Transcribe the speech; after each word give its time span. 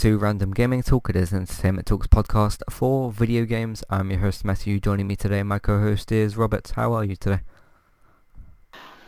To 0.00 0.16
Random 0.16 0.52
Gaming 0.52 0.82
Talk. 0.82 1.10
It 1.10 1.16
is 1.16 1.30
an 1.30 1.40
Entertainment 1.40 1.86
Talks 1.86 2.06
podcast 2.06 2.62
for 2.70 3.12
video 3.12 3.44
games. 3.44 3.84
I'm 3.90 4.10
your 4.10 4.20
host 4.20 4.46
Matthew. 4.46 4.80
Joining 4.80 5.06
me 5.06 5.14
today, 5.14 5.42
my 5.42 5.58
co-host 5.58 6.10
is 6.10 6.38
Robert. 6.38 6.72
How 6.74 6.94
are 6.94 7.04
you 7.04 7.16
today? 7.16 7.40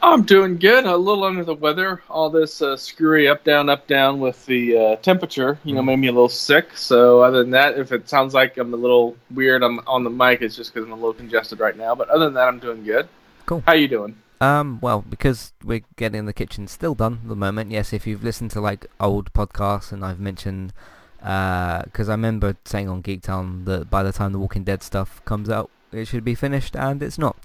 I'm 0.02 0.20
doing 0.24 0.58
good. 0.58 0.84
A 0.84 0.94
little 0.94 1.24
under 1.24 1.44
the 1.44 1.54
weather. 1.54 2.02
All 2.10 2.28
this 2.28 2.60
uh, 2.60 2.76
screwy 2.76 3.26
up 3.26 3.42
down 3.42 3.70
up 3.70 3.86
down 3.86 4.20
with 4.20 4.44
the 4.44 4.76
uh, 4.76 4.96
temperature, 4.96 5.58
you 5.64 5.74
know, 5.74 5.80
made 5.80 5.96
me 5.96 6.08
a 6.08 6.12
little 6.12 6.28
sick. 6.28 6.76
So 6.76 7.22
other 7.22 7.38
than 7.38 7.52
that, 7.52 7.78
if 7.78 7.90
it 7.90 8.06
sounds 8.06 8.34
like 8.34 8.58
I'm 8.58 8.74
a 8.74 8.76
little 8.76 9.16
weird, 9.30 9.62
I'm 9.62 9.78
on 9.86 10.04
the 10.04 10.10
mic. 10.10 10.42
It's 10.42 10.54
just 10.54 10.74
because 10.74 10.86
I'm 10.86 10.92
a 10.92 10.96
little 10.96 11.14
congested 11.14 11.58
right 11.58 11.74
now. 11.74 11.94
But 11.94 12.10
other 12.10 12.26
than 12.26 12.34
that, 12.34 12.48
I'm 12.48 12.58
doing 12.58 12.84
good. 12.84 13.08
Cool. 13.46 13.62
How 13.66 13.72
you 13.72 13.88
doing? 13.88 14.14
Um, 14.42 14.80
well, 14.80 15.02
because 15.08 15.52
we're 15.62 15.84
getting 15.94 16.26
the 16.26 16.32
kitchen 16.32 16.66
still 16.66 16.96
done 16.96 17.20
at 17.22 17.28
the 17.28 17.36
moment. 17.36 17.70
Yes, 17.70 17.92
if 17.92 18.08
you've 18.08 18.24
listened 18.24 18.50
to 18.50 18.60
like 18.60 18.86
old 18.98 19.32
podcasts 19.32 19.92
and 19.92 20.04
I've 20.04 20.18
mentioned, 20.18 20.72
because 21.18 22.08
I 22.08 22.14
remember 22.14 22.56
saying 22.64 22.88
on 22.88 23.04
Geektown 23.04 23.66
that 23.66 23.88
by 23.88 24.02
the 24.02 24.10
time 24.10 24.32
the 24.32 24.40
Walking 24.40 24.64
Dead 24.64 24.82
stuff 24.82 25.24
comes 25.24 25.48
out, 25.48 25.70
it 25.92 26.06
should 26.06 26.24
be 26.24 26.34
finished, 26.34 26.74
and 26.74 27.04
it's 27.04 27.18
not. 27.18 27.36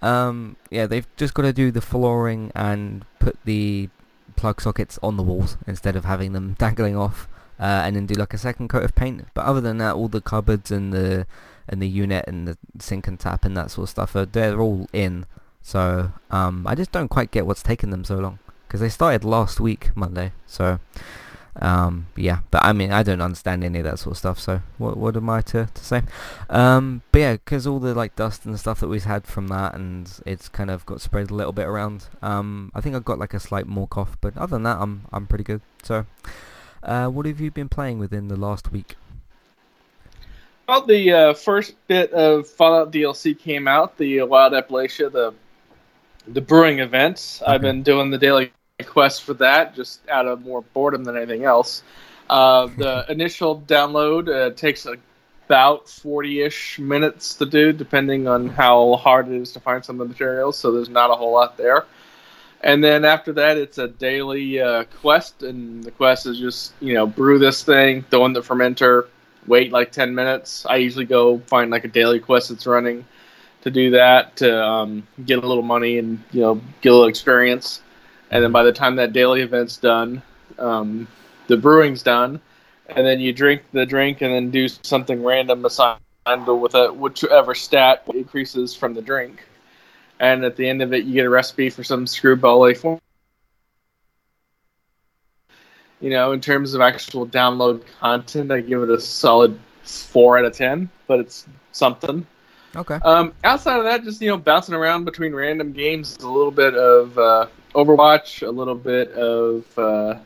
Um, 0.00 0.54
yeah, 0.70 0.86
they've 0.86 1.08
just 1.16 1.34
got 1.34 1.42
to 1.42 1.52
do 1.52 1.72
the 1.72 1.80
flooring 1.80 2.52
and 2.54 3.04
put 3.18 3.36
the 3.44 3.88
plug 4.36 4.60
sockets 4.60 5.00
on 5.02 5.16
the 5.16 5.24
walls 5.24 5.56
instead 5.66 5.96
of 5.96 6.04
having 6.04 6.32
them 6.32 6.54
dangling 6.60 6.96
off, 6.96 7.26
uh, 7.58 7.82
and 7.84 7.96
then 7.96 8.06
do 8.06 8.14
like 8.14 8.34
a 8.34 8.38
second 8.38 8.68
coat 8.68 8.84
of 8.84 8.94
paint. 8.94 9.24
But 9.34 9.46
other 9.46 9.60
than 9.60 9.78
that, 9.78 9.96
all 9.96 10.06
the 10.06 10.20
cupboards 10.20 10.70
and 10.70 10.92
the 10.92 11.26
and 11.68 11.82
the 11.82 11.88
unit 11.88 12.24
and 12.28 12.46
the 12.46 12.56
sink 12.78 13.08
and 13.08 13.18
tap 13.18 13.44
and 13.44 13.56
that 13.56 13.72
sort 13.72 13.86
of 13.86 13.90
stuff 13.90 14.14
are 14.14 14.26
they're 14.26 14.60
all 14.60 14.88
in. 14.92 15.26
So 15.66 16.12
um, 16.30 16.64
I 16.64 16.76
just 16.76 16.92
don't 16.92 17.08
quite 17.08 17.32
get 17.32 17.44
what's 17.44 17.60
taken 17.60 17.90
them 17.90 18.04
so 18.04 18.18
long 18.18 18.38
because 18.68 18.78
they 18.78 18.88
started 18.88 19.24
last 19.24 19.58
week 19.58 19.90
Monday. 19.96 20.30
So 20.46 20.78
um, 21.60 22.06
yeah, 22.14 22.38
but 22.52 22.62
I 22.62 22.72
mean 22.72 22.92
I 22.92 23.02
don't 23.02 23.20
understand 23.20 23.64
any 23.64 23.80
of 23.80 23.84
that 23.84 23.98
sort 23.98 24.12
of 24.12 24.18
stuff. 24.18 24.38
So 24.38 24.60
what 24.78 24.96
what 24.96 25.16
am 25.16 25.28
I 25.28 25.40
to 25.42 25.66
to 25.66 25.84
say? 25.84 26.02
Um, 26.48 27.02
but 27.10 27.18
yeah, 27.18 27.32
because 27.32 27.66
all 27.66 27.80
the 27.80 27.96
like 27.96 28.14
dust 28.14 28.46
and 28.46 28.56
stuff 28.60 28.78
that 28.78 28.86
we've 28.86 29.02
had 29.02 29.26
from 29.26 29.48
that 29.48 29.74
and 29.74 30.08
it's 30.24 30.48
kind 30.48 30.70
of 30.70 30.86
got 30.86 31.00
spread 31.00 31.32
a 31.32 31.34
little 31.34 31.52
bit 31.52 31.66
around. 31.66 32.06
Um, 32.22 32.70
I 32.72 32.80
think 32.80 32.94
I've 32.94 33.04
got 33.04 33.18
like 33.18 33.34
a 33.34 33.40
slight 33.40 33.66
more 33.66 33.88
cough, 33.88 34.16
but 34.20 34.36
other 34.36 34.54
than 34.54 34.62
that, 34.62 34.78
I'm 34.78 35.06
I'm 35.12 35.26
pretty 35.26 35.42
good. 35.42 35.62
So 35.82 36.06
uh, 36.84 37.08
what 37.08 37.26
have 37.26 37.40
you 37.40 37.50
been 37.50 37.68
playing 37.68 37.98
within 37.98 38.28
the 38.28 38.36
last 38.36 38.70
week? 38.70 38.94
Well, 40.68 40.86
the 40.86 41.12
uh, 41.12 41.34
first 41.34 41.74
bit 41.88 42.12
of 42.12 42.46
Fallout 42.46 42.92
DLC 42.92 43.36
came 43.36 43.66
out. 43.66 43.98
The 43.98 44.22
Wild 44.22 44.52
Appalachia, 44.52 45.10
the 45.10 45.34
the 46.28 46.40
brewing 46.40 46.80
event. 46.80 47.40
Okay. 47.42 47.52
I've 47.52 47.60
been 47.60 47.82
doing 47.82 48.10
the 48.10 48.18
daily 48.18 48.52
quest 48.84 49.22
for 49.22 49.34
that, 49.34 49.74
just 49.74 50.06
out 50.08 50.26
of 50.26 50.44
more 50.44 50.62
boredom 50.62 51.04
than 51.04 51.16
anything 51.16 51.44
else. 51.44 51.82
Uh, 52.28 52.66
the 52.76 53.06
initial 53.08 53.60
download 53.62 54.28
uh, 54.28 54.54
takes 54.54 54.86
about 54.86 55.86
40-ish 55.86 56.78
minutes 56.78 57.34
to 57.36 57.46
do, 57.46 57.72
depending 57.72 58.26
on 58.26 58.48
how 58.48 58.96
hard 58.96 59.28
it 59.28 59.40
is 59.40 59.52
to 59.52 59.60
find 59.60 59.84
some 59.84 60.00
of 60.00 60.08
the 60.08 60.12
materials. 60.12 60.58
So 60.58 60.72
there's 60.72 60.88
not 60.88 61.10
a 61.10 61.14
whole 61.14 61.32
lot 61.32 61.56
there. 61.56 61.86
And 62.62 62.82
then 62.82 63.04
after 63.04 63.32
that, 63.34 63.56
it's 63.56 63.78
a 63.78 63.86
daily 63.86 64.60
uh, 64.60 64.84
quest, 65.00 65.42
and 65.42 65.84
the 65.84 65.90
quest 65.90 66.26
is 66.26 66.38
just 66.38 66.72
you 66.80 66.94
know 66.94 67.06
brew 67.06 67.38
this 67.38 67.62
thing, 67.62 68.02
throw 68.10 68.24
in 68.26 68.32
the 68.32 68.40
fermenter, 68.40 69.06
wait 69.46 69.70
like 69.72 69.92
10 69.92 70.14
minutes. 70.14 70.66
I 70.66 70.76
usually 70.76 71.04
go 71.04 71.38
find 71.46 71.70
like 71.70 71.84
a 71.84 71.88
daily 71.88 72.18
quest 72.18 72.48
that's 72.48 72.66
running 72.66 73.04
to 73.66 73.70
do 73.72 73.90
that 73.90 74.36
to 74.36 74.64
um, 74.64 75.04
get 75.24 75.42
a 75.42 75.46
little 75.46 75.64
money 75.64 75.98
and 75.98 76.22
you 76.30 76.40
know 76.40 76.60
get 76.82 76.90
a 76.90 76.94
little 76.94 77.08
experience. 77.08 77.82
And 78.30 78.42
then 78.42 78.52
by 78.52 78.62
the 78.62 78.72
time 78.72 78.94
that 78.96 79.12
daily 79.12 79.42
event's 79.42 79.76
done, 79.76 80.22
um, 80.56 81.08
the 81.48 81.56
brewing's 81.56 82.04
done, 82.04 82.40
and 82.88 83.04
then 83.04 83.18
you 83.18 83.32
drink 83.32 83.62
the 83.72 83.84
drink 83.84 84.22
and 84.22 84.32
then 84.32 84.52
do 84.52 84.68
something 84.68 85.20
random 85.20 85.64
assigned 85.64 85.98
with 86.26 86.76
a 86.76 86.92
whichever 86.92 87.56
stat 87.56 88.04
increases 88.14 88.76
from 88.76 88.94
the 88.94 89.02
drink. 89.02 89.44
And 90.20 90.44
at 90.44 90.54
the 90.54 90.68
end 90.68 90.80
of 90.80 90.92
it, 90.92 91.04
you 91.04 91.14
get 91.14 91.26
a 91.26 91.30
recipe 91.30 91.68
for 91.68 91.82
some 91.82 92.06
screwball 92.06 92.72
form. 92.74 93.00
You 96.00 96.10
know, 96.10 96.30
in 96.30 96.40
terms 96.40 96.74
of 96.74 96.80
actual 96.80 97.26
download 97.26 97.82
content, 97.98 98.52
I 98.52 98.60
give 98.60 98.82
it 98.82 98.90
a 98.90 99.00
solid 99.00 99.58
four 99.82 100.38
out 100.38 100.44
of 100.44 100.52
ten, 100.52 100.88
but 101.08 101.18
it's 101.18 101.46
something. 101.72 102.26
Okay. 102.76 102.96
Um, 102.96 103.32
outside 103.42 103.78
of 103.78 103.84
that, 103.84 104.04
just 104.04 104.20
you 104.20 104.28
know, 104.28 104.36
bouncing 104.36 104.74
around 104.74 105.04
between 105.04 105.34
random 105.34 105.72
games, 105.72 106.16
a 106.18 106.28
little 106.28 106.50
bit 106.50 106.74
of 106.74 107.18
uh, 107.18 107.46
Overwatch, 107.74 108.46
a 108.46 108.50
little 108.50 108.74
bit 108.74 109.10
of 109.12 109.78
uh, 109.78 110.18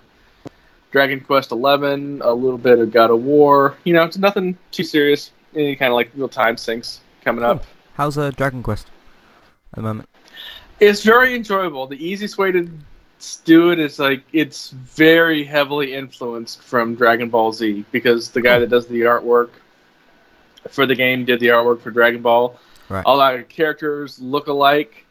Dragon 0.90 1.20
Quest 1.20 1.52
Eleven, 1.52 2.20
a 2.22 2.32
little 2.32 2.58
bit 2.58 2.80
of 2.80 2.90
God 2.90 3.10
of 3.10 3.22
War. 3.22 3.76
You 3.84 3.92
know, 3.92 4.02
it's 4.02 4.18
nothing 4.18 4.58
too 4.72 4.82
serious. 4.82 5.30
Any 5.54 5.76
kind 5.76 5.92
of 5.92 5.96
like 5.96 6.10
real 6.16 6.28
time 6.28 6.56
sinks 6.56 7.00
coming 7.24 7.44
up. 7.44 7.64
How's 7.94 8.18
uh, 8.18 8.30
Dragon 8.30 8.62
Quest 8.62 8.88
at 9.72 9.76
the 9.76 9.82
moment? 9.82 10.08
It's 10.80 11.04
very 11.04 11.34
enjoyable. 11.34 11.86
The 11.86 12.04
easiest 12.04 12.36
way 12.36 12.50
to 12.50 12.68
do 13.44 13.70
it 13.70 13.78
is 13.78 13.98
like 13.98 14.22
it's 14.32 14.70
very 14.70 15.44
heavily 15.44 15.94
influenced 15.94 16.62
from 16.62 16.96
Dragon 16.96 17.28
Ball 17.28 17.52
Z 17.52 17.84
because 17.92 18.30
the 18.30 18.40
guy 18.40 18.58
that 18.58 18.70
does 18.70 18.86
the 18.88 19.02
artwork 19.02 19.50
for 20.68 20.86
the 20.86 20.94
game 20.94 21.24
did 21.24 21.40
the 21.40 21.48
artwork 21.48 21.80
for 21.80 21.90
Dragon 21.90 22.22
Ball. 22.22 22.58
Right. 22.88 23.04
All 23.06 23.20
our 23.20 23.42
characters 23.42 24.18
look 24.18 24.48
alike. 24.48 25.04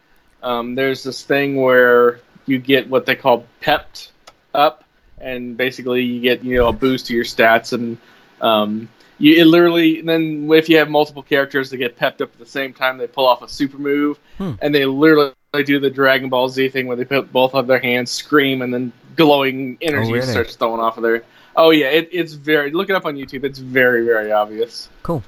Um, 0.44 0.76
there's 0.76 1.04
this 1.04 1.24
thing 1.24 1.62
where 1.62 2.20
you 2.46 2.60
get 2.60 2.90
what 2.90 3.06
they 3.06 3.16
call 3.16 3.46
pepped 3.62 4.12
up, 4.54 4.84
and 5.20 5.56
basically 5.58 6.04
you 6.04 6.22
get 6.22 6.44
you 6.44 6.58
know 6.58 6.68
a 6.68 6.74
boost 6.74 7.08
to 7.08 7.14
your 7.14 7.24
stats, 7.24 7.74
and 7.74 7.98
um, 8.42 8.90
you 9.18 9.44
literally 9.46 10.02
then 10.02 10.50
if 10.52 10.70
you 10.70 10.78
have 10.78 10.90
multiple 10.90 11.24
characters 11.24 11.70
that 11.70 11.78
get 11.78 11.98
pepped 11.98 12.22
up 12.22 12.32
at 12.34 12.40
the 12.40 12.46
same 12.46 12.74
time, 12.74 12.98
they 12.98 13.08
pull 13.08 13.28
off 13.28 13.42
a 13.42 13.50
super 13.50 13.78
move, 13.78 14.20
hmm. 14.38 14.54
and 14.62 14.74
they 14.74 14.86
literally 14.86 15.34
they 15.54 15.64
do 15.64 15.80
the 15.80 15.90
Dragon 15.90 16.30
Ball 16.30 16.50
Z 16.50 16.70
thing 16.70 16.88
where 16.88 16.98
they 16.98 17.06
put 17.06 17.32
both 17.32 17.54
of 17.54 17.68
their 17.68 17.80
hands, 17.80 18.12
scream, 18.12 18.62
and 18.62 18.74
then 18.74 18.94
glowing 19.16 19.78
energy 19.82 20.12
oh, 20.12 20.14
really? 20.14 20.28
starts 20.28 20.56
throwing 20.56 20.80
off 20.80 20.98
of 20.98 21.04
there. 21.04 21.24
Oh 21.56 21.72
yeah, 21.72 21.88
it, 21.88 22.10
it's 22.12 22.34
very. 22.34 22.72
Look 22.72 22.90
it 22.90 22.96
up 22.96 23.06
on 23.06 23.16
YouTube. 23.16 23.44
It's 23.44 23.60
very 23.60 24.06
very 24.06 24.32
obvious. 24.32 24.90
Cool. 25.04 25.24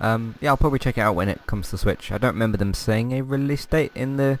Um, 0.00 0.34
yeah, 0.40 0.50
I'll 0.50 0.56
probably 0.56 0.78
check 0.78 0.98
it 0.98 1.00
out 1.00 1.14
when 1.14 1.28
it 1.28 1.46
comes 1.46 1.70
to 1.70 1.78
Switch. 1.78 2.10
I 2.10 2.18
don't 2.18 2.34
remember 2.34 2.58
them 2.58 2.74
saying 2.74 3.12
a 3.12 3.22
release 3.22 3.64
date 3.66 3.92
in 3.94 4.16
the 4.16 4.38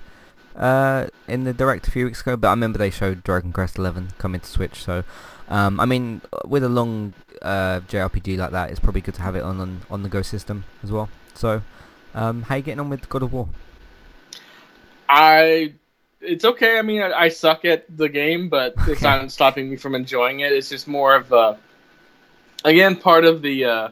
uh, 0.56 1.06
in 1.28 1.44
the 1.44 1.52
direct 1.52 1.88
a 1.88 1.90
few 1.90 2.04
weeks 2.04 2.20
ago, 2.20 2.36
but 2.36 2.48
I 2.48 2.50
remember 2.50 2.78
they 2.78 2.90
showed 2.90 3.22
Dragon 3.22 3.52
Quest 3.52 3.78
Eleven 3.78 4.08
coming 4.18 4.40
to 4.40 4.46
Switch. 4.46 4.82
So, 4.82 5.04
um, 5.48 5.80
I 5.80 5.86
mean, 5.86 6.20
with 6.44 6.64
a 6.64 6.68
long 6.68 7.14
uh, 7.40 7.80
JRPG 7.88 8.36
like 8.36 8.50
that, 8.50 8.70
it's 8.70 8.80
probably 8.80 9.00
good 9.00 9.14
to 9.14 9.22
have 9.22 9.36
it 9.36 9.42
on 9.42 9.60
on, 9.60 9.82
on 9.90 10.02
the 10.02 10.08
go 10.08 10.22
system 10.22 10.64
as 10.82 10.90
well. 10.90 11.08
So, 11.34 11.62
um, 12.14 12.42
how 12.42 12.56
you 12.56 12.62
getting 12.62 12.80
on 12.80 12.90
with 12.90 13.08
God 13.08 13.22
of 13.22 13.32
War? 13.32 13.48
I 15.08 15.74
it's 16.22 16.44
okay. 16.44 16.78
I 16.78 16.82
mean, 16.82 17.02
I, 17.02 17.12
I 17.12 17.28
suck 17.28 17.64
at 17.64 17.84
the 17.96 18.08
game, 18.08 18.48
but 18.48 18.74
it's 18.86 19.02
not 19.02 19.30
stopping 19.30 19.70
me 19.70 19.76
from 19.76 19.94
enjoying 19.94 20.40
it. 20.40 20.52
It's 20.52 20.68
just 20.68 20.86
more 20.86 21.14
of 21.14 21.32
a, 21.32 21.58
again, 22.64 22.96
part 22.96 23.24
of 23.24 23.42
the, 23.42 23.64
uh, 23.64 23.88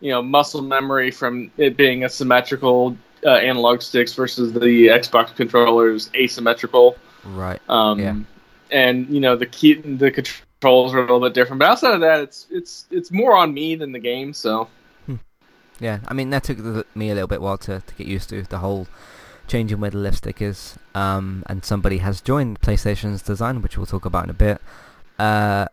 you 0.00 0.10
know, 0.10 0.22
muscle 0.22 0.62
memory 0.62 1.10
from 1.10 1.50
it 1.56 1.76
being 1.76 2.04
a 2.04 2.08
symmetrical 2.08 2.96
uh, 3.24 3.30
analog 3.30 3.82
sticks 3.82 4.14
versus 4.14 4.52
the 4.52 4.88
Xbox 4.88 5.34
controllers 5.34 6.10
asymmetrical. 6.14 6.96
Right. 7.24 7.60
Um, 7.68 7.98
yeah. 7.98 8.16
And 8.70 9.08
you 9.08 9.20
know 9.20 9.36
the 9.36 9.46
key, 9.46 9.74
the 9.74 10.10
controls 10.10 10.94
are 10.94 10.98
a 10.98 11.02
little 11.02 11.20
bit 11.20 11.34
different, 11.34 11.60
but 11.60 11.68
outside 11.70 11.94
of 11.94 12.00
that, 12.00 12.20
it's 12.20 12.46
it's 12.50 12.86
it's 12.90 13.10
more 13.12 13.36
on 13.36 13.54
me 13.54 13.76
than 13.76 13.92
the 13.92 13.98
game. 13.98 14.32
So. 14.32 14.68
Hmm. 15.06 15.16
Yeah, 15.78 16.00
I 16.08 16.14
mean 16.14 16.30
that 16.30 16.44
took 16.44 16.58
me 16.96 17.10
a 17.10 17.14
little 17.14 17.28
bit 17.28 17.40
while 17.40 17.58
to, 17.58 17.80
to 17.80 17.94
get 17.94 18.06
used 18.06 18.28
to 18.30 18.42
the 18.42 18.58
whole 18.58 18.88
changing 19.46 19.80
where 19.80 19.90
the 19.90 19.98
left 19.98 20.18
stick 20.18 20.42
is. 20.42 20.76
Um, 20.94 21.44
and 21.46 21.64
somebody 21.64 21.98
has 21.98 22.20
joined 22.20 22.60
PlayStation's 22.60 23.22
design, 23.22 23.62
which 23.62 23.76
we'll 23.76 23.86
talk 23.86 24.04
about 24.04 24.24
in 24.24 24.30
a 24.30 24.34
bit. 24.34 24.60
Uh, 25.18 25.66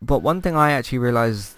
but 0.00 0.20
one 0.20 0.40
thing 0.40 0.56
I 0.56 0.72
actually 0.72 0.98
realized 0.98 1.54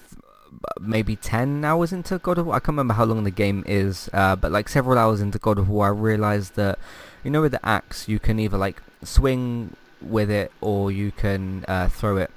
maybe 0.81 1.17
10 1.17 1.65
hours 1.65 1.93
into 1.93 2.19
God 2.19 2.39
of 2.39 2.47
War, 2.47 2.57
I 2.57 2.59
can't 2.59 2.69
remember 2.69 2.95
how 2.95 3.05
long 3.05 3.25
the 3.25 3.31
game 3.31 3.65
is, 3.67 4.09
uh, 4.13 4.37
but 4.37 4.53
like 4.53 4.69
several 4.69 4.99
hours 4.99 5.21
into 5.21 5.39
God 5.39 5.59
of 5.59 5.69
War, 5.69 5.87
I 5.87 5.91
realized 5.91 6.55
that, 6.57 6.79
you 7.25 7.31
know 7.31 7.41
with 7.41 7.53
the 7.53 7.65
axe, 7.67 8.09
you 8.09 8.19
can 8.19 8.39
either 8.39 8.59
like 8.59 8.83
swing 9.03 9.77
with 10.01 10.31
it 10.31 10.53
or 10.61 10.91
you 10.91 11.13
can 11.13 11.65
uh, 11.69 11.89
throw 11.89 12.17
it. 12.17 12.31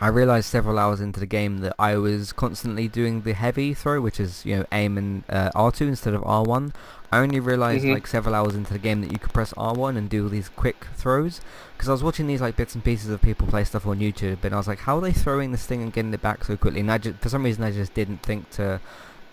I 0.00 0.08
realized 0.08 0.46
several 0.48 0.78
hours 0.78 1.00
into 1.00 1.18
the 1.18 1.26
game 1.26 1.58
that 1.58 1.74
I 1.76 1.96
was 1.96 2.32
constantly 2.32 2.86
doing 2.86 3.22
the 3.22 3.34
heavy 3.34 3.74
throw, 3.74 4.00
which 4.00 4.20
is, 4.20 4.46
you 4.46 4.56
know, 4.56 4.66
aim 4.70 4.96
and 4.96 5.24
uh, 5.28 5.50
R2 5.56 5.88
instead 5.88 6.14
of 6.14 6.22
R1. 6.22 6.72
I 7.10 7.18
only 7.18 7.40
realized 7.40 7.84
mm-hmm. 7.84 7.94
like 7.94 8.06
several 8.06 8.34
hours 8.34 8.54
into 8.54 8.72
the 8.72 8.78
game 8.78 9.00
that 9.00 9.10
you 9.10 9.18
could 9.18 9.32
press 9.32 9.52
R1 9.54 9.96
and 9.96 10.08
do 10.08 10.28
these 10.28 10.48
quick 10.50 10.86
throws. 10.94 11.40
Because 11.76 11.88
I 11.88 11.92
was 11.92 12.04
watching 12.04 12.28
these 12.28 12.40
like 12.40 12.54
bits 12.54 12.76
and 12.76 12.84
pieces 12.84 13.10
of 13.10 13.20
people 13.20 13.48
play 13.48 13.64
stuff 13.64 13.86
on 13.86 13.98
YouTube, 13.98 14.44
and 14.44 14.54
I 14.54 14.58
was 14.58 14.68
like, 14.68 14.80
how 14.80 14.98
are 14.98 15.00
they 15.00 15.12
throwing 15.12 15.50
this 15.50 15.66
thing 15.66 15.82
and 15.82 15.92
getting 15.92 16.14
it 16.14 16.22
back 16.22 16.44
so 16.44 16.56
quickly? 16.56 16.80
And 16.80 16.92
I 16.92 16.98
just, 16.98 17.18
for 17.18 17.28
some 17.28 17.42
reason, 17.42 17.64
I 17.64 17.72
just 17.72 17.94
didn't 17.94 18.22
think 18.22 18.50
to 18.50 18.80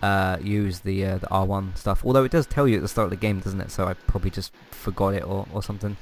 uh, 0.02 0.38
use 0.40 0.80
the 0.80 1.04
uh, 1.04 1.18
the 1.18 1.26
R1 1.28 1.76
stuff. 1.76 2.04
Although 2.04 2.24
it 2.24 2.32
does 2.32 2.46
tell 2.46 2.66
you 2.66 2.76
at 2.76 2.82
the 2.82 2.88
start 2.88 3.06
of 3.06 3.10
the 3.10 3.16
game, 3.16 3.38
doesn't 3.40 3.60
it? 3.60 3.70
So 3.70 3.86
I 3.86 3.94
probably 3.94 4.30
just 4.30 4.52
forgot 4.70 5.14
it 5.14 5.24
or, 5.24 5.46
or 5.52 5.62
something. 5.62 5.96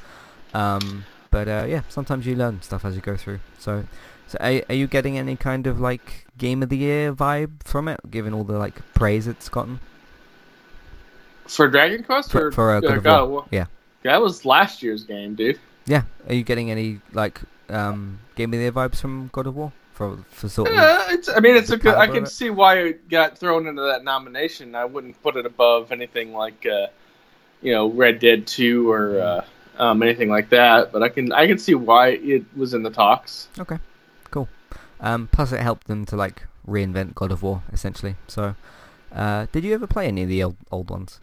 Um, 0.54 1.04
but 1.30 1.48
uh, 1.48 1.66
yeah, 1.68 1.82
sometimes 1.88 2.26
you 2.26 2.36
learn 2.36 2.62
stuff 2.62 2.84
as 2.84 2.94
you 2.94 3.00
go 3.00 3.16
through. 3.16 3.40
So 3.58 3.84
So 4.28 4.38
are, 4.40 4.62
are 4.68 4.74
you 4.74 4.86
getting 4.86 5.18
any 5.18 5.36
kind 5.36 5.66
of 5.66 5.80
like 5.80 6.26
game 6.38 6.62
of 6.62 6.68
the 6.68 6.76
year 6.76 7.12
vibe 7.12 7.62
from 7.64 7.88
it, 7.88 8.00
given 8.10 8.32
all 8.34 8.44
the 8.44 8.58
like 8.58 8.80
praise 8.94 9.26
it's 9.26 9.48
gotten? 9.48 9.80
For 11.46 11.68
Dragon 11.68 12.02
Quest 12.02 12.32
For- 12.32 12.46
or 12.46 12.52
for, 12.52 12.70
uh, 12.72 12.80
God 12.80 12.96
of 12.96 13.02
God 13.04 13.16
War. 13.16 13.22
of 13.22 13.30
War? 13.30 13.46
Yeah. 13.50 13.66
That 14.02 14.20
was 14.20 14.44
last 14.44 14.82
year's 14.82 15.04
game, 15.04 15.34
dude. 15.34 15.58
Yeah. 15.86 16.02
Are 16.28 16.34
you 16.34 16.42
getting 16.42 16.70
any 16.70 17.00
like 17.12 17.40
um 17.68 18.18
game 18.36 18.52
of 18.52 18.58
the 18.58 18.64
year 18.64 18.72
vibes 18.72 18.96
from 18.96 19.30
God 19.32 19.46
of 19.46 19.56
War 19.56 19.72
for 19.92 20.18
for 20.30 20.48
sort 20.48 20.70
of? 20.70 20.76
Uh, 20.76 21.04
it's, 21.10 21.28
I 21.28 21.40
mean, 21.40 21.56
it's 21.56 21.70
a 21.70 21.76
good. 21.76 21.94
I 21.94 22.06
can 22.06 22.26
see 22.26 22.50
why 22.50 22.78
it 22.78 23.08
got 23.08 23.38
thrown 23.38 23.66
into 23.66 23.82
that 23.82 24.04
nomination. 24.04 24.74
I 24.74 24.84
wouldn't 24.86 25.22
put 25.22 25.36
it 25.36 25.46
above 25.46 25.92
anything 25.92 26.32
like, 26.32 26.66
uh, 26.66 26.86
you 27.62 27.72
know, 27.72 27.88
Red 27.88 28.18
Dead 28.18 28.46
Two 28.46 28.90
or 28.90 29.20
uh, 29.20 29.44
um, 29.78 30.02
anything 30.02 30.30
like 30.30 30.50
that. 30.50 30.92
But 30.92 31.02
I 31.02 31.08
can 31.08 31.32
I 31.32 31.46
can 31.46 31.58
see 31.58 31.74
why 31.74 32.08
it 32.08 32.44
was 32.56 32.74
in 32.74 32.82
the 32.82 32.90
talks. 32.90 33.48
Okay. 33.58 33.78
Um, 35.04 35.28
plus 35.30 35.52
it 35.52 35.60
helped 35.60 35.86
them 35.86 36.06
to 36.06 36.16
like 36.16 36.46
reinvent 36.66 37.14
God 37.14 37.30
of 37.30 37.42
War 37.42 37.62
essentially. 37.70 38.16
So, 38.26 38.56
uh, 39.14 39.46
did 39.52 39.62
you 39.62 39.74
ever 39.74 39.86
play 39.86 40.08
any 40.08 40.22
of 40.22 40.28
the 40.30 40.42
old 40.42 40.56
old 40.72 40.88
ones? 40.90 41.20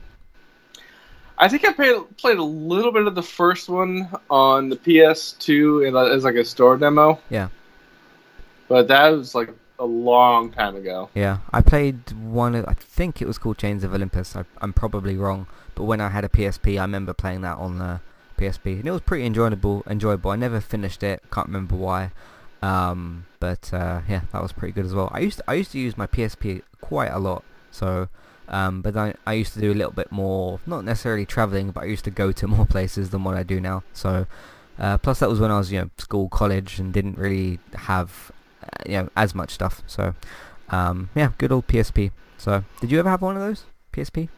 I 1.39 1.47
think 1.47 1.65
I 1.65 1.73
played 1.73 1.95
played 2.17 2.37
a 2.37 2.43
little 2.43 2.91
bit 2.91 3.07
of 3.07 3.15
the 3.15 3.23
first 3.23 3.67
one 3.69 4.07
on 4.29 4.69
the 4.69 4.75
PS2 4.75 5.87
in 5.87 5.95
a- 5.95 6.13
as 6.15 6.23
like 6.23 6.35
a 6.35 6.45
store 6.45 6.77
demo. 6.77 7.19
Yeah. 7.31 7.47
But 8.67 8.87
that 8.89 9.09
was 9.09 9.33
like 9.33 9.49
a 9.79 9.85
long 9.85 10.51
time 10.51 10.75
ago. 10.75 11.09
Yeah, 11.15 11.39
I 11.51 11.61
played 11.61 12.11
one. 12.11 12.55
I 12.55 12.73
think 12.73 13.19
it 13.19 13.27
was 13.27 13.39
called 13.39 13.57
Chains 13.57 13.83
of 13.83 13.95
Olympus. 13.95 14.35
I, 14.35 14.45
I'm 14.61 14.73
probably 14.73 15.17
wrong, 15.17 15.47
but 15.73 15.85
when 15.85 15.99
I 15.99 16.09
had 16.09 16.23
a 16.23 16.29
PSP, 16.29 16.77
I 16.77 16.83
remember 16.83 17.13
playing 17.13 17.41
that 17.41 17.57
on 17.57 17.79
the 17.79 17.99
PSP, 18.37 18.77
and 18.77 18.87
it 18.87 18.91
was 18.91 19.01
pretty 19.01 19.25
enjoyable. 19.25 19.83
Enjoyable. 19.87 20.29
I 20.29 20.35
never 20.35 20.61
finished 20.61 21.01
it. 21.01 21.23
Can't 21.31 21.47
remember 21.47 21.75
why. 21.75 22.11
Um, 22.61 23.25
but 23.39 23.73
uh, 23.73 24.01
yeah, 24.07 24.21
that 24.31 24.41
was 24.41 24.51
pretty 24.51 24.73
good 24.73 24.85
as 24.85 24.93
well. 24.93 25.09
I 25.11 25.19
used 25.19 25.39
to, 25.39 25.43
I 25.47 25.55
used 25.55 25.71
to 25.71 25.79
use 25.79 25.97
my 25.97 26.07
PSP 26.07 26.61
quite 26.79 27.09
a 27.11 27.19
lot. 27.19 27.43
So, 27.71 28.09
um, 28.49 28.81
but 28.81 28.95
I 28.95 29.15
I 29.25 29.33
used 29.33 29.53
to 29.53 29.59
do 29.59 29.71
a 29.71 29.73
little 29.73 29.91
bit 29.93 30.11
more, 30.11 30.59
not 30.65 30.83
necessarily 30.83 31.25
traveling, 31.25 31.71
but 31.71 31.83
I 31.83 31.87
used 31.87 32.03
to 32.05 32.11
go 32.11 32.31
to 32.31 32.47
more 32.47 32.65
places 32.75 33.09
than 33.09 33.23
what 33.23 33.35
I 33.35 33.43
do 33.43 33.59
now. 33.59 33.83
So, 33.93 34.27
uh, 34.77 34.97
plus 34.97 35.19
that 35.19 35.29
was 35.29 35.39
when 35.39 35.51
I 35.51 35.57
was 35.57 35.71
you 35.71 35.81
know 35.81 35.89
school, 35.97 36.29
college, 36.29 36.79
and 36.79 36.93
didn't 36.93 37.17
really 37.17 37.59
have 37.73 38.31
uh, 38.63 38.83
you 38.85 38.97
know 38.97 39.09
as 39.15 39.33
much 39.33 39.51
stuff. 39.51 39.81
So, 39.87 40.13
um, 40.69 41.09
yeah, 41.15 41.31
good 41.37 41.51
old 41.51 41.67
PSP. 41.67 42.11
So, 42.37 42.63
did 42.79 42.91
you 42.91 42.99
ever 42.99 43.09
have 43.09 43.21
one 43.21 43.35
of 43.35 43.41
those 43.41 43.65
PSP? 43.93 44.29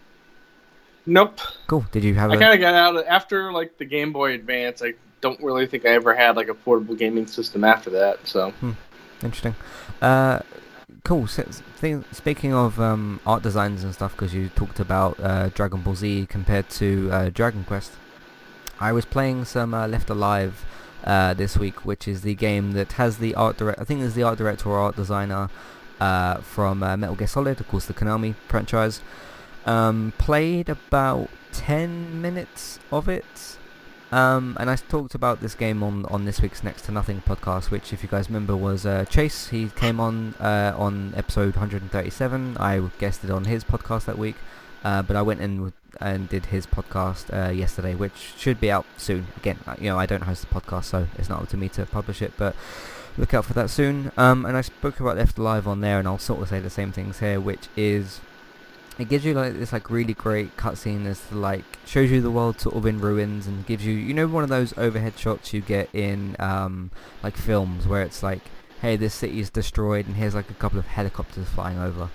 Nope. 1.05 1.39
Cool. 1.67 1.85
Did 1.91 2.03
you 2.03 2.15
have 2.15 2.31
I 2.31 2.35
a? 2.35 2.39
kind 2.39 2.53
of 2.53 2.61
got 2.61 2.73
out 2.73 2.95
of, 2.95 3.05
after 3.07 3.51
like 3.51 3.77
the 3.77 3.85
Game 3.85 4.13
Boy 4.13 4.33
Advance. 4.33 4.81
I 4.81 4.93
don't 5.23 5.41
really 5.41 5.65
think 5.65 5.85
I 5.85 5.89
ever 5.89 6.13
had 6.13 6.35
like 6.35 6.49
a 6.49 6.53
portable 6.53 6.95
gaming 6.95 7.25
system 7.25 7.63
after 7.63 7.89
that. 7.91 8.27
So 8.27 8.53
Interesting. 9.23 9.55
Uh, 10.01 10.39
cool. 11.03 11.27
So, 11.27 11.45
speaking 12.11 12.53
of 12.53 12.79
um, 12.79 13.21
art 13.25 13.41
designs 13.41 13.83
and 13.83 13.93
stuff, 13.93 14.11
because 14.11 14.33
you 14.33 14.49
talked 14.49 14.79
about 14.79 15.17
uh, 15.19 15.47
Dragon 15.49 15.81
Ball 15.81 15.95
Z 15.95 16.27
compared 16.29 16.69
to 16.71 17.09
uh, 17.11 17.29
Dragon 17.29 17.63
Quest, 17.63 17.93
I 18.79 18.91
was 18.91 19.05
playing 19.05 19.45
some 19.45 19.73
uh, 19.73 19.87
Left 19.87 20.09
Alive 20.09 20.65
uh, 21.05 21.33
this 21.33 21.57
week, 21.57 21.85
which 21.85 22.05
is 22.05 22.21
the 22.21 22.35
game 22.35 22.73
that 22.73 22.93
has 22.93 23.17
the 23.17 23.33
art 23.35 23.57
direct. 23.57 23.79
I 23.79 23.85
think 23.85 24.01
there's 24.01 24.15
the 24.15 24.23
art 24.23 24.37
director 24.37 24.69
or 24.69 24.79
art 24.79 24.97
designer 24.97 25.49
uh, 26.01 26.41
from 26.41 26.79
Metal 26.79 27.15
Gear 27.15 27.27
Solid, 27.27 27.61
of 27.61 27.67
course, 27.69 27.85
the 27.85 27.93
Konami 27.93 28.35
franchise. 28.49 29.01
Um, 29.65 30.11
played 30.17 30.67
about 30.67 31.29
10 31.53 32.21
minutes 32.21 32.79
of 32.91 33.07
it. 33.07 33.57
Um, 34.13 34.55
and 34.59 34.69
I 34.69 34.75
talked 34.75 35.15
about 35.15 35.41
this 35.41 35.55
game 35.55 35.81
on, 35.81 36.05
on 36.05 36.25
this 36.25 36.39
week's 36.39 36.63
Next 36.63 36.83
to 36.83 36.91
Nothing 36.91 37.21
podcast, 37.21 37.71
which, 37.71 37.91
if 37.93 38.03
you 38.03 38.09
guys 38.09 38.29
remember, 38.29 38.55
was 38.55 38.85
uh, 38.85 39.05
Chase. 39.05 39.47
He 39.47 39.69
came 39.69 39.99
on 39.99 40.35
uh, 40.39 40.75
on 40.77 41.15
episode 41.17 41.55
137. 41.55 42.57
I 42.57 42.79
guested 42.99 43.31
on 43.31 43.45
his 43.45 43.63
podcast 43.63 44.05
that 44.05 44.19
week, 44.19 44.35
uh, 44.83 45.01
but 45.01 45.15
I 45.15 45.23
went 45.23 45.41
in 45.41 45.73
and 45.99 46.29
did 46.29 46.45
his 46.45 46.67
podcast 46.67 47.33
uh, 47.33 47.49
yesterday, 47.49 47.95
which 47.95 48.35
should 48.37 48.61
be 48.61 48.69
out 48.69 48.85
soon. 48.97 49.25
Again, 49.35 49.57
uh, 49.65 49.77
you 49.79 49.89
know, 49.89 49.97
I 49.97 50.05
don't 50.05 50.21
host 50.21 50.47
the 50.47 50.53
podcast, 50.53 50.83
so 50.83 51.07
it's 51.17 51.29
not 51.29 51.41
up 51.41 51.49
to 51.49 51.57
me 51.57 51.67
to 51.69 51.83
publish 51.87 52.21
it, 52.21 52.33
but 52.37 52.55
look 53.17 53.33
out 53.33 53.45
for 53.45 53.53
that 53.53 53.71
soon. 53.71 54.11
Um, 54.15 54.45
and 54.45 54.55
I 54.55 54.61
spoke 54.61 54.99
about 54.99 55.17
Left 55.17 55.39
Alive 55.39 55.67
on 55.67 55.81
there, 55.81 55.97
and 55.97 56.07
I'll 56.07 56.19
sort 56.19 56.39
of 56.39 56.49
say 56.49 56.59
the 56.59 56.69
same 56.69 56.91
things 56.91 57.17
here, 57.17 57.39
which 57.39 57.67
is 57.75 58.21
it 58.99 59.09
gives 59.09 59.25
you 59.25 59.33
like 59.33 59.53
this 59.53 59.73
like 59.73 59.89
really 59.89 60.13
great 60.13 60.55
cutscene 60.55 61.03
to 61.29 61.35
like 61.35 61.63
shows 61.85 62.11
you 62.11 62.21
the 62.21 62.31
world 62.31 62.59
sort 62.59 62.75
of 62.75 62.85
in 62.85 62.99
ruins 62.99 63.47
and 63.47 63.65
gives 63.65 63.85
you 63.85 63.93
you 63.93 64.13
know 64.13 64.27
one 64.27 64.43
of 64.43 64.49
those 64.49 64.73
overhead 64.77 65.17
shots 65.17 65.53
you 65.53 65.61
get 65.61 65.89
in 65.93 66.35
um 66.39 66.91
like 67.23 67.35
films 67.35 67.87
where 67.87 68.03
it's 68.03 68.21
like 68.21 68.41
hey 68.81 68.95
this 68.95 69.13
city 69.13 69.39
is 69.39 69.49
destroyed 69.49 70.05
and 70.05 70.15
here's 70.15 70.35
like 70.35 70.49
a 70.49 70.53
couple 70.55 70.77
of 70.77 70.85
helicopters 70.85 71.47
flying 71.47 71.79
over. 71.79 72.09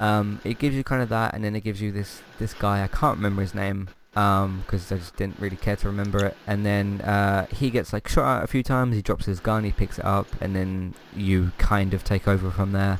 Um 0.00 0.40
it 0.44 0.58
gives 0.58 0.74
you 0.74 0.84
kind 0.84 1.00
of 1.02 1.08
that 1.10 1.34
and 1.34 1.44
then 1.44 1.56
it 1.56 1.60
gives 1.60 1.80
you 1.80 1.92
this 1.92 2.22
this 2.38 2.52
guy 2.54 2.82
I 2.82 2.88
can't 2.88 3.16
remember 3.16 3.40
his 3.40 3.54
name 3.54 3.88
um 4.14 4.62
because 4.66 4.92
I 4.92 4.98
just 4.98 5.16
didn't 5.16 5.38
really 5.38 5.56
care 5.56 5.76
to 5.76 5.86
remember 5.86 6.26
it. 6.26 6.36
And 6.46 6.66
then 6.66 7.00
uh 7.02 7.46
he 7.46 7.70
gets 7.70 7.92
like 7.92 8.06
shot 8.08 8.24
out 8.24 8.44
a 8.44 8.48
few 8.48 8.62
times 8.62 8.96
he 8.96 9.00
drops 9.00 9.24
his 9.24 9.40
gun 9.40 9.64
he 9.64 9.72
picks 9.72 9.98
it 9.98 10.04
up 10.04 10.26
and 10.40 10.54
then 10.54 10.94
you 11.16 11.52
kind 11.56 11.94
of 11.94 12.04
take 12.04 12.28
over 12.28 12.50
from 12.50 12.72
there. 12.72 12.98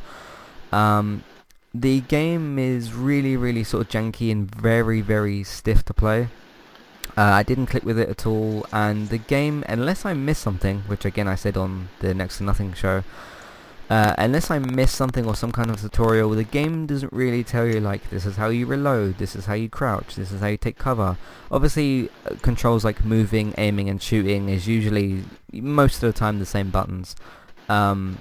Um 0.70 1.24
the 1.74 2.00
game 2.02 2.58
is 2.58 2.92
really, 2.92 3.36
really 3.36 3.64
sort 3.64 3.86
of 3.86 3.88
janky 3.88 4.30
and 4.30 4.54
very, 4.54 5.00
very 5.00 5.42
stiff 5.42 5.84
to 5.84 5.94
play. 5.94 6.28
Uh, 7.16 7.22
I 7.22 7.42
didn't 7.42 7.66
click 7.66 7.84
with 7.84 7.98
it 7.98 8.08
at 8.08 8.26
all, 8.26 8.66
and 8.72 9.08
the 9.10 9.18
game, 9.18 9.64
unless 9.68 10.06
I 10.06 10.14
miss 10.14 10.38
something, 10.38 10.80
which 10.86 11.04
again 11.04 11.28
I 11.28 11.34
said 11.34 11.56
on 11.56 11.88
the 12.00 12.14
Next 12.14 12.38
to 12.38 12.44
Nothing 12.44 12.72
show, 12.72 13.04
uh, 13.90 14.14
unless 14.16 14.50
I 14.50 14.58
miss 14.58 14.90
something 14.90 15.26
or 15.26 15.34
some 15.34 15.52
kind 15.52 15.68
of 15.68 15.78
tutorial, 15.78 16.30
the 16.30 16.44
game 16.44 16.86
doesn't 16.86 17.12
really 17.12 17.44
tell 17.44 17.66
you 17.66 17.80
like 17.80 18.08
this 18.08 18.24
is 18.24 18.36
how 18.36 18.48
you 18.48 18.64
reload, 18.64 19.18
this 19.18 19.36
is 19.36 19.44
how 19.44 19.52
you 19.52 19.68
crouch, 19.68 20.14
this 20.14 20.32
is 20.32 20.40
how 20.40 20.46
you 20.46 20.56
take 20.56 20.78
cover. 20.78 21.18
Obviously, 21.50 22.08
uh, 22.24 22.36
controls 22.40 22.84
like 22.84 23.04
moving, 23.04 23.52
aiming, 23.58 23.90
and 23.90 24.00
shooting 24.00 24.48
is 24.48 24.66
usually 24.66 25.24
most 25.52 26.02
of 26.02 26.10
the 26.10 26.18
time 26.18 26.38
the 26.38 26.46
same 26.46 26.70
buttons. 26.70 27.14
Um, 27.68 28.18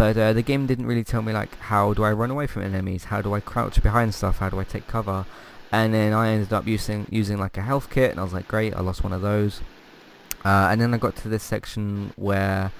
but 0.00 0.16
uh, 0.16 0.32
the 0.32 0.40
game 0.40 0.66
didn't 0.66 0.86
really 0.86 1.04
tell 1.04 1.20
me 1.20 1.30
like 1.30 1.54
how 1.58 1.92
do 1.92 2.04
I 2.04 2.12
run 2.12 2.30
away 2.30 2.46
from 2.46 2.62
enemies, 2.62 3.04
how 3.04 3.20
do 3.20 3.34
I 3.34 3.40
crouch 3.40 3.82
behind 3.82 4.14
stuff, 4.14 4.38
how 4.38 4.48
do 4.48 4.58
I 4.58 4.64
take 4.64 4.86
cover, 4.86 5.26
and 5.70 5.92
then 5.92 6.14
I 6.14 6.30
ended 6.30 6.54
up 6.54 6.66
using 6.66 7.06
using 7.10 7.36
like 7.36 7.58
a 7.58 7.60
health 7.60 7.90
kit, 7.90 8.10
and 8.10 8.18
I 8.18 8.22
was 8.22 8.32
like, 8.32 8.48
great, 8.48 8.74
I 8.74 8.80
lost 8.80 9.04
one 9.04 9.12
of 9.12 9.20
those, 9.20 9.60
uh, 10.42 10.68
and 10.70 10.80
then 10.80 10.94
I 10.94 10.96
got 10.96 11.16
to 11.16 11.28
this 11.28 11.42
section 11.42 12.14
where, 12.16 12.72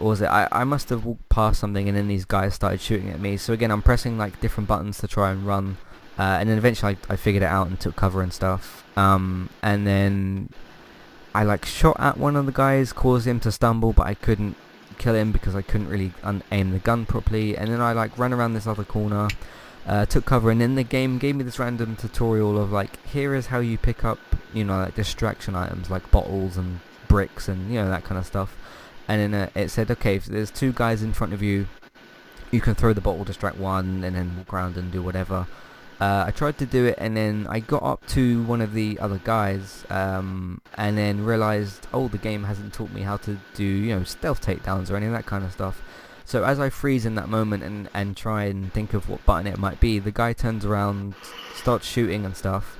what 0.00 0.08
was 0.08 0.22
it? 0.22 0.26
I 0.26 0.48
I 0.50 0.64
must 0.64 0.88
have 0.88 1.04
walked 1.04 1.28
past 1.28 1.60
something, 1.60 1.88
and 1.88 1.96
then 1.96 2.08
these 2.08 2.24
guys 2.24 2.52
started 2.52 2.80
shooting 2.80 3.10
at 3.10 3.20
me. 3.20 3.36
So 3.36 3.52
again, 3.52 3.70
I'm 3.70 3.80
pressing 3.80 4.18
like 4.18 4.40
different 4.40 4.68
buttons 4.68 4.98
to 4.98 5.06
try 5.06 5.30
and 5.30 5.46
run, 5.46 5.76
uh, 6.18 6.38
and 6.40 6.48
then 6.48 6.58
eventually 6.58 6.98
I, 7.08 7.12
I 7.12 7.16
figured 7.16 7.44
it 7.44 7.52
out 7.58 7.68
and 7.68 7.78
took 7.78 7.94
cover 7.94 8.22
and 8.22 8.32
stuff, 8.32 8.82
um, 8.98 9.50
and 9.62 9.86
then 9.86 10.48
I 11.32 11.44
like 11.44 11.64
shot 11.64 11.96
at 12.00 12.18
one 12.18 12.34
of 12.34 12.46
the 12.46 12.50
guys, 12.52 12.92
caused 12.92 13.24
him 13.24 13.38
to 13.38 13.52
stumble, 13.52 13.92
but 13.92 14.08
I 14.08 14.14
couldn't 14.14 14.56
kill 14.94 15.14
him 15.14 15.32
because 15.32 15.54
I 15.54 15.62
couldn't 15.62 15.88
really 15.88 16.12
aim 16.50 16.70
the 16.70 16.78
gun 16.78 17.06
properly. 17.06 17.56
And 17.56 17.70
then 17.70 17.80
I 17.80 17.92
like 17.92 18.18
ran 18.18 18.32
around 18.32 18.54
this 18.54 18.66
other 18.66 18.84
corner 18.84 19.28
uh, 19.86 20.06
took 20.06 20.24
cover 20.24 20.50
and 20.50 20.60
then 20.60 20.74
the 20.76 20.82
game 20.82 21.18
gave 21.18 21.36
me 21.36 21.44
this 21.44 21.58
random 21.58 21.96
tutorial 21.96 22.58
of 22.58 22.72
like 22.72 23.04
here 23.06 23.34
is 23.34 23.46
how 23.46 23.58
you 23.58 23.76
pick 23.76 24.04
up 24.04 24.18
you 24.54 24.64
know 24.64 24.78
like 24.78 24.94
distraction 24.94 25.54
items 25.54 25.90
like 25.90 26.10
bottles 26.10 26.56
and 26.56 26.80
bricks 27.06 27.48
and 27.48 27.68
you 27.70 27.74
know 27.74 27.88
that 27.88 28.04
kind 28.04 28.18
of 28.18 28.26
stuff. 28.26 28.56
And 29.06 29.34
then 29.34 29.42
uh, 29.42 29.50
it 29.54 29.68
said 29.68 29.90
okay 29.90 30.16
if 30.16 30.24
there's 30.24 30.50
two 30.50 30.72
guys 30.72 31.02
in 31.02 31.12
front 31.12 31.32
of 31.32 31.42
you 31.42 31.66
you 32.50 32.60
can 32.60 32.74
throw 32.74 32.92
the 32.92 33.00
bottle 33.00 33.24
distract 33.24 33.58
one 33.58 34.02
and 34.04 34.16
then 34.16 34.36
walk 34.38 34.54
around 34.54 34.76
and 34.76 34.90
do 34.90 35.02
whatever 35.02 35.46
uh, 36.00 36.24
I 36.26 36.32
tried 36.32 36.58
to 36.58 36.66
do 36.66 36.86
it 36.86 36.96
and 36.98 37.16
then 37.16 37.46
I 37.48 37.60
got 37.60 37.82
up 37.82 38.04
to 38.08 38.42
one 38.44 38.60
of 38.60 38.74
the 38.74 38.98
other 38.98 39.20
guys 39.22 39.84
um, 39.90 40.60
and 40.76 40.98
then 40.98 41.24
realized 41.24 41.86
oh 41.92 42.08
the 42.08 42.18
game 42.18 42.44
hasn't 42.44 42.74
taught 42.74 42.90
me 42.90 43.02
how 43.02 43.16
to 43.18 43.38
do 43.54 43.64
you 43.64 43.94
know 43.94 44.04
stealth 44.04 44.44
takedowns 44.44 44.90
or 44.90 44.96
any 44.96 45.06
of 45.06 45.12
that 45.12 45.26
kind 45.26 45.44
of 45.44 45.52
stuff. 45.52 45.82
So 46.24 46.42
as 46.42 46.58
I 46.58 46.70
freeze 46.70 47.06
in 47.06 47.14
that 47.16 47.28
moment 47.28 47.62
and, 47.62 47.88
and 47.94 48.16
try 48.16 48.44
and 48.44 48.72
think 48.72 48.94
of 48.94 49.08
what 49.08 49.24
button 49.24 49.46
it 49.46 49.58
might 49.58 49.78
be 49.78 49.98
the 49.98 50.10
guy 50.10 50.32
turns 50.32 50.64
around 50.64 51.14
starts 51.54 51.86
shooting 51.86 52.24
and 52.24 52.36
stuff. 52.36 52.76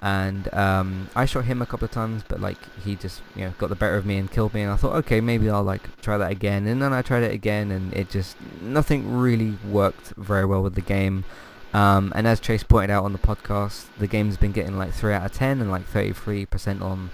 And 0.00 0.52
um, 0.54 1.10
I 1.16 1.26
shot 1.26 1.44
him 1.44 1.60
a 1.60 1.66
couple 1.66 1.84
of 1.84 1.90
times 1.92 2.24
but 2.26 2.40
like 2.40 2.58
he 2.84 2.96
just 2.96 3.20
you 3.36 3.44
know 3.44 3.52
got 3.58 3.68
the 3.68 3.76
better 3.76 3.96
of 3.96 4.04
me 4.04 4.16
and 4.16 4.28
killed 4.28 4.52
me. 4.52 4.62
And 4.62 4.72
I 4.72 4.76
thought 4.76 4.96
okay 4.96 5.20
maybe 5.20 5.48
I'll 5.48 5.62
like 5.62 6.00
try 6.00 6.18
that 6.18 6.32
again. 6.32 6.66
And 6.66 6.82
then 6.82 6.92
I 6.92 7.02
tried 7.02 7.22
it 7.22 7.32
again 7.32 7.70
and 7.70 7.94
it 7.94 8.10
just 8.10 8.36
nothing 8.60 9.16
really 9.16 9.56
worked 9.64 10.08
very 10.16 10.44
well 10.44 10.64
with 10.64 10.74
the 10.74 10.80
game 10.80 11.24
um, 11.72 12.12
and 12.16 12.26
as 12.26 12.40
Chase 12.40 12.62
pointed 12.62 12.90
out 12.90 13.04
on 13.04 13.12
the 13.12 13.18
podcast, 13.18 13.86
the 13.98 14.06
game's 14.06 14.36
been 14.36 14.52
getting 14.52 14.78
like 14.78 14.92
3 14.92 15.14
out 15.14 15.26
of 15.26 15.32
10 15.32 15.60
and 15.60 15.70
like 15.70 15.86
33% 15.90 16.80
on 16.80 17.10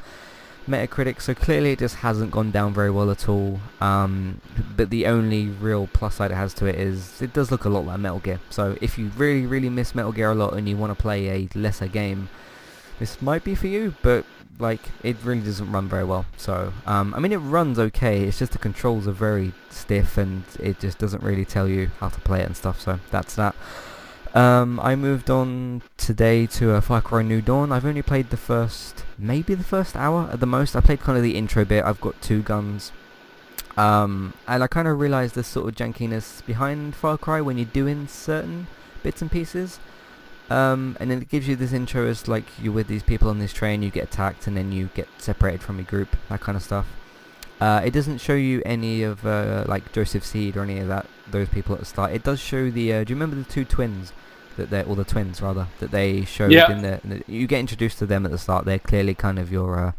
Metacritic, 0.69 1.21
so 1.21 1.35
clearly 1.35 1.73
it 1.73 1.79
just 1.79 1.97
hasn't 1.97 2.31
gone 2.31 2.51
down 2.51 2.73
very 2.73 2.91
well 2.91 3.11
at 3.11 3.29
all. 3.29 3.61
Um, 3.83 4.41
but 4.77 4.89
the 4.89 5.07
only 5.07 5.49
real 5.49 5.89
plus 5.93 6.17
side 6.17 6.31
it 6.31 6.37
has 6.37 6.55
to 6.55 6.67
it 6.67 6.77
is 6.77 7.21
it 7.21 7.35
does 7.35 7.51
look 7.51 7.67
a 7.67 7.69
lot 7.69 7.85
like 7.85 7.99
Metal 7.99 8.21
Gear. 8.21 8.41
So 8.49 8.77
if 8.81 8.97
you 8.97 9.11
really, 9.17 9.45
really 9.45 9.69
miss 9.69 9.95
Metal 9.95 10.13
Gear 10.13 10.31
a 10.31 10.35
lot 10.35 10.55
and 10.55 10.67
you 10.69 10.77
want 10.77 10.97
to 10.97 11.01
play 11.01 11.29
a 11.29 11.49
lesser 11.55 11.87
game, 11.87 12.31
this 12.99 13.21
might 13.21 13.45
be 13.45 13.55
for 13.55 13.67
you, 13.67 13.95
but 14.03 14.25
like 14.59 14.81
it 15.03 15.17
really 15.23 15.43
doesn't 15.43 15.71
run 15.71 15.89
very 15.89 16.05
well. 16.05 16.25
So 16.39 16.73
um, 16.87 17.13
I 17.15 17.19
mean 17.19 17.33
it 17.33 17.39
runs 17.39 17.79
okay. 17.79 18.23
It's 18.23 18.39
just 18.39 18.53
the 18.53 18.59
controls 18.59 19.07
are 19.07 19.13
very 19.13 19.53
stiff 19.69 20.17
and 20.17 20.45
it 20.61 20.81
just 20.81 20.99
doesn't 20.99 21.23
really 21.23 21.45
tell 21.45 21.69
you 21.69 21.91
how 22.01 22.09
to 22.09 22.21
play 22.21 22.41
it 22.41 22.47
and 22.47 22.57
stuff. 22.57 22.81
So 22.81 23.01
that's 23.11 23.35
that. 23.35 23.55
Um, 24.35 24.81
I 24.81 24.97
moved 24.97 25.31
on 25.31 25.83
today 25.97 26.47
to 26.47 26.73
a 26.73 26.81
Far 26.81 27.01
Cry 27.01 27.23
New 27.23 27.41
Dawn. 27.41 27.71
I've 27.71 27.87
only 27.87 28.03
played 28.03 28.31
the 28.31 28.37
first, 28.37 29.05
maybe 29.17 29.55
the 29.55 29.63
first 29.63 29.95
hour 29.95 30.29
at 30.33 30.41
the 30.41 30.47
most. 30.47 30.75
I 30.75 30.81
played 30.81 30.99
kind 30.99 31.17
of 31.17 31.23
the 31.23 31.37
intro 31.37 31.65
bit. 31.65 31.85
I've 31.85 32.01
got 32.01 32.21
two 32.21 32.43
guns. 32.43 32.91
Um, 33.77 34.35
and 34.49 34.65
I 34.65 34.67
kind 34.67 34.89
of 34.89 34.99
realised 34.99 35.37
the 35.37 35.45
sort 35.45 35.69
of 35.69 35.77
jankiness 35.77 36.45
behind 36.47 36.97
Far 36.97 37.17
Cry 37.17 37.41
when 37.41 37.59
you're 37.59 37.67
doing 37.67 38.09
certain 38.09 38.67
bits 39.05 39.23
and 39.23 39.31
pieces. 39.31 39.79
Um, 40.51 40.97
and 40.99 41.13
then 41.13 41.23
it 41.23 41.29
gives 41.29 41.47
you 41.47 41.55
this 41.55 41.73
intro 41.73 42.05
as 42.09 42.27
like 42.27 42.45
you're 42.61 42.73
with 42.73 42.89
these 42.89 43.05
people 43.05 43.31
on 43.31 43.39
this 43.39 43.53
train, 43.53 43.83
you 43.83 43.91
get 43.91 44.05
attacked, 44.05 44.49
and 44.49 44.57
then 44.57 44.73
you 44.73 44.91
get 44.95 45.07
separated 45.19 45.63
from 45.63 45.77
your 45.77 45.87
group, 45.87 46.17
that 46.29 46.41
kind 46.41 46.57
of 46.57 46.63
stuff. 46.63 46.87
Uh, 47.61 47.83
it 47.85 47.93
doesn't 47.93 48.19
show 48.19 48.35
you 48.35 48.63
any 48.67 49.05
of 49.05 49.25
uh, 49.25 49.65
like 49.69 49.93
Joseph 49.93 50.25
Seed 50.25 50.57
or 50.57 50.65
any 50.65 50.81
of 50.81 50.89
that 50.89 51.07
those 51.31 51.49
people 51.49 51.75
at 51.75 51.81
the 51.81 51.87
start. 51.87 52.13
It 52.13 52.25
does 52.25 52.41
show 52.41 52.69
the. 52.69 52.93
Uh, 52.93 53.05
do 53.05 53.13
you 53.13 53.17
remember 53.17 53.37
the 53.37 53.45
two 53.45 53.65
twins 53.65 54.13
that 54.57 54.71
they 54.71 54.83
or 54.85 54.97
the 54.97 55.05
twins 55.05 55.41
rather 55.43 55.67
that 55.81 55.91
they 55.91 56.25
showed 56.25 56.53
Yeah. 56.53 56.71
in 56.71 56.83
the, 56.83 57.01
in 57.05 57.11
the? 57.11 57.25
You 57.33 57.47
get 57.47 57.61
introduced 57.61 57.99
to 57.99 58.07
them 58.07 58.25
at 58.25 58.33
the 58.33 58.39
start. 58.39 58.65
They're 58.65 58.79
clearly 58.79 59.15
kind 59.15 59.39
of 59.39 59.51
your 59.53 59.79
uh, 59.79 59.93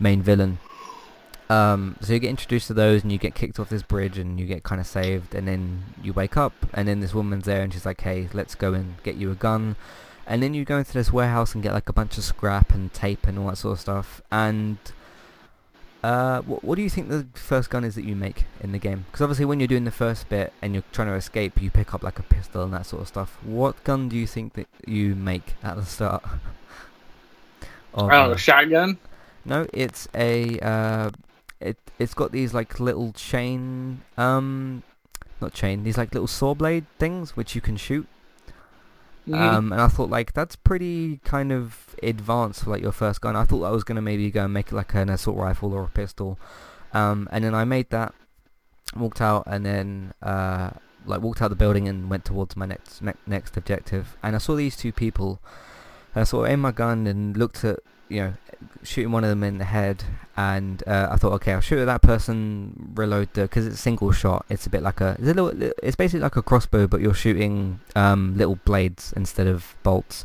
main 0.00 0.22
villain. 0.22 0.58
Um, 1.50 1.96
so 2.00 2.14
you 2.14 2.18
get 2.18 2.30
introduced 2.30 2.66
to 2.68 2.74
those, 2.74 3.02
and 3.02 3.12
you 3.12 3.18
get 3.18 3.34
kicked 3.34 3.58
off 3.60 3.68
this 3.68 3.82
bridge, 3.82 4.16
and 4.16 4.40
you 4.40 4.46
get 4.46 4.62
kind 4.62 4.80
of 4.80 4.86
saved, 4.86 5.34
and 5.34 5.46
then 5.46 5.82
you 6.02 6.12
wake 6.14 6.36
up, 6.36 6.54
and 6.72 6.88
then 6.88 7.00
this 7.00 7.12
woman's 7.12 7.44
there, 7.44 7.60
and 7.62 7.72
she's 7.74 7.84
like, 7.84 8.00
"Hey, 8.00 8.28
let's 8.32 8.54
go 8.54 8.72
and 8.72 8.94
get 9.02 9.16
you 9.16 9.30
a 9.30 9.34
gun." 9.34 9.76
And 10.26 10.42
then 10.42 10.54
you 10.54 10.64
go 10.64 10.78
into 10.78 10.92
this 10.92 11.12
warehouse 11.12 11.52
and 11.52 11.62
get 11.62 11.72
like 11.74 11.88
a 11.88 11.92
bunch 11.92 12.16
of 12.16 12.24
scrap 12.24 12.72
and 12.72 12.92
tape 12.94 13.26
and 13.26 13.38
all 13.38 13.48
that 13.48 13.58
sort 13.58 13.72
of 13.74 13.80
stuff. 13.80 14.22
And 14.30 14.78
uh, 16.02 16.40
what, 16.42 16.64
what 16.64 16.76
do 16.76 16.82
you 16.82 16.90
think 16.90 17.08
the 17.08 17.26
first 17.34 17.70
gun 17.70 17.84
is 17.84 17.94
that 17.94 18.04
you 18.04 18.16
make 18.16 18.44
in 18.60 18.72
the 18.72 18.78
game? 18.78 19.04
Because 19.06 19.22
obviously 19.22 19.44
when 19.44 19.60
you're 19.60 19.68
doing 19.68 19.84
the 19.84 19.90
first 19.90 20.28
bit 20.28 20.52
and 20.60 20.74
you're 20.74 20.84
trying 20.92 21.08
to 21.08 21.14
escape, 21.14 21.60
you 21.62 21.70
pick 21.70 21.94
up 21.94 22.02
like 22.02 22.18
a 22.18 22.22
pistol 22.24 22.62
and 22.64 22.72
that 22.72 22.86
sort 22.86 23.02
of 23.02 23.08
stuff. 23.08 23.38
What 23.42 23.82
gun 23.84 24.08
do 24.08 24.16
you 24.16 24.26
think 24.26 24.54
that 24.54 24.66
you 24.86 25.14
make 25.14 25.54
at 25.62 25.76
the 25.76 25.84
start? 25.84 26.24
of, 27.94 28.08
I 28.08 28.18
don't 28.18 28.28
know, 28.28 28.34
uh, 28.34 28.36
shotgun. 28.36 28.98
no, 29.44 29.66
it's 29.72 30.08
a 30.14 30.58
uh, 30.60 31.10
it 31.60 31.76
it's 31.98 32.14
got 32.14 32.32
these 32.32 32.52
like 32.52 32.80
little 32.80 33.12
chain 33.12 34.02
um 34.16 34.82
not 35.40 35.52
chain 35.52 35.84
these 35.84 35.98
like 35.98 36.12
little 36.14 36.26
saw 36.26 36.54
blade 36.54 36.86
things 36.98 37.36
which 37.36 37.54
you 37.54 37.60
can 37.60 37.76
shoot. 37.76 38.06
Mhm. 39.28 39.38
Um, 39.38 39.72
and 39.72 39.80
I 39.80 39.88
thought 39.88 40.10
like 40.10 40.32
that's 40.32 40.56
pretty 40.56 41.18
kind 41.24 41.52
of 41.52 41.94
advanced 42.02 42.64
for 42.64 42.70
like 42.70 42.82
your 42.82 42.92
first 42.92 43.20
gun. 43.20 43.36
I 43.36 43.44
thought 43.44 43.62
I 43.62 43.70
was 43.70 43.84
gonna 43.84 44.02
maybe 44.02 44.30
go 44.30 44.44
and 44.44 44.52
make 44.52 44.72
like 44.72 44.94
an 44.94 45.08
assault 45.08 45.36
rifle 45.36 45.72
or 45.72 45.84
a 45.84 45.88
pistol. 45.88 46.38
Um, 46.92 47.28
and 47.30 47.44
then 47.44 47.54
I 47.54 47.64
made 47.64 47.88
that, 47.90 48.14
walked 48.96 49.20
out, 49.20 49.44
and 49.46 49.64
then 49.64 50.12
uh, 50.22 50.70
like 51.06 51.20
walked 51.22 51.40
out 51.40 51.48
the 51.48 51.56
building 51.56 51.88
and 51.88 52.10
went 52.10 52.24
towards 52.24 52.56
my 52.56 52.66
next 52.66 53.00
ne- 53.00 53.14
next 53.26 53.56
objective. 53.56 54.16
And 54.22 54.34
I 54.34 54.38
saw 54.38 54.54
these 54.56 54.76
two 54.76 54.92
people. 54.92 55.40
And 56.14 56.22
I 56.22 56.24
sort 56.24 56.46
of 56.46 56.52
aimed 56.52 56.62
my 56.62 56.72
gun 56.72 57.06
and 57.06 57.36
looked 57.36 57.64
at 57.64 57.78
you 58.12 58.20
know 58.22 58.34
shooting 58.84 59.12
one 59.12 59.24
of 59.24 59.30
them 59.30 59.42
in 59.42 59.58
the 59.58 59.64
head. 59.64 60.04
And 60.34 60.82
uh, 60.86 61.08
I 61.10 61.16
thought, 61.16 61.32
okay, 61.34 61.52
I'll 61.52 61.60
shoot 61.60 61.78
at 61.78 61.84
that 61.84 62.00
person, 62.00 62.92
reload 62.94 63.28
the 63.34 63.42
because 63.42 63.66
it's 63.66 63.80
single 63.80 64.12
shot. 64.12 64.46
It's 64.48 64.66
a 64.66 64.70
bit 64.70 64.82
like 64.82 65.00
a 65.00 65.10
it's 65.18 65.28
a 65.28 65.34
little 65.34 65.52
it's 65.82 65.96
basically 65.96 66.20
like 66.20 66.36
a 66.36 66.42
crossbow, 66.42 66.86
but 66.86 67.00
you're 67.02 67.12
shooting 67.14 67.80
um, 67.94 68.34
little 68.36 68.56
blades 68.64 69.12
instead 69.14 69.46
of 69.46 69.74
bolts. 69.82 70.24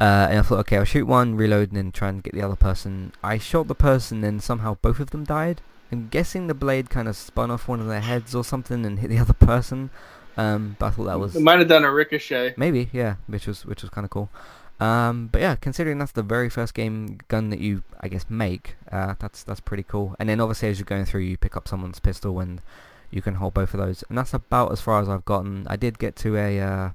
Uh, 0.00 0.28
and 0.30 0.38
I 0.38 0.42
thought, 0.42 0.60
okay, 0.60 0.78
I'll 0.78 0.84
shoot 0.84 1.06
one, 1.06 1.34
reload, 1.36 1.68
and 1.68 1.76
then 1.76 1.92
try 1.92 2.08
and 2.08 2.22
get 2.22 2.32
the 2.32 2.40
other 2.42 2.56
person. 2.56 3.12
I 3.22 3.36
shot 3.38 3.66
the 3.66 3.74
person, 3.74 4.22
and 4.24 4.40
somehow 4.42 4.76
both 4.80 5.00
of 5.00 5.10
them 5.10 5.24
died. 5.24 5.60
I'm 5.90 6.08
guessing 6.08 6.46
the 6.46 6.54
blade 6.54 6.88
kind 6.88 7.08
of 7.08 7.16
spun 7.16 7.50
off 7.50 7.66
one 7.66 7.80
of 7.80 7.88
their 7.88 8.00
heads 8.02 8.34
or 8.34 8.44
something 8.44 8.86
and 8.86 8.98
hit 9.00 9.08
the 9.08 9.18
other 9.24 9.32
person. 9.32 9.90
Um, 10.36 10.76
but 10.78 10.86
I 10.86 10.90
thought 10.90 11.04
that 11.04 11.18
was 11.18 11.34
It 11.34 11.42
might 11.42 11.58
have 11.58 11.68
done 11.68 11.84
a 11.84 11.92
ricochet. 11.92 12.54
maybe, 12.56 12.88
yeah, 12.92 13.16
which 13.26 13.46
was 13.48 13.66
which 13.66 13.82
was 13.82 13.90
kind 13.90 14.04
of 14.04 14.10
cool. 14.10 14.30
Um, 14.80 15.28
but 15.32 15.40
yeah, 15.40 15.56
considering 15.56 15.98
that's 15.98 16.12
the 16.12 16.22
very 16.22 16.48
first 16.48 16.74
game 16.74 17.18
gun 17.28 17.50
that 17.50 17.58
you, 17.58 17.82
I 18.00 18.08
guess, 18.08 18.26
make, 18.28 18.76
uh, 18.92 19.14
that's 19.18 19.42
that's 19.42 19.60
pretty 19.60 19.82
cool. 19.82 20.14
And 20.18 20.28
then 20.28 20.40
obviously 20.40 20.68
as 20.68 20.78
you're 20.78 20.86
going 20.86 21.04
through, 21.04 21.22
you 21.22 21.36
pick 21.36 21.56
up 21.56 21.66
someone's 21.66 21.98
pistol 21.98 22.38
and 22.38 22.62
you 23.10 23.22
can 23.22 23.36
hold 23.36 23.54
both 23.54 23.74
of 23.74 23.80
those. 23.80 24.04
And 24.08 24.16
that's 24.16 24.34
about 24.34 24.70
as 24.70 24.80
far 24.80 25.02
as 25.02 25.08
I've 25.08 25.24
gotten. 25.24 25.66
I 25.68 25.76
did 25.76 25.98
get 25.98 26.14
to 26.16 26.36
a, 26.36 26.60
uh, 26.60 26.90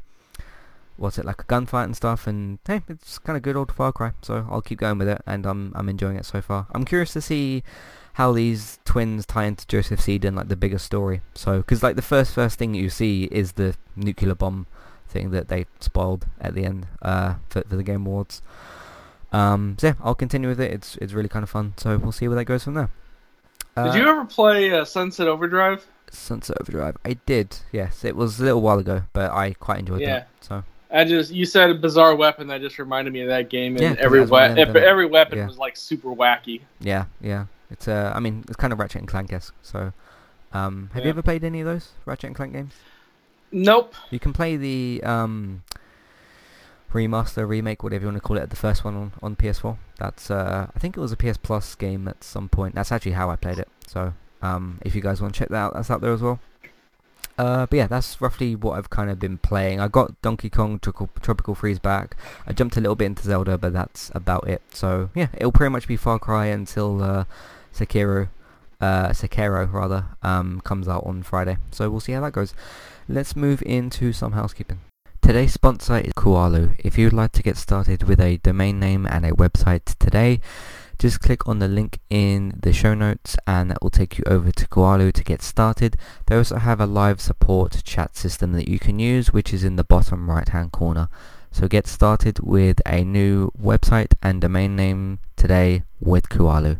what's 0.97 1.17
it 1.17 1.25
like 1.25 1.41
a 1.41 1.45
gunfight 1.45 1.85
and 1.85 1.95
stuff, 1.95 2.27
and 2.27 2.59
hey, 2.67 2.81
it's 2.87 3.17
kind 3.19 3.35
of 3.35 3.43
good 3.43 3.55
old 3.55 3.71
Far 3.71 3.91
Cry. 3.91 4.13
So 4.21 4.47
I'll 4.49 4.61
keep 4.61 4.79
going 4.79 4.97
with 4.97 5.09
it, 5.09 5.21
and 5.25 5.45
I'm 5.45 5.73
I'm 5.75 5.89
enjoying 5.89 6.17
it 6.17 6.25
so 6.25 6.41
far. 6.41 6.67
I'm 6.71 6.85
curious 6.85 7.13
to 7.13 7.21
see 7.21 7.63
how 8.13 8.31
these 8.31 8.79
twins 8.85 9.25
tie 9.25 9.45
into 9.45 9.65
Joseph 9.67 9.99
Seed 9.99 10.23
and 10.23 10.35
like 10.37 10.47
the 10.47 10.55
bigger 10.55 10.77
story. 10.77 11.21
So, 11.33 11.57
because 11.57 11.81
like 11.81 11.95
the 11.95 12.01
first 12.01 12.33
first 12.33 12.59
thing 12.59 12.73
you 12.73 12.89
see 12.89 13.25
is 13.25 13.53
the 13.53 13.75
nuclear 13.95 14.35
bomb 14.35 14.67
thing 15.13 15.32
that 15.32 15.48
they 15.48 15.65
spoiled 15.79 16.25
at 16.41 16.53
the 16.55 16.65
end 16.65 16.88
uh, 17.01 17.36
for, 17.50 17.62
for 17.62 17.75
the 17.77 17.84
Game 17.84 18.05
Awards. 18.05 18.41
Um, 19.32 19.77
so 19.79 19.88
yeah, 19.88 19.93
I'll 20.03 20.15
continue 20.15 20.50
with 20.50 20.60
it. 20.60 20.72
It's 20.72 20.96
it's 20.98 21.13
really 21.13 21.29
kind 21.29 21.43
of 21.43 21.50
fun. 21.50 21.74
So 21.77 21.98
we'll 21.98 22.12
see 22.12 22.27
where 22.27 22.36
that 22.36 22.46
goes 22.46 22.63
from 22.65 22.74
there. 22.74 22.89
Uh, 23.75 23.86
Did 23.91 24.01
you 24.01 24.08
ever 24.08 24.25
play 24.25 24.70
uh, 24.72 24.86
Sunset 24.86 25.27
Overdrive? 25.27 25.86
Sunset 26.12 26.58
Overdrive? 26.62 26.98
I 27.03 27.13
did. 27.25 27.58
Yes, 27.72 28.03
it 28.05 28.15
was 28.15 28.39
a 28.39 28.43
little 28.43 28.62
while 28.62 28.77
ago, 28.77 29.03
but 29.13 29.32
I 29.32 29.53
quite 29.53 29.79
enjoyed 29.79 30.01
Yeah. 30.01 30.20
that. 30.20 30.27
So 30.41 30.63
I 30.91 31.05
just 31.05 31.32
you 31.32 31.46
said 31.48 31.72
a 31.72 31.74
bizarre 31.74 32.15
weapon 32.15 32.46
that 32.48 32.62
just 32.62 32.77
reminded 32.77 33.12
me 33.13 33.22
of 33.22 33.29
that 33.29 33.50
game, 33.50 33.75
and 33.77 33.82
Yeah, 33.82 33.96
every 33.98 34.20
that's 34.20 34.29
what 34.29 34.43
I 34.43 34.53
we- 34.53 34.62
ended 34.62 34.77
every 34.84 35.08
weapon 35.08 35.39
yeah. 35.39 35.48
was 35.48 35.58
like 35.58 35.75
super 35.77 36.10
wacky. 36.10 36.62
yeah, 36.79 37.05
yeah. 37.22 37.46
It's 37.72 37.88
uh, 37.88 38.12
I 38.15 38.20
mean, 38.20 38.43
it's 38.48 38.55
kind 38.58 38.72
of 38.72 38.77
Ratchet 38.77 39.00
and 39.01 39.08
Clank-esque. 39.08 39.55
So, 39.63 39.93
um, 40.53 40.91
have 40.93 41.03
you 41.03 41.10
ever 41.10 41.24
played 41.24 41.43
any 41.43 41.62
of 41.62 41.65
those 41.65 41.89
Ratchet 42.05 42.27
and 42.27 42.36
Clank 42.36 42.53
games? 42.53 42.74
Nope. 43.53 43.93
You 44.10 44.19
can 44.19 44.33
play 44.33 44.57
the 44.57 45.01
um, 45.03 45.63
remaster, 46.91 47.48
remake, 47.48 47.83
whatever 47.83 48.03
you 48.03 48.07
want 48.07 48.17
to 48.17 48.27
call 48.27 48.38
it, 48.38 48.50
the 48.50 48.55
first 48.55 48.83
one 48.83 48.95
on, 48.95 49.12
on 49.22 49.36
PS4. 49.36 49.77
That's 50.00 50.31
uh, 50.31 50.67
I 50.75 50.79
think 50.79 50.98
it 50.98 51.00
was 51.00 51.12
a 51.12 51.17
PS 51.17 51.38
Plus 51.38 51.75
game 51.75 52.07
at 52.07 52.24
some 52.24 52.50
point. 52.50 52.75
That's 52.75 52.91
actually 52.91 53.13
how 53.13 53.29
I 53.29 53.36
played 53.36 53.60
it. 53.60 53.67
So 53.88 54.13
um, 54.41 54.79
if 54.81 54.95
you 54.95 55.01
guys 55.01 55.22
want 55.22 55.33
to 55.33 55.39
check 55.39 55.50
that 55.50 55.57
out, 55.57 55.74
that's 55.75 55.91
out 55.91 56.01
there 56.01 56.13
as 56.13 56.22
well. 56.22 56.39
Uh, 57.38 57.65
but 57.65 57.77
yeah, 57.77 57.88
that's 57.88 58.22
roughly 58.22 58.55
what 58.55 58.77
I've 58.77 58.89
kind 58.89 59.10
of 59.10 59.19
been 59.19 59.39
playing. 59.39 59.79
I 59.79 59.88
got 59.88 60.19
Donkey 60.22 60.50
Kong 60.50 60.79
Tropical, 60.79 61.10
Tropical 61.22 61.55
Freeze 61.55 61.79
back. 61.79 62.15
I 62.45 62.53
jumped 62.53 62.77
a 62.77 62.81
little 62.81 62.95
bit 62.95 63.05
into 63.05 63.24
Zelda, 63.24 63.57
but 63.57 63.74
that's 63.74 64.12
about 64.13 64.48
it. 64.48 64.62
So 64.72 65.10
yeah, 65.15 65.29
it'll 65.33 65.51
pretty 65.51 65.72
much 65.72 65.88
be 65.88 65.98
Far 65.98 66.19
Cry 66.19 66.48
until 66.48 67.03
uh, 67.03 67.25
Sekiro, 67.74 68.29
uh, 68.79 69.10
Sekiro 69.10 69.72
rather, 69.72 70.05
um, 70.22 70.62
comes 70.62 70.88
out 70.88 71.05
on 71.05 71.24
Friday. 71.24 71.57
So 71.72 71.89
we'll 71.89 72.01
see 72.01 72.12
how 72.12 72.22
that 72.22 72.33
goes. 72.33 72.53
Let's 73.10 73.36
move 73.36 73.62
into 73.65 74.13
some 74.13 74.31
housekeeping. 74.31 74.79
Today's 75.22 75.51
sponsor 75.51 75.98
is 75.98 76.13
Kualo. 76.13 76.74
If 76.79 76.98
you'd 76.98 77.12
like 77.12 77.33
to 77.33 77.43
get 77.43 77.57
started 77.57 78.03
with 78.03 78.22
a 78.22 78.38
domain 78.38 78.79
name 78.79 79.05
and 79.05 79.25
a 79.25 79.31
website 79.31 79.98
today, 80.00 80.39
just 80.98 81.19
click 81.19 81.45
on 81.45 81.60
the 81.60 81.67
link 81.67 82.00
in 82.10 82.57
the 82.62 82.72
show 82.72 82.93
notes 82.93 83.36
and 83.45 83.69
that 83.69 83.81
will 83.81 83.89
take 83.89 84.17
you 84.17 84.24
over 84.25 84.51
to 84.53 84.67
Kualo 84.67 85.12
to 85.12 85.24
get 85.24 85.41
started. 85.41 85.98
They 86.27 86.38
also 86.38 86.55
have 86.55 86.79
a 86.79 86.86
live 86.86 87.19
support 87.19 87.83
chat 87.83 88.15
system 88.15 88.53
that 88.53 88.69
you 88.69 88.79
can 88.79 89.00
use 89.00 89.33
which 89.33 89.53
is 89.53 89.65
in 89.65 89.75
the 89.75 89.83
bottom 89.83 90.29
right 90.29 90.48
hand 90.48 90.72
corner. 90.72 91.10
So 91.51 91.67
get 91.67 91.88
started 91.88 92.39
with 92.39 92.81
a 92.86 93.03
new 93.03 93.51
website 93.62 94.13
and 94.22 94.39
domain 94.39 94.77
name 94.77 95.19
today 95.36 95.83
with 96.00 96.29
Kualo. 96.29 96.79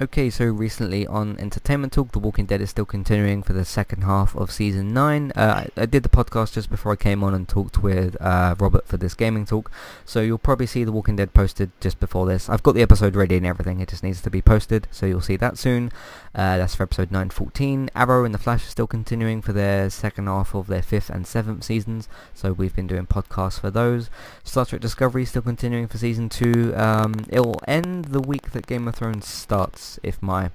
Okay, 0.00 0.30
so 0.30 0.44
recently 0.44 1.08
on 1.08 1.36
Entertainment 1.40 1.92
Talk, 1.92 2.12
The 2.12 2.20
Walking 2.20 2.46
Dead 2.46 2.60
is 2.60 2.70
still 2.70 2.84
continuing 2.84 3.42
for 3.42 3.52
the 3.52 3.64
second 3.64 4.02
half 4.02 4.36
of 4.36 4.52
season 4.52 4.94
9. 4.94 5.32
Uh, 5.34 5.40
I, 5.40 5.68
I 5.76 5.86
did 5.86 6.04
the 6.04 6.08
podcast 6.08 6.52
just 6.52 6.70
before 6.70 6.92
I 6.92 6.94
came 6.94 7.24
on 7.24 7.34
and 7.34 7.48
talked 7.48 7.82
with 7.82 8.16
uh, 8.22 8.54
Robert 8.60 8.86
for 8.86 8.96
this 8.96 9.14
gaming 9.14 9.44
talk, 9.44 9.72
so 10.04 10.20
you'll 10.20 10.38
probably 10.38 10.66
see 10.66 10.84
The 10.84 10.92
Walking 10.92 11.16
Dead 11.16 11.34
posted 11.34 11.72
just 11.80 11.98
before 11.98 12.26
this. 12.26 12.48
I've 12.48 12.62
got 12.62 12.76
the 12.76 12.82
episode 12.82 13.16
ready 13.16 13.38
and 13.38 13.44
everything, 13.44 13.80
it 13.80 13.88
just 13.88 14.04
needs 14.04 14.22
to 14.22 14.30
be 14.30 14.40
posted, 14.40 14.86
so 14.92 15.04
you'll 15.04 15.20
see 15.20 15.36
that 15.38 15.58
soon. 15.58 15.90
Uh, 16.34 16.58
that's 16.58 16.74
for 16.74 16.84
episode 16.84 17.10
914. 17.10 17.90
Arrow 17.94 18.24
and 18.24 18.34
The 18.34 18.38
Flash 18.38 18.66
are 18.66 18.70
still 18.70 18.86
continuing 18.86 19.42
for 19.42 19.52
their 19.52 19.90
second 19.90 20.26
half 20.26 20.54
of 20.54 20.66
their 20.66 20.82
fifth 20.82 21.10
and 21.10 21.26
seventh 21.26 21.64
seasons, 21.64 22.08
so 22.34 22.52
we've 22.52 22.74
been 22.74 22.86
doing 22.86 23.06
podcasts 23.06 23.60
for 23.60 23.70
those. 23.70 24.10
Star 24.44 24.64
Trek 24.66 24.80
Discovery 24.80 25.22
is 25.24 25.30
still 25.30 25.42
continuing 25.42 25.88
for 25.88 25.98
season 25.98 26.28
2. 26.28 26.74
Um, 26.76 27.14
it'll 27.28 27.60
end 27.66 28.06
the 28.06 28.20
week 28.20 28.52
that 28.52 28.66
Game 28.66 28.88
of 28.88 28.94
Thrones 28.94 29.26
starts 29.26 29.98
if 30.02 30.22
my 30.22 30.50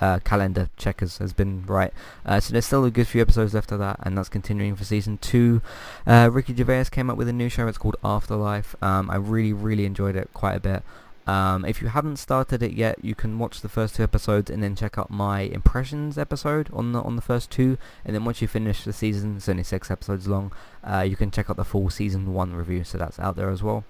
uh, 0.00 0.18
calendar 0.20 0.70
checkers 0.76 1.18
has 1.18 1.32
been 1.32 1.64
right. 1.66 1.92
Uh, 2.24 2.40
so 2.40 2.52
there's 2.52 2.66
still 2.66 2.84
a 2.84 2.90
good 2.90 3.08
few 3.08 3.20
episodes 3.20 3.54
left 3.54 3.72
of 3.72 3.78
that, 3.78 3.98
and 4.02 4.16
that's 4.16 4.28
continuing 4.28 4.76
for 4.76 4.84
season 4.84 5.18
two. 5.18 5.60
Uh, 6.06 6.30
Ricky 6.32 6.54
Gervais 6.54 6.86
came 6.90 7.10
up 7.10 7.16
with 7.16 7.28
a 7.28 7.32
new 7.32 7.48
show. 7.48 7.66
It's 7.66 7.78
called 7.78 7.96
Afterlife. 8.04 8.76
Um, 8.82 9.10
I 9.10 9.16
really, 9.16 9.52
really 9.52 9.84
enjoyed 9.84 10.16
it 10.16 10.30
quite 10.32 10.54
a 10.54 10.60
bit. 10.60 10.82
Um, 11.28 11.66
if 11.66 11.82
you 11.82 11.88
haven't 11.88 12.16
started 12.16 12.62
it 12.62 12.72
yet, 12.72 13.04
you 13.04 13.14
can 13.14 13.38
watch 13.38 13.60
the 13.60 13.68
first 13.68 13.96
two 13.96 14.02
episodes 14.02 14.50
and 14.50 14.62
then 14.62 14.74
check 14.74 14.96
out 14.96 15.10
my 15.10 15.42
impressions 15.42 16.16
episode 16.16 16.70
on 16.72 16.92
the 16.92 17.02
on 17.02 17.16
the 17.16 17.22
first 17.22 17.50
two. 17.50 17.76
And 18.02 18.14
then 18.14 18.24
once 18.24 18.40
you 18.40 18.48
finish 18.48 18.82
the 18.82 18.94
season, 18.94 19.36
it's 19.36 19.46
only 19.46 19.62
six 19.62 19.90
episodes 19.90 20.26
long. 20.26 20.52
Uh, 20.82 21.04
you 21.06 21.16
can 21.16 21.30
check 21.30 21.50
out 21.50 21.56
the 21.56 21.66
full 21.66 21.90
season 21.90 22.32
one 22.32 22.54
review, 22.54 22.82
so 22.82 22.96
that's 22.96 23.18
out 23.18 23.36
there 23.36 23.50
as 23.50 23.62
well. 23.62 23.84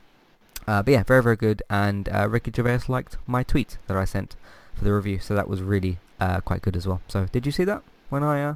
Uh, 0.67 0.83
but 0.83 0.91
yeah, 0.91 1.05
very 1.05 1.23
very 1.23 1.37
good. 1.37 1.63
And 1.71 2.09
uh, 2.09 2.29
Ricky 2.29 2.51
Gervais 2.53 2.81
liked 2.89 3.19
my 3.25 3.45
tweet 3.45 3.79
that 3.87 3.97
I 3.97 4.05
sent 4.05 4.35
for 4.75 4.83
the 4.83 4.93
review, 4.93 5.21
so 5.21 5.37
that 5.37 5.49
was 5.49 5.63
really 5.63 5.99
uh, 6.19 6.41
quite 6.41 6.61
good 6.61 6.75
as 6.75 6.89
well. 6.89 7.03
So 7.07 7.27
did 7.31 7.47
you 7.47 7.53
see 7.53 7.65
that 7.65 7.85
when 8.09 8.25
I 8.25 8.43
uh, 8.43 8.55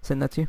sent 0.00 0.20
that 0.20 0.30
to 0.32 0.42
you? 0.42 0.48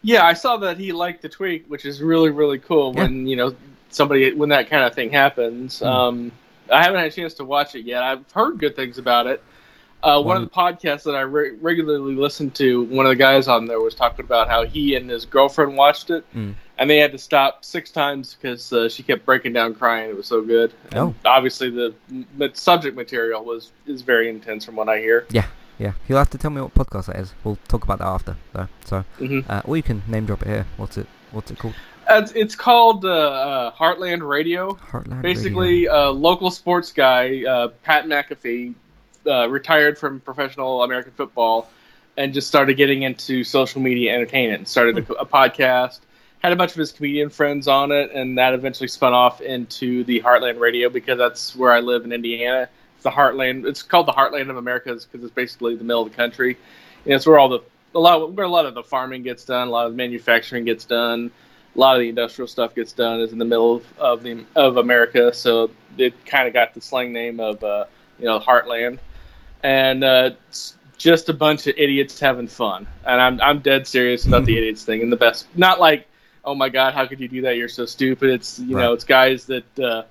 Yeah, 0.00 0.24
I 0.24 0.32
saw 0.32 0.56
that 0.56 0.78
he 0.78 0.92
liked 0.92 1.20
the 1.20 1.28
tweet, 1.28 1.68
which 1.68 1.84
is 1.84 2.00
really 2.00 2.30
really 2.30 2.58
cool. 2.58 2.94
Yeah. 2.94 3.02
When 3.02 3.26
you 3.26 3.36
know 3.36 3.54
somebody 3.90 4.32
when 4.32 4.48
that 4.48 4.70
kind 4.70 4.84
of 4.84 4.94
thing 4.94 5.10
happens. 5.10 5.80
Mm. 5.80 5.86
Um, 5.86 6.32
I 6.70 6.82
haven't 6.82 7.00
had 7.00 7.08
a 7.08 7.14
chance 7.14 7.34
to 7.34 7.44
watch 7.44 7.74
it 7.74 7.84
yet. 7.84 8.02
I've 8.02 8.30
heard 8.32 8.58
good 8.58 8.76
things 8.76 8.98
about 8.98 9.26
it. 9.26 9.42
Uh, 10.02 10.14
one 10.22 10.26
One- 10.26 10.36
of 10.36 10.42
the 10.44 10.54
podcasts 10.54 11.02
that 11.04 11.16
I 11.16 11.22
re- 11.22 11.56
regularly 11.60 12.14
listen 12.14 12.50
to, 12.52 12.84
one 12.84 13.04
of 13.06 13.10
the 13.10 13.16
guys 13.16 13.48
on 13.48 13.66
there 13.66 13.80
was 13.80 13.94
talking 13.96 14.24
about 14.24 14.48
how 14.48 14.64
he 14.64 14.94
and 14.94 15.10
his 15.10 15.24
girlfriend 15.24 15.76
watched 15.76 16.10
it, 16.10 16.24
Mm. 16.36 16.54
and 16.78 16.88
they 16.88 16.98
had 16.98 17.10
to 17.10 17.18
stop 17.18 17.64
six 17.64 17.90
times 17.90 18.36
because 18.40 18.72
uh, 18.72 18.88
she 18.88 19.02
kept 19.02 19.26
breaking 19.26 19.54
down 19.54 19.74
crying. 19.74 20.08
It 20.10 20.16
was 20.16 20.26
so 20.26 20.40
good. 20.40 20.72
And 20.92 21.00
Oh. 21.00 21.14
obviously 21.24 21.68
the, 21.70 21.94
the 22.36 22.50
subject 22.54 22.96
material 22.96 23.44
was 23.44 23.72
is 23.86 24.02
very 24.02 24.28
intense 24.28 24.64
from 24.64 24.76
what 24.76 24.88
I 24.88 25.00
hear. 25.00 25.26
Yeah, 25.30 25.46
yeah. 25.80 25.92
you'll 26.06 26.18
have 26.18 26.30
to 26.30 26.38
tell 26.38 26.52
me 26.52 26.60
what 26.60 26.74
podcast 26.74 27.06
that 27.06 27.16
is. 27.16 27.34
We'll 27.42 27.58
talk 27.66 27.82
about 27.82 27.98
that 27.98 28.06
after, 28.06 28.36
though. 28.52 28.68
So, 28.84 29.04
hmm 29.18 29.40
uh, 29.48 29.62
or 29.64 29.76
you 29.76 29.82
can 29.82 30.02
name 30.06 30.26
drop 30.26 30.42
it 30.42 30.48
here. 30.48 30.66
What's 30.76 30.96
it? 30.96 31.08
What's 31.32 31.50
it 31.50 31.58
called? 31.58 31.74
It's, 32.10 32.32
it's 32.32 32.54
called 32.54 33.04
uh, 33.04 33.08
uh, 33.08 33.72
Heartland 33.72 34.26
Radio. 34.26 34.72
Heartland. 34.74 35.22
Basically, 35.22 35.86
Radio. 35.86 36.10
a 36.10 36.12
local 36.12 36.50
sports 36.50 36.92
guy, 36.92 37.44
uh, 37.44 37.68
Pat 37.82 38.06
McAfee, 38.06 38.74
uh, 39.26 39.48
retired 39.48 39.98
from 39.98 40.20
professional 40.20 40.82
American 40.82 41.12
football 41.12 41.68
and 42.16 42.34
just 42.34 42.48
started 42.48 42.74
getting 42.76 43.02
into 43.02 43.44
social 43.44 43.80
media 43.80 44.12
entertainment. 44.12 44.68
Started 44.68 44.98
a, 44.98 45.12
a 45.14 45.26
podcast, 45.26 46.00
had 46.42 46.52
a 46.52 46.56
bunch 46.56 46.72
of 46.72 46.78
his 46.78 46.92
comedian 46.92 47.30
friends 47.30 47.68
on 47.68 47.92
it, 47.92 48.10
and 48.12 48.38
that 48.38 48.54
eventually 48.54 48.88
spun 48.88 49.12
off 49.12 49.40
into 49.40 50.02
the 50.04 50.20
Heartland 50.20 50.58
Radio 50.58 50.88
because 50.88 51.16
that's 51.16 51.54
where 51.54 51.72
I 51.72 51.80
live 51.80 52.04
in 52.04 52.12
Indiana. 52.12 52.68
It's 52.96 53.04
the 53.04 53.10
Heartland. 53.10 53.66
It's 53.66 53.82
called 53.82 54.06
the 54.06 54.12
Heartland 54.12 54.50
of 54.50 54.56
America 54.56 54.94
because 54.94 55.24
it's 55.24 55.32
basically 55.32 55.76
the 55.76 55.84
middle 55.84 56.02
of 56.02 56.10
the 56.10 56.16
country. 56.16 56.56
And 57.04 57.14
it's 57.14 57.26
where 57.26 57.38
all 57.38 57.48
the 57.48 57.60
a 57.94 57.98
lot 57.98 58.32
where 58.32 58.44
a 58.44 58.50
lot 58.50 58.66
of 58.66 58.74
the 58.74 58.82
farming 58.82 59.22
gets 59.22 59.44
done, 59.44 59.68
a 59.68 59.70
lot 59.70 59.86
of 59.86 59.92
the 59.92 59.96
manufacturing 59.96 60.64
gets 60.64 60.84
done, 60.84 61.30
a 61.78 61.80
lot 61.80 61.94
of 61.94 62.00
the 62.00 62.08
industrial 62.08 62.48
stuff 62.48 62.74
gets 62.74 62.92
done 62.92 63.20
is 63.20 63.30
in 63.30 63.38
the 63.38 63.44
middle 63.44 63.76
of, 63.76 63.98
of 63.98 64.22
the 64.24 64.44
of 64.56 64.78
America. 64.78 65.32
So 65.32 65.70
it 65.96 66.26
kind 66.26 66.48
of 66.48 66.52
got 66.52 66.74
the 66.74 66.80
slang 66.80 67.12
name 67.12 67.38
of 67.38 67.62
uh, 67.62 67.84
you 68.18 68.24
know 68.24 68.40
Heartland, 68.40 68.98
and 69.62 70.02
uh, 70.02 70.30
it's 70.48 70.76
just 70.96 71.28
a 71.28 71.32
bunch 71.32 71.68
of 71.68 71.74
idiots 71.78 72.18
having 72.18 72.48
fun. 72.48 72.88
And 73.06 73.20
I'm 73.20 73.40
I'm 73.40 73.60
dead 73.60 73.86
serious 73.86 74.26
about 74.26 74.44
the 74.44 74.58
idiots 74.58 74.84
thing 74.84 75.02
and 75.02 75.12
the 75.12 75.16
best. 75.16 75.46
Not 75.56 75.78
like 75.78 76.08
oh 76.44 76.56
my 76.56 76.68
god, 76.68 76.94
how 76.94 77.06
could 77.06 77.20
you 77.20 77.28
do 77.28 77.42
that? 77.42 77.56
You're 77.56 77.68
so 77.68 77.86
stupid. 77.86 78.30
It's 78.30 78.58
you 78.58 78.74
know 78.74 78.92
it's 78.92 79.04
guys 79.04 79.46
that 79.46 79.78
uh, 79.78 80.02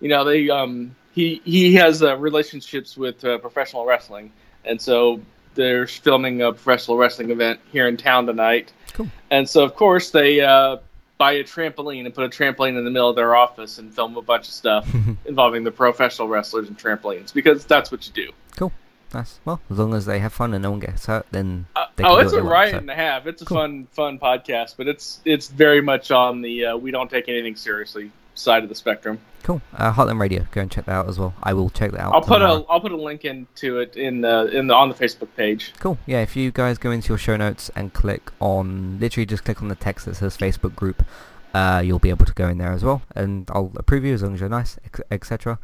you 0.00 0.08
know 0.08 0.24
they 0.24 0.50
um 0.50 0.96
he 1.12 1.40
he 1.44 1.74
has 1.74 2.02
uh, 2.02 2.16
relationships 2.16 2.96
with 2.96 3.24
uh, 3.24 3.38
professional 3.38 3.86
wrestling, 3.86 4.32
and 4.64 4.82
so 4.82 5.20
they're 5.54 5.86
filming 5.86 6.42
a 6.42 6.52
professional 6.52 6.96
wrestling 6.96 7.30
event 7.30 7.60
here 7.70 7.86
in 7.86 7.96
town 7.96 8.26
tonight. 8.26 8.72
Cool. 8.92 9.08
And 9.30 9.48
so 9.48 9.62
of 9.62 9.76
course 9.76 10.10
they 10.10 10.40
uh, 10.40 10.78
buy 11.18 11.32
a 11.32 11.44
trampoline 11.44 12.04
and 12.04 12.14
put 12.14 12.24
a 12.24 12.28
trampoline 12.28 12.76
in 12.78 12.84
the 12.84 12.90
middle 12.90 13.08
of 13.08 13.16
their 13.16 13.34
office 13.34 13.78
and 13.78 13.94
film 13.94 14.16
a 14.16 14.22
bunch 14.22 14.48
of 14.48 14.54
stuff 14.54 14.88
involving 15.24 15.64
the 15.64 15.70
professional 15.70 16.28
wrestlers 16.28 16.68
and 16.68 16.78
trampolines 16.78 17.32
because 17.32 17.64
that's 17.64 17.90
what 17.90 18.06
you 18.06 18.12
do. 18.12 18.32
Cool. 18.56 18.72
Nice. 19.14 19.38
Well, 19.44 19.60
as 19.70 19.78
long 19.78 19.94
as 19.94 20.04
they 20.04 20.18
have 20.18 20.32
fun 20.32 20.52
and 20.52 20.62
no 20.62 20.72
one 20.72 20.80
gets 20.80 21.06
hurt, 21.06 21.26
then 21.30 21.66
Uh, 21.76 21.86
They 21.96 22.04
oh, 22.04 22.16
it's 22.18 22.32
a 22.32 22.42
riot 22.42 22.72
so- 22.72 22.78
and 22.78 22.90
a 22.90 22.94
half. 22.94 23.26
It's 23.26 23.40
a 23.40 23.44
Cool. 23.44 23.56
fun, 23.56 23.86
fun 23.92 24.18
podcast, 24.18 24.74
but 24.76 24.88
it's 24.88 25.20
it's 25.24 25.48
very 25.48 25.80
much 25.80 26.10
on 26.10 26.42
the 26.42 26.66
uh, 26.66 26.76
we 26.76 26.90
don't 26.90 27.08
take 27.10 27.28
anything 27.28 27.56
seriously 27.56 28.10
side 28.34 28.62
of 28.62 28.68
the 28.68 28.74
spectrum. 28.74 29.18
Cool. 29.46 29.62
Uh, 29.72 29.92
Heartland 29.92 30.20
Radio. 30.20 30.44
Go 30.50 30.60
and 30.60 30.70
check 30.70 30.86
that 30.86 30.92
out 30.92 31.08
as 31.08 31.18
well. 31.18 31.32
I 31.42 31.54
will 31.54 31.70
check 31.70 31.92
that 31.92 32.00
out. 32.00 32.14
I'll 32.14 32.20
put 32.20 32.40
tomorrow. 32.40 32.66
a 32.68 32.72
I'll 32.72 32.80
put 32.80 32.90
a 32.90 32.96
link 32.96 33.24
into 33.24 33.78
it 33.78 33.96
in 33.96 34.20
the 34.20 34.46
in 34.48 34.66
the 34.66 34.74
on 34.74 34.88
the 34.88 34.94
Facebook 34.94 35.28
page. 35.36 35.72
Cool. 35.78 35.98
Yeah, 36.04 36.20
if 36.22 36.34
you 36.34 36.50
guys 36.50 36.78
go 36.78 36.90
into 36.90 37.08
your 37.10 37.18
show 37.18 37.36
notes 37.36 37.70
and 37.76 37.92
click 37.92 38.32
on, 38.40 38.98
literally 38.98 39.24
just 39.24 39.44
click 39.44 39.62
on 39.62 39.68
the 39.68 39.76
text 39.76 40.06
that 40.06 40.16
says 40.16 40.36
Facebook 40.36 40.74
group, 40.74 41.04
uh, 41.54 41.80
you'll 41.84 42.00
be 42.00 42.10
able 42.10 42.26
to 42.26 42.34
go 42.34 42.48
in 42.48 42.58
there 42.58 42.72
as 42.72 42.82
well, 42.82 43.02
and 43.14 43.48
I'll 43.52 43.72
approve 43.76 44.04
you 44.04 44.14
as 44.14 44.22
long 44.22 44.34
as 44.34 44.40
you're 44.40 44.48
nice, 44.48 44.78
etc. 45.10 45.60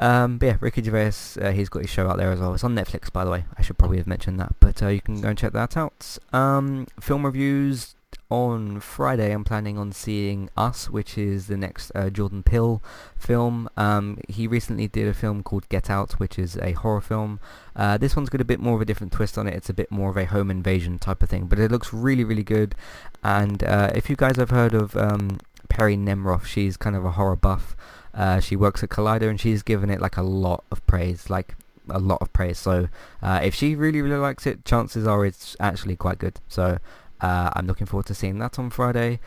Um, 0.00 0.38
but 0.38 0.46
yeah, 0.46 0.56
Ricky 0.60 0.82
Gervais, 0.82 1.40
uh, 1.40 1.52
he's 1.52 1.68
got 1.68 1.82
his 1.82 1.90
show 1.90 2.08
out 2.08 2.16
there 2.16 2.32
as 2.32 2.40
well. 2.40 2.54
It's 2.54 2.64
on 2.64 2.74
Netflix, 2.74 3.12
by 3.12 3.24
the 3.24 3.30
way. 3.30 3.44
I 3.56 3.62
should 3.62 3.78
probably 3.78 3.98
have 3.98 4.06
mentioned 4.06 4.40
that, 4.40 4.54
but 4.60 4.82
uh, 4.82 4.88
you 4.88 5.00
can 5.00 5.20
go 5.20 5.28
and 5.28 5.38
check 5.38 5.52
that 5.52 5.76
out. 5.76 6.18
Um, 6.32 6.86
film 7.00 7.24
reviews 7.24 7.94
on 8.30 8.80
Friday. 8.80 9.32
I'm 9.32 9.44
planning 9.44 9.78
on 9.78 9.92
seeing 9.92 10.48
Us, 10.56 10.90
which 10.90 11.18
is 11.18 11.46
the 11.46 11.56
next 11.56 11.92
uh, 11.94 12.10
Jordan 12.10 12.42
Peele 12.42 12.82
film. 13.16 13.68
Um, 13.76 14.18
he 14.28 14.46
recently 14.46 14.88
did 14.88 15.06
a 15.06 15.14
film 15.14 15.42
called 15.42 15.68
Get 15.68 15.90
Out, 15.90 16.12
which 16.14 16.38
is 16.38 16.56
a 16.58 16.72
horror 16.72 17.00
film. 17.00 17.40
Uh, 17.76 17.96
this 17.98 18.16
one's 18.16 18.30
got 18.30 18.40
a 18.40 18.44
bit 18.44 18.60
more 18.60 18.74
of 18.74 18.80
a 18.80 18.84
different 18.84 19.12
twist 19.12 19.36
on 19.36 19.46
it. 19.46 19.54
It's 19.54 19.70
a 19.70 19.74
bit 19.74 19.90
more 19.90 20.10
of 20.10 20.16
a 20.16 20.24
home 20.24 20.50
invasion 20.50 20.98
type 20.98 21.22
of 21.22 21.28
thing, 21.28 21.46
but 21.46 21.58
it 21.58 21.70
looks 21.70 21.92
really, 21.92 22.24
really 22.24 22.44
good. 22.44 22.74
And 23.22 23.62
uh, 23.64 23.90
if 23.94 24.10
you 24.10 24.16
guys 24.16 24.36
have 24.36 24.50
heard 24.50 24.74
of 24.74 24.96
um, 24.96 25.38
Perri 25.68 25.96
Nemiroff, 25.96 26.44
she's 26.44 26.76
kind 26.76 26.96
of 26.96 27.04
a 27.04 27.12
horror 27.12 27.36
buff. 27.36 27.76
Uh, 28.14 28.40
she 28.40 28.56
works 28.56 28.82
at 28.82 28.90
Collider, 28.90 29.28
and 29.28 29.40
she's 29.40 29.62
given 29.62 29.90
it 29.90 30.00
like 30.00 30.16
a 30.16 30.22
lot 30.22 30.64
of 30.70 30.86
praise, 30.86 31.28
like 31.28 31.56
a 31.88 31.98
lot 31.98 32.18
of 32.20 32.32
praise. 32.32 32.58
So 32.58 32.88
uh, 33.22 33.40
if 33.42 33.54
she 33.54 33.74
really, 33.74 34.00
really 34.00 34.16
likes 34.16 34.46
it, 34.46 34.64
chances 34.64 35.06
are 35.06 35.24
it's 35.26 35.56
actually 35.60 35.96
quite 35.96 36.18
good. 36.18 36.40
So 36.48 36.78
uh, 37.20 37.50
I'm 37.54 37.66
looking 37.66 37.86
forward 37.86 38.06
to 38.06 38.14
seeing 38.14 38.38
that 38.38 38.58
on 38.58 38.70
Friday. 38.70 39.20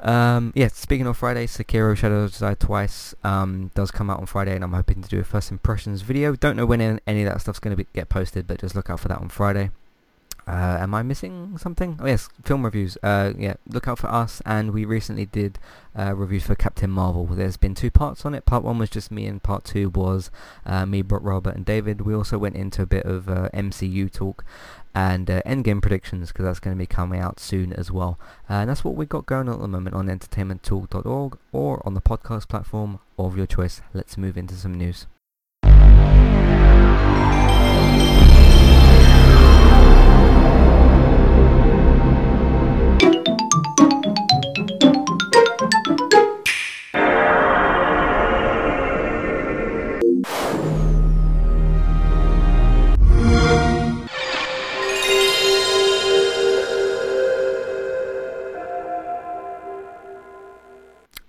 Um, 0.00 0.52
yeah, 0.54 0.68
speaking 0.68 1.06
of 1.06 1.16
Friday, 1.16 1.46
Sekiro 1.46 1.96
Shadows 1.96 2.38
Die 2.38 2.54
Twice 2.54 3.14
um, 3.24 3.70
does 3.74 3.90
come 3.90 4.10
out 4.10 4.20
on 4.20 4.26
Friday, 4.26 4.54
and 4.54 4.62
I'm 4.62 4.72
hoping 4.72 5.02
to 5.02 5.08
do 5.08 5.20
a 5.20 5.24
first 5.24 5.50
impressions 5.50 6.02
video. 6.02 6.34
Don't 6.36 6.56
know 6.56 6.66
when 6.66 7.00
any 7.06 7.22
of 7.22 7.32
that 7.32 7.40
stuff's 7.40 7.58
going 7.58 7.76
to 7.76 7.84
get 7.94 8.08
posted, 8.08 8.46
but 8.46 8.60
just 8.60 8.74
look 8.74 8.90
out 8.90 9.00
for 9.00 9.08
that 9.08 9.18
on 9.18 9.28
Friday. 9.28 9.70
Uh, 10.46 10.76
am 10.78 10.94
I 10.94 11.02
missing 11.02 11.56
something? 11.56 11.98
Oh 12.02 12.06
yes, 12.06 12.28
film 12.44 12.64
reviews. 12.64 12.98
Uh, 13.02 13.32
yeah, 13.38 13.54
look 13.66 13.88
out 13.88 13.98
for 13.98 14.08
us. 14.08 14.42
And 14.44 14.72
we 14.72 14.84
recently 14.84 15.24
did 15.24 15.58
uh, 15.98 16.14
reviews 16.14 16.44
for 16.44 16.54
Captain 16.54 16.90
Marvel. 16.90 17.24
There's 17.24 17.56
been 17.56 17.74
two 17.74 17.90
parts 17.90 18.26
on 18.26 18.34
it. 18.34 18.44
Part 18.44 18.62
one 18.62 18.78
was 18.78 18.90
just 18.90 19.10
me, 19.10 19.26
and 19.26 19.42
part 19.42 19.64
two 19.64 19.88
was 19.88 20.30
uh, 20.66 20.84
me, 20.84 21.02
Robert, 21.02 21.54
and 21.54 21.64
David. 21.64 22.02
We 22.02 22.14
also 22.14 22.36
went 22.36 22.56
into 22.56 22.82
a 22.82 22.86
bit 22.86 23.06
of 23.06 23.28
uh, 23.28 23.48
MCU 23.54 24.12
talk 24.12 24.44
and 24.94 25.28
uh, 25.30 25.42
Endgame 25.42 25.82
predictions 25.82 26.28
because 26.28 26.44
that's 26.44 26.60
going 26.60 26.76
to 26.76 26.78
be 26.78 26.86
coming 26.86 27.20
out 27.20 27.40
soon 27.40 27.72
as 27.72 27.90
well. 27.90 28.18
Uh, 28.48 28.54
and 28.54 28.70
that's 28.70 28.84
what 28.84 28.94
we've 28.94 29.08
got 29.08 29.26
going 29.26 29.48
on 29.48 29.56
at 29.56 29.60
the 29.60 29.68
moment 29.68 29.96
on 29.96 30.06
entertainmenttalk.org 30.06 31.38
or 31.52 31.82
on 31.84 31.94
the 31.94 32.00
podcast 32.00 32.48
platform 32.48 33.00
of 33.18 33.36
your 33.36 33.46
choice. 33.46 33.82
Let's 33.92 34.16
move 34.16 34.36
into 34.36 34.54
some 34.54 34.74
news. 34.74 35.06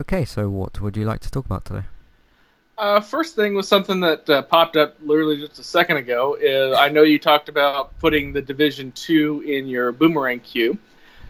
Okay, 0.07 0.23
so 0.25 0.49
what 0.49 0.79
would 0.81 0.95
you 0.95 1.05
like 1.05 1.19
to 1.21 1.31
talk 1.31 1.45
about 1.45 1.65
today? 1.65 1.83
Uh, 2.77 2.99
first 2.99 3.35
thing 3.35 3.55
was 3.55 3.67
something 3.67 3.99
that 4.01 4.29
uh, 4.29 4.41
popped 4.43 4.75
up 4.75 4.95
literally 5.01 5.37
just 5.37 5.57
a 5.59 5.63
second 5.63 5.97
ago. 5.97 6.37
Uh, 6.37 6.77
I 6.77 6.89
know 6.89 7.03
you 7.03 7.17
talked 7.17 7.49
about 7.49 7.97
putting 7.99 8.33
the 8.33 8.41
Division 8.41 8.91
Two 8.91 9.41
in 9.47 9.65
your 9.67 9.91
Boomerang 9.91 10.41
queue. 10.41 10.77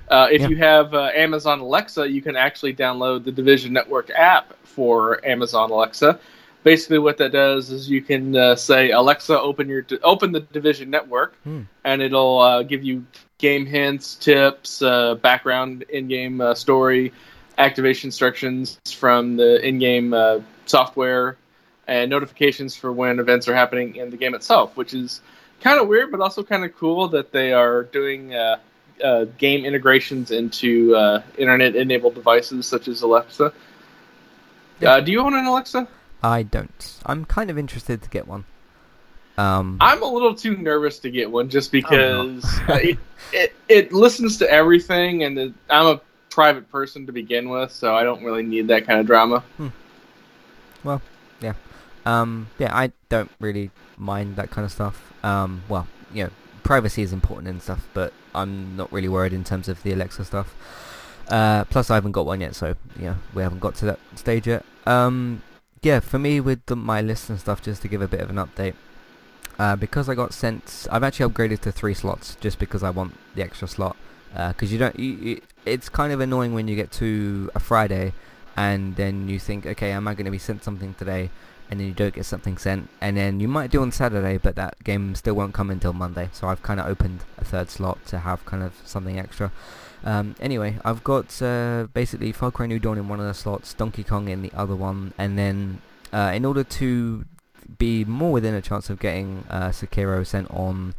Uh, 0.09 0.27
if 0.31 0.41
Yeah. 0.41 0.47
you 0.49 0.57
have 0.57 0.93
uh, 0.93 1.11
Amazon 1.15 1.59
Alexa, 1.59 2.09
you 2.09 2.21
can 2.21 2.35
actually 2.35 2.73
download 2.73 3.23
the 3.23 3.31
Division 3.31 3.71
Network 3.71 4.09
app 4.09 4.53
for 4.63 5.23
Amazon 5.25 5.71
Alexa. 5.71 6.19
Basically, 6.63 6.97
what 6.99 7.17
that 7.19 7.31
does 7.31 7.69
is 7.69 7.89
you 7.89 8.01
can 8.01 8.35
uh, 8.35 8.55
say 8.55 8.89
Alexa, 8.91 9.39
open 9.39 9.69
your 9.69 9.85
open 10.03 10.31
the 10.31 10.39
Division 10.41 10.89
Network, 10.89 11.35
Hmm. 11.43 11.61
and 11.85 12.01
it'll 12.01 12.39
uh, 12.39 12.63
give 12.63 12.83
you 12.83 13.05
game 13.37 13.65
hints, 13.67 14.15
tips, 14.15 14.81
uh, 14.81 15.15
background, 15.15 15.83
in-game 15.89 16.41
uh, 16.41 16.55
story, 16.55 17.13
activation 17.57 18.07
instructions 18.07 18.79
from 18.95 19.37
the 19.37 19.65
in-game 19.65 20.13
uh, 20.13 20.39
software, 20.65 21.37
and 21.87 22.09
notifications 22.09 22.75
for 22.75 22.91
when 22.91 23.19
events 23.19 23.47
are 23.47 23.55
happening 23.55 23.95
in 23.95 24.09
the 24.09 24.17
game 24.17 24.33
itself, 24.33 24.75
which 24.75 24.93
is 24.93 25.21
kind 25.61 25.79
of 25.79 25.87
weird, 25.87 26.11
but 26.11 26.21
also 26.21 26.43
kind 26.43 26.63
of 26.65 26.75
cool 26.75 27.07
that 27.09 27.31
they 27.31 27.53
are 27.53 27.83
doing 27.83 28.33
uh, 28.33 28.57
uh, 29.03 29.25
game 29.37 29.65
integrations 29.65 30.31
into 30.31 30.95
uh, 30.95 31.21
internet-enabled 31.37 32.15
devices 32.15 32.65
such 32.65 32.87
as 32.87 33.01
Alexa. 33.01 33.53
Yeah. 34.79 34.93
Uh, 34.93 34.99
do 35.01 35.11
you 35.11 35.21
own 35.21 35.33
an 35.33 35.45
Alexa? 35.45 35.87
I 36.23 36.43
don't. 36.43 36.99
I'm 37.05 37.25
kind 37.25 37.49
of 37.49 37.57
interested 37.57 38.01
to 38.01 38.09
get 38.09 38.27
one. 38.27 38.45
Um, 39.37 39.77
I'm 39.81 40.01
a 40.01 40.07
little 40.07 40.33
too 40.33 40.55
nervous 40.55 40.99
to 40.99 41.09
get 41.09 41.29
one 41.29 41.49
just 41.49 41.71
because 41.71 42.45
Oh, 42.45 42.65
uh, 42.73 42.77
it, 42.77 42.97
it 43.33 43.55
it 43.67 43.91
listens 43.91 44.37
to 44.37 44.49
everything, 44.49 45.23
and 45.23 45.37
it, 45.37 45.53
I'm 45.69 45.87
a 45.87 46.01
private 46.35 46.69
person 46.69 47.05
to 47.05 47.13
begin 47.13 47.47
with, 47.47 47.71
so 47.71 47.95
I 47.95 48.03
don't 48.03 48.21
really 48.21 48.43
need 48.43 48.67
that 48.67 48.85
kind 48.85 48.99
of 48.99 49.07
drama. 49.07 49.41
Well, 50.83 51.01
yeah. 51.39 51.53
Um, 52.05 52.49
yeah, 52.59 52.75
I 52.75 52.91
don't 53.07 53.31
really 53.39 53.71
mind 53.97 54.35
that 54.35 54.51
kind 54.51 54.65
of 54.65 54.71
stuff. 54.71 55.13
Um, 55.23 55.63
well, 55.69 55.87
you 56.13 56.25
know, 56.25 56.29
privacy 56.63 57.03
is 57.03 57.13
important 57.13 57.47
and 57.47 57.61
stuff, 57.61 57.87
but 57.93 58.11
I'm 58.35 58.75
not 58.75 58.91
really 58.91 59.07
worried 59.07 59.31
in 59.31 59.45
terms 59.45 59.69
of 59.69 59.81
the 59.83 59.93
Alexa 59.93 60.25
stuff. 60.25 60.53
Uh, 61.29 61.63
plus, 61.63 61.89
I 61.89 61.95
haven't 61.95 62.11
got 62.11 62.25
one 62.25 62.41
yet, 62.41 62.53
so 62.53 62.75
yeah, 62.99 63.15
we 63.33 63.41
haven't 63.41 63.61
got 63.61 63.75
to 63.75 63.85
that 63.85 63.99
stage 64.15 64.45
yet. 64.45 64.65
Um, 64.85 65.41
yeah, 65.81 66.01
for 66.01 66.19
me 66.19 66.41
with 66.41 66.65
the, 66.65 66.75
my 66.75 67.01
list 67.01 67.29
and 67.29 67.39
stuff, 67.39 67.63
just 67.63 67.81
to 67.83 67.87
give 67.87 68.01
a 68.01 68.09
bit 68.09 68.19
of 68.19 68.29
an 68.29 68.35
update. 68.35 68.73
Uh, 69.57 69.77
because 69.77 70.09
I 70.09 70.15
got 70.15 70.33
sent, 70.33 70.85
I've 70.91 71.01
actually 71.01 71.31
upgraded 71.31 71.61
to 71.61 71.71
three 71.71 71.93
slots 71.93 72.35
just 72.41 72.59
because 72.59 72.83
I 72.83 72.89
want 72.89 73.15
the 73.35 73.41
extra 73.41 73.69
slot. 73.69 73.95
Because 74.35 74.71
you 74.71 74.77
don't, 74.77 74.99
you, 74.99 75.11
you, 75.13 75.41
it's 75.65 75.89
kind 75.89 76.11
of 76.11 76.19
annoying 76.19 76.53
when 76.53 76.67
you 76.67 76.75
get 76.75 76.91
to 76.93 77.49
a 77.55 77.59
Friday 77.59 78.13
and 78.57 78.95
then 78.95 79.27
you 79.27 79.39
think, 79.39 79.65
okay, 79.65 79.91
am 79.91 80.07
I 80.07 80.13
going 80.13 80.25
to 80.25 80.31
be 80.31 80.37
sent 80.37 80.63
something 80.63 80.93
today? 80.93 81.29
and 81.69 81.79
then 81.79 81.87
you 81.87 81.93
don't 81.93 82.13
get 82.13 82.25
something 82.25 82.57
sent, 82.57 82.89
and 83.01 83.17
then 83.17 83.39
you 83.39 83.47
might 83.47 83.71
do 83.71 83.81
on 83.81 83.91
Saturday, 83.91 84.37
but 84.37 84.55
that 84.55 84.83
game 84.83 85.15
still 85.15 85.33
won't 85.33 85.53
come 85.53 85.71
until 85.71 85.93
Monday. 85.93 86.29
So 86.31 86.47
I've 86.47 86.61
kind 86.61 86.79
of 86.79 86.85
opened 86.85 87.23
a 87.37 87.43
third 87.43 87.69
slot 87.69 88.05
to 88.07 88.19
have 88.19 88.45
kind 88.45 88.61
of 88.61 88.73
something 88.85 89.17
extra. 89.17 89.51
Um, 90.03 90.35
anyway, 90.39 90.77
I've 90.85 91.03
got 91.03 91.41
uh, 91.41 91.87
basically 91.93 92.31
Far 92.31 92.51
Cry 92.51 92.67
New 92.67 92.77
Dawn 92.77 92.97
in 92.97 93.07
one 93.07 93.19
of 93.19 93.25
the 93.25 93.33
slots, 93.33 93.73
Donkey 93.73 94.03
Kong 94.03 94.27
in 94.27 94.43
the 94.43 94.51
other 94.53 94.75
one, 94.75 95.13
and 95.17 95.37
then 95.37 95.81
uh, 96.13 96.31
in 96.35 96.45
order 96.45 96.63
to 96.63 97.25
be 97.79 98.05
more 98.05 98.31
within 98.31 98.53
a 98.53 98.61
chance 98.61 98.91
of 98.91 98.99
getting 98.99 99.43
uh, 99.49 99.69
Sekiro 99.69 100.25
sent 100.25 100.49
on 100.51 100.93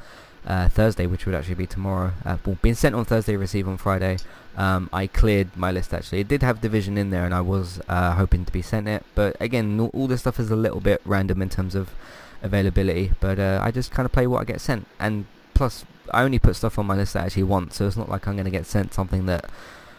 uh, 0.46 0.68
Thursday, 0.68 1.06
which 1.06 1.26
would 1.26 1.34
actually 1.34 1.54
be 1.56 1.66
tomorrow, 1.66 2.12
uh, 2.24 2.36
well, 2.44 2.56
being 2.62 2.74
sent 2.74 2.94
on 2.94 3.04
Thursday, 3.04 3.36
received 3.36 3.68
on 3.68 3.76
Friday. 3.76 4.18
Um, 4.56 4.88
I 4.92 5.06
cleared 5.06 5.54
my 5.56 5.70
list 5.70 5.92
actually. 5.92 6.20
It 6.20 6.28
did 6.28 6.42
have 6.42 6.60
Division 6.62 6.96
in 6.96 7.10
there, 7.10 7.24
and 7.26 7.34
I 7.34 7.42
was 7.42 7.80
uh, 7.88 8.14
hoping 8.14 8.44
to 8.46 8.52
be 8.52 8.62
sent 8.62 8.88
it. 8.88 9.04
But 9.14 9.36
again, 9.40 9.78
all- 9.80 9.90
all 9.92 10.06
this 10.06 10.20
stuff 10.20 10.40
is 10.40 10.50
a 10.50 10.56
little 10.56 10.80
bit 10.80 11.02
random 11.04 11.42
in 11.42 11.48
terms 11.50 11.74
of 11.74 11.90
availability. 12.42 13.12
But 13.20 13.38
uh, 13.38 13.60
I 13.62 13.70
just 13.70 13.90
kind 13.90 14.06
of 14.06 14.12
play 14.12 14.26
what 14.26 14.40
I 14.40 14.44
get 14.44 14.60
sent, 14.60 14.86
and 14.98 15.26
plus 15.54 15.84
I 16.12 16.22
only 16.22 16.38
put 16.38 16.56
stuff 16.56 16.78
on 16.78 16.86
my 16.86 16.94
list 16.96 17.14
that 17.14 17.22
I 17.22 17.26
actually 17.26 17.42
want, 17.44 17.74
so 17.74 17.86
it's 17.86 17.96
not 17.96 18.08
like 18.08 18.26
I'm 18.26 18.34
going 18.34 18.44
to 18.44 18.50
get 18.50 18.66
sent 18.66 18.94
something 18.94 19.26
that 19.26 19.44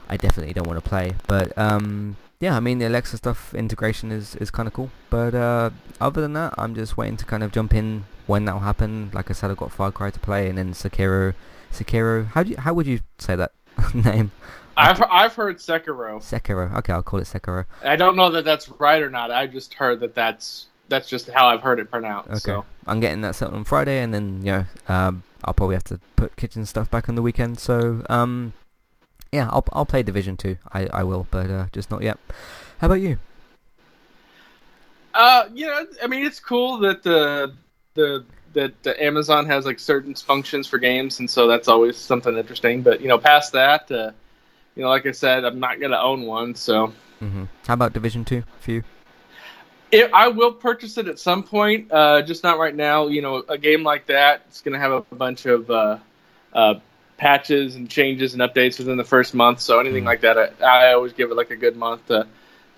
I 0.10 0.18
definitely 0.18 0.54
don't 0.54 0.68
want 0.68 0.82
to 0.84 0.90
play. 0.90 1.14
But 1.28 1.56
um, 1.58 2.16
yeah, 2.40 2.56
I 2.56 2.60
mean 2.60 2.78
the 2.78 2.88
Alexa 2.88 3.18
stuff 3.18 3.54
integration 3.54 4.12
is 4.12 4.36
is 4.36 4.52
kind 4.52 4.68
of 4.68 4.74
cool. 4.74 4.92
But 5.10 5.34
uh, 5.34 5.72
other 6.00 6.22
than 6.22 6.34
that, 6.34 6.54
I'm 6.58 6.76
just 6.76 6.98
waiting 6.98 7.18
to 7.18 7.26
kind 7.26 7.44
of 7.44 7.52
jump 7.52 7.74
in 7.74 8.06
when 8.28 8.46
that'll 8.46 8.62
happen. 8.62 9.10
Like 9.14 9.30
I 9.30 9.34
said, 9.34 9.50
I've 9.50 9.58
got 9.58 9.72
Far 9.72 9.92
Cry 9.92 10.12
to 10.12 10.20
play, 10.20 10.48
and 10.48 10.58
then 10.58 10.74
Sekiro. 10.74 11.34
Sekiro. 11.72 12.28
How 12.28 12.44
do 12.44 12.52
you, 12.52 12.58
how 12.58 12.74
would 12.74 12.88
you 12.88 13.00
say 13.18 13.36
that 13.36 13.52
name? 13.94 14.32
I've 14.76 15.02
I've 15.10 15.34
heard 15.34 15.58
Sekiro. 15.58 16.20
Sekiro. 16.22 16.76
Okay, 16.78 16.94
I'll 16.94 17.04
call 17.04 17.20
it 17.20 17.24
Sekiro. 17.24 17.66
I 17.84 17.96
don't 17.96 18.16
know 18.16 18.30
that 18.30 18.46
that's 18.46 18.70
right 18.70 19.02
or 19.02 19.10
not. 19.10 19.32
I 19.32 19.48
just 19.48 19.74
heard 19.74 20.00
that 20.02 20.14
that's 20.14 20.68
that's 20.90 21.10
just 21.10 21.30
how 21.30 21.48
I've 21.48 21.62
heard 21.62 21.80
it 21.80 21.90
pronounced. 21.90 22.30
Okay. 22.30 22.40
So 22.40 22.66
I'm 22.86 23.00
getting 23.00 23.22
that 23.22 23.36
set 23.36 23.52
on 23.52 23.64
Friday, 23.64 24.02
and 24.02 24.14
then 24.14 24.42
you 24.44 24.52
know, 24.52 24.66
um, 24.88 25.24
I'll 25.44 25.54
probably 25.54 25.76
have 25.76 25.84
to 25.86 26.00
put 26.16 26.36
kitchen 26.36 26.66
stuff 26.66 26.90
back 26.92 27.10
on 27.10 27.16
the 27.16 27.22
weekend. 27.22 27.60
So, 27.60 28.06
um, 28.10 28.54
yeah, 29.32 29.50
I'll 29.52 29.66
I'll 29.74 29.86
play 29.86 30.04
Division 30.04 30.38
Two. 30.38 30.58
I 30.74 30.88
I 30.88 31.04
will, 31.04 31.28
but 31.32 31.50
uh, 31.50 31.66
just 31.72 31.92
not 31.92 32.02
yet. 32.02 32.18
How 32.80 32.88
about 32.88 33.02
you? 33.02 33.18
Uh, 35.14 35.50
yeah, 35.54 35.84
I 36.04 36.08
mean 36.08 36.26
it's 36.26 36.40
cool 36.40 36.78
that 36.80 37.04
the 37.04 37.54
the 37.96 38.24
that 38.54 38.82
the 38.84 39.04
Amazon 39.04 39.46
has 39.46 39.66
like 39.66 39.80
certain 39.80 40.14
functions 40.16 40.68
for 40.68 40.78
games, 40.78 41.20
and 41.20 41.30
so 41.30 41.48
that's 41.48 41.68
always 41.68 41.98
something 41.98 42.38
interesting. 42.38 42.82
But 42.82 43.02
you 43.02 43.08
know, 43.08 43.18
past 43.18 43.54
that, 43.54 43.92
uh, 43.92 44.12
you 44.76 44.84
know, 44.84 44.90
like 44.90 45.06
I 45.06 45.12
said, 45.12 45.44
I'm 45.44 45.60
not 45.60 45.80
gonna 45.80 45.98
own 45.98 46.24
one, 46.24 46.56
so 46.56 46.94
hmm 47.20 47.46
How 47.68 47.74
about 47.74 47.94
Division 47.94 48.26
Two 48.26 48.44
for 48.60 48.72
you? 48.72 48.84
it, 49.92 50.12
I 50.14 50.28
will 50.28 50.52
purchase 50.52 50.98
it 50.98 51.08
at 51.08 51.18
some 51.18 51.44
point, 51.44 51.92
uh, 51.92 52.22
just 52.22 52.44
not 52.44 52.60
right 52.60 52.76
now. 52.76 53.08
You 53.08 53.22
know, 53.22 53.44
a 53.48 53.58
game 53.58 53.84
like 53.84 54.06
that, 54.08 54.44
it's 54.48 54.62
gonna 54.62 54.80
have 54.80 54.92
a 54.92 55.16
bunch 55.16 55.46
of 55.46 55.70
uh, 55.72 55.98
uh, 56.54 56.76
patches 57.18 57.76
and 57.76 57.90
changes 57.90 58.34
and 58.34 58.42
updates 58.42 58.78
within 58.78 58.98
the 58.98 59.04
first 59.04 59.34
month. 59.34 59.60
So 59.60 59.80
anything 59.80 60.04
Mhm. 60.04 60.08
like 60.08 60.22
that, 60.22 60.38
I, 60.38 60.50
I 60.90 60.94
always 60.94 61.14
give 61.14 61.32
it 61.32 61.36
like 61.36 61.52
a 61.52 61.56
good 61.56 61.76
month 61.76 62.08
to 62.08 62.28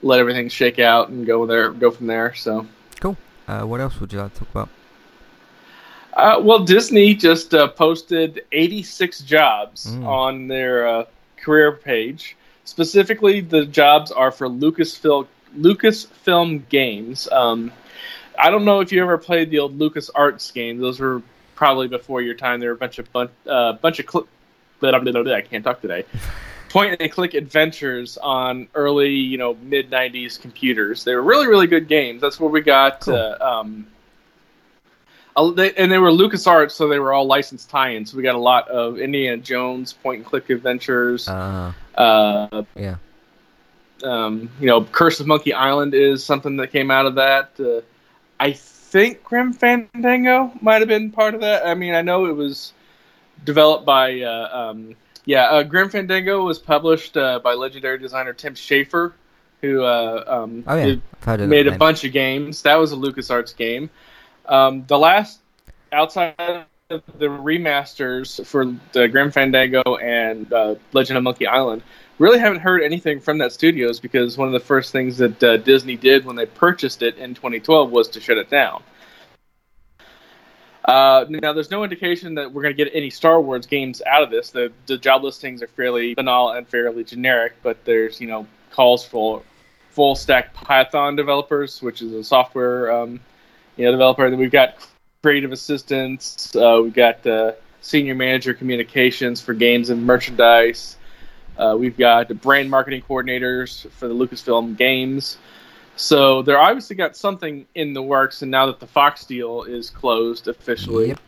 let 0.01 0.19
everything 0.19 0.47
shake 0.49 0.79
out 0.79 1.09
and 1.09 1.25
go 1.27 1.45
there, 1.45 1.71
go 1.71 1.91
from 1.91 2.07
there. 2.07 2.33
So. 2.33 2.65
Cool. 3.01 3.17
Uh, 3.47 3.63
what 3.63 3.81
else 3.81 3.99
would 3.99 4.13
you 4.13 4.19
like 4.19 4.33
to 4.33 4.39
talk 4.39 4.49
about? 4.51 4.69
Uh, 6.13 6.39
well, 6.41 6.59
Disney 6.59 7.13
just 7.13 7.53
uh, 7.53 7.67
posted 7.67 8.41
86 8.51 9.19
jobs 9.21 9.87
Mm. 9.87 10.05
on 10.07 10.47
their 10.47 10.87
uh, 10.87 11.05
career 11.37 11.71
page. 11.73 12.35
Specifically, 12.65 13.41
the 13.41 13.65
jobs 13.65 14.11
are 14.11 14.31
for 14.31 14.47
Lucasfilm 14.47 15.27
Lucasfilm 15.57 16.67
games. 16.69 17.27
Um, 17.31 17.71
I 18.37 18.51
don't 18.51 18.65
know 18.65 18.81
if 18.81 18.91
you 18.91 19.01
ever 19.01 19.17
played 19.17 19.49
the 19.49 19.59
old 19.59 19.77
Lucas 19.79 20.09
Arts 20.11 20.51
games. 20.51 20.79
Those 20.79 20.99
were 20.99 21.21
probably 21.59 21.89
before 21.89 22.21
your 22.21 22.33
time. 22.33 22.61
there 22.61 22.69
were 22.69 22.75
a 22.75 22.79
bunch 22.79 22.99
of 22.99 23.11
bun- 23.11 23.29
uh, 23.45 23.73
bunch 23.73 23.99
of 23.99 24.09
cl- 24.09 24.27
I'm 24.81 25.05
I 25.05 25.41
can't 25.41 25.61
talk 25.61 25.81
today. 25.81 26.05
Point 26.69 27.01
and 27.01 27.11
click 27.11 27.33
adventures 27.33 28.17
on 28.17 28.69
early, 28.75 29.09
you 29.09 29.37
know, 29.37 29.55
mid 29.55 29.91
'90s 29.91 30.39
computers. 30.39 31.03
They 31.03 31.13
were 31.15 31.21
really, 31.21 31.47
really 31.47 31.67
good 31.67 31.89
games. 31.89 32.21
That's 32.21 32.39
where 32.39 32.49
we 32.49 32.61
got. 32.61 33.01
Cool. 33.01 33.15
Uh, 33.15 33.37
um, 33.41 33.87
and 35.35 35.91
they 35.91 35.97
were 35.97 36.11
LucasArts, 36.11 36.71
so 36.71 36.87
they 36.87 36.99
were 36.99 37.11
all 37.11 37.25
licensed 37.25 37.69
tie-ins. 37.69 38.11
So 38.11 38.17
we 38.17 38.23
got 38.23 38.35
a 38.35 38.39
lot 38.39 38.69
of 38.69 38.97
Indiana 38.97 39.37
Jones 39.37 39.91
point 39.91 40.19
and 40.19 40.25
click 40.25 40.49
adventures. 40.49 41.27
Uh, 41.27 41.73
Uh, 41.95 42.63
yeah. 42.75 42.95
um, 44.03 44.49
you 44.61 44.67
know, 44.67 44.83
Curse 44.85 45.19
of 45.19 45.27
Monkey 45.27 45.53
Island 45.53 45.93
is 45.93 46.23
something 46.23 46.55
that 46.57 46.71
came 46.71 46.89
out 46.89 47.05
of 47.05 47.15
that. 47.15 47.51
Uh, 47.59 47.81
I 48.39 48.53
think 48.89 49.23
Grim 49.23 49.53
Fandango 49.53 50.51
might 50.61 50.81
have 50.81 50.87
been 50.87 51.11
part 51.11 51.35
of 51.35 51.41
that. 51.41 51.65
I 51.65 51.73
mean, 51.75 51.93
I 51.93 52.01
know 52.01 52.25
it 52.25 52.35
was 52.35 52.73
developed 53.45 53.85
by, 53.85 54.21
uh, 54.21 54.49
um, 54.71 54.95
yeah, 55.25 55.45
uh, 55.45 55.63
Grim 55.63 55.89
Fandango 55.89 56.43
was 56.43 56.59
published 56.59 57.15
uh, 57.15 57.39
by 57.39 57.53
legendary 57.53 57.97
designer 57.99 58.33
Tim 58.33 58.55
Schafer, 58.55 59.13
who 59.61 59.83
uh, 59.83 60.23
um, 60.27 60.63
Oh 60.67 60.75
yeah, 60.75 60.85
did- 60.85 61.01
I've 61.19 61.23
heard 61.23 61.41
of 61.41 61.49
made 61.49 61.67
a 61.67 61.71
name. 61.71 61.79
bunch 61.79 62.03
of 62.03 62.11
games. 62.13 62.63
That 62.63 62.75
was 62.75 62.91
a 62.91 62.95
LucasArts 62.95 63.55
game. 63.55 63.89
Um, 64.47 64.85
the 64.87 64.97
last 64.97 65.39
outside 65.91 66.33
of 66.89 67.03
the 67.19 67.27
remasters 67.27 68.43
for 68.45 68.75
the 68.93 69.07
Grim 69.07 69.31
Fandango 69.31 69.83
and 70.01 70.51
uh, 70.51 70.75
Legend 70.93 71.17
of 71.17 71.23
Monkey 71.23 71.45
Island, 71.45 71.83
really 72.19 72.39
haven't 72.39 72.59
heard 72.59 72.83
anything 72.83 73.19
from 73.19 73.39
that 73.39 73.51
studios 73.51 73.99
because 73.99 74.37
one 74.37 74.47
of 74.47 74.53
the 74.53 74.59
first 74.59 74.91
things 74.91 75.17
that 75.17 75.43
uh, 75.43 75.57
Disney 75.57 75.95
did 75.95 76.25
when 76.25 76.35
they 76.35 76.45
purchased 76.45 77.01
it 77.01 77.17
in 77.17 77.33
2012 77.33 77.89
was 77.89 78.09
to 78.09 78.21
shut 78.21 78.37
it 78.37 78.49
down. 78.49 78.83
Uh, 80.85 81.25
now, 81.29 81.53
there's 81.53 81.71
no 81.71 81.83
indication 81.83 82.35
that 82.35 82.51
we're 82.51 82.63
going 82.63 82.75
to 82.75 82.83
get 82.83 82.91
any 82.95 83.09
Star 83.09 83.39
Wars 83.39 83.65
games 83.65 84.01
out 84.07 84.23
of 84.23 84.31
this. 84.31 84.49
The, 84.49 84.71
the 84.87 84.97
job 84.97 85.23
listings 85.23 85.61
are 85.61 85.67
fairly 85.67 86.15
banal 86.15 86.51
and 86.51 86.67
fairly 86.67 87.03
generic, 87.03 87.53
but 87.61 87.83
there's 87.85 88.19
you 88.19 88.27
know 88.27 88.47
calls 88.71 89.05
for 89.05 89.43
full 89.91 90.15
stack 90.15 90.53
Python 90.53 91.15
developers, 91.15 91.81
which 91.81 92.01
is 92.01 92.13
a 92.13 92.23
software 92.23 92.91
um, 92.91 93.19
you 93.77 93.85
know 93.85 93.91
developer. 93.91 94.27
Then 94.29 94.39
we've 94.39 94.49
got 94.49 94.77
creative 95.21 95.51
assistants. 95.51 96.55
Uh, 96.55 96.79
we've 96.83 96.93
got 96.93 97.25
uh, 97.27 97.51
senior 97.81 98.15
manager 98.15 98.55
communications 98.55 99.41
for 99.41 99.53
games 99.53 99.91
and 99.91 100.05
merchandise. 100.07 100.97
Uh, 101.59 101.75
we've 101.77 101.97
got 101.97 102.29
the 102.29 102.33
brand 102.33 102.69
marketing 102.69 103.03
coordinators 103.07 103.89
for 103.91 104.07
the 104.07 104.13
Lucasfilm 104.13 104.77
games. 104.77 105.37
So 105.97 106.41
they're 106.41 106.59
obviously 106.59 106.95
got 106.95 107.17
something 107.17 107.65
in 107.75 107.93
the 107.93 108.01
works, 108.01 108.41
and 108.41 108.49
now 108.49 108.65
that 108.67 108.79
the 108.79 108.87
Fox 108.87 109.25
deal 109.25 109.63
is 109.63 109.89
closed 109.89 110.47
officially, 110.47 111.09
Yep. 111.09 111.19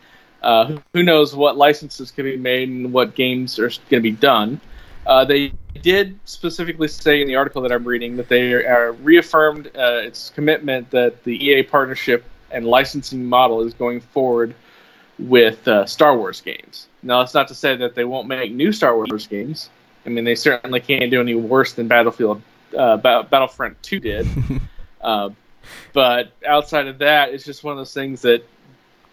uh, 0.41 0.77
who- 0.93 1.03
knows 1.03 1.35
what 1.35 1.57
licenses 1.57 2.09
can 2.11 2.23
be 2.23 2.37
made 2.37 2.69
and 2.69 2.93
what 2.93 3.13
games 3.13 3.59
are 3.59 3.67
going 3.67 3.79
to 3.89 3.99
be 3.99 4.11
done. 4.11 4.61
Uh, 5.05 5.25
they 5.25 5.51
did 5.81 6.17
specifically 6.23 6.87
say 6.87 7.21
in 7.21 7.27
the 7.27 7.35
article 7.35 7.61
that 7.63 7.71
I'm 7.71 7.83
reading 7.83 8.15
that 8.17 8.29
they 8.29 8.53
are 8.53 8.93
reaffirmed 9.03 9.67
uh, 9.75 9.99
its 10.03 10.29
commitment 10.29 10.89
that 10.91 11.23
the 11.25 11.35
EA 11.45 11.63
partnership 11.63 12.23
and 12.51 12.65
licensing 12.65 13.25
model 13.25 13.61
is 13.61 13.73
going 13.73 13.99
forward 13.99 14.53
with 15.19 15.67
uh, 15.67 15.85
Star 15.85 16.15
Wars 16.15 16.39
games. 16.39 16.87
Now, 17.03 17.19
that's 17.19 17.33
not 17.33 17.47
to 17.49 17.55
say 17.55 17.75
that 17.75 17.95
they 17.95 18.05
won't 18.05 18.27
make 18.27 18.53
new 18.53 18.71
Star 18.71 18.95
Wars 18.95 19.27
games. 19.27 19.69
I 20.05 20.09
mean, 20.09 20.23
they 20.23 20.35
certainly 20.35 20.79
can't 20.79 21.11
do 21.11 21.21
any 21.21 21.35
worse 21.35 21.73
than 21.73 21.87
Battlefield 21.87 22.41
uh, 22.77 22.97
Ba- 22.97 23.27
Battlefront 23.29 23.81
2 23.83 23.99
did. 23.99 24.27
uh, 25.01 25.29
but 25.93 26.31
outside 26.45 26.87
of 26.87 26.99
that, 26.99 27.33
it's 27.33 27.45
just 27.45 27.63
one 27.63 27.73
of 27.73 27.77
those 27.77 27.93
things 27.93 28.21
that 28.21 28.43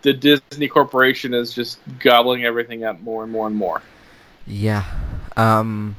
the 0.03 0.13
Disney 0.13 0.69
Corporation 0.69 1.35
is 1.35 1.53
just 1.53 1.79
gobbling 1.99 2.45
everything 2.45 2.85
up 2.85 3.01
more 3.01 3.23
and 3.23 3.33
more 3.33 3.47
and 3.47 3.57
more. 3.57 3.83
Yeah. 4.47 4.85
Um 5.37 5.97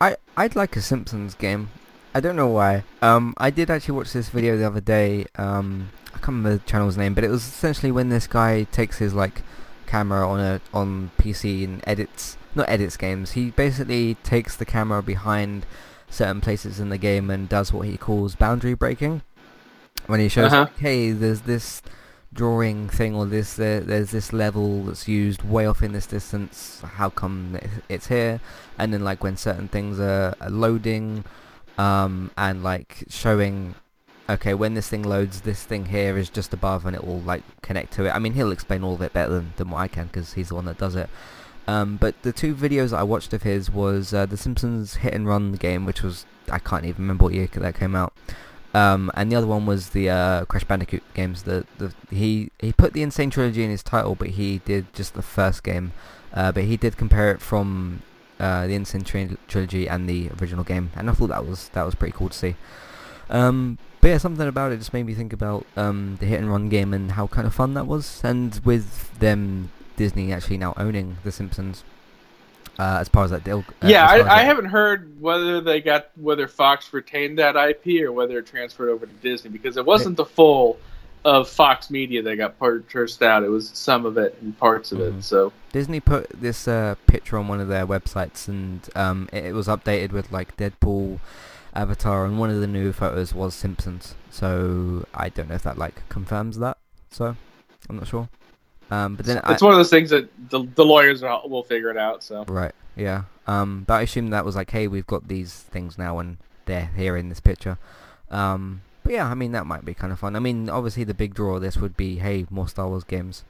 I 0.00 0.16
I'd 0.36 0.56
like 0.56 0.76
a 0.76 0.80
Simpsons 0.80 1.34
game. 1.34 1.70
I 2.14 2.20
don't 2.20 2.36
know 2.36 2.48
why. 2.48 2.84
Um 3.02 3.34
I 3.36 3.50
did 3.50 3.68
actually 3.68 3.96
watch 3.96 4.12
this 4.12 4.28
video 4.28 4.56
the 4.56 4.66
other 4.66 4.80
day. 4.80 5.26
Um 5.36 5.90
I 6.08 6.18
can't 6.18 6.28
remember 6.28 6.56
the 6.56 6.64
channel's 6.64 6.96
name, 6.96 7.14
but 7.14 7.24
it 7.24 7.30
was 7.30 7.42
essentially 7.42 7.92
when 7.92 8.08
this 8.08 8.26
guy 8.26 8.62
takes 8.64 8.98
his 8.98 9.12
like 9.12 9.42
camera 9.86 10.26
on 10.26 10.40
a 10.40 10.60
on 10.72 11.10
PC 11.18 11.64
and 11.64 11.82
edits 11.86 12.38
not 12.56 12.68
edits 12.68 12.96
games. 12.96 13.32
He 13.32 13.50
basically 13.50 14.16
takes 14.22 14.56
the 14.56 14.64
camera 14.64 15.02
behind 15.02 15.66
certain 16.08 16.40
places 16.40 16.78
in 16.80 16.88
the 16.90 16.98
game 16.98 17.30
and 17.30 17.48
does 17.48 17.72
what 17.72 17.86
he 17.86 17.96
calls 17.96 18.34
boundary 18.34 18.74
breaking. 18.74 19.22
When 20.06 20.20
he 20.20 20.28
shows, 20.28 20.52
Uh-huh. 20.52 20.66
hey, 20.78 21.12
there's 21.12 21.42
this 21.42 21.82
drawing 22.32 22.88
thing 22.88 23.14
or 23.14 23.26
this 23.26 23.54
there, 23.54 23.80
there's 23.80 24.10
this 24.10 24.32
level 24.32 24.82
that's 24.84 25.06
used 25.06 25.42
way 25.42 25.66
off 25.66 25.82
in 25.82 25.92
this 25.92 26.06
distance. 26.06 26.80
How 26.84 27.08
come 27.10 27.58
it's 27.88 28.08
here? 28.08 28.40
And 28.78 28.92
then 28.92 29.04
like 29.04 29.22
when 29.22 29.36
certain 29.36 29.68
things 29.68 29.98
are, 30.00 30.34
are 30.40 30.50
loading, 30.50 31.24
um, 31.78 32.30
and 32.36 32.62
like 32.62 33.04
showing, 33.08 33.74
okay, 34.28 34.54
when 34.54 34.74
this 34.74 34.88
thing 34.88 35.02
loads, 35.02 35.40
this 35.42 35.62
thing 35.64 35.86
here 35.86 36.16
is 36.18 36.28
just 36.30 36.52
above, 36.52 36.86
and 36.86 36.94
it 36.94 37.04
will 37.04 37.20
like 37.20 37.42
connect 37.62 37.92
to 37.94 38.04
it. 38.06 38.10
I 38.10 38.18
mean, 38.18 38.34
he'll 38.34 38.52
explain 38.52 38.84
all 38.84 38.94
of 38.94 39.02
it 39.02 39.12
better 39.12 39.32
than, 39.32 39.52
than 39.56 39.70
what 39.70 39.78
I 39.78 39.88
can 39.88 40.06
because 40.06 40.34
he's 40.34 40.48
the 40.48 40.54
one 40.54 40.66
that 40.66 40.78
does 40.78 40.94
it. 40.96 41.08
Um, 41.66 41.96
but 41.96 42.20
the 42.22 42.32
two 42.32 42.54
videos 42.54 42.92
I 42.92 43.02
watched 43.02 43.32
of 43.32 43.42
his 43.42 43.70
was 43.70 44.12
uh, 44.12 44.26
the 44.26 44.36
Simpsons 44.36 44.96
Hit 44.96 45.14
and 45.14 45.26
Run 45.26 45.52
game, 45.52 45.86
which 45.86 46.02
was 46.02 46.26
I 46.50 46.58
can't 46.58 46.84
even 46.84 47.04
remember 47.04 47.24
what 47.24 47.34
year 47.34 47.48
that 47.52 47.74
came 47.74 47.94
out. 47.94 48.12
Um, 48.74 49.10
and 49.14 49.30
the 49.30 49.36
other 49.36 49.46
one 49.46 49.66
was 49.66 49.90
the 49.90 50.10
uh, 50.10 50.44
Crash 50.46 50.64
Bandicoot 50.64 51.02
games. 51.14 51.44
The, 51.44 51.64
the 51.78 51.94
he 52.10 52.50
he 52.58 52.72
put 52.72 52.92
the 52.92 53.02
N. 53.02 53.10
Sane 53.10 53.30
Trilogy 53.30 53.62
in 53.62 53.70
his 53.70 53.82
title, 53.82 54.14
but 54.14 54.30
he 54.30 54.58
did 54.58 54.92
just 54.92 55.14
the 55.14 55.22
first 55.22 55.62
game. 55.62 55.92
Uh, 56.32 56.50
but 56.50 56.64
he 56.64 56.76
did 56.76 56.96
compare 56.96 57.30
it 57.30 57.40
from 57.40 58.02
uh, 58.40 58.66
the 58.66 58.74
N. 58.74 58.84
Sane 58.84 59.04
Tri- 59.04 59.36
Trilogy 59.46 59.88
and 59.88 60.08
the 60.08 60.30
original 60.40 60.64
game, 60.64 60.90
and 60.96 61.08
I 61.08 61.12
thought 61.12 61.28
that 61.28 61.46
was 61.46 61.68
that 61.70 61.84
was 61.84 61.94
pretty 61.94 62.14
cool 62.16 62.28
to 62.28 62.36
see. 62.36 62.56
Um, 63.30 63.78
but 64.00 64.08
yeah, 64.08 64.18
something 64.18 64.46
about 64.46 64.72
it 64.72 64.78
just 64.78 64.92
made 64.92 65.06
me 65.06 65.14
think 65.14 65.32
about 65.32 65.64
um, 65.76 66.16
the 66.20 66.26
hit 66.26 66.40
and 66.40 66.50
run 66.50 66.68
game 66.68 66.92
and 66.92 67.12
how 67.12 67.28
kind 67.28 67.46
of 67.46 67.54
fun 67.54 67.74
that 67.74 67.86
was, 67.86 68.20
and 68.24 68.60
with 68.64 69.16
them 69.20 69.70
Disney 69.96 70.32
actually 70.32 70.58
now 70.58 70.74
owning 70.76 71.16
The 71.24 71.32
Simpsons 71.32 71.84
uh, 72.78 72.98
as 73.00 73.08
part 73.08 73.26
of 73.26 73.30
that 73.30 73.44
deal. 73.44 73.64
Uh, 73.82 73.88
yeah, 73.88 74.06
I, 74.06 74.40
I 74.40 74.42
haven't 74.42 74.66
heard 74.66 75.20
whether 75.20 75.60
they 75.60 75.80
got 75.80 76.10
whether 76.16 76.48
Fox 76.48 76.92
retained 76.92 77.38
that 77.38 77.56
IP 77.56 78.02
or 78.04 78.12
whether 78.12 78.38
it 78.38 78.46
transferred 78.46 78.90
over 78.90 79.06
to 79.06 79.12
Disney 79.14 79.50
because 79.50 79.76
it 79.76 79.86
wasn't 79.86 80.16
the 80.16 80.24
full 80.24 80.78
of 81.24 81.48
Fox 81.48 81.88
Media 81.90 82.20
that 82.22 82.36
got 82.36 82.58
purchased 82.58 83.22
out. 83.22 83.44
It 83.44 83.48
was 83.48 83.70
some 83.70 84.04
of 84.04 84.18
it 84.18 84.36
and 84.42 84.56
parts 84.58 84.92
of 84.92 84.98
Mhm. 84.98 85.18
it. 85.18 85.24
So 85.24 85.52
Disney 85.72 86.00
put 86.00 86.28
this 86.30 86.68
uh, 86.68 86.96
picture 87.06 87.38
on 87.38 87.48
one 87.48 87.60
of 87.60 87.68
their 87.68 87.86
websites, 87.86 88.48
and 88.48 88.86
um, 88.94 89.28
it, 89.32 89.44
it 89.46 89.54
was 89.54 89.66
updated 89.68 90.12
with 90.12 90.30
like 90.32 90.56
Deadpool, 90.56 91.20
Avatar, 91.74 92.26
and 92.26 92.38
one 92.38 92.50
of 92.50 92.60
the 92.60 92.66
new 92.66 92.92
photos 92.92 93.32
was 93.34 93.54
Simpsons. 93.54 94.14
So 94.30 95.06
I 95.14 95.28
don't 95.28 95.48
know 95.48 95.54
if 95.54 95.62
that 95.62 95.78
like 95.78 96.06
confirms 96.08 96.58
that. 96.58 96.76
So 97.10 97.36
I'm 97.88 97.96
not 97.96 98.08
sure. 98.08 98.28
Um, 98.94 99.16
but 99.16 99.26
then 99.26 99.40
I, 99.42 99.52
it's 99.52 99.62
one 99.62 99.72
of 99.72 99.78
those 99.78 99.90
things 99.90 100.10
that 100.10 100.28
the, 100.50 100.66
the 100.74 100.84
lawyers 100.84 101.22
will 101.22 101.48
will 101.48 101.62
figure 101.62 101.90
it 101.90 101.96
out. 101.96 102.22
So 102.22 102.44
Right. 102.44 102.74
Yeah. 102.96 103.24
Um, 103.46 103.84
but 103.86 103.94
I 103.94 104.02
assume 104.02 104.30
that 104.30 104.44
was 104.44 104.56
like, 104.56 104.70
hey, 104.70 104.86
we've 104.88 105.06
got 105.06 105.28
these 105.28 105.52
things 105.52 105.98
now, 105.98 106.18
and 106.18 106.38
they're 106.66 106.90
here 106.96 107.16
in 107.16 107.28
this 107.28 107.40
picture. 107.40 107.78
Um, 108.30 108.82
but 109.02 109.12
yeah, 109.12 109.28
I 109.28 109.34
mean 109.34 109.52
that 109.52 109.66
might 109.66 109.84
be 109.84 109.94
kind 109.94 110.12
of 110.12 110.18
fun. 110.18 110.36
I 110.36 110.38
mean, 110.38 110.70
obviously 110.70 111.04
the 111.04 111.14
big 111.14 111.34
draw 111.34 111.56
of 111.56 111.62
this 111.62 111.76
would 111.76 111.96
be, 111.96 112.16
hey, 112.16 112.46
more 112.50 112.68
Star 112.68 112.88
Wars 112.88 113.04
games. 113.04 113.44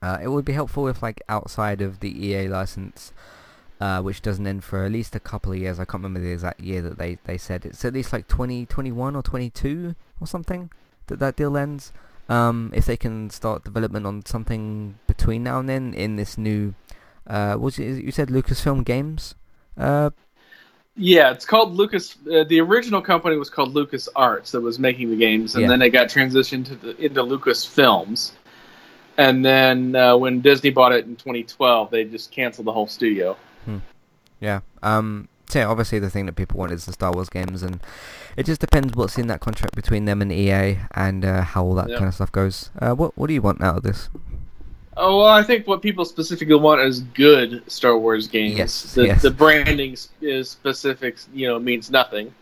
Uh, 0.00 0.18
it 0.22 0.28
would 0.28 0.44
be 0.44 0.52
helpful 0.52 0.86
if 0.86 1.02
like 1.02 1.20
outside 1.28 1.80
of 1.80 2.00
the 2.00 2.26
EA 2.26 2.48
license, 2.48 3.12
uh, 3.80 4.00
which 4.00 4.22
doesn't 4.22 4.46
end 4.46 4.62
for 4.62 4.84
at 4.84 4.92
least 4.92 5.16
a 5.16 5.20
couple 5.20 5.52
of 5.52 5.58
years. 5.58 5.80
I 5.80 5.84
can't 5.84 6.02
remember 6.02 6.20
the 6.20 6.32
exact 6.32 6.60
year 6.60 6.82
that 6.82 6.98
they, 6.98 7.18
they 7.24 7.38
said. 7.38 7.64
It's 7.64 7.84
at 7.84 7.94
least 7.94 8.12
like 8.12 8.28
2021 8.28 9.16
or 9.16 9.22
22 9.22 9.96
or 10.20 10.26
something 10.26 10.70
that 11.08 11.18
that 11.18 11.34
deal 11.34 11.56
ends. 11.56 11.92
Um, 12.28 12.70
if 12.74 12.84
they 12.84 12.96
can 12.96 13.30
start 13.30 13.64
development 13.64 14.06
on 14.06 14.24
something 14.26 14.98
between 15.06 15.44
now 15.44 15.60
and 15.60 15.68
then 15.68 15.94
in 15.94 16.16
this 16.16 16.36
new 16.36 16.74
uh, 17.26 17.56
was 17.58 17.78
it, 17.78 18.02
you 18.02 18.10
said 18.10 18.28
Lucasfilm 18.28 18.84
Games? 18.84 19.34
Uh, 19.76 20.10
yeah, 20.96 21.30
it's 21.30 21.44
called 21.44 21.74
Lucas. 21.74 22.16
Uh, 22.26 22.44
the 22.44 22.60
original 22.60 23.00
company 23.00 23.36
was 23.36 23.50
called 23.50 23.72
Lucas 23.74 24.08
Arts 24.16 24.50
that 24.52 24.60
was 24.60 24.78
making 24.78 25.10
the 25.10 25.16
games, 25.16 25.54
and 25.54 25.62
Yeah. 25.62 25.68
then 25.68 25.82
it 25.82 25.90
got 25.90 26.08
transitioned 26.08 26.66
to 26.66 26.74
the, 26.74 26.96
into 27.04 27.22
Lucas 27.22 27.64
Films. 27.64 28.32
And 29.16 29.44
then 29.44 29.94
uh, 29.94 30.16
when 30.16 30.40
Disney 30.40 30.70
bought 30.70 30.92
it 30.92 31.04
in 31.04 31.16
2012, 31.16 31.90
they 31.90 32.04
just 32.04 32.30
canceled 32.30 32.66
the 32.66 32.72
whole 32.72 32.86
studio. 32.86 33.36
yeah. 34.40 34.60
Um, 34.82 35.28
so 35.48 35.58
yeah, 35.60 35.66
obviously 35.66 35.98
the 35.98 36.10
thing 36.10 36.26
that 36.26 36.36
people 36.36 36.58
want 36.58 36.72
is 36.72 36.84
the 36.84 36.92
Star 36.92 37.12
Wars 37.12 37.28
games, 37.28 37.62
and 37.62 37.80
it 38.36 38.44
just 38.46 38.60
depends 38.60 38.94
what's 38.94 39.16
in 39.18 39.28
that 39.28 39.40
contract 39.40 39.74
between 39.74 40.04
them 40.04 40.20
and 40.20 40.30
EA 40.30 40.78
and 40.94 41.24
uh, 41.24 41.42
how 41.42 41.64
all 41.64 41.74
that 41.74 41.88
kind 41.88 42.06
of 42.06 42.14
stuff 42.14 42.30
goes. 42.32 42.70
Uh, 42.78 42.94
what 42.94 43.16
what 43.16 43.28
do 43.28 43.34
you 43.34 43.42
want 43.42 43.62
out 43.62 43.78
of 43.78 43.82
this? 43.82 44.10
Oh 44.96 45.18
well, 45.18 45.28
I 45.28 45.42
think 45.44 45.66
what 45.66 45.80
people 45.80 46.04
specifically 46.04 46.56
want 46.56 46.80
is 46.80 47.00
good 47.00 47.62
Star 47.70 47.96
Wars 47.96 48.26
games. 48.26 48.58
Yes, 48.58 48.94
the, 48.94 49.06
yes. 49.06 49.22
the 49.22 49.30
branding 49.30 49.96
is 50.20 50.50
specific, 50.50 51.16
you 51.32 51.46
know, 51.46 51.58
means 51.58 51.90
nothing. 51.90 52.34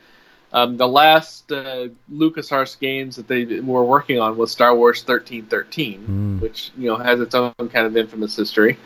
Um, 0.52 0.76
the 0.78 0.88
last 0.88 1.52
uh, 1.52 1.88
LucasArts 2.10 2.78
games 2.80 3.16
that 3.16 3.28
they 3.28 3.60
were 3.60 3.84
working 3.84 4.18
on 4.18 4.36
was 4.38 4.50
Star 4.50 4.74
Wars 4.74 5.02
thirteen 5.02 5.44
thirteen, 5.46 6.00
Hmm. 6.00 6.40
which 6.40 6.70
you 6.78 6.88
know 6.88 6.96
has 6.96 7.20
its 7.20 7.34
own 7.34 7.52
kind 7.58 7.86
of 7.86 7.96
infamous 7.96 8.34
history. 8.34 8.78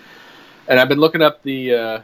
And 0.67 0.79
I've 0.79 0.89
been 0.89 1.01
looking 1.01 1.23
up 1.23 1.43
the 1.43 1.75
uh, 1.75 2.01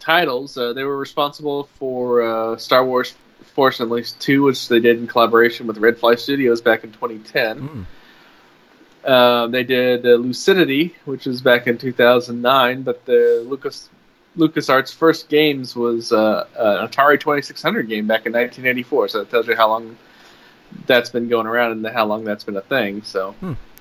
titles. 0.00 0.56
Uh, 0.56 0.72
they 0.72 0.84
were 0.84 0.96
responsible 0.96 1.64
for 1.78 2.22
uh, 2.22 2.56
Star 2.56 2.84
Wars 2.84 3.14
Force 3.54 3.80
Unleashed 3.80 4.18
two, 4.20 4.42
which 4.42 4.68
they 4.68 4.80
did 4.80 4.98
in 4.98 5.06
collaboration 5.06 5.66
with 5.66 5.78
Red 5.78 5.98
Fly 5.98 6.16
Studios 6.16 6.60
back 6.60 6.84
in 6.84 6.92
2010. 6.92 7.60
Mm. 7.68 7.86
Uh, 9.04 9.46
they 9.48 9.64
did 9.64 10.06
uh, 10.06 10.10
Lucidity, 10.10 10.94
which 11.04 11.26
was 11.26 11.42
back 11.42 11.66
in 11.66 11.76
2009, 11.76 12.82
but 12.82 13.04
the 13.04 13.44
Lucas 13.46 13.90
LucasArts' 14.36 14.92
first 14.92 15.28
games 15.28 15.76
was 15.76 16.10
uh, 16.10 16.46
an 16.56 16.88
Atari 16.88 17.20
2600 17.20 17.88
game 17.88 18.06
back 18.06 18.26
in 18.26 18.32
1984. 18.32 19.08
So 19.08 19.18
that 19.18 19.30
tells 19.30 19.46
you 19.46 19.54
how 19.54 19.68
long 19.68 19.96
that's 20.86 21.10
been 21.10 21.28
going 21.28 21.46
around 21.46 21.72
and 21.72 21.86
how 21.94 22.06
long 22.06 22.24
that's 22.24 22.44
been 22.44 22.56
a 22.56 22.62
thing. 22.62 23.02
So 23.02 23.34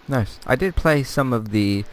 Nice. 0.08 0.40
I 0.46 0.56
did 0.56 0.76
play 0.76 1.04
some 1.04 1.34
of 1.34 1.52
the 1.52 1.86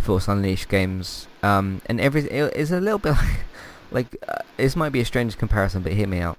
Force 0.00 0.28
Unleashed 0.28 0.68
games, 0.68 1.26
um, 1.42 1.80
and 1.86 2.00
every 2.00 2.22
it 2.22 2.54
is 2.56 2.70
a 2.72 2.80
little 2.80 2.98
bit 2.98 3.10
like, 3.22 3.40
like 3.90 4.16
uh, 4.28 4.38
this 4.56 4.76
might 4.76 4.90
be 4.90 5.00
a 5.00 5.04
strange 5.04 5.36
comparison, 5.38 5.82
but 5.82 5.92
hear 5.92 6.08
me 6.08 6.20
out. 6.20 6.38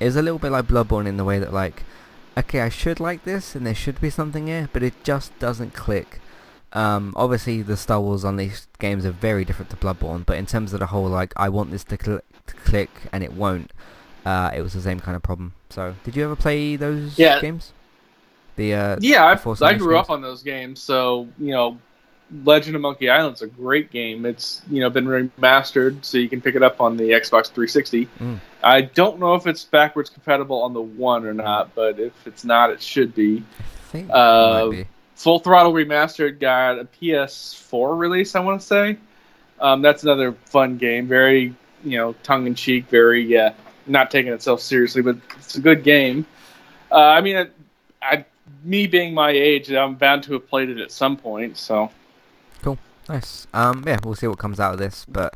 It's 0.00 0.16
a 0.16 0.22
little 0.22 0.38
bit 0.38 0.52
like 0.52 0.66
Bloodborne 0.66 1.06
in 1.06 1.16
the 1.16 1.24
way 1.24 1.38
that 1.38 1.52
like, 1.52 1.82
okay, 2.36 2.60
I 2.60 2.68
should 2.68 3.00
like 3.00 3.24
this, 3.24 3.54
and 3.54 3.66
there 3.66 3.74
should 3.74 4.00
be 4.00 4.10
something 4.10 4.46
here, 4.46 4.68
but 4.72 4.82
it 4.82 4.94
just 5.04 5.36
doesn't 5.38 5.74
click. 5.74 6.20
Um, 6.72 7.14
obviously, 7.16 7.62
the 7.62 7.76
Star 7.76 8.00
Wars 8.00 8.24
Unleashed 8.24 8.66
games 8.78 9.06
are 9.06 9.10
very 9.10 9.44
different 9.44 9.70
to 9.70 9.76
Bloodborne, 9.76 10.26
but 10.26 10.36
in 10.36 10.46
terms 10.46 10.72
of 10.74 10.80
the 10.80 10.86
whole, 10.86 11.08
like, 11.08 11.32
I 11.36 11.48
want 11.48 11.70
this 11.70 11.82
to, 11.84 11.96
cl- 12.00 12.20
to 12.46 12.54
click 12.54 12.90
and 13.10 13.24
it 13.24 13.32
won't, 13.32 13.72
uh, 14.26 14.50
it 14.54 14.60
was 14.60 14.74
the 14.74 14.82
same 14.82 15.00
kind 15.00 15.16
of 15.16 15.22
problem. 15.22 15.54
So, 15.70 15.94
did 16.04 16.14
you 16.14 16.24
ever 16.24 16.36
play 16.36 16.76
those 16.76 17.18
Yeah. 17.18 17.40
games? 17.40 17.72
The 18.56 18.74
uh, 18.74 18.96
yeah, 19.00 19.26
I, 19.26 19.36
Force 19.36 19.62
I 19.62 19.74
grew 19.74 19.94
games? 19.94 20.04
up 20.04 20.10
on 20.10 20.20
those 20.20 20.42
games. 20.42 20.80
So 20.82 21.28
you 21.38 21.52
know, 21.52 21.78
Legend 22.44 22.76
of 22.76 22.82
Monkey 22.82 23.08
Island's 23.08 23.42
a 23.42 23.46
great 23.46 23.90
game. 23.90 24.26
It's 24.26 24.62
you 24.70 24.80
know 24.80 24.90
been 24.90 25.06
remastered, 25.06 26.04
so 26.04 26.18
you 26.18 26.28
can 26.28 26.40
pick 26.40 26.54
it 26.54 26.62
up 26.62 26.80
on 26.80 26.96
the 26.96 27.10
Xbox 27.10 27.46
360. 27.46 28.06
Mm. 28.18 28.40
I 28.62 28.82
don't 28.82 29.18
know 29.18 29.34
if 29.34 29.46
it's 29.46 29.64
backwards 29.64 30.10
compatible 30.10 30.62
on 30.62 30.74
the 30.74 30.82
one 30.82 31.24
or 31.24 31.32
not, 31.32 31.74
but 31.74 31.98
if 31.98 32.26
it's 32.26 32.44
not, 32.44 32.70
it 32.70 32.82
should 32.82 33.14
be. 33.14 33.42
I 33.58 33.62
think 33.90 34.10
Uh, 34.12 34.68
be. 34.68 34.86
Full 35.14 35.40
Throttle 35.40 35.72
Remastered 35.72 36.38
got 36.38 36.78
a 36.78 36.84
PS4 36.84 37.98
release, 37.98 38.36
I 38.36 38.40
want 38.40 38.60
to 38.60 38.66
say. 38.66 38.98
Um, 39.58 39.82
that's 39.82 40.04
another 40.04 40.32
fun 40.44 40.76
game. 40.76 41.08
Very, 41.08 41.54
you 41.82 41.98
know, 41.98 42.12
tongue 42.22 42.46
in 42.46 42.54
cheek. 42.54 42.88
Very, 42.88 43.36
uh, 43.36 43.50
not 43.86 44.12
taking 44.12 44.32
itself 44.32 44.60
seriously, 44.60 45.02
but 45.02 45.16
it's 45.36 45.56
a 45.56 45.60
good 45.60 45.82
game. 45.82 46.24
Uh, 46.92 46.96
I 46.96 47.20
mean, 47.20 47.36
I, 47.36 47.48
I, 48.00 48.24
me 48.62 48.86
being 48.86 49.12
my 49.12 49.30
age, 49.30 49.72
I'm 49.72 49.96
bound 49.96 50.22
to 50.24 50.34
have 50.34 50.48
played 50.48 50.68
it 50.68 50.78
at 50.78 50.92
some 50.92 51.16
point. 51.16 51.56
So 51.56 51.90
nice. 53.08 53.46
Um, 53.54 53.84
yeah, 53.86 53.98
we'll 54.02 54.14
see 54.14 54.26
what 54.26 54.38
comes 54.38 54.60
out 54.60 54.72
of 54.72 54.78
this, 54.78 55.04
but 55.08 55.34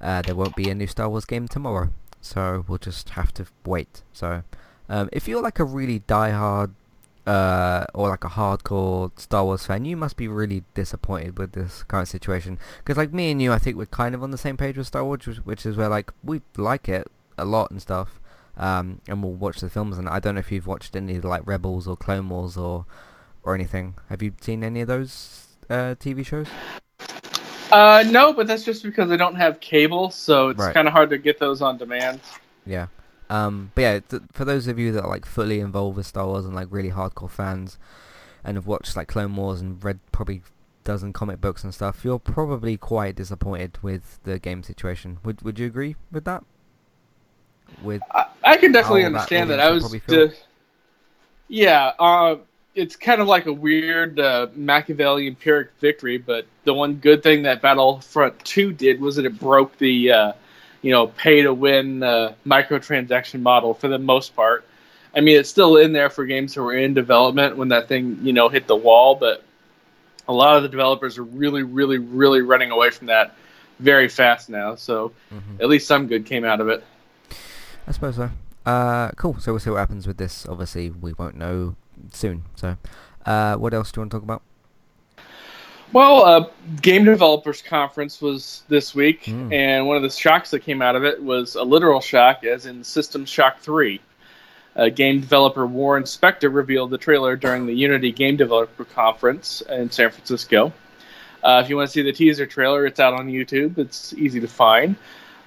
uh, 0.00 0.22
there 0.22 0.34
won't 0.34 0.56
be 0.56 0.70
a 0.70 0.74
new 0.74 0.86
Star 0.86 1.08
Wars 1.08 1.24
game 1.24 1.48
tomorrow, 1.48 1.90
so 2.20 2.64
we'll 2.68 2.78
just 2.78 3.10
have 3.10 3.32
to 3.34 3.46
wait. 3.64 4.02
So, 4.12 4.42
um, 4.88 5.08
if 5.12 5.28
you're 5.28 5.42
like 5.42 5.58
a 5.58 5.64
really 5.64 6.00
die-hard 6.00 6.74
uh, 7.26 7.84
or 7.94 8.08
like 8.08 8.24
a 8.24 8.28
hardcore 8.28 9.10
Star 9.18 9.44
Wars 9.44 9.66
fan, 9.66 9.84
you 9.84 9.96
must 9.96 10.16
be 10.16 10.28
really 10.28 10.64
disappointed 10.74 11.38
with 11.38 11.52
this 11.52 11.82
current 11.82 12.08
situation. 12.08 12.58
Because 12.78 12.96
like 12.96 13.12
me 13.12 13.30
and 13.30 13.42
you, 13.42 13.52
I 13.52 13.58
think 13.58 13.76
we're 13.76 13.86
kind 13.86 14.14
of 14.14 14.22
on 14.22 14.30
the 14.30 14.38
same 14.38 14.56
page 14.56 14.78
with 14.78 14.86
Star 14.86 15.04
Wars, 15.04 15.26
which, 15.44 15.66
is 15.66 15.76
where 15.76 15.88
like 15.88 16.10
we 16.24 16.40
like 16.56 16.88
it 16.88 17.06
a 17.36 17.44
lot 17.44 17.70
and 17.70 17.80
stuff 17.82 18.20
um, 18.56 19.00
and 19.06 19.22
we'll 19.22 19.32
watch 19.32 19.60
the 19.60 19.70
films. 19.70 19.98
And 19.98 20.08
I 20.08 20.20
don't 20.20 20.34
know 20.34 20.40
if 20.40 20.50
you've 20.50 20.66
watched 20.66 20.96
any 20.96 21.20
like 21.20 21.46
Rebels 21.46 21.86
or 21.86 21.96
Clone 21.96 22.28
Wars 22.28 22.56
or 22.56 22.86
or 23.44 23.54
anything. 23.54 23.94
Have 24.08 24.22
you 24.22 24.34
seen 24.40 24.64
any 24.64 24.80
of 24.80 24.88
those 24.88 25.46
uh, 25.70 25.94
TV 25.98 26.26
shows? 26.26 26.48
Uh, 27.70 28.02
no, 28.08 28.32
but 28.32 28.46
that's 28.46 28.64
just 28.64 28.82
because 28.82 29.10
I 29.10 29.16
don't 29.16 29.34
have 29.34 29.60
cable, 29.60 30.10
so 30.10 30.48
it's 30.48 30.58
Right. 30.60 30.72
kind 30.72 30.88
of 30.88 30.92
hard 30.94 31.10
to 31.10 31.18
get 31.18 31.38
those 31.38 31.60
on 31.60 31.76
demand. 31.76 32.20
Yeah. 32.64 32.86
Um, 33.30 33.72
but 33.74 33.82
yeah, 33.82 34.00
th- 34.00 34.22
for 34.32 34.44
those 34.46 34.66
of 34.68 34.78
you 34.78 34.90
that 34.92 35.04
are 35.04 35.08
like 35.10 35.26
fully 35.26 35.60
involved 35.60 35.96
with 35.98 36.06
Star 36.06 36.26
Wars 36.26 36.46
and 36.46 36.54
like 36.54 36.68
really 36.70 36.90
hardcore 36.90 37.30
fans, 37.30 37.78
and 38.42 38.56
have 38.56 38.66
watched 38.66 38.96
like 38.96 39.08
Clone 39.08 39.36
Wars 39.36 39.60
and 39.60 39.82
read 39.84 39.98
probably 40.12 40.42
dozen 40.84 41.12
comic 41.12 41.40
books 41.40 41.62
and 41.62 41.74
stuff, 41.74 42.04
you're 42.04 42.18
probably 42.18 42.78
quite 42.78 43.14
disappointed 43.16 43.78
with 43.82 44.18
the 44.24 44.38
game 44.38 44.62
situation. 44.62 45.18
Would 45.24 45.42
Would 45.42 45.58
you 45.58 45.66
agree 45.66 45.96
with 46.10 46.24
that? 46.24 46.42
With 47.82 48.00
I, 48.10 48.26
I 48.44 48.56
can 48.56 48.72
definitely 48.72 49.02
that 49.02 49.06
understand 49.06 49.50
that. 49.50 49.60
audience 49.60 49.60
I 49.60 49.68
would 49.68 49.74
was, 49.74 49.82
probably 49.82 49.98
feel. 49.98 50.22
uh, 50.24 50.28
yeah. 51.48 51.92
Uh, 51.98 52.36
it's 52.78 52.94
kind 52.94 53.20
of 53.20 53.26
like 53.26 53.46
a 53.46 53.52
weird 53.52 54.20
uh, 54.20 54.46
Machiavellian 54.54 55.34
Pyrrhic 55.34 55.72
victory, 55.80 56.16
but 56.16 56.46
the 56.62 56.72
one 56.72 56.94
good 56.94 57.24
thing 57.24 57.42
that 57.42 57.60
Battlefront 57.60 58.38
Two 58.44 58.72
did 58.72 59.00
was 59.00 59.16
that 59.16 59.26
it 59.26 59.36
broke 59.40 59.76
the, 59.78 60.12
uh, 60.12 60.32
you 60.80 60.92
know, 60.92 61.08
pay 61.08 61.42
to 61.42 61.52
win 61.52 62.04
uh, 62.04 62.34
microtransaction 62.46 63.42
model 63.42 63.74
for 63.74 63.88
the 63.88 63.98
most 63.98 64.36
part. 64.36 64.64
I 65.12 65.20
mean, 65.20 65.36
it's 65.40 65.50
still 65.50 65.76
in 65.76 65.92
there 65.92 66.08
for 66.08 66.24
games 66.24 66.54
that 66.54 66.62
were 66.62 66.76
in 66.76 66.94
development 66.94 67.56
when 67.56 67.68
that 67.70 67.88
thing, 67.88 68.20
you 68.22 68.32
know, 68.32 68.48
hit 68.48 68.68
the 68.68 68.76
wall, 68.76 69.16
but 69.16 69.42
a 70.28 70.32
lot 70.32 70.56
of 70.56 70.62
the 70.62 70.68
developers 70.68 71.18
are 71.18 71.24
really, 71.24 71.64
really, 71.64 71.98
really 71.98 72.42
running 72.42 72.70
away 72.70 72.90
from 72.90 73.08
that 73.08 73.34
very 73.80 74.08
fast 74.08 74.48
now. 74.48 74.76
So 74.76 75.12
Mhm. 75.32 75.60
at 75.60 75.68
least 75.68 75.88
some 75.88 76.06
good 76.06 76.26
came 76.26 76.44
out 76.44 76.60
of 76.60 76.68
it. 76.68 76.84
I 77.88 77.90
suppose 77.92 78.14
so. 78.16 78.30
Uh, 78.64 79.10
cool. 79.16 79.36
So 79.40 79.52
we'll 79.52 79.58
see 79.60 79.70
what 79.70 79.78
happens 79.78 80.06
with 80.06 80.18
this. 80.18 80.46
Obviously, 80.46 80.90
we 80.90 81.12
won't 81.14 81.36
know 81.36 81.74
soon. 82.12 82.44
So, 82.56 82.76
uh, 83.26 83.56
what 83.56 83.74
else 83.74 83.92
do 83.92 83.98
you 83.98 84.02
want 84.02 84.10
to 84.12 84.16
talk 84.16 84.24
about? 84.24 84.42
Well, 85.92 86.24
uh, 86.24 86.44
Game 86.82 87.04
Developers 87.04 87.62
Conference 87.62 88.20
was 88.20 88.62
this 88.68 88.94
week, 88.94 89.24
Mm. 89.24 89.52
and 89.52 89.86
one 89.86 89.96
of 89.96 90.02
the 90.02 90.10
shocks 90.10 90.50
that 90.50 90.60
came 90.60 90.82
out 90.82 90.96
of 90.96 91.04
it 91.04 91.22
was 91.22 91.54
a 91.54 91.62
literal 91.62 92.00
shock, 92.00 92.44
as 92.44 92.66
in 92.66 92.84
System 92.84 93.24
Shock 93.24 93.60
3. 93.60 94.00
Uh, 94.76 94.90
game 94.90 95.20
developer 95.20 95.66
Warren 95.66 96.04
Spector 96.04 96.54
revealed 96.54 96.90
the 96.90 96.98
trailer 96.98 97.36
during 97.36 97.66
the 97.66 97.72
Unity 97.72 98.12
Game 98.12 98.36
Developer 98.36 98.84
Conference 98.84 99.60
in 99.62 99.90
San 99.90 100.10
Francisco. 100.10 100.72
Uh, 101.42 101.60
if 101.64 101.70
you 101.70 101.76
want 101.76 101.88
to 101.88 101.92
see 101.92 102.02
the 102.02 102.12
teaser 102.12 102.46
trailer, 102.46 102.84
it's 102.86 103.00
out 103.00 103.14
on 103.14 103.26
YouTube. 103.28 103.78
It's 103.78 104.12
easy 104.14 104.40
to 104.40 104.46
find. 104.48 104.94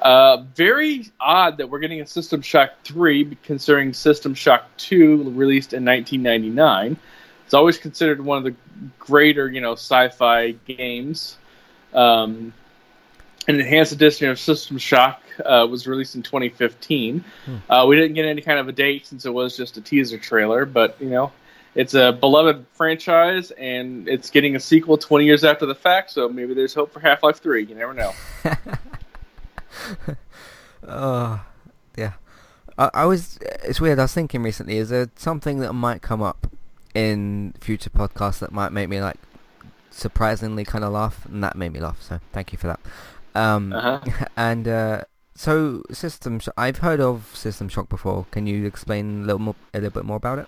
Uh, 0.01 0.43
very 0.55 1.11
odd 1.19 1.57
that 1.57 1.69
we're 1.69 1.79
getting 1.79 2.01
a 2.01 2.07
System 2.07 2.41
Shock 2.41 2.71
3, 2.83 3.37
considering 3.43 3.93
System 3.93 4.33
Shock 4.33 4.65
2 4.77 5.31
released 5.31 5.73
in 5.73 5.85
1999. 5.85 6.97
It's 7.45 7.53
always 7.53 7.77
considered 7.77 8.19
one 8.21 8.39
of 8.39 8.43
the 8.43 8.55
greater, 8.97 9.49
you 9.49 9.61
know, 9.61 9.73
sci-fi 9.73 10.51
games. 10.65 11.37
Um, 11.93 12.53
an 13.47 13.59
enhanced 13.59 13.91
edition 13.91 14.29
of 14.29 14.39
System 14.39 14.77
Shock 14.77 15.21
uh, 15.45 15.67
was 15.69 15.85
released 15.85 16.15
in 16.15 16.23
2015. 16.23 17.23
Hmm. 17.45 17.55
Uh, 17.69 17.85
we 17.85 17.95
didn't 17.95 18.13
get 18.13 18.25
any 18.25 18.41
kind 18.41 18.59
of 18.59 18.67
a 18.67 18.71
date 18.71 19.05
since 19.05 19.25
it 19.25 19.33
was 19.33 19.55
just 19.55 19.77
a 19.77 19.81
teaser 19.81 20.17
trailer, 20.17 20.65
but 20.65 20.95
you 20.99 21.09
know, 21.09 21.31
it's 21.75 21.93
a 21.93 22.11
beloved 22.11 22.65
franchise 22.73 23.51
and 23.51 24.07
it's 24.07 24.29
getting 24.29 24.55
a 24.55 24.59
sequel 24.59 24.97
20 24.97 25.25
years 25.25 25.43
after 25.43 25.65
the 25.65 25.75
fact. 25.75 26.11
So 26.11 26.27
maybe 26.27 26.53
there's 26.53 26.73
hope 26.73 26.91
for 26.91 26.99
Half-Life 26.99 27.39
3. 27.39 27.65
You 27.65 27.75
never 27.75 27.93
know. 27.93 28.13
Uh, 30.87 31.37
yeah. 31.95 32.13
I, 32.75 32.89
I 32.91 33.05
was. 33.05 33.37
It's 33.63 33.79
weird. 33.79 33.99
I 33.99 34.03
was 34.03 34.13
thinking 34.13 34.41
recently. 34.41 34.77
Is 34.77 34.89
there 34.89 35.11
something 35.15 35.59
that 35.59 35.73
might 35.73 36.01
come 36.01 36.23
up 36.23 36.47
in 36.95 37.53
future 37.61 37.91
podcasts 37.91 38.39
that 38.39 38.51
might 38.51 38.71
make 38.71 38.89
me 38.89 38.99
like 38.99 39.17
surprisingly 39.91 40.65
kind 40.65 40.83
of 40.83 40.91
laugh, 40.91 41.25
and 41.25 41.43
that 41.43 41.55
made 41.55 41.73
me 41.73 41.79
laugh. 41.79 42.01
So 42.01 42.19
thank 42.33 42.51
you 42.51 42.57
for 42.57 42.67
that. 42.67 42.79
Um, 43.35 43.73
Uh-huh. 43.73 44.25
and 44.37 44.67
uh, 44.67 45.01
so 45.35 45.83
System. 45.91 46.39
Sh- 46.39 46.49
I've 46.57 46.77
heard 46.79 46.99
of 46.99 47.29
System 47.35 47.69
Shock 47.69 47.89
before. 47.89 48.25
Can 48.31 48.47
you 48.47 48.65
explain 48.65 49.23
a 49.23 49.25
little 49.25 49.39
more, 49.39 49.55
a 49.73 49.77
little 49.77 49.91
bit 49.91 50.05
more 50.05 50.17
about 50.17 50.39
it? 50.39 50.47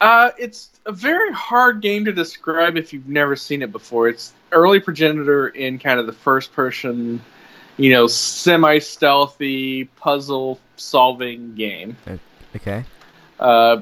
Uh, 0.00 0.30
it's 0.38 0.70
a 0.84 0.92
very 0.92 1.32
hard 1.32 1.80
game 1.80 2.04
to 2.04 2.12
describe 2.12 2.76
if 2.76 2.92
you've 2.92 3.08
never 3.08 3.34
seen 3.34 3.62
it 3.62 3.72
before. 3.72 4.08
It's 4.08 4.34
early 4.52 4.78
progenitor 4.78 5.48
in 5.48 5.78
kind 5.78 5.98
of 5.98 6.06
the 6.06 6.12
first 6.12 6.52
person, 6.52 7.22
you 7.76 7.90
know, 7.90 8.06
semi 8.06 8.78
stealthy 8.78 9.84
puzzle 9.84 10.58
solving 10.76 11.54
game. 11.54 11.96
Okay. 12.54 12.84
Uh, 13.38 13.80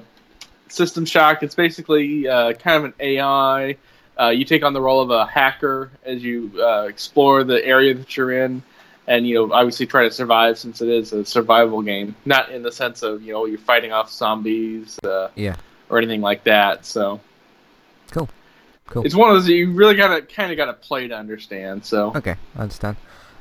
System 0.69 1.05
Shock, 1.05 1.43
it's 1.45 1.55
basically 1.55 2.27
uh, 2.27 2.53
kind 2.55 2.79
of 2.79 2.85
an 2.87 2.95
AI. 2.99 3.77
Uh, 4.21 4.29
you 4.31 4.45
take 4.45 4.65
on 4.65 4.73
the 4.73 4.81
role 4.81 5.01
of 5.01 5.11
a 5.11 5.27
hacker 5.27 5.91
as 6.05 6.23
you 6.23 6.51
uh, 6.61 6.87
explore 6.89 7.45
the 7.45 7.65
area 7.65 7.95
that 7.95 8.17
you're 8.17 8.33
in, 8.45 8.63
and 9.07 9.27
you 9.27 9.35
know 9.35 9.53
obviously 9.53 9.87
try 9.87 10.03
to 10.05 10.11
survive 10.11 10.59
since 10.59 10.81
it 10.81 10.89
is 10.89 11.13
a 11.13 11.25
survival 11.25 11.83
game. 11.83 12.15
Not 12.25 12.51
in 12.51 12.63
the 12.63 12.73
sense 12.73 13.03
of 13.03 13.23
you 13.23 13.33
know 13.33 13.45
you're 13.47 13.59
fighting 13.59 13.93
off 13.93 14.11
zombies 14.11 14.99
uh, 15.05 15.29
Yeah. 15.37 15.57
or 15.89 15.99
anything 15.99 16.21
like 16.21 16.45
that. 16.45 16.85
So 16.87 17.21
Cool. 18.11 18.29
Cool. 18.87 19.05
it's 19.05 19.15
one 19.15 19.31
of 19.31 19.37
those 19.37 19.47
that 19.47 19.55
you 19.55 19.73
really 19.73 19.95
gotta 19.97 20.23
kind 20.23 20.51
of 20.53 20.57
gotta 20.57 20.75
play 20.75 21.07
to 21.09 21.17
understand. 21.17 21.85
So 21.85 22.13
Okay, 22.17 22.37
I 22.57 22.63
understand. 22.63 22.97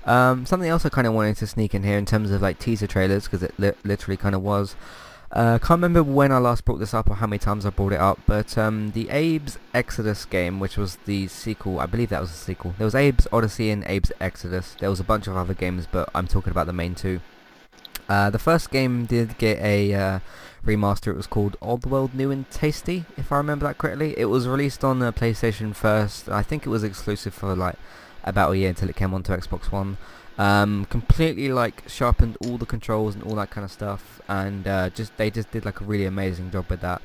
Um, 0.06 0.46
something 0.46 0.70
else 0.70 0.86
I 0.86 0.90
kind 0.90 1.08
of 1.08 1.14
wanted 1.14 1.38
to 1.38 1.48
sneak 1.48 1.74
in 1.74 1.84
here 1.84 1.98
in 1.98 2.06
terms 2.06 2.32
of 2.32 2.42
like 2.42 2.60
teaser 2.60 2.88
trailers 2.88 3.24
because 3.24 3.44
it 3.44 3.54
li- 3.58 3.74
literally 3.84 4.18
kind 4.18 4.36
of 4.36 4.42
was. 4.42 4.76
Uh, 5.32 5.58
can't 5.58 5.82
remember 5.82 6.04
when 6.04 6.32
I 6.32 6.38
last 6.38 6.64
brought 6.64 6.78
this 6.78 6.94
up 6.94 7.10
or 7.10 7.16
how 7.16 7.26
many 7.26 7.40
times 7.40 7.66
I 7.66 7.72
brought 7.72 7.94
it 7.94 8.00
up, 8.00 8.20
but 8.28 8.56
um, 8.56 8.92
the 8.92 9.10
Abe's 9.10 9.58
Exoddus 9.74 10.30
game, 10.30 10.60
which 10.60 10.78
was 10.78 10.98
the 11.06 11.28
sequel, 11.28 11.80
I 11.80 11.88
believe 11.88 12.10
that 12.10 12.22
was 12.22 12.30
the 12.30 12.38
sequel. 12.38 12.76
There 12.78 12.86
was 12.86 12.94
Abe's 12.94 13.26
Oddysee 13.32 13.74
and 13.74 13.84
Abe's 13.86 14.12
Exoddus. 14.22 14.78
There 14.78 14.92
was 14.92 15.00
a 15.00 15.04
bunch 15.04 15.26
of 15.26 15.36
other 15.36 15.56
games, 15.56 15.88
but 15.92 16.08
I'm 16.14 16.28
talking 16.28 16.52
about 16.52 16.68
the 16.68 16.74
main 16.74 16.94
two. 16.94 17.20
Uh, 18.08 18.30
the 18.30 18.38
first 18.38 18.70
game 18.70 19.06
did 19.06 19.38
get 19.40 19.58
a 19.60 19.94
uh, 19.96 20.20
remaster. 20.64 21.08
It 21.08 21.18
was 21.18 21.26
called 21.26 21.58
Oddworld 21.62 22.14
New 22.14 22.32
'n' 22.32 22.46
Tasty, 22.52 23.06
if 23.18 23.32
I 23.32 23.38
remember 23.38 23.66
that 23.66 23.80
correctly. 23.80 24.14
It 24.16 24.26
was 24.26 24.48
released 24.48 24.84
on 24.84 25.02
uh, 25.02 25.12
PlayStation 25.12 25.74
first. 25.74 26.30
I 26.30 26.44
think 26.44 26.68
it 26.68 26.70
was 26.70 26.84
exclusive 26.84 27.34
for 27.34 27.56
like 27.56 27.78
about 28.24 28.52
a 28.52 28.58
year 28.58 28.70
until 28.70 28.90
it 28.90 28.96
came 28.96 29.14
onto 29.14 29.34
Xbox 29.34 29.72
One. 29.72 29.98
Um, 30.38 30.86
completely 30.86 31.50
like 31.50 31.84
sharpened 31.88 32.38
all 32.42 32.58
the 32.58 32.66
controls 32.66 33.14
and 33.14 33.24
all 33.24 33.36
that 33.36 33.52
kind 33.52 33.64
of 33.66 33.72
stuff, 33.72 34.22
and 34.28 34.68
uh, 34.68 34.90
just 34.90 35.16
they 35.18 35.30
just 35.30 35.52
did 35.52 35.66
like 35.66 35.82
a 35.82 35.84
really 35.84 36.06
amazing 36.06 36.52
job 36.52 36.66
with 36.70 36.82
that. 36.82 37.02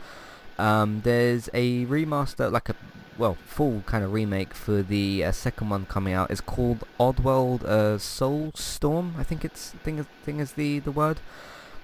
Um, 0.58 1.02
there's 1.04 1.48
a 1.54 1.84
remaster, 1.86 2.50
like 2.50 2.68
a 2.68 2.76
well 3.18 3.36
full 3.46 3.82
kind 3.84 4.04
of 4.04 4.12
remake 4.12 4.54
for 4.54 4.82
the 4.82 5.24
uh, 5.24 5.32
second 5.32 5.68
one 5.68 5.84
coming 5.86 6.14
out. 6.14 6.30
It's 6.30 6.40
called 6.40 6.84
Oddworld 6.98 7.64
uh, 7.64 7.98
Soulstorm. 7.98 9.18
I 9.18 9.24
think 9.24 9.44
it's 9.44 9.70
thing 9.84 10.04
thing 10.24 10.40
is 10.40 10.52
the 10.52 10.78
the 10.78 10.92
word. 10.92 11.20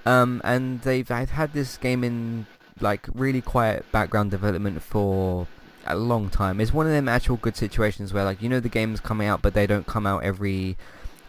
Um, 0.05 0.41
and 0.43 0.81
they've 0.81 1.09
I've 1.09 1.31
had 1.31 1.53
this 1.53 1.77
game 1.77 2.03
in 2.03 2.45
like 2.79 3.07
really 3.13 3.41
quiet 3.41 3.85
background 3.91 4.31
development 4.31 4.81
for 4.81 5.47
a 5.85 5.95
long 5.95 6.29
time. 6.29 6.59
It's 6.59 6.73
one 6.73 6.85
of 6.85 6.91
them 6.91 7.07
actual 7.07 7.37
good 7.37 7.55
situations 7.55 8.13
where 8.13 8.23
like 8.23 8.41
you 8.41 8.49
know 8.49 8.59
the 8.59 8.69
game's 8.69 8.99
coming 8.99 9.27
out, 9.27 9.41
but 9.41 9.53
they 9.53 9.67
don't 9.67 9.87
come 9.87 10.05
out 10.05 10.23
every 10.23 10.77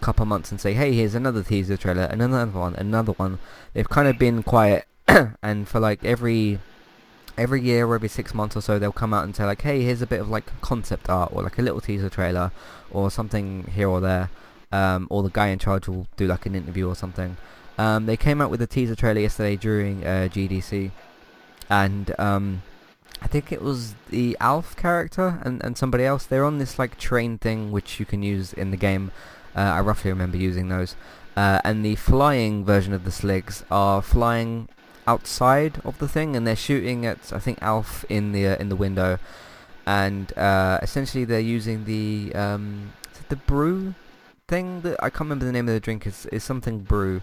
couple 0.00 0.26
months 0.26 0.50
and 0.50 0.60
say, 0.60 0.74
hey, 0.74 0.92
here's 0.92 1.14
another 1.14 1.42
teaser 1.42 1.76
trailer, 1.76 2.04
and 2.04 2.22
another 2.22 2.50
one, 2.50 2.74
another 2.76 3.12
one. 3.12 3.38
They've 3.74 3.88
kind 3.88 4.08
of 4.08 4.18
been 4.18 4.42
quiet, 4.42 4.86
and 5.42 5.68
for 5.68 5.80
like 5.80 6.04
every 6.04 6.60
every 7.38 7.60
year 7.60 7.86
or 7.86 7.94
every 7.94 8.08
six 8.08 8.34
months 8.34 8.56
or 8.56 8.60
so, 8.60 8.78
they'll 8.78 8.92
come 8.92 9.12
out 9.12 9.24
and 9.24 9.36
say 9.36 9.44
like, 9.44 9.62
hey, 9.62 9.82
here's 9.82 10.02
a 10.02 10.06
bit 10.06 10.20
of 10.20 10.28
like 10.28 10.60
concept 10.60 11.08
art 11.08 11.32
or 11.34 11.42
like 11.42 11.58
a 11.58 11.62
little 11.62 11.80
teaser 11.80 12.08
trailer 12.08 12.50
or 12.90 13.10
something 13.10 13.64
here 13.74 13.88
or 13.88 14.00
there. 14.00 14.30
Um, 14.72 15.06
or 15.10 15.22
the 15.22 15.30
guy 15.30 15.48
in 15.48 15.58
charge 15.58 15.86
will 15.86 16.06
do 16.16 16.26
like 16.26 16.44
an 16.46 16.54
interview 16.54 16.88
or 16.88 16.96
something. 16.96 17.36
Um, 17.78 18.06
they 18.06 18.16
came 18.16 18.40
out 18.40 18.50
with 18.50 18.62
a 18.62 18.66
teaser 18.66 18.94
trailer 18.94 19.20
yesterday 19.20 19.56
during 19.56 20.04
uh, 20.04 20.28
GDC, 20.32 20.90
and 21.68 22.18
um, 22.18 22.62
I 23.22 23.28
think 23.28 23.50
it 23.50 23.62
was 23.62 23.94
the 24.10 24.36
Alf 24.40 24.76
character 24.76 25.40
and, 25.42 25.62
and 25.64 25.76
somebody 25.76 26.04
else. 26.04 26.26
They're 26.26 26.44
on 26.44 26.58
this 26.58 26.78
like 26.78 26.98
train 26.98 27.38
thing 27.38 27.72
which 27.72 27.98
you 27.98 28.06
can 28.06 28.22
use 28.22 28.52
in 28.52 28.70
the 28.70 28.76
game. 28.76 29.10
Uh, 29.54 29.60
I 29.60 29.80
roughly 29.80 30.10
remember 30.10 30.36
using 30.36 30.68
those. 30.68 30.96
Uh, 31.36 31.60
and 31.64 31.84
the 31.84 31.96
flying 31.96 32.64
version 32.64 32.92
of 32.92 33.04
the 33.04 33.10
Sligs 33.10 33.64
are 33.70 34.00
flying 34.00 34.68
outside 35.06 35.80
of 35.84 35.98
the 35.98 36.08
thing, 36.08 36.34
and 36.34 36.46
they're 36.46 36.56
shooting 36.56 37.06
at 37.06 37.32
I 37.32 37.38
think 37.38 37.62
Alf 37.62 38.04
in 38.08 38.32
the 38.32 38.46
uh, 38.48 38.56
in 38.56 38.68
the 38.68 38.76
window, 38.76 39.18
and 39.86 40.36
uh, 40.36 40.78
essentially 40.82 41.24
they're 41.24 41.40
using 41.40 41.84
the 41.84 42.34
um, 42.34 42.92
the 43.28 43.36
brew 43.36 43.94
thing 44.48 44.80
that 44.82 44.96
I 45.02 45.10
can't 45.10 45.22
remember 45.22 45.44
the 45.44 45.52
name 45.52 45.68
of 45.68 45.74
the 45.74 45.80
drink. 45.80 46.06
is 46.06 46.26
is 46.26 46.42
something 46.42 46.80
brew, 46.80 47.20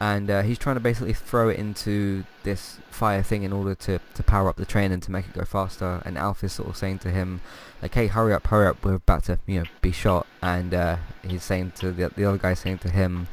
and 0.00 0.30
uh, 0.30 0.42
he's 0.42 0.58
trying 0.58 0.76
to 0.76 0.80
basically 0.80 1.12
throw 1.12 1.50
it 1.50 1.58
into 1.58 2.24
this 2.42 2.78
fire 2.90 3.22
thing 3.22 3.42
in 3.42 3.52
order 3.52 3.74
to, 3.74 4.00
to 4.14 4.22
power 4.22 4.48
up 4.48 4.56
the 4.56 4.64
train 4.64 4.92
and 4.92 5.02
to 5.02 5.10
make 5.10 5.26
it 5.26 5.34
go 5.34 5.44
faster. 5.44 6.00
And 6.06 6.16
Alf 6.16 6.42
is 6.42 6.54
sort 6.54 6.70
of 6.70 6.76
saying 6.76 7.00
to 7.00 7.10
him, 7.10 7.42
like, 7.82 7.94
"Hey, 7.94 8.06
hurry 8.06 8.32
up, 8.32 8.46
hurry 8.46 8.66
up! 8.66 8.82
We're 8.82 8.94
about 8.94 9.24
to, 9.24 9.38
you 9.46 9.60
know, 9.60 9.66
be 9.82 9.92
shot." 9.92 10.26
And 10.40 10.72
uh, 10.72 10.96
he's 11.26 11.44
saying 11.44 11.72
to 11.76 11.90
the 11.90 12.08
the 12.08 12.24
other 12.24 12.38
guy 12.38 12.54
saying 12.54 12.78
to 12.78 12.90
him, 12.90 13.28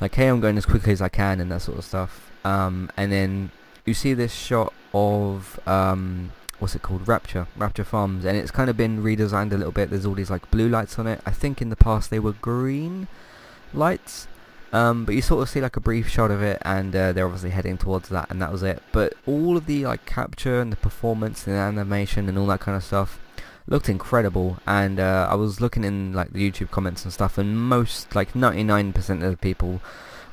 like, 0.00 0.14
"Hey, 0.14 0.28
I'm 0.28 0.40
going 0.40 0.56
as 0.56 0.66
quickly 0.66 0.92
as 0.92 1.02
I 1.02 1.08
can," 1.08 1.40
and 1.40 1.50
that 1.50 1.62
sort 1.62 1.78
of 1.78 1.84
stuff. 1.84 2.30
Um, 2.44 2.90
and 2.96 3.10
then 3.10 3.50
you 3.84 3.92
see 3.94 4.14
this 4.14 4.32
shot 4.32 4.72
of 4.94 5.58
um, 5.66 6.30
what's 6.60 6.74
it 6.74 6.82
called 6.82 7.06
Rupture 7.08 7.46
Rupture 7.56 7.84
Farms 7.84 8.24
and 8.24 8.36
it's 8.36 8.50
kind 8.50 8.70
of 8.70 8.76
been 8.76 9.02
redesigned 9.02 9.52
a 9.52 9.56
little 9.56 9.72
bit 9.72 9.90
there's 9.90 10.06
all 10.06 10.14
these 10.14 10.30
like 10.30 10.50
blue 10.50 10.68
lights 10.68 10.98
on 10.98 11.06
it 11.06 11.20
i 11.26 11.30
think 11.30 11.60
in 11.60 11.68
the 11.68 11.76
past 11.76 12.10
they 12.10 12.18
were 12.18 12.32
green 12.32 13.08
lights 13.74 14.26
um, 14.72 15.04
but 15.04 15.14
you 15.14 15.22
sort 15.22 15.42
of 15.42 15.48
see 15.48 15.60
like 15.60 15.76
a 15.76 15.80
brief 15.80 16.08
shot 16.08 16.30
of 16.30 16.42
it 16.42 16.60
and 16.62 16.94
uh, 16.94 17.12
they're 17.12 17.26
obviously 17.26 17.50
heading 17.50 17.78
towards 17.78 18.08
that 18.08 18.30
and 18.30 18.40
that 18.40 18.52
was 18.52 18.62
it 18.62 18.82
but 18.92 19.14
all 19.26 19.56
of 19.56 19.66
the 19.66 19.84
like 19.86 20.04
capture 20.06 20.60
and 20.60 20.72
the 20.72 20.76
performance 20.76 21.46
and 21.46 21.56
the 21.56 21.60
animation 21.60 22.28
and 22.28 22.38
all 22.38 22.46
that 22.46 22.60
kind 22.60 22.76
of 22.76 22.84
stuff 22.84 23.18
looked 23.68 23.88
incredible 23.88 24.58
and 24.66 25.00
uh, 25.00 25.26
i 25.30 25.34
was 25.34 25.60
looking 25.60 25.82
in 25.84 26.12
like 26.12 26.32
the 26.32 26.50
youtube 26.50 26.70
comments 26.70 27.04
and 27.04 27.12
stuff 27.12 27.36
and 27.38 27.58
most 27.58 28.14
like 28.14 28.32
99% 28.32 29.24
of 29.24 29.30
the 29.30 29.36
people 29.36 29.80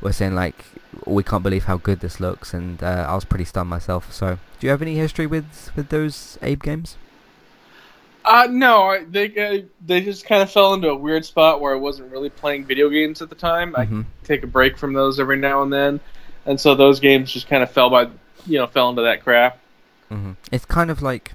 were 0.04 0.14
saying 0.14 0.36
like 0.36 0.66
we 1.06 1.24
can't 1.24 1.44
believe 1.44 1.64
how 1.64 1.78
good 1.78 2.02
this 2.02 2.20
looks 2.20 2.54
and 2.54 2.84
uh, 2.84 3.06
I 3.10 3.16
was 3.16 3.26
pretty 3.26 3.46
stunned 3.46 3.70
myself. 3.70 4.14
So 4.14 4.38
do 4.60 4.68
you 4.68 4.72
have 4.72 4.82
any 4.82 4.96
history 4.96 5.26
with 5.26 5.72
with 5.76 5.90
those 5.90 6.38
Abe 6.42 6.62
games? 6.62 6.98
Uh, 8.26 8.48
no, 8.50 9.04
they 9.10 9.36
uh, 9.38 9.62
they 9.86 10.02
just 10.02 10.26
kind 10.26 10.42
of 10.42 10.50
fell 10.50 10.74
into 10.74 10.90
a 10.90 10.96
weird 10.96 11.26
spot 11.26 11.60
where 11.60 11.74
I 11.74 11.78
wasn't 11.78 12.12
really 12.12 12.30
playing 12.30 12.66
video 12.66 12.90
games 12.90 13.22
at 13.22 13.30
the 13.30 13.36
time. 13.36 13.74
Mm-hmm. 13.74 14.02
I 14.02 14.26
take 14.26 14.44
a 14.44 14.48
break 14.48 14.78
from 14.78 14.94
those 14.94 15.20
every 15.20 15.38
now 15.38 15.62
and 15.62 15.74
then, 15.74 16.00
and 16.46 16.60
so 16.60 16.74
those 16.74 17.00
games 17.00 17.32
just 17.32 17.48
kind 17.48 17.64
of 17.64 17.72
fell 17.72 17.90
by, 17.90 18.04
you 18.46 18.60
know, 18.60 18.68
fell 18.68 18.90
into 18.90 19.02
that 19.02 19.24
crap. 19.24 19.60
Mm-hmm. 20.10 20.32
It's 20.52 20.66
kind 20.66 20.90
of 20.90 21.02
like 21.02 21.34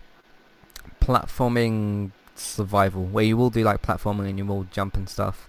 platforming 1.01 2.13
survival, 2.35 3.05
where 3.05 3.25
you 3.25 3.37
will 3.37 3.51
do 3.51 3.63
like 3.65 3.83
platforming 3.83 4.29
and 4.29 4.39
you 4.39 4.47
will 4.47 4.65
jump 4.65 4.97
and 4.97 5.09
stuff, 5.09 5.49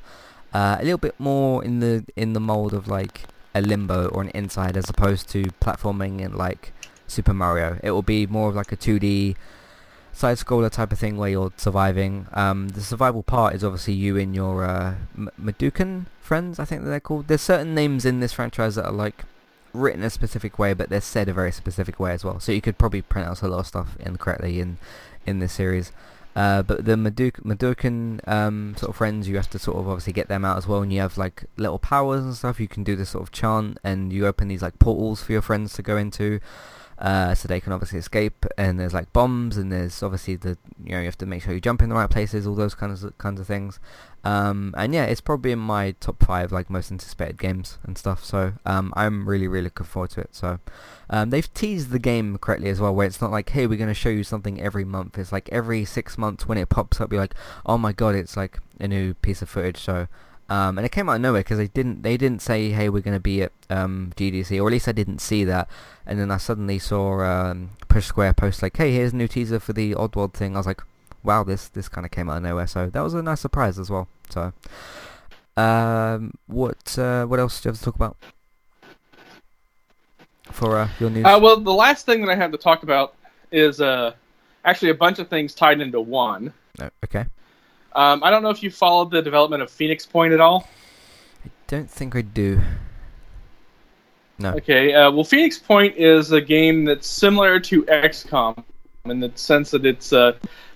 uh, 0.53 0.77
a 0.79 0.83
little 0.83 0.97
bit 0.97 1.17
more 1.19 1.63
in 1.63 1.79
the 1.79 2.05
in 2.15 2.33
the 2.33 2.39
mold 2.41 2.73
of 2.73 2.87
like 2.87 3.23
a 3.55 3.61
limbo 3.61 4.07
or 4.09 4.21
an 4.21 4.29
inside 4.29 4.75
as 4.75 4.89
opposed 4.89 5.29
to 5.29 5.43
platforming 5.61 6.19
in 6.19 6.33
like 6.33 6.73
Super 7.07 7.33
Mario. 7.33 7.79
It 7.81 7.91
will 7.91 8.01
be 8.01 8.27
more 8.27 8.49
of 8.49 8.55
like 8.55 8.71
a 8.71 8.77
2D 8.77 9.35
side 10.19 10.37
scroller 10.37 10.69
type 10.69 10.91
of 10.91 10.99
thing 10.99 11.15
where 11.15 11.29
you're 11.29 11.53
surviving. 11.55 12.27
Um, 12.33 12.69
the 12.69 12.81
survival 12.81 13.23
part 13.23 13.55
is 13.55 13.63
obviously 13.63 13.93
you 13.93 14.17
and 14.17 14.35
your 14.35 14.65
uh, 14.65 14.95
M- 15.17 15.55
friends, 16.19 16.59
I 16.59 16.65
think 16.65 16.83
they're 16.83 16.99
called. 16.99 17.27
There's 17.27 17.41
certain 17.41 17.73
names 17.73 18.03
in 18.03 18.19
this 18.19 18.33
franchise 18.33 18.75
that 18.75 18.85
are 18.85 18.91
like 18.91 19.23
written 19.71 20.03
a 20.03 20.09
specific 20.09 20.59
way, 20.59 20.73
but 20.73 20.89
they're 20.89 20.99
said 20.99 21.29
a 21.29 21.33
very 21.33 21.53
specific 21.53 22.01
way 22.01 22.11
as 22.11 22.25
well. 22.25 22.39
So 22.41 22.51
you 22.51 22.59
could 22.59 22.77
probably 22.77 23.01
pronounce 23.01 23.41
a 23.41 23.47
lot 23.47 23.59
of 23.59 23.67
stuff 23.67 23.95
incorrectly 23.99 24.59
in 24.59 24.77
in 25.25 25.39
this 25.39 25.53
series. 25.53 25.93
Uh, 26.35 26.63
but 26.63 26.85
the 26.85 26.95
Mudokon 26.95 28.27
um, 28.27 28.75
sort 28.77 28.89
of 28.89 28.95
friends, 28.95 29.27
you 29.27 29.37
have 29.37 29.49
to 29.49 29.59
sort 29.59 29.77
of 29.77 29.87
obviously 29.87 30.13
get 30.13 30.27
them 30.27 30.43
out 30.43 30.57
as 30.57 30.67
well, 30.67 30.81
and 30.81 30.91
you 30.91 30.99
have 30.99 31.17
like 31.17 31.45
little 31.55 31.79
powers 31.79 32.23
and 32.23 32.35
stuff. 32.35 32.59
You 32.59 32.67
can 32.67 32.83
do 32.83 32.95
this 32.95 33.09
sort 33.11 33.23
of 33.23 33.31
chant, 33.31 33.77
and 33.85 34.11
you 34.11 34.27
open 34.27 34.49
these 34.49 34.61
like 34.61 34.79
portals 34.79 35.23
for 35.23 35.31
your 35.31 35.41
friends 35.41 35.73
to 35.73 35.81
go 35.81 35.97
into, 35.97 36.39
uh, 36.99 37.33
so 37.33 37.47
they 37.47 37.61
can 37.61 37.71
obviously 37.71 37.97
escape. 37.97 38.45
And 38.57 38.79
there's 38.79 38.93
like 38.93 39.11
bombs, 39.13 39.57
and 39.57 39.71
there's 39.71 40.03
obviously 40.03 40.35
the 40.35 40.57
you 40.83 40.91
know 40.91 40.99
you 40.99 41.05
have 41.05 41.17
to 41.19 41.25
make 41.25 41.43
sure 41.43 41.53
you 41.53 41.61
jump 41.61 41.81
in 41.81 41.89
the 41.89 41.95
right 41.95 42.09
places, 42.09 42.45
all 42.45 42.55
those 42.55 42.75
kinds 42.75 43.03
of 43.03 43.17
kinds 43.17 43.39
of 43.39 43.47
things. 43.47 43.79
Um, 44.25 44.73
and 44.77 44.93
yeah, 44.93 45.05
it's 45.05 45.21
probably 45.21 45.53
in 45.53 45.59
my 45.59 45.91
top 46.01 46.21
five 46.23 46.51
like 46.51 46.69
most 46.69 46.91
anticipated 46.91 47.37
games 47.37 47.77
and 47.83 47.97
stuff. 47.97 48.23
So 48.23 48.53
um, 48.65 48.93
I'm 48.95 49.27
really 49.27 49.47
really 49.47 49.65
looking 49.65 49.85
forward 49.85 50.11
to 50.11 50.21
it. 50.21 50.35
So 50.35 50.59
um, 51.09 51.29
they've 51.29 51.51
teased 51.53 51.91
the 51.91 51.99
game 51.99 52.37
correctly 52.37 52.69
as 52.69 52.81
well, 52.81 52.93
where 52.93 53.07
it's 53.07 53.21
not 53.21 53.31
like 53.31 53.49
hey 53.49 53.65
we're 53.65 53.77
going 53.77 53.87
to 53.87 53.93
show 53.93 54.09
you 54.09 54.23
something 54.23 54.61
every 54.61 54.83
month. 54.83 55.17
It's 55.17 55.31
like 55.31 55.47
every 55.51 55.85
six 55.85 56.17
months 56.17 56.47
when 56.47 56.57
it 56.57 56.67
pops 56.69 56.99
up, 56.99 57.13
you're 57.13 57.21
like 57.21 57.35
oh 57.65 57.77
my 57.77 57.93
god, 57.93 58.15
it's 58.15 58.35
like 58.35 58.59
a 58.79 58.87
new 58.87 59.13
piece 59.15 59.41
of 59.41 59.49
footage. 59.49 59.77
So. 59.77 60.07
Um, 60.49 60.77
and 60.79 60.85
it 60.85 60.91
came 60.91 61.07
out 61.09 61.15
of 61.15 61.21
nowhere 61.21 61.41
because 61.41 61.59
they 61.59 61.67
didn't 61.67 62.01
they 62.01 62.17
didn't 62.17 62.41
say 62.41 62.71
hey 62.71 62.89
we're 62.89 63.03
going 63.03 63.15
to 63.15 63.19
be 63.19 63.43
at 63.43 63.51
um, 63.69 64.11
GDC 64.15 64.59
or 64.59 64.67
at 64.67 64.71
least 64.71 64.87
I 64.87 64.93
didn't 64.93 65.19
see 65.19 65.43
that 65.43 65.69
and 66.07 66.19
then 66.19 66.31
I 66.31 66.37
suddenly 66.37 66.79
saw 66.79 67.21
um, 67.21 67.69
Push 67.87 68.05
Square 68.05 68.33
post 68.33 68.63
like 68.63 68.75
hey 68.75 68.91
here's 68.91 69.13
a 69.13 69.15
new 69.15 69.27
teaser 69.27 69.59
for 69.59 69.73
the 69.73 69.93
Oddworld 69.93 70.33
thing 70.33 70.55
I 70.55 70.59
was 70.59 70.65
like 70.65 70.81
wow, 71.23 71.43
this 71.43 71.69
this 71.69 71.89
kind 71.89 72.05
of 72.05 72.11
came 72.11 72.29
out 72.29 72.37
of 72.37 72.43
nowhere. 72.43 72.67
So 72.67 72.89
that 72.89 73.01
was 73.01 73.13
a 73.13 73.21
nice 73.21 73.41
surprise 73.41 73.79
as 73.79 73.89
well. 73.89 74.07
So, 74.29 74.53
um, 75.57 76.33
what 76.47 76.97
uh, 76.97 77.25
what 77.25 77.39
else 77.39 77.61
do 77.61 77.69
you 77.69 77.71
have 77.71 77.79
to 77.79 77.85
talk 77.85 77.95
about 77.95 78.17
for 80.45 80.77
uh, 80.77 80.89
your 80.99 81.09
news? 81.09 81.25
Uh, 81.25 81.39
well, 81.41 81.59
the 81.59 81.73
last 81.73 82.05
thing 82.05 82.21
that 82.21 82.31
I 82.31 82.35
have 82.35 82.51
to 82.51 82.57
talk 82.57 82.83
about 82.83 83.15
is 83.51 83.81
uh, 83.81 84.13
actually 84.65 84.89
a 84.89 84.95
bunch 84.95 85.19
of 85.19 85.27
things 85.27 85.53
tied 85.53 85.81
into 85.81 85.99
one. 85.99 86.53
Oh, 86.81 86.89
okay. 87.03 87.25
Um, 87.93 88.23
I 88.23 88.29
don't 88.29 88.43
know 88.43 88.49
if 88.49 88.61
you 88.61 88.71
followed 88.71 89.11
the 89.11 89.21
development 89.21 89.63
of 89.63 89.71
Phoenix 89.71 90.05
Point 90.05 90.33
at 90.33 90.39
all. 90.39 90.67
I 91.45 91.49
don't 91.67 91.89
think 91.89 92.15
I 92.15 92.21
do. 92.21 92.61
No. 94.37 94.53
Okay. 94.53 94.93
Uh, 94.93 95.11
well, 95.11 95.23
Phoenix 95.23 95.57
Point 95.57 95.95
is 95.97 96.31
a 96.31 96.41
game 96.41 96.85
that's 96.85 97.07
similar 97.07 97.59
to 97.61 97.83
XCOM 97.83 98.63
in 99.05 99.19
the 99.19 99.31
sense 99.35 99.71
that 99.71 99.85
it's 99.85 100.13
uh, 100.13 100.33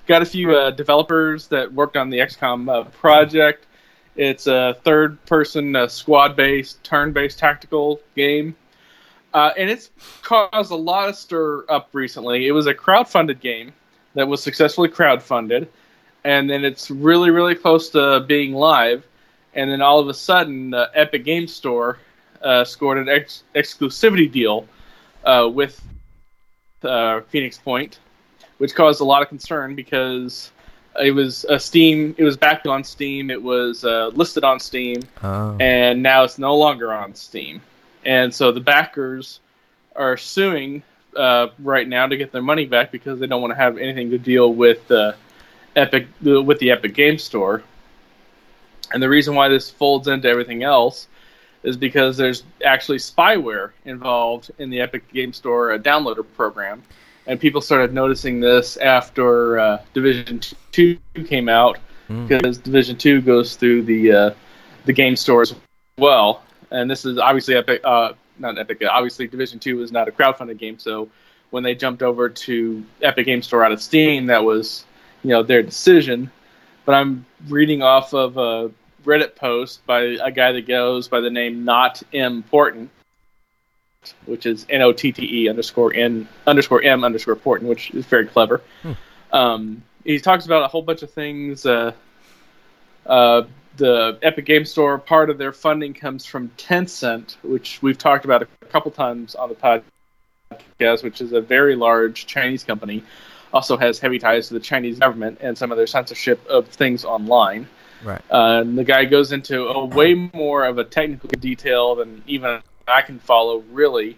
got 0.08 0.22
a 0.22 0.26
few 0.26 0.56
uh, 0.56 0.72
developers 0.72 1.48
that 1.48 1.72
worked 1.72 1.96
on 1.96 2.10
the 2.10 2.20
XCOM 2.20 2.70
uh, 2.70 2.84
project. 2.90 3.66
It's 4.16 4.48
a 4.48 4.78
third-person 4.84 5.76
uh, 5.76 5.88
squad-based, 5.88 6.84
turn-based 6.84 7.40
tactical 7.40 8.00
game, 8.16 8.56
uh, 9.34 9.52
and 9.58 9.70
it's 9.70 9.90
caused 10.22 10.72
a 10.72 10.76
lot 10.76 11.10
of 11.10 11.16
stir 11.16 11.66
up 11.68 11.90
recently. 11.94 12.48
It 12.48 12.52
was 12.52 12.68
a 12.68 12.74
crowd-funded 12.74 13.40
game 13.40 13.74
that 14.14 14.28
was 14.28 14.44
successfully 14.44 14.90
crowd-funded, 14.90 15.68
and 16.24 16.50
then 16.50 16.64
it's 16.64 16.90
really, 16.90 17.30
really 17.30 17.56
close 17.56 17.90
to 17.92 18.22
being 18.28 18.54
live. 18.54 19.06
And 19.54 19.70
then 19.70 19.82
all 19.82 20.00
of 20.00 20.08
a 20.08 20.14
sudden, 20.14 20.74
uh, 20.74 20.88
Epic 20.94 21.26
Game 21.26 21.48
Store 21.48 22.00
uh, 22.42 22.66
scored 22.66 22.98
an 22.98 23.10
ex- 23.10 23.44
exclusivity 23.56 24.32
deal 24.32 24.68
with 25.54 25.82
Phoenix 27.30 27.58
Point 27.58 28.00
which 28.64 28.76
caused 28.76 29.02
a 29.02 29.04
lot 29.04 29.22
of 29.22 29.28
concern 29.28 29.76
because 29.76 30.52
it 31.02 31.12
was 31.12 31.44
a 31.50 31.60
Steam. 31.60 32.16
It 32.18 32.24
was 32.24 32.38
backed 32.38 32.66
on 32.66 32.86
Steam. 32.86 33.30
It 33.30 33.44
was 33.44 33.84
uh, 33.84 34.08
listed 34.14 34.46
on 34.46 34.60
Steam, 34.60 35.02
oh. 35.22 35.58
and 35.60 36.04
now 36.04 36.24
it's 36.24 36.38
no 36.38 36.56
longer 36.56 36.94
on 36.94 37.14
Steam. 37.14 37.62
And 38.06 38.34
so 38.34 38.54
the 38.54 38.62
backers 38.62 39.42
are 39.98 40.16
suing 40.16 40.84
uh, 41.16 41.48
right 41.60 41.88
now 41.88 42.08
to 42.08 42.16
get 42.16 42.32
their 42.32 42.42
money 42.42 42.66
back 42.66 42.92
because 42.92 43.20
they 43.20 43.28
don't 43.28 43.42
want 43.42 43.52
to 43.52 43.58
have 43.58 43.78
anything 43.78 44.12
to 44.12 44.18
deal 44.18 44.54
with 44.54 44.90
uh, 44.92 45.12
Epic 45.76 46.08
with 46.22 46.60
the 46.60 46.72
Epic 46.72 46.94
Game 46.94 47.18
Store. 47.18 47.64
And 48.94 49.02
the 49.02 49.10
reason 49.10 49.34
why 49.34 49.48
this 49.48 49.70
folds 49.70 50.08
into 50.08 50.28
everything 50.28 50.64
else 50.64 51.08
is 51.64 51.78
because 51.78 52.18
there's 52.18 52.44
actually 52.64 52.98
spyware 53.00 53.72
involved 53.86 54.52
in 54.60 54.70
the 54.70 54.82
Epic 54.82 55.12
Game 55.12 55.34
Store 55.34 55.72
uh, 55.72 55.78
downloader 55.78 56.26
program 56.36 56.84
and 57.28 57.40
people 57.40 57.62
started 57.62 57.94
noticing 57.94 58.40
this 58.40 58.78
after 58.78 59.60
uh, 59.60 59.82
Division 59.94 60.42
Two 60.72 60.98
came 61.26 61.50
out 61.50 61.80
mm. 62.10 62.28
because 62.28 62.58
Division 62.58 62.98
Two 62.98 63.22
goes 63.22 63.56
through 63.56 63.84
the 63.84 64.12
uh, 64.12 64.34
the 64.86 64.94
game 64.94 65.16
stores 65.16 65.52
as 65.52 65.58
well. 65.98 66.44
And 66.72 66.90
this 66.90 67.06
is 67.06 67.18
obviously 67.18 67.56
Epic, 67.56 67.82
uh, 67.84 68.14
not 68.40 68.58
Epic. 68.58 68.84
Obviously, 68.90 69.28
Division 69.28 69.60
Two 69.60 69.82
is 69.82 69.92
not 69.92 70.08
a 70.08 70.12
crowdfunded 70.12 70.58
game, 70.58 70.80
so 70.80 71.10
when 71.52 71.64
they 71.64 71.76
jumped 71.76 72.02
over 72.02 72.30
to 72.30 72.84
Epic 73.02 73.26
Game 73.26 73.42
Store 73.42 73.64
out 73.64 73.72
of 73.72 73.82
Steam, 73.82 74.26
that 74.28 74.44
was 74.44 74.86
you 75.24 75.30
know 75.30 75.44
their 75.44 75.64
decision. 75.64 76.32
But 76.86 76.96
I'm 76.96 77.26
reading 77.48 77.82
off 77.82 78.14
of 78.14 78.38
a 78.38 78.72
Reddit 79.06 79.36
post 79.36 79.86
by 79.86 80.02
a 80.02 80.32
guy 80.32 80.52
that 80.52 80.68
goes 80.68 81.08
by 81.08 81.22
the 81.22 81.30
name 81.30 81.66
Not 81.66 82.04
Important 82.12 82.90
which 84.26 84.46
is 84.46 84.66
N 84.70 84.82
O 84.82 84.92
T 84.92 85.12
T 85.12 85.44
E 85.44 85.50
underscore 85.50 85.94
N 85.94 86.28
underscore 86.48 86.84
M 86.84 87.04
underscore 87.04 87.34
Important, 87.34 87.70
which 87.70 87.92
is 87.92 88.06
very 88.06 88.28
clever. 88.28 88.62
Hmm. 88.82 88.92
Um, 89.32 89.84
he 90.04 90.20
talks 90.20 90.46
about 90.46 90.64
a 90.64 90.68
whole 90.68 90.82
bunch 90.82 91.04
of 91.04 91.12
things. 91.12 91.66
Uh, 91.66 91.94
uh, 93.06 93.44
the 93.78 94.20
Epic 94.22 94.46
Game 94.46 94.66
Store, 94.66 95.00
part 95.00 95.30
of 95.30 95.38
their 95.38 95.52
funding 95.52 95.94
comes 95.94 96.26
from 96.26 96.50
Tencent, 96.58 97.38
which 97.42 97.82
we've 97.82 97.98
talked 97.98 98.26
about 98.26 98.44
a 98.44 98.66
couple 98.66 98.92
times 98.92 99.34
on 99.36 99.50
the 99.50 99.56
podcast, 99.56 101.04
which 101.04 101.22
is 101.22 101.32
a 101.32 101.42
very 101.42 101.76
large 101.76 102.28
Chinese 102.28 102.64
company. 102.64 103.04
Also 103.54 103.78
has 103.78 104.00
heavy 104.00 104.20
ties 104.20 104.48
to 104.48 104.56
the 104.56 104.60
Chinese 104.60 105.00
government 105.00 105.38
and 105.40 105.58
some 105.58 105.72
of 105.72 105.78
their 105.78 105.88
censorship 105.88 106.46
of 106.48 106.68
things 106.68 107.06
online. 107.06 107.68
Right. 108.04 108.22
Uh, 108.30 108.62
and 108.62 108.78
the 108.78 108.84
guy 108.84 109.06
goes 109.06 109.32
into 109.32 109.68
a 109.68 109.86
way 109.86 110.14
more 110.16 110.66
of 110.66 110.78
a 110.78 110.84
technical 110.84 111.30
detail 111.30 111.96
than 111.96 112.24
even 112.28 112.62
I 112.88 113.02
can 113.02 113.20
follow 113.20 113.64
really 113.72 114.18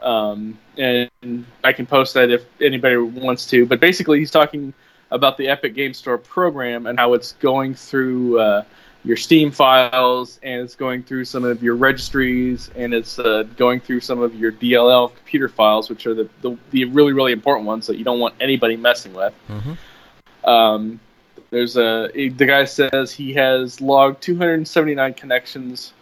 Um, 0.00 0.58
and 0.76 1.10
I 1.64 1.72
can 1.72 1.86
post 1.86 2.14
that 2.14 2.30
if 2.30 2.44
anybody 2.60 2.96
wants 2.96 3.46
to. 3.46 3.66
But 3.66 3.80
basically, 3.80 4.18
he's 4.18 4.30
talking 4.30 4.74
about 5.10 5.36
the 5.36 5.48
Epic 5.48 5.74
Game 5.74 5.94
Store 5.94 6.18
program 6.18 6.86
and 6.86 6.98
how 6.98 7.14
it's 7.14 7.32
going 7.32 7.74
through 7.74 8.40
uh, 8.40 8.64
your 9.04 9.16
Steam 9.16 9.52
files 9.52 10.40
and 10.42 10.60
it's 10.60 10.74
going 10.74 11.02
through 11.02 11.24
some 11.24 11.44
of 11.44 11.62
your 11.62 11.76
registries 11.76 12.70
and 12.74 12.92
it's 12.92 13.18
uh, 13.18 13.44
going 13.56 13.78
through 13.78 14.00
some 14.00 14.20
of 14.20 14.34
your 14.34 14.50
DLL 14.50 15.14
computer 15.14 15.48
files, 15.48 15.88
which 15.88 16.06
are 16.06 16.14
the, 16.14 16.28
the, 16.42 16.58
the, 16.72 16.84
really, 16.86 17.12
really 17.12 17.32
important 17.32 17.66
ones 17.66 17.86
that 17.86 17.98
you 17.98 18.04
don't 18.04 18.18
want 18.18 18.34
anybody 18.40 18.76
messing 18.76 19.14
with. 19.14 19.32
Mm-hmm. 19.48 20.48
Um, 20.48 21.00
there's 21.50 21.76
a 21.76 22.10
the 22.12 22.46
guy 22.46 22.64
says 22.64 23.12
he 23.12 23.32
has 23.34 23.80
logged 23.80 24.20
279 24.22 25.14
connections 25.14 25.92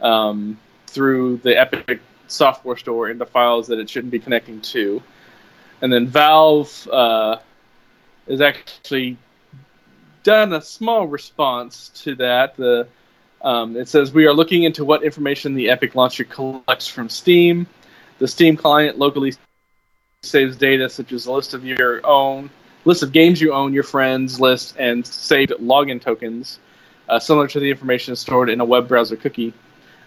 um, 0.00 0.58
through 0.88 1.38
the 1.38 1.58
Epic 1.58 2.00
software 2.26 2.76
store 2.76 3.08
into 3.08 3.24
files 3.24 3.68
that 3.68 3.78
it 3.78 3.88
shouldn't 3.88 4.10
be 4.10 4.18
connecting 4.18 4.60
to, 4.60 5.00
and 5.80 5.92
then 5.92 6.08
Valve 6.08 6.88
uh, 6.92 7.36
is 8.28 8.40
actually 8.40 9.16
done 10.22 10.52
a 10.52 10.62
small 10.62 11.06
response 11.06 11.88
to 12.02 12.14
that. 12.16 12.56
The 12.56 12.86
um, 13.42 13.76
it 13.76 13.88
says 13.88 14.12
we 14.12 14.26
are 14.26 14.32
looking 14.32 14.64
into 14.64 14.84
what 14.84 15.02
information 15.02 15.54
the 15.54 15.70
Epic 15.70 15.94
launcher 15.94 16.24
collects 16.24 16.88
from 16.88 17.08
Steam. 17.08 17.66
The 18.18 18.28
Steam 18.28 18.56
client 18.56 18.98
locally 18.98 19.34
saves 20.22 20.56
data 20.56 20.88
such 20.88 21.12
as 21.12 21.26
a 21.26 21.32
list 21.32 21.54
of 21.54 21.64
your 21.64 22.04
own 22.04 22.50
list 22.84 23.02
of 23.02 23.12
games 23.12 23.40
you 23.40 23.52
own, 23.52 23.72
your 23.72 23.82
friends 23.82 24.40
list, 24.40 24.74
and 24.78 25.06
saved 25.06 25.52
login 25.60 26.00
tokens, 26.00 26.58
uh, 27.08 27.18
similar 27.18 27.46
to 27.46 27.60
the 27.60 27.70
information 27.70 28.16
stored 28.16 28.48
in 28.48 28.60
a 28.60 28.64
web 28.64 28.88
browser 28.88 29.16
cookie. 29.16 29.52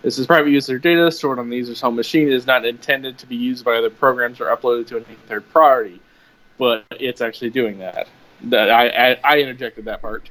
This 0.02 0.18
is 0.18 0.26
private 0.26 0.50
user 0.50 0.80
data 0.80 1.12
stored 1.12 1.38
on 1.38 1.50
the 1.50 1.58
user's 1.58 1.80
home 1.80 1.96
machine. 1.96 2.28
It 2.28 2.34
is 2.34 2.48
not 2.48 2.66
intended 2.66 3.20
to 3.20 3.28
be 3.28 3.36
used 3.36 3.64
by 3.64 3.76
other 3.76 3.92
programs 3.92 4.42
or 4.42 4.46
uploaded 4.46 4.88
to 4.88 4.98
any 4.98 5.16
third 5.28 5.48
party, 5.54 6.02
but 6.62 6.86
it's 6.92 7.22
actually 7.22 7.50
doing 7.50 7.80
that. 7.80 8.08
That 8.44 8.70
I, 8.70 8.90
I, 8.90 9.20
I 9.24 9.40
interjected 9.40 9.86
that 9.86 10.00
part. 10.00 10.30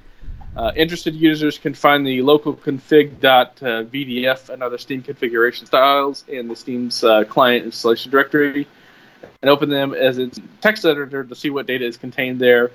Uh, 0.56 0.70
interested 0.76 1.12
users 1.12 1.58
can 1.58 1.74
find 1.74 2.06
the 2.06 2.22
local 2.22 2.54
config.vdf 2.54 4.48
and 4.48 4.62
other 4.62 4.78
Steam 4.78 5.02
configuration 5.02 5.66
styles 5.66 6.22
in 6.28 6.46
the 6.46 6.54
Steam's 6.54 7.02
uh, 7.02 7.24
client 7.24 7.64
installation 7.64 8.12
directory 8.12 8.68
and 9.42 9.50
open 9.50 9.70
them 9.70 9.92
as 9.92 10.18
a 10.18 10.30
text 10.60 10.84
editor 10.84 11.24
to 11.24 11.34
see 11.34 11.50
what 11.50 11.66
data 11.66 11.84
is 11.84 11.96
contained 11.96 12.40
there. 12.40 12.70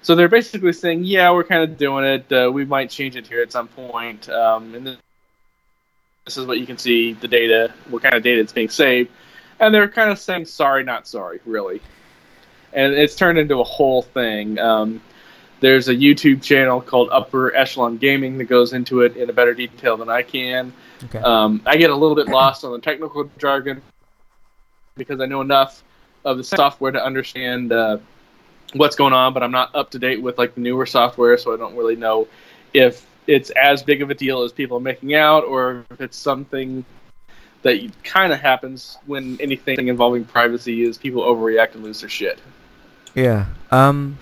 So 0.00 0.14
they're 0.14 0.26
basically 0.26 0.72
saying, 0.72 1.04
yeah, 1.04 1.30
we're 1.30 1.44
kind 1.44 1.62
of 1.62 1.76
doing 1.76 2.06
it. 2.06 2.32
Uh, 2.32 2.50
we 2.50 2.64
might 2.64 2.88
change 2.88 3.16
it 3.16 3.26
here 3.26 3.42
at 3.42 3.52
some 3.52 3.68
point. 3.68 4.30
Um, 4.30 4.74
and 4.74 4.86
this 6.24 6.38
is 6.38 6.46
what 6.46 6.58
you 6.58 6.64
can 6.64 6.78
see 6.78 7.12
the 7.12 7.28
data, 7.28 7.70
what 7.90 8.02
kind 8.02 8.14
of 8.14 8.22
data 8.22 8.40
is 8.40 8.50
being 8.50 8.70
saved. 8.70 9.10
And 9.60 9.74
they're 9.74 9.88
kind 9.88 10.10
of 10.10 10.18
saying, 10.18 10.46
sorry, 10.46 10.84
not 10.84 11.06
sorry, 11.06 11.40
really 11.44 11.82
and 12.74 12.92
it's 12.94 13.14
turned 13.14 13.38
into 13.38 13.60
a 13.60 13.64
whole 13.64 14.02
thing. 14.02 14.58
Um, 14.58 15.00
there's 15.60 15.88
a 15.88 15.94
YouTube 15.94 16.42
channel 16.42 16.80
called 16.80 17.08
Upper 17.10 17.54
Echelon 17.54 17.96
Gaming 17.96 18.36
that 18.38 18.44
goes 18.44 18.72
into 18.72 19.00
it 19.00 19.16
in 19.16 19.30
a 19.30 19.32
better 19.32 19.54
detail 19.54 19.96
than 19.96 20.08
I 20.08 20.22
can. 20.22 20.72
Okay. 21.04 21.18
Um, 21.18 21.62
I 21.64 21.76
get 21.76 21.90
a 21.90 21.94
little 21.94 22.16
bit 22.16 22.28
lost 22.28 22.64
on 22.64 22.72
the 22.72 22.80
technical 22.80 23.30
jargon 23.38 23.80
because 24.96 25.20
I 25.20 25.26
know 25.26 25.40
enough 25.40 25.82
of 26.24 26.36
the 26.36 26.44
software 26.44 26.92
to 26.92 27.02
understand 27.02 27.72
uh, 27.72 27.98
what's 28.74 28.96
going 28.96 29.12
on, 29.12 29.32
but 29.32 29.42
I'm 29.42 29.52
not 29.52 29.74
up 29.74 29.90
to 29.92 29.98
date 29.98 30.20
with 30.22 30.38
like 30.38 30.54
the 30.54 30.60
newer 30.60 30.86
software, 30.86 31.36
so 31.38 31.54
I 31.54 31.56
don't 31.56 31.76
really 31.76 31.96
know 31.96 32.28
if 32.72 33.06
it's 33.26 33.50
as 33.50 33.82
big 33.82 34.02
of 34.02 34.10
a 34.10 34.14
deal 34.14 34.42
as 34.42 34.52
people 34.52 34.76
are 34.76 34.80
making 34.80 35.14
out, 35.14 35.44
or 35.44 35.84
if 35.90 36.00
it's 36.00 36.16
something 36.16 36.84
that 37.62 37.90
kind 38.02 38.32
of 38.32 38.40
happens 38.40 38.98
when 39.06 39.40
anything 39.40 39.88
involving 39.88 40.24
privacy 40.24 40.82
is 40.82 40.98
people 40.98 41.22
overreact 41.22 41.74
and 41.74 41.82
lose 41.82 42.00
their 42.00 42.10
shit. 42.10 42.38
Yeah. 43.14 43.46
Um. 43.70 44.18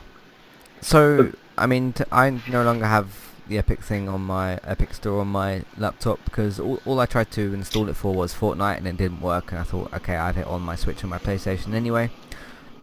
So 0.81 1.33
I 1.57 1.67
mean, 1.67 1.93
t- 1.93 2.05
I 2.13 2.31
no 2.49 2.63
longer 2.63 2.87
have 2.87 3.33
the 3.49 3.59
Epic 3.59 3.81
thing 3.83 4.09
on 4.09 4.23
my 4.23 4.59
Epic 4.65 4.95
Store 4.95 5.21
on 5.21 5.29
my 5.29 5.63
laptop 5.77 6.25
because 6.25 6.61
all, 6.61 6.81
all 6.85 7.01
I 7.01 7.07
tried 7.07 7.31
to 7.33 7.55
install 7.55 7.89
it 7.89 7.97
for 7.97 8.15
was 8.15 8.35
Fortnite 8.35 8.79
and 8.79 8.87
it 8.87 8.97
didn't 8.97 9.21
work. 9.21 9.51
And 9.53 9.61
I 9.61 9.65
thought, 9.65 9.93
okay, 9.95 10.17
I 10.17 10.27
had 10.27 10.39
it 10.39 10.47
on 10.47 10.63
my 10.63 10.77
Switch 10.77 11.03
and 11.03 11.11
my 11.11 11.19
PlayStation 11.19 11.75
anyway. 11.75 12.11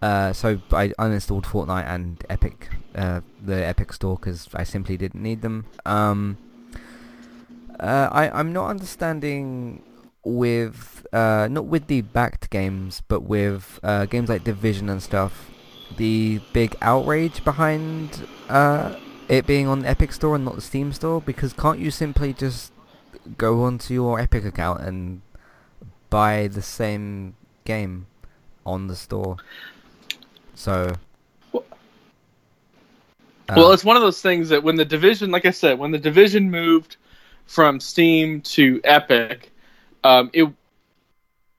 Uh, 0.02 0.32
so 0.34 0.62
I 0.72 0.90
uninstalled 1.00 1.44
Fortnite 1.44 1.88
and 1.88 2.24
Epic, 2.30 2.70
uh, 2.96 3.22
the 3.44 3.66
Epic 3.66 3.94
Store 3.94 4.16
because 4.16 4.48
I 4.54 4.64
simply 4.64 4.98
didn't 4.98 5.22
need 5.22 5.42
them. 5.42 5.66
Um. 5.86 6.38
Uh, 7.80 8.10
I 8.12 8.30
I'm 8.38 8.52
not 8.52 8.70
understanding 8.70 9.84
with 10.26 11.06
uh, 11.14 11.48
not 11.50 11.66
with 11.66 11.88
the 11.88 12.02
backed 12.02 12.50
games, 12.50 13.02
but 13.08 13.22
with 13.22 13.80
uh, 13.84 14.06
games 14.06 14.28
like 14.28 14.44
Division 14.44 14.90
and 14.90 15.02
stuff 15.02 15.50
the 15.98 16.40
big 16.54 16.76
outrage 16.82 17.44
behind 17.44 18.28
uh, 18.48 18.96
it 19.28 19.46
being 19.46 19.68
on 19.68 19.80
the 19.80 19.90
Epic 19.90 20.14
Store 20.14 20.36
and 20.36 20.46
not 20.46 20.56
the 20.56 20.62
Steam 20.62 20.94
Store? 20.94 21.22
Because 21.22 21.54
can't 21.54 21.80
you 21.80 21.92
simply 21.92 22.34
just 22.34 22.72
go 23.38 23.64
onto 23.64 23.94
your 23.94 24.20
Epic 24.20 24.46
account 24.46 24.82
and 24.82 25.22
buy 26.10 26.48
the 26.48 26.62
same 26.62 27.36
game 27.66 28.08
on 28.66 28.88
the 28.88 28.96
store? 28.96 29.38
So. 30.56 30.94
Well, 31.52 31.64
uh, 33.50 33.54
well, 33.56 33.72
it's 33.72 33.84
one 33.84 33.96
of 33.96 34.02
those 34.02 34.22
things 34.22 34.50
that 34.50 34.64
when 34.64 34.76
the 34.76 34.86
division, 34.86 35.32
like 35.32 35.46
I 35.46 35.52
said, 35.52 35.80
when 35.80 35.92
the 35.92 36.00
division 36.00 36.52
moved 36.52 36.98
from 37.46 37.80
Steam 37.80 38.42
to 38.42 38.80
Epic, 38.84 39.52
um, 40.04 40.30
it 40.34 40.44
was 40.44 40.54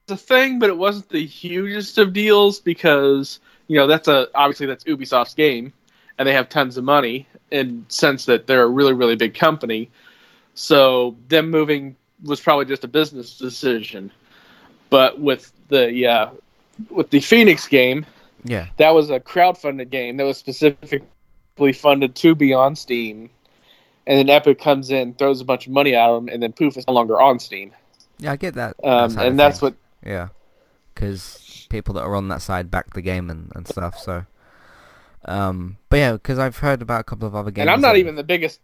a 0.09 0.17
thing, 0.17 0.59
but 0.59 0.71
it 0.71 0.77
wasn't 0.77 1.09
the 1.09 1.25
hugest 1.27 1.99
of 1.99 2.13
deals 2.13 2.61
because 2.61 3.41
you 3.71 3.77
know 3.77 3.87
that's 3.87 4.09
a 4.09 4.27
obviously 4.35 4.67
that's 4.67 4.83
Ubisoft's 4.83 5.35
game, 5.35 5.73
and 6.19 6.27
they 6.27 6.33
have 6.33 6.49
tons 6.49 6.77
of 6.77 6.83
money 6.83 7.29
in 7.53 7.87
sense 7.89 8.25
that 8.25 8.49
they're 8.49 8.65
a 8.65 8.69
really 8.69 8.93
really 8.93 9.15
big 9.15 9.33
company. 9.33 9.89
So 10.55 11.17
them 11.29 11.51
moving 11.51 11.95
was 12.25 12.41
probably 12.41 12.65
just 12.65 12.83
a 12.83 12.89
business 12.89 13.39
decision. 13.39 14.11
But 14.91 15.21
with 15.21 15.53
the 15.69 16.05
uh, 16.05 16.31
with 16.91 17.11
the 17.11 17.21
Phoenix 17.21 17.69
game, 17.69 18.07
yeah, 18.45 18.67
that 18.79 18.91
was 18.91 19.09
a 19.09 19.21
crowdfunded 19.21 19.91
game 19.91 20.17
that 20.17 20.25
was 20.25 20.37
specifically 20.37 21.73
funded 21.73 22.17
to 22.17 22.35
be 22.35 22.53
on 22.53 22.75
Steam. 22.75 23.31
And 24.05 24.19
then 24.19 24.31
Epic 24.31 24.59
comes 24.59 24.91
in, 24.91 25.15
throws 25.15 25.41
a 25.41 25.45
bunch 25.45 25.69
of 25.69 25.73
money 25.73 25.95
at 25.95 26.09
them, 26.09 26.29
and 26.29 26.43
then 26.43 26.53
poof, 26.53 26.77
it's 26.77 26.89
no 26.89 26.95
longer 26.95 27.21
on 27.21 27.39
Steam. 27.39 27.71
Yeah, 28.19 28.33
I 28.33 28.37
get 28.37 28.55
that. 28.55 28.75
Um, 28.83 29.17
and 29.17 29.39
that's 29.39 29.63
what. 29.63 29.75
Yeah, 30.05 30.31
because 30.93 31.50
people 31.71 31.95
that 31.95 32.03
are 32.03 32.15
on 32.15 32.29
that 32.29 32.43
side 32.43 32.71
back 32.71 32.93
the 32.93 33.01
game 33.01 33.31
and, 33.31 33.51
and 33.55 33.67
stuff. 33.67 33.99
So, 33.99 34.27
um, 35.25 35.79
but 35.89 35.97
yeah, 35.97 36.13
because 36.13 36.39
I've 36.39 36.59
heard 36.59 36.83
about 36.83 37.01
a 37.01 37.05
couple 37.05 37.27
of 37.27 37.35
other 37.35 37.51
games. 37.51 37.63
And 37.63 37.71
I'm 37.71 37.81
not 37.81 37.95
that, 37.95 37.99
even 37.99 38.17
the 38.17 38.25
biggest. 38.25 38.61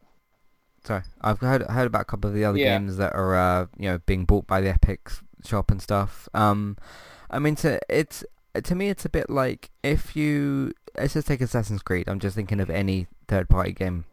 Sorry, 0.85 1.03
I've 1.21 1.41
heard 1.41 1.63
heard 1.63 1.87
about 1.87 2.03
a 2.03 2.07
couple 2.07 2.29
of 2.29 2.35
the 2.35 2.45
other 2.45 2.59
yeah. 2.59 2.79
games 2.79 2.99
that 2.99 3.15
are 3.15 3.35
uh, 3.35 3.67
you 3.79 3.89
know 3.89 3.99
being 4.07 4.25
bought 4.25 4.47
by 4.47 4.61
the 4.61 4.69
Epic 4.69 5.11
shop 5.45 5.71
and 5.71 5.81
stuff. 5.81 6.29
Um, 6.35 6.77
I 7.31 7.39
mean, 7.39 7.57
to 7.57 7.81
it's 7.89 8.25
to 8.63 8.75
me, 8.75 8.89
it's 8.89 9.05
a 9.05 9.09
bit 9.09 9.31
like 9.31 9.71
if 9.83 10.15
you 10.15 10.73
let's 10.97 11.15
just 11.15 11.27
take 11.27 11.41
Assassin's 11.41 11.83
Creed. 11.83 12.09
I'm 12.09 12.21
just 12.21 12.37
thinking 12.37 12.61
of 12.61 12.71
any 12.71 13.07
third 13.29 13.49
party 13.49 13.73
game, 13.73 14.05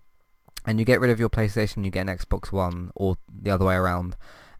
and 0.65 0.79
you 0.79 0.85
get 0.85 0.99
rid 0.99 1.11
of 1.11 1.19
your 1.19 1.29
PlayStation, 1.29 1.85
you 1.85 1.91
get 1.91 2.07
an 2.07 2.17
Xbox 2.17 2.51
One, 2.51 2.91
or 2.95 3.17
the 3.29 3.51
other 3.51 3.65
way 3.65 3.75
around. 3.75 4.15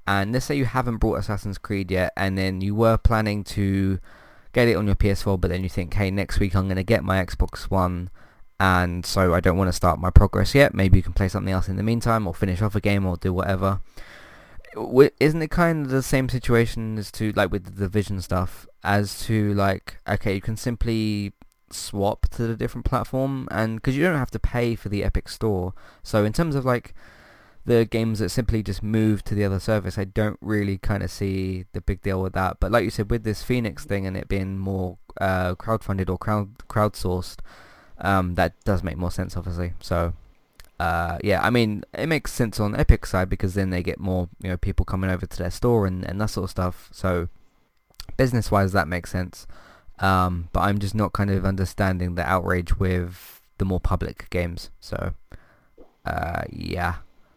And 0.06 0.34
let's 0.34 0.46
say 0.46 0.56
you 0.56 0.66
haven't 0.66 0.98
brought 0.98 1.16
Assassin's 1.16 1.58
Creed 1.58 1.90
yet, 1.90 2.12
and 2.18 2.38
then 2.38 2.62
you 2.62 2.76
were 2.76 2.98
planning 2.98 3.44
to 3.46 4.00
get 4.54 4.68
it 4.68 4.76
on 4.76 4.86
your 4.86 4.96
PS4, 4.96 5.40
but 5.42 5.50
then 5.50 5.64
you 5.64 5.70
think, 5.70 5.94
hey, 5.96 6.10
next 6.12 6.40
week 6.40 6.56
I'm 6.56 6.66
going 6.66 6.78
to 6.78 6.84
get 6.84 7.04
my 7.04 7.24
Xbox 7.24 7.64
One, 7.64 8.10
and 8.60 9.06
so 9.06 9.34
I 9.34 9.40
don't 9.40 9.58
want 9.58 9.68
to 9.68 9.74
start 9.74 10.00
my 10.00 10.10
progress 10.10 10.56
yet. 10.56 10.74
Maybe 10.74 10.98
you 10.98 11.04
can 11.04 11.14
play 11.14 11.28
something 11.28 11.52
else 11.52 11.68
in 11.68 11.76
the 11.76 11.84
meantime, 11.84 12.28
or 12.28 12.34
finish 12.34 12.62
off 12.62 12.76
a 12.76 12.80
game, 12.80 13.06
or 13.06 13.18
do 13.18 13.34
whatever. 13.34 13.82
Isn't 15.20 15.42
it 15.42 15.52
kind 15.52 15.86
of 15.86 15.92
the 15.92 16.02
same 16.02 16.30
situation 16.30 16.98
as 16.98 17.12
to, 17.14 17.32
like, 17.34 17.52
with 17.52 17.66
the 17.66 17.72
Division 17.72 18.22
stuff, 18.22 18.68
as 18.84 19.20
to, 19.26 19.54
like, 19.54 19.98
okay, 20.08 20.36
you 20.36 20.42
can 20.42 20.58
simply 20.58 21.34
swap 21.70 22.28
to 22.30 22.48
the 22.48 22.56
different 22.56 22.86
platform, 22.86 23.48
and 23.52 23.78
because 23.78 23.98
you 23.98 24.04
don't 24.04 24.18
have 24.18 24.32
to 24.32 24.40
pay 24.40 24.76
for 24.76 24.90
the 24.90 25.04
Epic 25.04 25.30
Store. 25.30 25.74
So 26.04 26.24
in 26.24 26.34
terms 26.34 26.56
of, 26.56 26.64
like, 26.64 26.94
the 27.66 27.86
games 27.86 28.20
that 28.20 28.30
simply 28.30 28.62
just 28.62 28.84
move 28.84 29.24
to 29.24 29.36
the 29.36 29.46
other 29.46 29.60
service, 29.60 29.98
I 29.98 30.04
don't 30.04 30.38
really 30.42 30.78
kind 30.78 31.02
of 31.02 31.10
see 31.10 31.66
the 31.72 31.82
big 31.82 32.02
deal 32.02 32.22
with 32.22 32.34
that. 32.34 32.58
But 32.60 32.72
like 32.72 32.84
you 32.84 32.90
said, 32.90 33.10
with 33.10 33.24
this 33.24 33.42
Phoenix 33.42 33.86
thing 33.86 34.06
and 34.06 34.18
it 34.18 34.28
being 34.28 34.58
more 34.58 34.98
uh, 35.22 35.56
crowdfunded 35.56 36.10
or 36.10 36.18
crowd 36.18 36.58
crowdsourced, 36.68 37.40
um, 38.00 38.36
that 38.36 38.62
does 38.66 38.84
make 38.84 38.98
more 38.98 39.12
sense, 39.12 39.38
obviously. 39.38 39.74
So, 39.80 40.14
uh, 40.80 41.20
yeah, 41.24 41.42
I 41.42 41.50
mean, 41.50 41.86
it 41.94 42.08
makes 42.08 42.34
sense 42.34 42.60
on 42.60 42.76
Epic 42.76 43.06
side 43.06 43.30
because 43.30 43.54
then 43.54 43.70
they 43.70 43.82
get 43.82 44.00
more, 44.00 44.28
you 44.42 44.50
know, 44.50 44.58
people 44.58 44.84
coming 44.84 45.10
over 45.10 45.26
to 45.26 45.38
their 45.38 45.52
store 45.52 45.86
and, 45.86 46.04
and 46.04 46.20
that 46.20 46.32
sort 46.32 46.46
of 46.46 46.50
stuff. 46.50 46.90
So, 46.92 47.30
business-wise, 48.18 48.74
that 48.74 48.90
makes 48.90 49.12
sense. 49.12 49.48
Um, 50.00 50.50
but 50.52 50.62
I'm 50.62 50.80
just 50.80 50.96
not 50.96 51.14
kind 51.14 51.30
of 51.30 51.46
understanding 51.46 52.16
the 52.16 52.28
outrage 52.28 52.78
with 52.78 53.42
the 53.58 53.64
more 53.64 53.80
public 53.80 54.30
games. 54.32 54.70
So, 54.82 55.14
uh, 56.06 56.42
yeah. 56.50 56.96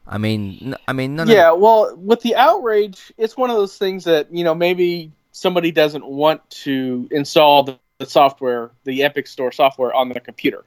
I 0.08 0.18
mean, 0.18 0.74
I 0.86 0.92
mean, 0.92 1.16
yeah. 1.26 1.52
Of... 1.52 1.58
well, 1.58 1.96
with 1.96 2.20
the 2.20 2.36
outrage, 2.36 3.12
it's 3.18 3.36
one 3.36 3.50
of 3.50 3.56
those 3.56 3.76
things 3.76 4.04
that 4.04 4.32
you 4.32 4.44
know 4.44 4.54
maybe 4.54 5.12
somebody 5.32 5.72
doesn't 5.72 6.06
want 6.06 6.48
to 6.48 7.08
install 7.10 7.64
the, 7.64 7.78
the 7.98 8.06
software, 8.06 8.70
the 8.84 9.02
Epic 9.02 9.26
Store 9.26 9.52
software 9.52 9.94
on 9.94 10.08
their 10.08 10.20
computer. 10.20 10.64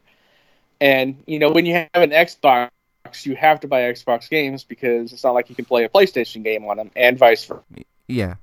And 0.82 1.24
you 1.26 1.40
know, 1.40 1.52
when 1.52 1.66
you 1.66 1.74
have 1.74 1.90
an 1.94 2.12
Xbox, 2.12 2.70
you 3.24 3.36
have 3.36 3.62
to 3.62 3.68
buy 3.68 3.82
Xbox 3.82 4.30
games 4.30 4.64
because 4.64 5.14
it's 5.14 5.24
not 5.24 5.34
like 5.34 5.50
you 5.50 5.56
can 5.56 5.66
play 5.66 5.86
a 5.86 5.90
PlayStation 5.90 6.44
game 6.44 6.66
on 6.66 6.78
them, 6.78 6.92
and 6.96 7.18
vice 7.18 7.46
versa. 7.46 7.64
Yeah. 8.08 8.36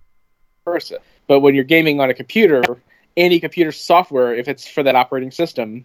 versa. 0.65 0.99
But 1.27 1.41
when 1.41 1.55
you're 1.55 1.65
gaming 1.65 2.01
on 2.01 2.09
a 2.09 2.15
computer, 2.15 2.63
any 3.17 3.41
computer 3.41 3.73
software, 3.73 4.35
if 4.35 4.49
it's 4.49 4.67
for 4.67 4.83
that 4.83 4.95
operating 4.95 5.31
system, 5.31 5.85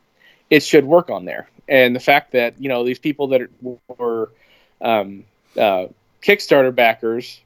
it 0.50 0.62
should 0.64 0.86
work 0.86 1.10
on 1.10 1.26
there. 1.26 1.50
And 1.68 1.96
the 1.96 2.00
fact 2.00 2.32
that 2.34 2.62
you 2.62 2.70
know 2.70 2.84
these 2.86 3.00
people 3.00 3.28
that 3.28 3.42
were 3.98 4.32
um, 4.82 5.24
uh, 5.58 5.88
Kickstarter 6.22 6.74
backers, 6.76 7.42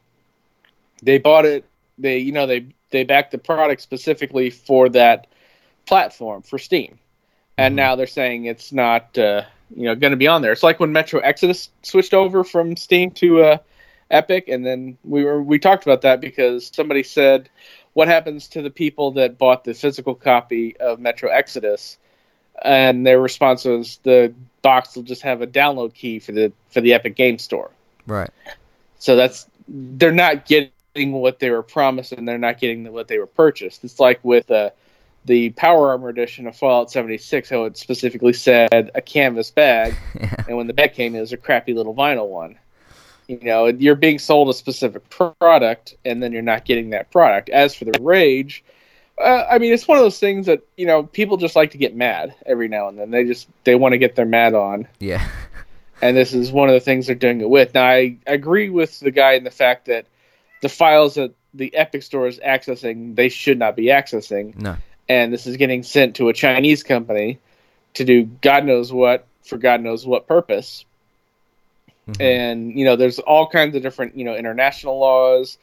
they 1.01 1.17
bought 1.17 1.45
it. 1.45 1.65
They 1.97 2.19
you 2.19 2.31
know 2.31 2.47
they 2.47 2.67
they 2.91 3.03
backed 3.03 3.31
the 3.31 3.37
product 3.37 3.81
specifically 3.81 4.49
for 4.49 4.89
that 4.89 5.27
platform 5.85 6.41
for 6.41 6.57
Steam, 6.57 6.99
and 7.57 7.73
Mhm. 7.73 7.77
now 7.77 7.95
they're 7.95 8.07
saying 8.07 8.45
it's 8.45 8.71
not 8.71 9.17
uh, 9.17 9.43
you 9.75 9.83
know 9.85 9.95
going 9.95 10.11
to 10.11 10.17
be 10.17 10.27
on 10.27 10.41
there. 10.41 10.51
It's 10.51 10.63
like 10.63 10.79
when 10.79 10.91
Metro 10.91 11.19
Exodus 11.19 11.69
switched 11.83 12.13
over 12.13 12.43
from 12.43 12.75
Steam 12.75 13.11
to 13.11 13.43
uh, 13.43 13.57
Epic, 14.11 14.47
and 14.47 14.65
then 14.65 14.97
we 15.03 15.23
were 15.23 15.41
we 15.41 15.59
talked 15.59 15.83
about 15.85 16.01
that 16.01 16.21
because 16.21 16.71
somebody 16.73 17.03
said, 17.03 17.49
"What 17.93 18.07
happens 18.07 18.47
to 18.49 18.61
the 18.61 18.69
people 18.71 19.11
that 19.11 19.37
bought 19.37 19.63
the 19.63 19.73
physical 19.73 20.15
copy 20.15 20.75
of 20.77 20.99
Metro 20.99 21.29
Exodus?" 21.29 21.97
And 22.63 23.05
their 23.05 23.19
response 23.19 23.65
was, 23.65 23.99
"The 24.03 24.33
box 24.61 24.95
will 24.95 25.03
just 25.03 25.21
have 25.23 25.41
a 25.41 25.47
download 25.47 25.93
key 25.93 26.19
for 26.19 26.31
the 26.31 26.51
for 26.69 26.81
the 26.81 26.93
Epic 26.93 27.15
Game 27.15 27.37
Store." 27.37 27.71
Right. 28.07 28.29
So 28.99 29.15
that's 29.15 29.47
they're 29.67 30.11
not 30.11 30.45
getting 30.45 30.71
what 30.95 31.39
they 31.39 31.49
were 31.49 31.63
promised, 31.63 32.11
and 32.11 32.27
they're 32.27 32.37
not 32.37 32.59
getting 32.59 32.91
what 32.91 33.07
they 33.07 33.19
were 33.19 33.27
purchased. 33.27 33.83
It's 33.83 33.99
like 33.99 34.19
with 34.23 34.49
uh, 34.49 34.71
the 35.25 35.49
Power 35.51 35.89
Armor 35.89 36.09
edition 36.09 36.47
of 36.47 36.55
Fallout 36.55 36.91
76, 36.91 37.49
how 37.49 37.65
it 37.65 37.77
specifically 37.77 38.33
said 38.33 38.91
a 38.95 39.01
canvas 39.01 39.51
bag, 39.51 39.95
yeah. 40.15 40.35
and 40.47 40.57
when 40.57 40.67
the 40.67 40.73
bag 40.73 40.93
came, 40.93 41.15
it 41.15 41.19
was 41.19 41.33
a 41.33 41.37
crappy 41.37 41.73
little 41.73 41.95
vinyl 41.95 42.27
one. 42.27 42.57
You 43.27 43.39
know, 43.41 43.65
you're 43.65 43.95
being 43.95 44.19
sold 44.19 44.49
a 44.49 44.53
specific 44.53 45.09
product, 45.09 45.95
and 46.05 46.21
then 46.21 46.31
you're 46.31 46.43
not 46.43 46.63
getting 46.63 46.91
that 46.91 47.11
product. 47.11 47.49
As 47.49 47.73
for 47.73 47.85
the 47.85 47.99
rage, 47.99 48.63
uh, 49.17 49.45
I 49.49 49.59
mean, 49.59 49.71
it's 49.73 49.87
one 49.87 49.97
of 49.97 50.03
those 50.03 50.19
things 50.19 50.45
that 50.47 50.61
you 50.77 50.85
know 50.85 51.03
people 51.03 51.37
just 51.37 51.55
like 51.55 51.71
to 51.71 51.77
get 51.77 51.95
mad 51.95 52.33
every 52.45 52.67
now 52.67 52.87
and 52.89 52.97
then. 52.99 53.11
They 53.11 53.23
just 53.23 53.47
they 53.63 53.75
want 53.75 53.93
to 53.93 53.97
get 53.97 54.15
their 54.15 54.25
mad 54.25 54.53
on 54.53 54.87
Yeah. 54.99 55.25
and 56.01 56.15
this 56.17 56.33
is 56.33 56.51
one 56.51 56.67
of 56.69 56.73
the 56.73 56.79
things 56.81 57.07
they're 57.07 57.15
doing 57.15 57.41
it 57.41 57.49
with. 57.49 57.73
Now, 57.73 57.85
I 57.85 58.17
agree 58.27 58.69
with 58.69 58.99
the 58.99 59.11
guy 59.11 59.33
in 59.33 59.43
the 59.43 59.51
fact 59.51 59.85
that 59.85 60.05
the 60.61 60.69
files 60.69 61.15
that 61.15 61.33
the 61.53 61.73
Epic 61.75 62.03
Store 62.03 62.27
is 62.27 62.39
accessing, 62.39 63.15
they 63.15 63.29
should 63.29 63.57
not 63.57 63.75
be 63.77 63.85
accessing, 63.85 64.57
No. 64.59 64.75
and 65.07 65.31
this 65.31 65.47
is 65.47 65.55
getting 65.57 65.83
sent 65.83 66.15
to 66.17 66.27
a 66.29 66.33
Chinese 66.33 66.83
company 66.83 67.39
to 67.93 68.03
do 68.03 68.23
God 68.25 68.65
knows 68.65 68.91
what 68.91 69.25
for 69.43 69.57
God 69.57 69.81
knows 69.81 70.05
what 70.05 70.27
purpose. 70.27 70.83
Mhm. 72.09 72.21
And 72.21 72.77
you 72.77 72.83
know, 72.85 72.95
there's 72.97 73.19
all 73.19 73.47
kinds 73.47 73.75
of 73.75 73.81
different 73.81 74.17
you 74.17 74.25
know 74.25 74.35
international 74.35 74.99
laws. 74.99 75.57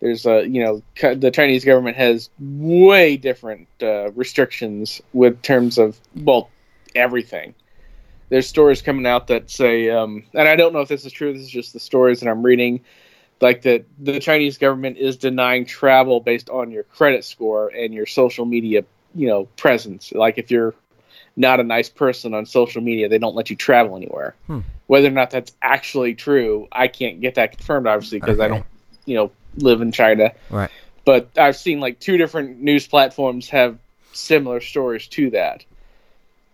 There's 0.00 0.26
a 0.26 0.46
you 0.46 0.62
know 0.62 0.82
the 1.14 1.30
Chinese 1.30 1.64
government 1.64 1.96
has 1.96 2.30
way 2.38 3.16
different 3.16 3.68
uh, 3.82 4.12
restrictions 4.12 5.02
with 5.12 5.42
terms 5.42 5.78
of 5.78 5.98
well 6.14 6.50
everything. 6.94 7.54
There's 8.28 8.46
stories 8.46 8.82
coming 8.82 9.06
out 9.06 9.28
that 9.28 9.50
say, 9.50 9.88
um, 9.90 10.24
and 10.34 10.46
I 10.46 10.54
don't 10.54 10.72
know 10.72 10.80
if 10.80 10.88
this 10.88 11.04
is 11.04 11.12
true. 11.12 11.32
This 11.32 11.42
is 11.42 11.50
just 11.50 11.72
the 11.72 11.80
stories 11.80 12.20
that 12.20 12.28
I'm 12.28 12.42
reading, 12.44 12.80
like 13.40 13.62
that 13.62 13.86
the 13.98 14.20
Chinese 14.20 14.58
government 14.58 14.98
is 14.98 15.16
denying 15.16 15.64
travel 15.64 16.20
based 16.20 16.50
on 16.50 16.70
your 16.70 16.82
credit 16.84 17.24
score 17.24 17.68
and 17.68 17.94
your 17.94 18.06
social 18.06 18.44
media, 18.44 18.84
you 19.14 19.28
know, 19.28 19.46
presence. 19.56 20.12
Like 20.12 20.38
if 20.38 20.50
you're 20.50 20.74
not 21.38 21.60
a 21.60 21.64
nice 21.64 21.88
person 21.88 22.34
on 22.34 22.44
social 22.46 22.82
media, 22.82 23.08
they 23.08 23.18
don't 23.18 23.34
let 23.34 23.48
you 23.48 23.56
travel 23.56 23.96
anywhere. 23.96 24.34
Hmm. 24.46 24.60
Whether 24.88 25.08
or 25.08 25.12
not 25.12 25.30
that's 25.30 25.52
actually 25.62 26.14
true, 26.14 26.68
I 26.72 26.88
can't 26.88 27.20
get 27.20 27.36
that 27.36 27.56
confirmed, 27.56 27.86
obviously, 27.86 28.20
because 28.20 28.40
I 28.40 28.48
don't, 28.48 28.66
you 29.06 29.14
know, 29.14 29.30
live 29.58 29.80
in 29.80 29.92
China. 29.92 30.32
Right. 30.50 30.70
But 31.04 31.30
I've 31.38 31.56
seen 31.56 31.80
like 31.80 32.00
two 32.00 32.16
different 32.16 32.60
news 32.60 32.86
platforms 32.86 33.48
have 33.50 33.78
similar 34.12 34.60
stories 34.60 35.06
to 35.08 35.30
that, 35.30 35.64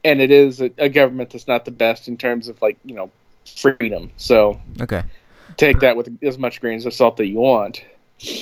and 0.05 0.20
it 0.20 0.30
is 0.30 0.61
a, 0.61 0.70
a 0.78 0.88
government 0.88 1.30
that's 1.30 1.48
not 1.48 1.64
the 1.64 1.70
best 1.70 2.09
in 2.09 2.16
terms 2.16 2.48
of 2.48 2.61
like 2.62 2.76
you 2.84 2.94
know 2.94 3.11
freedom. 3.57 4.11
So 4.16 4.61
Okay. 4.80 5.02
take 5.57 5.80
that 5.80 5.96
with 5.96 6.09
as 6.22 6.38
much 6.38 6.61
grains 6.61 6.86
of 6.86 6.94
salt 6.94 7.16
that 7.16 7.26
you 7.26 7.36
want. 7.36 7.84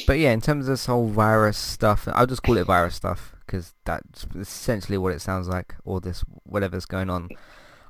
But 0.07 0.19
yeah, 0.19 0.33
in 0.33 0.41
terms 0.41 0.67
of 0.67 0.73
this 0.73 0.87
whole 0.87 1.09
virus 1.09 1.57
stuff, 1.59 2.07
I'll 2.13 2.27
just 2.27 2.43
call 2.43 2.57
it 2.59 2.67
virus 2.67 2.95
stuff 2.95 3.35
because 3.47 3.75
that's 3.85 4.27
essentially 4.39 4.99
what 4.99 5.13
it 5.13 5.21
sounds 5.21 5.49
like, 5.49 5.75
or 5.85 6.01
this 6.01 6.25
whatever's 6.45 6.87
going 6.87 7.11
on. 7.11 7.31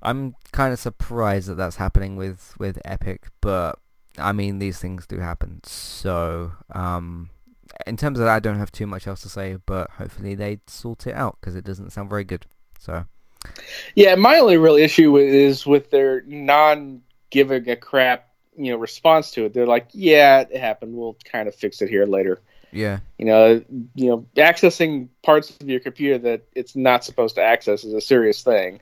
I'm 0.03 0.35
kind 0.53 0.73
of 0.73 0.79
surprised 0.79 1.49
that 1.49 1.57
that's 1.57 1.77
happening 1.77 2.17
with 2.17 2.55
with 2.59 2.81
Epic, 2.85 3.29
but 3.41 3.79
I 4.19 4.33
mean 4.33 4.59
these 4.59 4.79
things 4.79 5.07
do 5.07 5.19
happen. 5.19 5.61
So 5.65 6.53
um, 6.75 7.31
in 7.87 7.97
terms 7.97 8.19
of 8.19 8.27
that, 8.27 8.35
I 8.37 8.41
don't 8.41 8.59
have 8.59 8.73
too 8.73 8.87
much 8.87 9.07
else 9.07 9.23
to 9.23 9.29
say, 9.29 9.57
but 9.67 9.91
hopefully 9.93 10.35
they 10.35 10.61
sort 10.67 11.07
it 11.07 11.15
out 11.15 11.39
because 11.41 11.55
it 11.57 11.65
doesn't 11.65 11.91
sound 11.91 12.11
very 12.11 12.25
good. 12.25 12.47
So 12.79 13.07
Yeah, 13.95 14.15
my 14.15 14.39
only 14.39 14.57
real 14.57 14.77
issue 14.77 15.17
is 15.19 15.67
with 15.67 15.91
their 15.91 16.23
non 16.23 17.03
giving 17.31 17.69
a 17.69 17.77
crap, 17.77 18.29
you 18.57 18.73
know, 18.73 18.79
response 18.79 19.31
to 19.33 19.45
it. 19.47 19.55
They're 19.55 19.67
like, 19.67 19.89
"Yeah, 19.93 20.41
it 20.41 20.57
happened. 20.61 20.95
We'll 20.97 21.17
kind 21.25 21.49
of 21.49 21.55
fix 21.55 21.83
it 21.83 21.89
here 21.89 22.07
later." 22.07 22.43
yeah, 22.73 23.01
You 23.19 23.27
know, 23.27 23.65
you 23.95 24.07
know, 24.09 24.27
accessing 24.37 25.09
parts 25.23 25.51
of 25.51 25.69
your 25.69 25.81
computer 25.81 26.19
that 26.19 26.43
it's 26.55 26.77
not 26.77 27.05
supposed 27.05 27.37
to 27.37 27.43
access 27.43 27.85
is 27.85 27.95
a 27.95 28.01
serious 28.01 28.43
thing. 28.43 28.81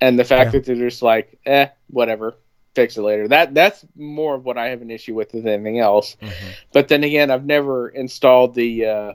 And 0.00 0.18
the 0.18 0.24
fact 0.24 0.52
Yeah. 0.52 0.52
that 0.52 0.66
they're 0.66 0.76
just 0.76 1.02
like, 1.02 1.38
"Eh, 1.46 1.68
whatever, 1.88 2.36
fix 2.76 2.96
it 2.96 3.02
later." 3.02 3.26
That 3.26 3.54
that's 3.54 3.84
more 3.96 4.36
of 4.36 4.44
what 4.44 4.56
I 4.56 4.68
have 4.68 4.82
an 4.82 4.90
issue 4.90 5.14
with 5.14 5.32
than 5.32 5.48
anything 5.48 5.80
else. 5.80 6.16
mhm, 6.22 6.32
But 6.72 6.86
then 6.88 7.02
again, 7.02 7.30
I've 7.32 7.44
never 7.44 7.88
installed 7.88 8.54
the 8.54 8.86
uh, 8.86 9.12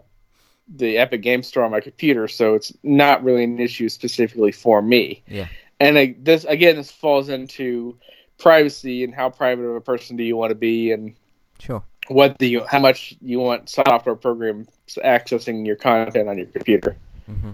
the 0.75 0.97
Epic 0.97 1.21
Game 1.21 1.43
Store 1.43 1.63
on 1.63 1.71
my 1.71 1.79
computer, 1.81 2.27
so 2.27 2.55
it's 2.55 2.73
not 2.83 3.23
really 3.23 3.43
an 3.43 3.59
issue 3.59 3.89
specifically 3.89 4.51
for 4.51 4.81
me. 4.81 5.23
yeah, 5.27 5.47
And 5.79 5.97
I, 5.97 6.15
this 6.19 6.45
again, 6.45 6.75
this 6.75 6.91
falls 6.91 7.29
into 7.29 7.97
privacy 8.37 9.03
and 9.03 9.13
how 9.13 9.29
private 9.29 9.63
of 9.63 9.75
a 9.75 9.81
person 9.81 10.17
do 10.17 10.23
you 10.23 10.35
want 10.35 10.51
to 10.51 10.55
be, 10.55 10.91
and 10.91 11.15
sure. 11.59 11.83
what 12.07 12.37
do 12.37 12.45
you, 12.47 12.65
how 12.65 12.79
much 12.79 13.15
you 13.21 13.39
want 13.39 13.69
software 13.69 14.15
programs 14.15 14.67
accessing 14.97 15.65
your 15.65 15.75
content 15.75 16.29
on 16.29 16.37
your 16.37 16.47
computer. 16.47 16.95
hmm 17.25 17.51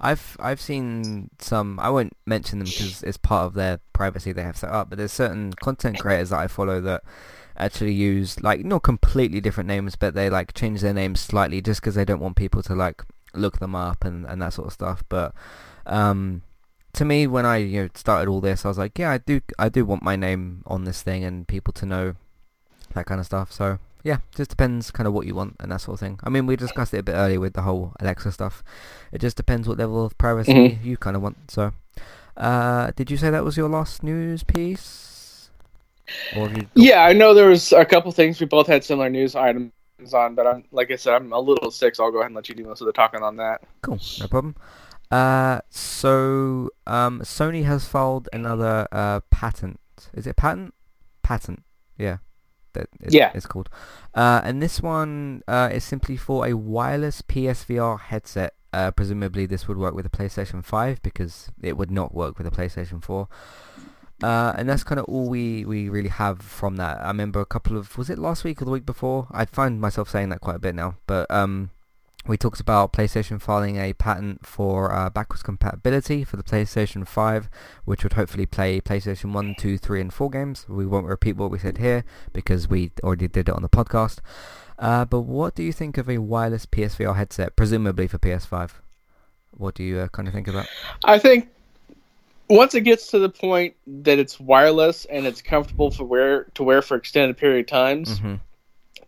I've 0.00 0.36
I've 0.40 0.60
seen 0.60 1.30
some. 1.38 1.78
I 1.78 1.90
won't 1.90 2.16
mention 2.26 2.58
them 2.58 2.66
because 2.66 3.02
it's 3.02 3.18
part 3.18 3.46
of 3.46 3.54
their 3.54 3.80
privacy 3.92 4.32
they 4.32 4.42
have 4.42 4.56
set 4.56 4.70
up. 4.70 4.88
But 4.88 4.98
there's 4.98 5.12
certain 5.12 5.52
content 5.52 5.98
creators 5.98 6.30
that 6.30 6.38
I 6.38 6.48
follow 6.48 6.80
that 6.80 7.02
actually 7.56 7.92
use 7.92 8.40
like 8.42 8.64
not 8.64 8.82
completely 8.82 9.40
different 9.40 9.68
names, 9.68 9.96
but 9.96 10.14
they 10.14 10.30
like 10.30 10.54
change 10.54 10.80
their 10.80 10.94
names 10.94 11.20
slightly 11.20 11.60
just 11.60 11.80
because 11.80 11.94
they 11.94 12.04
don't 12.04 12.20
want 12.20 12.36
people 12.36 12.62
to 12.62 12.74
like 12.74 13.02
look 13.34 13.58
them 13.58 13.74
up 13.74 14.04
and 14.04 14.24
and 14.26 14.40
that 14.40 14.54
sort 14.54 14.68
of 14.68 14.72
stuff. 14.72 15.04
But 15.08 15.34
um, 15.86 16.42
to 16.94 17.04
me, 17.04 17.26
when 17.26 17.44
I 17.44 17.58
you 17.58 17.82
know 17.82 17.88
started 17.94 18.30
all 18.30 18.40
this, 18.40 18.64
I 18.64 18.68
was 18.68 18.78
like, 18.78 18.98
yeah, 18.98 19.10
I 19.10 19.18
do 19.18 19.40
I 19.58 19.68
do 19.68 19.84
want 19.84 20.02
my 20.02 20.16
name 20.16 20.62
on 20.66 20.84
this 20.84 21.02
thing 21.02 21.24
and 21.24 21.46
people 21.46 21.72
to 21.74 21.86
know 21.86 22.14
that 22.94 23.06
kind 23.06 23.20
of 23.20 23.26
stuff. 23.26 23.52
So 23.52 23.78
yeah, 24.02 24.18
just 24.34 24.50
depends 24.50 24.90
kind 24.90 25.06
of 25.06 25.12
what 25.12 25.26
you 25.26 25.34
want 25.34 25.56
and 25.60 25.70
that 25.72 25.80
sort 25.80 25.94
of 25.94 26.00
thing. 26.00 26.18
I 26.24 26.30
mean, 26.30 26.46
we 26.46 26.56
discussed 26.56 26.94
it 26.94 26.98
a 26.98 27.02
bit 27.02 27.14
earlier 27.14 27.40
with 27.40 27.54
the 27.54 27.62
whole 27.62 27.92
Alexa 28.00 28.32
stuff. 28.32 28.62
It 29.12 29.20
just 29.20 29.36
depends 29.36 29.68
what 29.68 29.78
level 29.78 30.04
of 30.04 30.16
privacy 30.18 30.52
Mhm. 30.52 30.84
you 30.84 30.96
kind 30.96 31.16
of 31.16 31.22
want. 31.22 31.50
So, 31.50 31.72
uh, 32.36 32.92
did 32.96 33.10
you 33.10 33.16
say 33.16 33.30
that 33.30 33.44
was 33.44 33.56
your 33.56 33.68
last 33.68 34.02
news 34.02 34.42
piece? 34.42 35.50
Or 36.36 36.48
you 36.48 36.66
Yeah, 36.74 37.04
I 37.04 37.12
know 37.12 37.34
there 37.34 37.48
was 37.48 37.72
a 37.72 37.84
couple 37.84 38.10
things 38.12 38.40
we 38.40 38.46
both 38.46 38.66
had 38.66 38.82
similar 38.84 39.10
news 39.10 39.34
items 39.36 39.72
on, 40.12 40.34
but 40.34 40.46
I'm 40.46 40.64
like 40.72 40.90
I 40.90 40.96
said, 40.96 41.14
I'm 41.14 41.32
a 41.32 41.38
little 41.38 41.70
sick, 41.70 41.94
so 41.94 42.04
I'll 42.04 42.10
go 42.10 42.18
ahead 42.18 42.26
and 42.26 42.36
let 42.36 42.48
you 42.48 42.54
do 42.54 42.64
most 42.64 42.80
of 42.80 42.86
the 42.86 42.92
talking 42.92 43.22
on 43.22 43.36
that. 43.36 43.60
Cool, 43.82 44.00
no 44.18 44.26
problem. 44.28 44.56
Uh, 45.10 45.60
so 45.70 46.70
um, 46.86 47.20
Sony 47.20 47.64
has 47.64 47.84
filed 47.84 48.28
another 48.32 48.86
uh, 48.92 49.20
patent. 49.30 49.78
Is 50.14 50.26
it 50.26 50.36
patent? 50.36 50.72
Patent. 51.22 51.62
Yeah. 51.98 52.18
That 52.74 52.88
it, 53.00 53.12
Yeah. 53.12 53.30
It's 53.34 53.46
called. 53.46 53.68
Uh, 54.14 54.40
and 54.44 54.62
this 54.62 54.80
one 54.80 55.42
uh, 55.48 55.70
is 55.72 55.84
simply 55.84 56.16
for 56.16 56.46
a 56.46 56.54
wireless 56.54 57.22
PSVR 57.22 58.00
headset. 58.00 58.54
Uh, 58.72 58.92
presumably 58.92 59.46
this 59.46 59.66
would 59.66 59.76
work 59.76 59.94
with 59.94 60.06
a 60.06 60.10
PlayStation 60.10 60.64
5 60.64 61.02
because 61.02 61.50
it 61.60 61.76
would 61.76 61.90
not 61.90 62.14
work 62.14 62.38
with 62.38 62.46
a 62.46 62.50
PlayStation 62.50 63.02
4. 63.02 63.28
Uh, 64.22 64.52
and 64.56 64.68
that's 64.68 64.84
kind 64.84 64.98
of 64.98 65.06
all 65.06 65.28
we, 65.28 65.64
we 65.64 65.88
really 65.88 66.08
have 66.08 66.40
from 66.40 66.76
that. 66.76 67.00
I 67.00 67.08
remember 67.08 67.40
a 67.40 67.46
couple 67.46 67.76
of 67.76 67.96
was 67.96 68.10
it 68.10 68.18
last 68.18 68.44
week 68.44 68.60
or 68.60 68.66
the 68.66 68.70
week 68.70 68.86
before? 68.86 69.26
I 69.30 69.44
find 69.46 69.80
myself 69.80 70.10
saying 70.10 70.28
that 70.28 70.40
quite 70.40 70.56
a 70.56 70.60
bit 70.60 70.74
now, 70.74 70.96
but 71.06 71.30
um, 71.30 71.70
we 72.26 72.36
talked 72.36 72.60
about 72.60 72.92
PlayStation 72.92 73.40
filing 73.40 73.76
a 73.76 73.92
patent 73.94 74.46
for 74.46 74.92
uh, 74.92 75.08
backwards 75.08 75.42
compatibility 75.42 76.22
for 76.22 76.36
the 76.36 76.42
PlayStation 76.42 77.06
5, 77.06 77.48
which 77.84 78.02
would 78.02 78.12
hopefully 78.12 78.46
play 78.46 78.80
PlayStation 78.80 79.32
1, 79.32 79.54
2, 79.58 79.78
3, 79.78 80.00
and 80.00 80.12
4 80.12 80.30
games. 80.30 80.66
We 80.68 80.86
won't 80.86 81.06
repeat 81.06 81.36
what 81.36 81.50
we 81.50 81.58
said 81.58 81.78
here 81.78 82.04
because 82.32 82.68
we 82.68 82.92
already 83.02 83.28
did 83.28 83.48
it 83.48 83.54
on 83.54 83.62
the 83.62 83.68
podcast. 83.68 84.18
Uh, 84.78 85.04
but 85.04 85.22
what 85.22 85.54
do 85.54 85.62
you 85.62 85.72
think 85.72 85.98
of 85.98 86.08
a 86.08 86.18
wireless 86.18 86.66
PSVR 86.66 87.16
headset, 87.16 87.56
presumably 87.56 88.06
for 88.06 88.18
PS5? 88.18 88.70
What 89.56 89.74
do 89.74 89.82
you 89.82 89.98
uh, 89.98 90.08
kind 90.08 90.28
of 90.28 90.34
think 90.34 90.48
about? 90.48 90.64
that? 90.66 91.10
I 91.10 91.18
think 91.18 91.48
once 92.48 92.74
it 92.74 92.82
gets 92.82 93.08
to 93.08 93.18
the 93.18 93.28
point 93.28 93.74
that 93.86 94.18
it's 94.18 94.38
wireless 94.38 95.06
and 95.06 95.26
it's 95.26 95.42
comfortable 95.42 95.90
for 95.90 96.04
wear 96.04 96.44
to 96.54 96.62
wear 96.62 96.82
for 96.82 96.96
extended 96.96 97.36
period 97.36 97.60
of 97.60 97.66
times, 97.66 98.18
hmm 98.18 98.36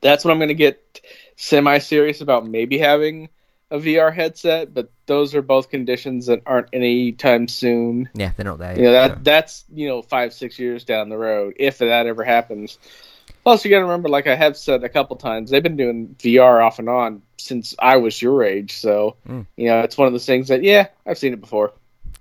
that's 0.02 0.24
when 0.24 0.32
I'm 0.32 0.38
going 0.38 0.48
to 0.48 0.54
get 0.54 1.00
semi 1.42 1.78
serious 1.78 2.20
about 2.20 2.46
maybe 2.46 2.78
having 2.78 3.28
a 3.70 3.78
VR 3.78 4.14
headset. 4.14 4.72
But 4.72 4.90
those 5.06 5.34
are 5.34 5.42
both 5.42 5.70
conditions 5.70 6.26
that 6.26 6.42
aren't 6.46 6.68
anytime 6.72 7.48
soon. 7.48 8.08
Yeah, 8.14 8.32
they're 8.36 8.44
not 8.44 8.58
there. 8.58 8.76
You 8.76 8.82
know 8.84 8.92
that 8.92 9.10
so- 9.10 9.18
that's 9.22 9.64
you 9.74 9.88
know 9.88 10.02
five 10.02 10.32
six 10.32 10.58
years 10.58 10.84
down 10.84 11.08
the 11.08 11.18
road 11.18 11.54
if 11.56 11.78
that 11.78 12.06
ever 12.06 12.22
happens. 12.24 12.78
Plus, 13.42 13.64
you 13.64 13.70
got 13.72 13.78
to 13.78 13.84
remember, 13.84 14.08
like 14.08 14.28
I 14.28 14.36
have 14.36 14.56
said 14.56 14.84
a 14.84 14.88
couple 14.88 15.16
times, 15.16 15.50
they've 15.50 15.62
been 15.62 15.76
doing 15.76 16.14
VR 16.20 16.64
off 16.64 16.78
and 16.78 16.88
on 16.88 17.22
since 17.38 17.74
I 17.76 17.96
was 17.96 18.22
your 18.22 18.44
age. 18.44 18.74
So 18.78 19.16
Mm. 19.28 19.46
you 19.56 19.66
know, 19.66 19.80
it's 19.80 19.98
one 19.98 20.06
of 20.06 20.12
those 20.14 20.26
things 20.26 20.46
that 20.48 20.62
yeah, 20.62 20.86
I've 21.04 21.18
seen 21.18 21.32
it 21.32 21.40
before. 21.40 21.72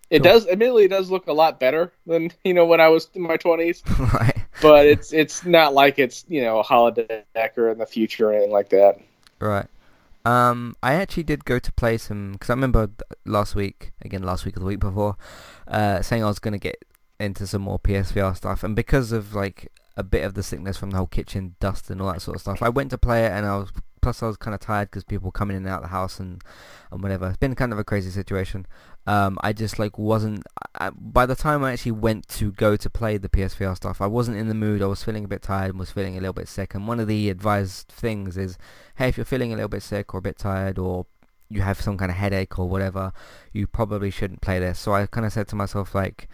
It 0.10 0.24
Cool. 0.24 0.32
does, 0.34 0.48
admittedly, 0.48 0.86
it 0.86 0.90
does 0.90 1.10
look 1.12 1.28
a 1.28 1.34
lot 1.34 1.60
better 1.60 1.94
than 2.08 2.32
you 2.44 2.54
know 2.56 2.66
when 2.66 2.82
I 2.82 2.88
was 2.88 3.08
in 3.14 3.22
my 3.22 3.38
twenties. 3.38 3.84
right. 4.00 4.36
But 4.64 4.88
it's 4.88 5.14
it's 5.14 5.46
not 5.46 5.74
like 5.76 6.00
it's 6.00 6.26
you 6.28 6.42
know 6.42 6.60
a 6.60 6.64
holodeck 6.64 7.58
or 7.58 7.70
in 7.70 7.78
the 7.78 7.86
future 7.86 8.30
or 8.30 8.34
anything 8.34 8.52
like 8.52 8.70
that. 8.70 9.00
Right. 9.42 9.68
Um, 10.24 10.76
I 10.84 10.94
actually 10.94 11.24
did 11.24 11.46
go 11.46 11.58
to 11.58 11.72
play 11.74 11.98
some 11.98 12.34
because 12.34 12.52
I 12.52 12.54
remember 12.54 12.90
last 13.26 13.56
week, 13.56 13.92
again 14.02 14.22
last 14.22 14.46
week 14.46 14.56
or 14.56 14.60
the 14.60 14.68
week 14.68 14.80
before, 14.80 15.18
uh, 15.68 16.02
saying 16.02 16.24
I 16.24 16.28
was 16.28 16.40
gonna 16.40 16.60
get 16.60 16.86
into 17.20 17.48
some 17.48 17.64
more 17.64 17.80
PSVR 17.80 18.36
stuff, 18.38 18.64
and 18.64 18.76
because 18.76 19.12
of 19.12 19.34
like 19.34 19.72
a 19.98 20.04
bit 20.04 20.24
of 20.24 20.36
the 20.36 20.44
sickness 20.44 20.78
from 20.78 20.92
the 20.92 20.98
whole 20.98 21.08
kitchen 21.08 21.56
dust 21.60 21.90
and 21.90 22.02
all 22.02 22.14
that 22.14 22.22
sort 22.22 22.36
of 22.36 22.42
stuff, 22.42 22.62
I 22.62 22.70
went 22.70 22.92
to 22.92 23.00
play 23.00 23.26
it, 23.26 23.32
and 23.32 23.46
I 23.48 23.58
was 23.58 23.72
plus 24.02 24.24
I 24.24 24.28
was 24.28 24.38
kind 24.38 24.54
of 24.54 24.62
tired 24.62 24.90
because 24.90 25.04
people 25.04 25.28
were 25.28 25.32
coming 25.32 25.58
in 25.58 25.64
and 25.64 25.72
out 25.72 25.84
of 25.84 25.90
the 25.90 25.96
house 25.96 26.20
and 26.20 26.44
and 26.92 27.02
whatever. 27.02 27.30
It's 27.30 27.38
been 27.38 27.56
kind 27.56 27.72
of 27.72 27.80
a 27.80 27.84
crazy 27.84 28.10
situation. 28.10 28.66
Um, 29.08 29.38
I 29.42 29.54
just 29.54 29.80
like 29.80 29.98
wasn't. 29.98 30.44
I, 30.76 30.90
by 30.92 31.26
the 31.26 31.36
time 31.36 31.64
I 31.64 31.74
actually 31.74 31.94
went 31.94 32.28
to 32.30 32.52
go 32.52 32.76
to 32.76 32.90
play 32.90 33.18
the 33.18 33.30
PSVR 33.30 33.76
stuff, 33.76 34.02
I 34.02 34.08
wasn't 34.08 34.38
in 34.38 34.48
the 34.48 34.54
mood. 34.54 34.82
I 34.82 34.88
was 34.88 35.04
feeling 35.04 35.26
a 35.26 35.28
bit 35.28 35.42
tired 35.42 35.72
and 35.72 35.80
was 35.80 35.92
feeling 35.92 36.18
a 36.18 36.20
little 36.20 36.34
bit 36.34 36.48
sick. 36.48 36.76
And 36.76 36.88
one 36.88 37.00
of 37.00 37.08
the 37.08 37.30
advised 37.30 37.88
things 37.88 38.38
is 38.38 38.58
hey, 38.96 39.10
if 39.10 39.18
you're 39.18 39.26
feeling 39.26 39.52
a 39.52 39.56
little 39.56 39.70
bit 39.70 39.84
sick 39.84 40.14
or 40.14 40.18
a 40.20 40.22
bit 40.22 40.38
tired 40.38 40.78
or 40.78 41.06
you 41.50 41.62
have 41.62 41.82
some 41.82 41.98
kind 41.98 42.12
of 42.12 42.18
headache 42.18 42.58
or 42.58 42.68
whatever, 42.68 43.12
you 43.52 43.68
probably 43.68 44.10
shouldn't 44.10 44.42
play 44.42 44.60
this. 44.60 44.80
So 44.80 44.94
I 44.94 45.06
kind 45.06 45.26
of 45.26 45.34
said 45.34 45.48
to 45.50 45.56
myself 45.56 45.94
like, 45.94 46.30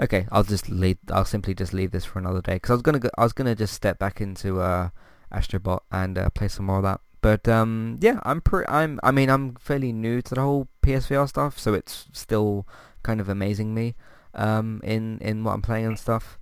okay, 0.00 0.26
I'll 0.30 0.42
just 0.42 0.68
leave. 0.68 0.98
I'll 1.10 1.24
simply 1.24 1.54
just 1.54 1.72
leave 1.72 1.92
this 1.92 2.04
for 2.04 2.18
another 2.18 2.42
day 2.42 2.54
because 2.54 2.70
I 2.70 2.74
was 2.74 2.82
gonna 2.82 2.98
go, 2.98 3.10
I 3.16 3.24
was 3.24 3.32
gonna 3.32 3.54
just 3.54 3.74
step 3.74 3.98
back 3.98 4.20
into 4.20 4.60
uh, 4.60 4.90
Astrobot 5.32 5.80
and 5.90 6.18
uh, 6.18 6.30
play 6.30 6.48
some 6.48 6.66
more 6.66 6.78
of 6.78 6.82
that. 6.84 7.00
But 7.20 7.48
um, 7.48 7.98
yeah, 8.00 8.20
I'm 8.24 8.40
pretty. 8.40 8.68
I'm. 8.68 9.00
I 9.02 9.10
mean, 9.10 9.30
I'm 9.30 9.54
fairly 9.56 9.92
new 9.92 10.22
to 10.22 10.34
the 10.34 10.40
whole 10.40 10.68
PSVR 10.82 11.28
stuff, 11.28 11.58
so 11.58 11.74
it's 11.74 12.06
still 12.12 12.66
kind 13.02 13.20
of 13.20 13.28
amazing 13.28 13.74
me 13.74 13.94
um, 14.34 14.80
in 14.84 15.18
in 15.20 15.44
what 15.44 15.52
I'm 15.52 15.62
playing 15.62 15.86
and 15.86 15.98
stuff. 15.98 16.38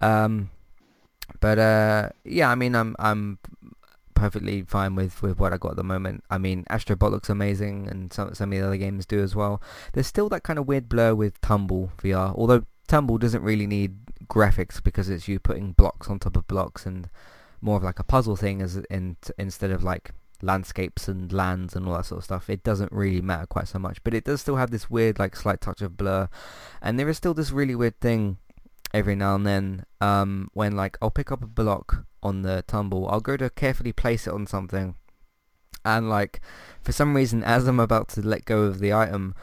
Um, 0.00 0.50
but 1.40 1.58
uh, 1.58 2.10
yeah, 2.24 2.50
I 2.50 2.54
mean, 2.54 2.74
I'm 2.74 2.94
I'm 2.98 3.38
perfectly 4.14 4.62
fine 4.62 4.96
with, 4.96 5.22
with 5.22 5.38
what 5.38 5.52
I 5.52 5.56
got 5.56 5.70
at 5.70 5.76
the 5.76 5.84
moment. 5.84 6.24
I 6.28 6.38
mean, 6.38 6.64
Astrobot 6.70 7.10
looks 7.10 7.30
amazing, 7.30 7.88
and 7.88 8.12
some 8.12 8.34
some 8.34 8.52
of 8.52 8.58
the 8.58 8.66
other 8.66 8.76
games 8.76 9.06
do 9.06 9.20
as 9.22 9.34
well. 9.34 9.62
There's 9.92 10.06
still 10.06 10.28
that 10.30 10.42
kind 10.42 10.58
of 10.58 10.66
weird 10.66 10.88
blur 10.88 11.14
with 11.14 11.40
Tumble 11.40 11.92
VR, 12.02 12.34
although 12.36 12.64
Tumble 12.86 13.18
doesn't 13.18 13.42
really 13.42 13.66
need 13.66 13.96
graphics 14.26 14.82
because 14.82 15.08
it's 15.08 15.28
you 15.28 15.38
putting 15.38 15.72
blocks 15.72 16.08
on 16.08 16.18
top 16.18 16.36
of 16.36 16.46
blocks 16.46 16.84
and 16.84 17.08
more 17.60 17.76
of 17.76 17.82
like 17.82 17.98
a 17.98 18.04
puzzle 18.04 18.36
thing 18.36 18.62
as 18.62 18.76
in 18.90 19.16
instead 19.38 19.70
of 19.70 19.82
like 19.82 20.12
landscapes 20.42 21.08
and 21.08 21.32
lands 21.32 21.74
and 21.74 21.86
all 21.86 21.96
that 21.96 22.06
sort 22.06 22.18
of 22.18 22.24
stuff. 22.24 22.50
It 22.50 22.62
doesn't 22.62 22.92
really 22.92 23.20
matter 23.20 23.46
quite 23.46 23.68
so 23.68 23.78
much, 23.78 24.02
but 24.04 24.14
it 24.14 24.24
does 24.24 24.40
still 24.40 24.56
have 24.56 24.70
this 24.70 24.90
weird 24.90 25.18
like 25.18 25.36
slight 25.36 25.60
touch 25.60 25.82
of 25.82 25.96
blur, 25.96 26.28
and 26.80 26.98
there 26.98 27.08
is 27.08 27.16
still 27.16 27.34
this 27.34 27.50
really 27.50 27.74
weird 27.74 28.00
thing 28.00 28.38
every 28.94 29.14
now 29.14 29.34
and 29.34 29.46
then 29.46 29.84
um, 30.00 30.48
when 30.54 30.74
like 30.76 30.96
I'll 31.02 31.10
pick 31.10 31.30
up 31.30 31.42
a 31.42 31.46
block 31.46 32.04
on 32.22 32.42
the 32.42 32.64
tumble, 32.66 33.08
I'll 33.08 33.20
go 33.20 33.36
to 33.36 33.50
carefully 33.50 33.92
place 33.92 34.26
it 34.26 34.32
on 34.32 34.46
something, 34.46 34.94
and 35.84 36.08
like 36.08 36.40
for 36.82 36.92
some 36.92 37.14
reason 37.14 37.42
as 37.42 37.66
I'm 37.66 37.80
about 37.80 38.08
to 38.10 38.22
let 38.22 38.44
go 38.44 38.62
of 38.62 38.78
the 38.78 38.92
item, 38.92 39.34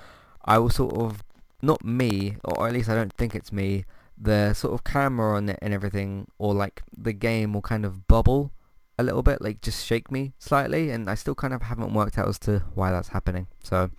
I 0.45 0.57
will 0.59 0.69
sort 0.69 0.95
of 0.95 1.23
not 1.61 1.83
me, 1.83 2.37
or 2.43 2.67
at 2.67 2.73
least 2.73 2.89
I 2.89 2.95
don't 2.95 3.13
think 3.13 3.35
it's 3.35 3.51
me. 3.51 3.85
The 4.17 4.53
sort 4.53 4.73
of 4.73 4.83
camera 4.83 5.35
on 5.35 5.49
it 5.49 5.59
and 5.61 5.73
everything, 5.73 6.27
or 6.37 6.53
like 6.53 6.83
the 6.95 7.13
game 7.13 7.53
will 7.53 7.61
kind 7.61 7.85
of 7.85 8.07
bubble 8.07 8.51
a 8.97 9.03
little 9.03 9.23
bit, 9.23 9.41
like 9.41 9.61
just 9.61 9.85
shake 9.85 10.11
me 10.11 10.33
slightly, 10.39 10.89
and 10.89 11.09
I 11.09 11.15
still 11.15 11.35
kind 11.35 11.53
of 11.53 11.63
haven't 11.63 11.93
worked 11.93 12.17
out 12.17 12.27
as 12.27 12.39
to 12.39 12.63
why 12.73 12.91
that's 12.91 13.09
happening. 13.09 13.47
So, 13.63 13.89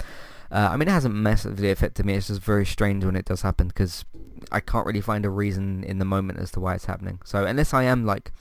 uh, 0.50 0.68
I 0.72 0.76
mean, 0.76 0.88
it 0.88 0.92
hasn't 0.92 1.14
massively 1.14 1.70
affected 1.70 2.06
me. 2.06 2.14
It's 2.14 2.28
just 2.28 2.40
very 2.40 2.64
strange 2.64 3.04
when 3.04 3.16
it 3.16 3.26
does 3.26 3.42
happen 3.42 3.68
because 3.68 4.04
I 4.50 4.60
can't 4.60 4.86
really 4.86 5.00
find 5.00 5.24
a 5.24 5.30
reason 5.30 5.84
in 5.84 5.98
the 5.98 6.04
moment 6.04 6.38
as 6.38 6.50
to 6.52 6.60
why 6.60 6.74
it's 6.74 6.86
happening. 6.86 7.20
So, 7.24 7.44
unless 7.44 7.74
I 7.74 7.84
am 7.84 8.06
like 8.06 8.32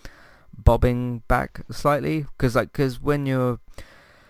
bobbing 0.57 1.23
back 1.27 1.61
slightly, 1.71 2.25
because 2.37 2.55
like 2.55 2.71
because 2.71 3.01
when 3.01 3.25
you're 3.25 3.59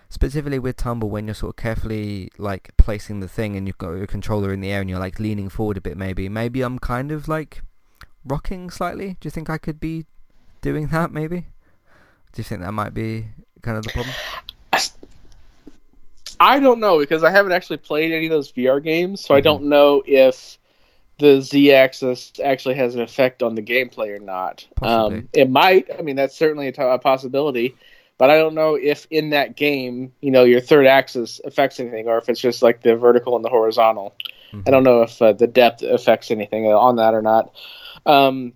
specifically 0.08 0.58
with 0.58 0.76
tumble, 0.76 1.10
when 1.10 1.26
you're 1.26 1.34
sort 1.34 1.50
of 1.50 1.56
carefully 1.56 2.30
like 2.38 2.70
placing 2.76 3.20
the 3.20 3.28
thing 3.28 3.56
and 3.56 3.66
you've 3.66 3.78
got 3.78 3.90
your 3.90 4.06
controller 4.06 4.52
in 4.52 4.60
the 4.60 4.70
air 4.70 4.80
and 4.80 4.90
you're 4.90 4.98
like 4.98 5.18
leaning 5.20 5.48
forward 5.48 5.76
a 5.76 5.80
bit, 5.80 5.96
maybe 5.96 6.28
maybe 6.28 6.62
I'm 6.62 6.78
kind 6.78 7.12
of 7.12 7.28
like 7.28 7.62
rocking 8.24 8.70
slightly. 8.70 9.16
Do 9.20 9.26
you 9.26 9.30
think 9.30 9.50
I 9.50 9.58
could 9.58 9.80
be 9.80 10.06
doing 10.60 10.88
that? 10.88 11.12
Maybe. 11.12 11.46
Do 12.32 12.40
you 12.40 12.44
think 12.44 12.60
that 12.60 12.72
might 12.72 12.94
be 12.94 13.26
kind 13.62 13.78
of 13.78 13.84
the 13.84 13.90
problem? 13.90 14.14
I 16.38 16.60
don't 16.60 16.80
know 16.80 16.98
because 16.98 17.24
I 17.24 17.30
haven't 17.30 17.52
actually 17.52 17.78
played 17.78 18.12
any 18.12 18.26
of 18.26 18.30
those 18.30 18.52
VR 18.52 18.82
games, 18.82 19.24
so 19.24 19.34
I 19.34 19.40
Mhm. 19.40 19.44
don't 19.44 19.64
know 19.64 20.02
if 20.06 20.58
the 21.18 21.40
Z-axis 21.40 22.32
actually 22.44 22.74
has 22.74 22.94
an 22.94 23.00
effect 23.00 23.42
on 23.42 23.54
the 23.54 23.62
gameplay 23.62 24.14
or 24.14 24.18
not. 24.18 24.66
Um, 24.82 25.28
it 25.32 25.48
might. 25.48 25.88
I 25.98 26.02
mean, 26.02 26.16
that's 26.16 26.36
certainly 26.36 26.68
a, 26.68 26.72
t- 26.72 26.82
a 26.82 26.98
possibility, 26.98 27.74
but 28.18 28.30
I 28.30 28.36
don't 28.38 28.54
know 28.54 28.74
if 28.76 29.06
in 29.10 29.30
that 29.30 29.56
game, 29.56 30.12
you 30.20 30.30
know, 30.30 30.44
your 30.44 30.60
third 30.60 30.86
axis 30.86 31.40
affects 31.44 31.80
anything, 31.80 32.08
or 32.08 32.18
if 32.18 32.28
it's 32.28 32.40
just 32.40 32.62
like 32.62 32.82
the 32.82 32.96
vertical 32.96 33.36
and 33.36 33.44
the 33.44 33.48
horizontal. 33.50 34.14
Mhm. 34.52 34.62
I 34.66 34.70
don't 34.70 34.84
know 34.84 35.02
if 35.02 35.20
uh, 35.20 35.32
the 35.32 35.46
depth 35.46 35.82
affects 35.82 36.30
anything 36.30 36.66
on 36.66 36.96
that 36.96 37.14
or 37.14 37.22
not. 37.22 37.54
Um, 38.06 38.54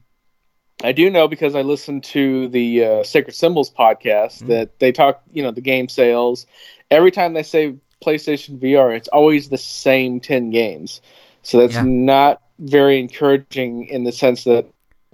I 0.83 0.93
do 0.93 1.11
know 1.11 1.29
because 1.29 1.55
I 1.55 1.63
listened 1.63 2.05
to 2.05 2.49
the 2.49 2.85
uh, 2.85 3.03
Sacred 3.05 3.35
Symbols 3.35 3.71
podcast 3.71 4.43
Mm. 4.43 4.47
that 4.49 4.79
they 4.79 4.93
talk, 4.93 5.23
you 5.33 5.43
know, 5.43 5.51
the 5.51 5.61
game 5.61 5.89
sales. 5.89 6.47
Every 6.91 7.11
time 7.11 7.35
they 7.35 7.43
say 7.43 7.75
PlayStation 8.05 8.59
VR, 8.59 8.93
it's 8.93 9.09
always 9.09 9.49
the 9.49 9.59
same 9.59 10.21
10 10.21 10.51
games. 10.51 11.01
So 11.43 11.59
that's 11.59 11.75
Yeah. 11.75 11.83
not 11.85 12.41
very 12.59 12.99
encouraging 12.99 13.87
in 13.87 14.05
the 14.05 14.13
sense 14.13 14.45
that 14.45 14.67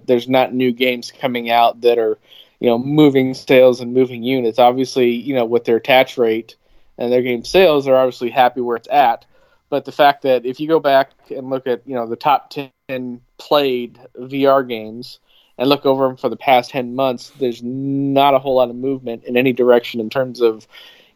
there's 0.05 0.27
not 0.29 0.53
new 0.53 0.71
games 0.71 1.11
coming 1.11 1.49
out 1.49 1.81
that 1.81 1.97
are, 1.97 2.17
you 2.59 2.69
know, 2.69 2.77
moving 2.77 3.33
sales 3.33 3.81
and 3.81 3.93
moving 3.93 4.23
units. 4.23 4.59
Obviously, 4.59 5.11
you 5.11 5.35
know, 5.35 5.45
with 5.45 5.65
their 5.65 5.77
attach 5.77 6.17
rate 6.17 6.55
and 6.97 7.11
their 7.11 7.21
game 7.21 7.43
sales, 7.43 7.85
they're 7.85 7.97
obviously 7.97 8.29
happy 8.29 8.61
where 8.61 8.77
it's 8.77 8.87
at. 8.89 9.25
But 9.69 9.85
the 9.85 9.91
fact 9.91 10.21
that 10.23 10.45
if 10.45 10.59
you 10.59 10.67
go 10.67 10.79
back 10.79 11.11
and 11.29 11.49
look 11.49 11.67
at, 11.67 11.81
you 11.85 11.95
know, 11.95 12.07
the 12.07 12.15
top 12.15 12.51
10 12.87 13.21
played 13.37 13.99
VR 14.17 14.67
games 14.67 15.19
and 15.57 15.69
look 15.69 15.85
over 15.85 16.07
them 16.07 16.17
for 16.17 16.29
the 16.29 16.37
past 16.37 16.71
10 16.71 16.95
months, 16.95 17.31
there's 17.39 17.61
not 17.61 18.33
a 18.33 18.39
whole 18.39 18.55
lot 18.55 18.69
of 18.69 18.75
movement 18.75 19.25
in 19.25 19.35
any 19.35 19.51
direction 19.51 19.99
in 19.99 20.09
terms 20.09 20.39
of, 20.39 20.67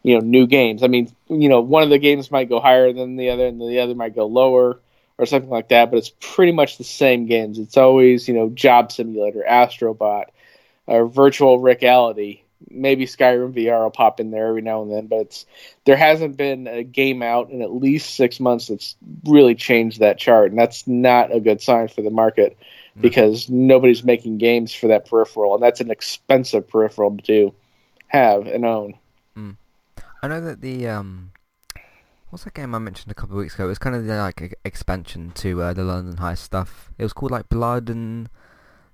you 0.02 0.14
know, 0.14 0.20
new 0.20 0.46
games. 0.46 0.82
I 0.82 0.88
mean, 0.88 1.10
you 1.28 1.48
know, 1.48 1.60
one 1.60 1.82
of 1.82 1.90
the 1.90 1.98
games 1.98 2.30
might 2.30 2.48
go 2.48 2.60
higher 2.60 2.92
than 2.92 3.16
the 3.16 3.30
other 3.30 3.46
and 3.46 3.60
the 3.60 3.80
other 3.80 3.94
might 3.94 4.14
go 4.14 4.26
lower 4.26 4.80
or 5.18 5.26
something 5.26 5.50
like 5.50 5.68
that, 5.68 5.90
but 5.90 5.98
it's 5.98 6.12
pretty 6.20 6.52
much 6.52 6.76
the 6.76 6.84
same 6.84 7.26
games. 7.26 7.58
It's 7.58 7.76
always, 7.76 8.28
you 8.28 8.34
know, 8.34 8.50
Job 8.50 8.92
Simulator, 8.92 9.44
Astrobot, 9.48 10.24
or 10.86 11.06
Virtual 11.06 11.58
Reality. 11.58 12.42
Maybe 12.70 13.06
Skyrim 13.06 13.54
VR 13.54 13.82
will 13.82 13.90
pop 13.90 14.20
in 14.20 14.30
there 14.30 14.46
every 14.48 14.62
now 14.62 14.82
and 14.82 14.92
then, 14.92 15.06
but 15.08 15.20
it's 15.20 15.46
there 15.84 15.96
hasn't 15.96 16.36
been 16.36 16.68
a 16.68 16.84
game 16.84 17.20
out 17.22 17.50
in 17.50 17.60
at 17.60 17.72
least 17.72 18.14
six 18.14 18.38
months 18.38 18.68
that's 18.68 18.96
really 19.24 19.56
changed 19.56 19.98
that 20.00 20.18
chart, 20.18 20.50
and 20.50 20.58
that's 20.60 20.86
not 20.86 21.34
a 21.34 21.40
good 21.40 21.60
sign 21.60 21.88
for 21.88 22.02
the 22.02 22.10
market 22.10 22.56
No. 22.94 23.02
because 23.02 23.50
nobody's 23.50 24.04
making 24.04 24.38
games 24.38 24.72
for 24.72 24.86
that 24.88 25.06
peripheral, 25.06 25.54
and 25.54 25.62
that's 25.62 25.80
an 25.80 25.90
expensive 25.90 26.68
peripheral 26.68 27.16
to 27.24 27.52
have 28.06 28.46
and 28.46 28.64
own. 28.64 28.94
I 30.24 30.28
know 30.28 30.40
that 30.40 30.60
the 30.60 30.86
um, 30.86 31.32
what's 32.30 32.44
that 32.44 32.54
game 32.54 32.76
I 32.76 32.78
mentioned 32.78 33.10
a 33.10 33.14
couple 33.14 33.34
of 33.36 33.40
weeks 33.40 33.54
ago? 33.54 33.64
It 33.64 33.68
was 33.68 33.78
kind 33.78 33.96
of 33.96 34.04
like 34.04 34.40
e- 34.40 34.52
expansion 34.64 35.32
to 35.34 35.60
uh, 35.62 35.72
the 35.72 35.82
London 35.82 36.16
Heist 36.18 36.38
stuff. 36.38 36.92
It 36.96 37.02
was 37.02 37.12
called 37.12 37.32
like 37.32 37.48
Blood 37.48 37.90
and 37.90 38.28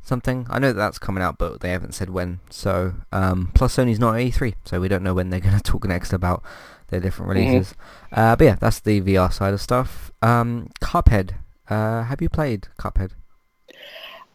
something. 0.03 0.47
I 0.51 0.59
know 0.59 0.69
that 0.69 0.79
that's 0.79 0.99
coming 0.99 1.23
out, 1.23 1.39
but 1.39 1.61
they 1.61 1.71
haven't 1.71 1.95
said 1.95 2.11
when. 2.11 2.41
So 2.51 2.95
um, 3.13 3.51
plus 3.55 3.77
Sony's 3.77 3.99
not 3.99 4.15
at 4.17 4.21
E3, 4.23 4.55
so 4.65 4.81
we 4.81 4.89
don't 4.89 5.03
know 5.03 5.15
when 5.15 5.31
they're 5.31 5.41
going 5.49 5.57
to 5.57 5.63
talk 5.63 5.87
next 5.87 6.13
about 6.13 6.43
their 6.89 7.01
different 7.01 7.31
Mhm. 7.31 7.35
releases. 7.35 7.75
Uh, 8.13 8.35
but 8.37 8.45
yeah, 8.45 8.57
that's 8.61 8.81
the 8.81 9.01
VR 9.01 9.33
side 9.33 9.53
of 9.55 9.61
stuff. 9.61 10.11
Um, 10.23 10.71
Cuphead. 10.81 11.33
Uh, 11.69 12.05
have 12.05 12.23
you 12.23 12.29
played 12.31 12.69
Cuphead? 12.79 13.11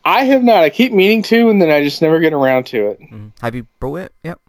I 0.05 0.25
have 0.25 0.43
not. 0.43 0.63
I 0.63 0.69
keep 0.69 0.91
meaning 0.91 1.21
to, 1.23 1.49
and 1.49 1.61
then 1.61 1.71
I 1.71 1.81
just 1.83 2.01
never 2.01 2.19
get 2.19 2.33
around 2.33 2.65
to 2.67 2.87
it. 2.89 2.99
Mm. 3.01 3.31
Have 3.41 3.55
you 3.55 3.65
brought 3.79 3.95
it? 4.01 4.13
Yep. 4.23 4.39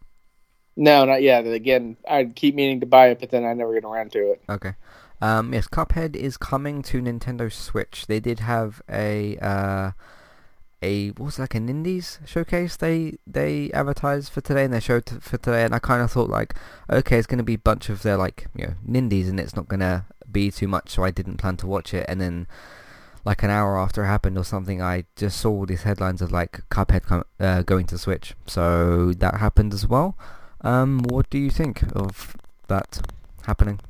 No, 0.77 1.05
not 1.05 1.23
yet. 1.23 1.47
Again, 1.47 1.97
I 2.11 2.25
keep 2.25 2.57
meaning 2.57 2.81
to 2.81 2.87
buy 2.87 3.09
it, 3.11 3.21
but 3.21 3.31
then 3.31 3.45
I 3.45 3.55
never 3.55 3.73
get 3.73 3.85
around 3.85 4.11
to 4.13 4.33
it. 4.33 4.43
Okay. 4.49 4.75
Um, 5.23 5.55
yes, 5.55 5.69
Cuphead 5.69 6.17
is 6.17 6.37
coming 6.37 6.83
to 6.83 7.01
Nintendo 7.01 7.51
Switch. 7.51 8.07
They 8.09 8.19
did 8.19 8.41
have 8.41 8.83
a 8.91 9.39
uh, 9.39 9.91
a 10.85 11.09
what 11.17 11.27
was 11.27 11.39
it, 11.39 11.43
like 11.43 11.55
an 11.55 11.69
indies 11.69 12.19
showcase 12.27 12.77
they 12.77 12.99
they 13.27 13.71
advertised 13.73 14.29
for 14.33 14.41
today 14.41 14.65
and 14.65 14.73
they 14.75 14.81
showed 14.81 15.07
t- 15.07 15.17
for 15.21 15.39
today 15.39 15.65
and 15.65 15.75
I 15.75 15.79
kind 15.79 16.03
of 16.03 16.11
thought 16.13 16.31
like 16.31 16.55
okay 16.99 17.17
it's 17.19 17.27
going 17.27 17.39
to 17.45 17.51
be 17.53 17.55
a 17.55 17.59
bunch 17.71 17.89
of 17.89 18.03
their 18.03 18.17
like 18.17 18.47
you 18.55 18.67
know 18.67 18.75
nindies 18.89 19.29
and 19.29 19.41
it's 19.41 19.57
not 19.57 19.69
going 19.69 19.81
to 19.81 20.05
be 20.31 20.51
too 20.51 20.69
much 20.69 20.91
so 20.91 21.03
I 21.05 21.11
didn't 21.11 21.39
plan 21.39 21.57
to 21.59 21.67
watch 21.67 21.95
it 21.95 22.05
and 22.09 22.21
then 22.21 22.47
like 23.25 23.43
an 23.43 23.51
hour 23.51 23.79
after 23.79 24.05
it 24.05 24.07
happened 24.07 24.37
or 24.37 24.45
something 24.45 24.83
I 24.83 25.05
just 25.17 25.41
saw 25.41 25.51
all 25.51 25.67
these 25.67 25.85
headlines 25.85 26.21
of 26.23 26.31
like 26.31 26.61
Cuphead 26.71 27.03
com- 27.05 27.25
uh, 27.41 27.63
going 27.63 27.87
to 27.87 27.99
Switch 27.99 28.35
so 28.47 29.13
that 29.15 29.37
happened 29.47 29.73
as 29.73 29.87
well 29.87 30.17
um 30.61 31.01
what 31.09 31.31
do 31.31 31.39
you 31.39 31.51
think 31.51 31.83
of 31.95 32.37
that 32.69 33.01
happening 33.47 33.81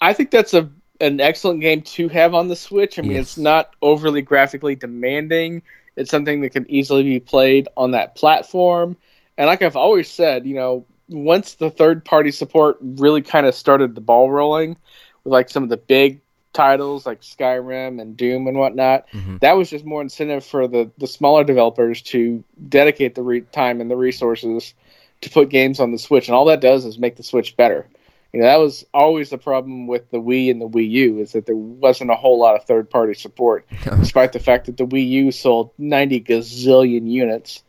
I 0.00 0.12
think 0.12 0.30
that's 0.30 0.54
a 0.54 0.70
an 1.00 1.20
excellent 1.20 1.60
game 1.62 1.80
to 1.82 2.08
have 2.08 2.34
on 2.34 2.48
the 2.48 2.56
Switch. 2.56 2.98
I 2.98 3.02
mean, 3.02 3.12
Yes. 3.12 3.22
it's 3.22 3.38
not 3.38 3.74
overly 3.80 4.20
graphically 4.20 4.74
demanding. 4.74 5.62
It's 6.00 6.10
something 6.10 6.40
that 6.40 6.50
can 6.50 6.68
easily 6.70 7.02
be 7.02 7.20
played 7.20 7.68
on 7.76 7.90
that 7.90 8.14
platform. 8.14 8.96
And 9.36 9.46
like 9.46 9.60
I've 9.60 9.76
always 9.76 10.10
said, 10.10 10.46
you 10.46 10.54
know, 10.54 10.86
once 11.08 11.54
the 11.54 11.70
third 11.70 12.04
party 12.04 12.30
support 12.30 12.78
really 12.80 13.20
kind 13.20 13.44
of 13.44 13.54
started 13.54 13.94
the 13.94 14.00
ball 14.00 14.30
rolling 14.30 14.76
with 15.24 15.32
like 15.32 15.50
some 15.50 15.62
of 15.62 15.68
the 15.68 15.76
big 15.76 16.20
titles 16.52 17.04
like 17.04 17.20
Skyrim 17.20 18.00
and 18.00 18.16
Doom 18.16 18.46
and 18.46 18.58
whatnot, 18.58 19.06
hmm 19.12 19.36
that 19.40 19.56
was 19.56 19.70
just 19.70 19.84
more 19.84 20.02
incentive 20.02 20.44
for 20.44 20.66
the, 20.68 20.90
the 20.98 21.06
smaller 21.06 21.44
developers 21.44 22.02
to 22.02 22.44
dedicate 22.68 23.14
the 23.14 23.22
re- 23.22 23.40
time 23.52 23.80
and 23.80 23.90
the 23.90 23.96
resources 23.96 24.74
to 25.20 25.30
put 25.30 25.48
games 25.48 25.80
on 25.80 25.92
the 25.92 25.98
Switch. 25.98 26.28
And 26.28 26.34
all 26.34 26.46
that 26.46 26.60
does 26.60 26.84
is 26.84 26.98
make 26.98 27.16
the 27.16 27.22
Switch 27.22 27.56
better. 27.56 27.86
You 28.32 28.40
know, 28.40 28.46
that 28.46 28.58
was 28.58 28.84
always 28.94 29.30
the 29.30 29.38
problem 29.38 29.86
with 29.88 30.10
the 30.10 30.18
Wii 30.18 30.50
and 30.50 30.60
the 30.60 30.68
Wii 30.68 30.88
U 30.90 31.18
is 31.18 31.32
that 31.32 31.46
there 31.46 31.56
wasn't 31.56 32.10
a 32.10 32.14
whole 32.14 32.38
lot 32.38 32.54
of 32.54 32.64
third 32.64 32.88
party 32.88 33.14
support, 33.14 33.66
despite 33.98 34.32
the 34.32 34.38
fact 34.38 34.66
that 34.66 34.76
the 34.76 34.86
Wii 34.86 35.08
U 35.08 35.32
sold 35.32 35.72
90 35.78 36.20
gazillion 36.20 37.10
units. 37.10 37.62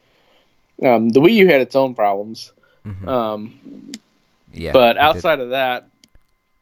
Um, 0.83 1.09
the 1.09 1.19
Wii 1.19 1.33
U 1.33 1.47
had 1.47 1.61
its 1.61 1.75
own 1.75 1.95
problems. 1.95 2.53
Mhm. 2.85 3.07
Um, 3.07 3.91
yeah 4.53 4.71
but 4.73 4.93
did. 4.93 4.99
outside 4.99 5.39
of 5.39 5.51
that, 5.51 5.87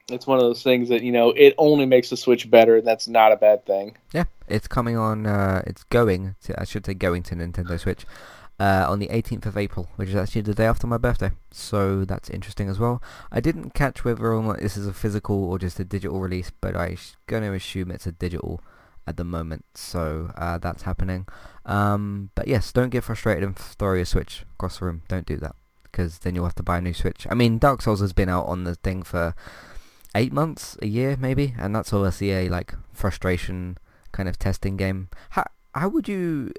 it's 0.09 0.25
one 0.27 0.37
of 0.37 0.43
those 0.43 0.63
things 0.63 0.89
that, 0.89 1.01
you 1.03 1.11
know, 1.11 1.31
it 1.31 1.53
only 1.57 1.85
makes 1.85 2.09
the 2.09 2.17
Switch 2.17 2.49
better. 2.49 2.77
And 2.77 2.87
that's 2.87 3.07
not 3.07 3.31
a 3.31 3.35
bad 3.35 3.65
thing. 3.65 3.97
Yeah, 4.13 4.25
it's 4.47 4.67
coming 4.67 4.97
on. 4.97 5.25
Uh, 5.25 5.61
it's 5.67 5.83
going 5.83 6.35
to. 6.43 6.59
I 6.59 6.63
should 6.63 6.85
say 6.85 6.93
going 6.93 7.23
to 7.23 7.35
Nintendo 7.35 7.79
Switch 7.79 8.05
uh, 8.59 8.85
on 8.89 8.99
the 8.99 9.07
18th 9.07 9.45
of 9.45 9.57
April, 9.57 9.89
which 9.95 10.09
is 10.09 10.15
actually 10.15 10.41
the 10.41 10.53
day 10.53 10.65
after 10.65 10.85
my 10.85 10.97
birthday. 10.97 11.31
So 11.51 12.03
that's 12.05 12.29
interesting 12.29 12.69
as 12.69 12.79
well. 12.79 13.01
I 13.31 13.39
didn't 13.39 13.73
catch 13.73 14.03
whether 14.03 14.33
or 14.33 14.43
not 14.43 14.59
this 14.59 14.75
is 14.75 14.87
a 14.87 14.93
physical 14.93 15.45
or 15.45 15.57
just 15.57 15.79
a 15.79 15.85
digital 15.85 16.19
release, 16.19 16.51
but 16.61 16.75
I'm 16.75 16.97
going 17.27 17.43
to 17.43 17.53
assume 17.53 17.91
it's 17.91 18.07
a 18.07 18.11
digital 18.11 18.61
at 19.07 19.17
the 19.17 19.23
moment. 19.23 19.65
So 19.75 20.31
uh, 20.35 20.57
that's 20.57 20.83
happening. 20.83 21.27
Um, 21.65 22.31
but 22.35 22.47
yes, 22.47 22.71
don't 22.71 22.89
get 22.89 23.03
frustrated 23.03 23.43
and 23.43 23.55
throw 23.55 23.93
your 23.93 24.05
Switch 24.05 24.43
across 24.55 24.79
the 24.79 24.85
room. 24.85 25.03
Don't 25.07 25.25
do 25.25 25.37
that 25.37 25.55
because 25.83 26.19
then 26.19 26.35
you'll 26.35 26.45
have 26.45 26.55
to 26.55 26.63
buy 26.63 26.77
a 26.77 26.81
new 26.81 26.93
Switch. 26.93 27.25
I 27.29 27.35
mean, 27.35 27.57
Dark 27.57 27.81
Souls 27.81 28.01
has 28.01 28.13
been 28.13 28.29
out 28.29 28.45
on 28.45 28.65
the 28.65 28.75
thing 28.75 29.03
for 29.03 29.35
eight 30.15 30.33
months, 30.33 30.77
a 30.81 30.87
year 30.87 31.15
maybe, 31.17 31.55
and 31.57 31.75
that's 31.75 31.93
obviously 31.93 32.31
a 32.31 32.49
like 32.49 32.73
frustration 32.93 33.77
kind 34.11 34.27
of 34.27 34.37
testing 34.37 34.77
game. 34.77 35.09
How 35.31 35.45
how 35.75 35.87
would 35.89 36.07
you 36.07 36.51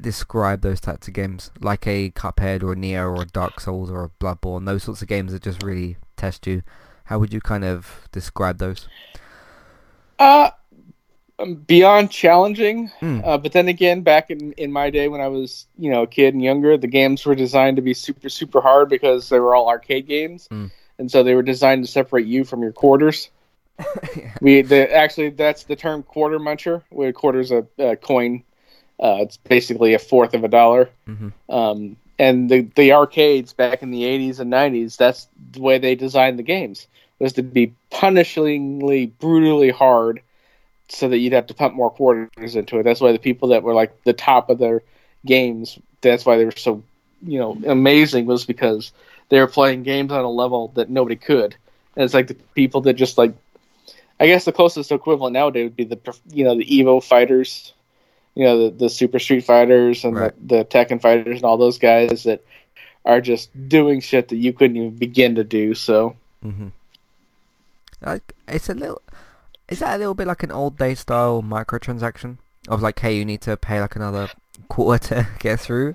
describe 0.00 0.62
those 0.62 0.80
types 0.80 1.08
of 1.08 1.14
games, 1.14 1.50
like 1.60 1.86
a 1.86 2.10
Cuphead 2.10 2.62
or 2.62 2.72
a 2.72 2.76
Nioh 2.76 3.16
or 3.16 3.22
a 3.22 3.26
Dark 3.26 3.60
Souls 3.60 3.90
or 3.90 4.04
a 4.04 4.10
Bloodborne? 4.24 4.66
Those 4.66 4.82
sorts 4.84 5.02
of 5.02 5.08
games 5.08 5.32
that 5.32 5.42
just 5.42 5.62
really 5.62 5.96
test 6.16 6.46
you. 6.46 6.62
How 7.04 7.18
would 7.18 7.32
you 7.32 7.40
kind 7.40 7.64
of 7.64 8.08
describe 8.12 8.58
those? 8.58 8.86
Uh, 10.18 10.50
um, 11.38 11.54
beyond 11.54 12.10
challenging, 12.10 12.90
Mm. 13.00 13.24
uh, 13.24 13.38
but 13.38 13.52
then 13.52 13.68
again, 13.68 14.02
back 14.02 14.30
in, 14.30 14.52
in 14.52 14.72
my 14.72 14.90
day 14.90 15.06
when 15.08 15.20
I 15.20 15.28
was 15.28 15.66
you 15.78 15.90
know 15.90 16.02
a 16.02 16.06
kid 16.06 16.34
and 16.34 16.42
younger, 16.42 16.76
the 16.76 16.88
games 16.88 17.24
were 17.24 17.36
designed 17.36 17.76
to 17.76 17.82
be 17.82 17.94
super 17.94 18.28
super 18.28 18.60
hard 18.60 18.88
because 18.88 19.28
they 19.28 19.38
were 19.38 19.54
all 19.54 19.68
arcade 19.68 20.06
games, 20.08 20.48
Mm. 20.50 20.70
and 20.98 21.10
so 21.10 21.22
they 21.22 21.34
were 21.34 21.42
designed 21.44 21.84
to 21.84 21.90
separate 21.90 22.26
you 22.26 22.44
from 22.44 22.62
your 22.62 22.72
quarters. 22.72 23.30
We 24.40 24.62
the, 24.62 24.92
actually 24.92 25.30
that's 25.30 25.64
the 25.64 25.76
term 25.76 26.02
quarter 26.02 26.38
muncher, 26.40 26.82
where 26.90 27.12
quarter's 27.12 27.52
a, 27.52 27.64
a 27.78 27.94
coin. 27.96 28.42
Uh, 29.00 29.18
it's 29.20 29.36
basically 29.36 29.94
a 29.94 29.98
fourth 29.98 30.34
of 30.34 30.44
a 30.44 30.48
dollar. 30.48 30.90
hmm 31.06 31.28
Um, 31.48 31.96
and 32.18 32.50
the 32.50 32.62
the 32.74 32.92
arcades 32.92 33.52
back 33.52 33.82
in 33.82 33.90
the 33.90 34.02
80s 34.02 34.40
and 34.40 34.50
90s, 34.50 34.96
that's 34.96 35.28
the 35.52 35.60
way 35.60 35.78
they 35.78 35.94
designed 35.94 36.38
the 36.38 36.42
games 36.42 36.86
was 37.18 37.32
to 37.34 37.42
be 37.42 37.74
punishingly, 37.90 39.10
brutally 39.18 39.70
hard, 39.70 40.22
so 40.88 41.08
that 41.08 41.18
you'd 41.18 41.32
have 41.32 41.46
to 41.48 41.54
pump 41.54 41.74
more 41.74 41.90
quarters 41.90 42.56
into 42.56 42.78
it. 42.78 42.84
That's 42.84 43.00
why 43.00 43.12
the 43.12 43.18
people 43.18 43.48
that 43.48 43.62
were 43.62 43.74
like 43.74 44.02
the 44.04 44.12
top 44.12 44.50
of 44.50 44.58
their 44.58 44.82
games, 45.26 45.78
that's 46.00 46.24
why 46.24 46.36
they 46.36 46.44
were 46.44 46.52
so, 46.52 46.82
you 47.22 47.38
know, 47.38 47.58
amazing 47.66 48.26
was 48.26 48.44
because 48.44 48.92
they 49.28 49.40
were 49.40 49.46
playing 49.46 49.82
games 49.82 50.12
on 50.12 50.24
a 50.24 50.30
level 50.30 50.68
that 50.74 50.88
nobody 50.88 51.16
could. 51.16 51.56
And 51.96 52.04
it's 52.04 52.14
like 52.14 52.28
the 52.28 52.34
people 52.54 52.82
that 52.82 52.94
just 52.94 53.18
like, 53.18 53.34
I 54.20 54.26
guess 54.26 54.44
the 54.44 54.52
closest 54.52 54.90
equivalent 54.92 55.34
nowadays 55.34 55.64
would 55.64 55.76
be 55.76 55.84
the, 55.84 55.98
you 56.32 56.44
know, 56.44 56.56
the 56.56 56.64
Evo 56.64 57.02
fighters, 57.02 57.72
you 58.38 58.44
know, 58.44 58.70
the, 58.70 58.70
the 58.84 58.88
Super 58.88 59.18
Street 59.18 59.44
Fighters 59.44 60.04
and 60.04 60.14
Right. 60.16 60.48
the, 60.48 60.58
the 60.58 60.64
Tekken 60.64 61.02
fighters 61.02 61.36
and 61.38 61.44
all 61.44 61.56
those 61.56 61.76
guys 61.78 62.22
that 62.22 62.44
are 63.04 63.20
just 63.20 63.50
doing 63.68 64.00
shit 64.00 64.28
that 64.28 64.36
you 64.36 64.52
couldn't 64.52 64.76
even 64.76 64.90
begin 64.96 65.34
to 65.34 65.42
do. 65.44 65.74
So 65.74 66.14
hmm 66.40 66.68
Like 68.00 68.32
it's 68.46 68.68
a 68.68 68.74
little. 68.74 69.02
Is 69.68 69.80
that 69.80 69.96
a 69.96 69.98
little 69.98 70.14
bit 70.14 70.28
like 70.28 70.44
an 70.44 70.52
old 70.52 70.78
day 70.78 70.94
style 70.94 71.42
microtransaction 71.42 72.38
of 72.68 72.80
like, 72.80 73.00
hey, 73.00 73.16
you 73.16 73.24
need 73.24 73.40
to 73.42 73.56
pay 73.56 73.80
like 73.80 73.96
another 73.96 74.28
quarter 74.68 74.98
to 75.08 75.26
get 75.40 75.58
through? 75.58 75.94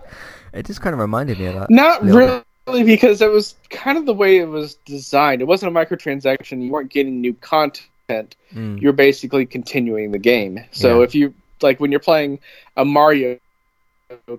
It 0.54 0.66
just 0.66 0.82
kind 0.82 0.94
of 0.94 1.00
reminded 1.00 1.40
me 1.40 1.46
of 1.46 1.56
that. 1.56 1.70
Not 1.70 2.04
really, 2.04 2.84
because 2.84 3.22
it 3.22 3.32
was 3.32 3.56
kind 3.70 3.98
of 3.98 4.06
the 4.06 4.14
way 4.14 4.38
it 4.38 4.48
was 4.50 4.76
designed. 4.86 5.42
It 5.42 5.46
wasn't 5.46 5.76
a 5.76 5.80
microtransaction. 5.80 6.62
You 6.62 6.72
weren't 6.72 6.92
getting 6.92 7.22
new 7.22 7.34
content. 7.36 8.36
Mm. 8.54 8.82
You're 8.82 8.94
basically 8.94 9.46
continuing 9.46 10.12
the 10.12 10.20
game. 10.20 10.60
So 10.72 11.00
Yeah. 11.00 11.06
if 11.06 11.16
you 11.16 11.34
like 11.64 11.80
when 11.80 11.92
you're 11.92 12.00
playing 12.00 12.40
a 12.78 12.86
Mario 12.86 13.40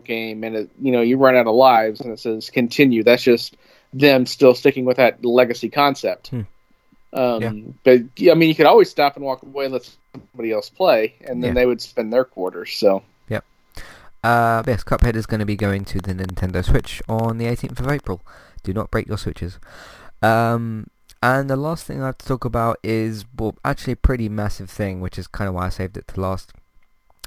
game 0.05 0.45
and 0.45 0.55
it, 0.55 0.71
you 0.81 0.93
know 0.93 1.01
you 1.01 1.17
run 1.17 1.35
out 1.37 1.47
of 1.47 1.55
lives 1.55 2.01
and 2.01 2.13
it 2.13 2.21
says 2.21 2.51
continue, 2.51 3.03
that's 3.03 3.23
just 3.23 3.57
them 3.93 4.27
still 4.27 4.55
sticking 4.55 4.85
with 4.85 4.99
that 4.99 5.25
legacy 5.25 5.71
concept. 5.71 6.29
Hmm. 6.29 6.41
Um, 7.13 7.43
Yeah. 7.43 7.53
But 7.85 8.31
I 8.31 8.35
mean, 8.35 8.49
you 8.49 8.55
could 8.55 8.67
always 8.67 8.91
stop 8.91 9.17
and 9.17 9.25
walk 9.25 9.43
away 9.43 9.65
and 9.65 9.73
let 9.75 9.89
somebody 10.13 10.53
else 10.53 10.69
play, 10.69 11.15
and 11.27 11.43
then 11.43 11.51
Yeah. 11.51 11.55
they 11.55 11.67
would 11.67 11.81
spend 11.81 12.13
their 12.13 12.25
quarters. 12.25 12.73
So 12.75 13.03
Uh, 14.25 14.63
yes, 14.67 14.83
Cuphead 14.83 15.17
is 15.17 15.27
going 15.27 15.41
to 15.41 15.45
be 15.45 15.55
going 15.55 15.85
to 15.85 15.99
the 15.99 16.15
Nintendo 16.15 16.65
Switch 16.65 17.03
on 17.11 17.37
the 17.37 17.45
18th 17.45 17.79
of 17.79 17.89
April. 17.89 18.23
Do 18.63 18.73
not 18.73 18.91
break 18.91 19.07
your 19.07 19.19
switches. 19.19 19.59
Um, 20.23 20.87
and 21.23 21.51
the 21.51 21.57
last 21.57 21.85
thing 21.85 22.03
I 22.03 22.07
have 22.07 22.17
to 22.17 22.27
talk 22.27 22.47
about 22.47 22.79
is, 22.83 23.27
well, 23.39 23.55
actually 23.67 23.93
a 23.93 23.97
pretty 23.97 24.31
massive 24.31 24.71
thing, 24.71 25.03
which 25.03 25.19
is 25.19 25.27
kind 25.27 25.47
of 25.49 25.55
why 25.55 25.67
I 25.67 25.69
saved 25.69 25.99
it 25.99 26.09
to 26.09 26.21
last. 26.23 26.55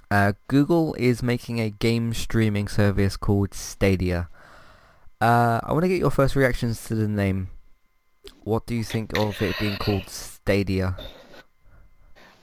Uh, 0.10 0.34
Google 0.48 0.94
is 0.96 1.22
making 1.22 1.60
a 1.60 1.70
game 1.70 2.14
streaming 2.14 2.68
service 2.68 3.18
called 3.18 3.54
Stadia. 3.54 4.30
Uh, 5.20 5.60
I 5.64 5.74
want 5.74 5.84
to 5.84 5.90
get 5.90 6.00
your 6.00 6.12
first 6.12 6.36
reactions 6.36 6.86
to 6.86 6.96
the 6.96 7.08
name. 7.08 7.50
What 8.44 8.66
do 8.66 8.76
you 8.76 8.84
think 8.84 9.18
of 9.18 9.42
it 9.42 9.58
being 9.60 9.78
called 9.78 10.10
Stadia? 10.10 10.96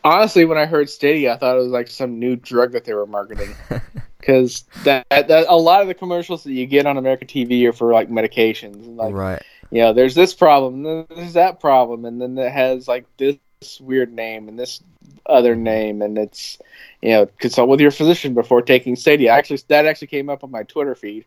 honestly, 0.04 0.44
when 0.44 0.58
I 0.58 0.66
heard 0.66 0.88
Stadia, 0.88 1.34
I 1.34 1.38
thought 1.38 1.56
it 1.56 1.60
was 1.60 1.72
like 1.72 1.88
some 1.88 2.18
new 2.18 2.36
drug 2.36 2.72
that 2.72 2.84
they 2.84 2.94
were 2.94 3.06
marketing. 3.06 3.54
Because 4.18 4.64
that, 4.84 5.06
that 5.10 5.28
a 5.50 5.54
lot 5.54 5.82
of 5.82 5.86
the 5.86 5.92
commercials 5.92 6.44
that 6.44 6.52
you 6.54 6.64
get 6.64 6.86
on 6.86 6.96
American 6.96 7.28
TV 7.28 7.62
are 7.68 7.74
for 7.74 7.92
like 7.92 8.08
medications, 8.08 8.76
and 8.76 8.96
like 8.96 9.12
right. 9.12 9.42
you 9.70 9.82
know, 9.82 9.92
there's 9.92 10.14
this 10.14 10.32
problem, 10.32 10.82
then 10.82 11.06
there's 11.14 11.34
that 11.34 11.60
problem, 11.60 12.06
and 12.06 12.22
then 12.22 12.38
it 12.38 12.50
has 12.50 12.88
like 12.88 13.04
this 13.18 13.36
weird 13.82 14.10
name 14.10 14.48
and 14.48 14.58
this 14.58 14.82
other 15.26 15.56
name, 15.56 16.02
and 16.02 16.18
it's 16.18 16.58
you 17.04 17.10
know, 17.10 17.26
consult 17.38 17.68
with 17.68 17.80
your 17.80 17.90
physician 17.90 18.32
before 18.32 18.62
taking 18.62 18.96
Stadia. 18.96 19.30
Actually, 19.30 19.60
that 19.68 19.86
actually 19.86 20.06
came 20.08 20.30
up 20.30 20.42
on 20.42 20.50
my 20.50 20.62
Twitter 20.62 20.94
feed. 20.94 21.26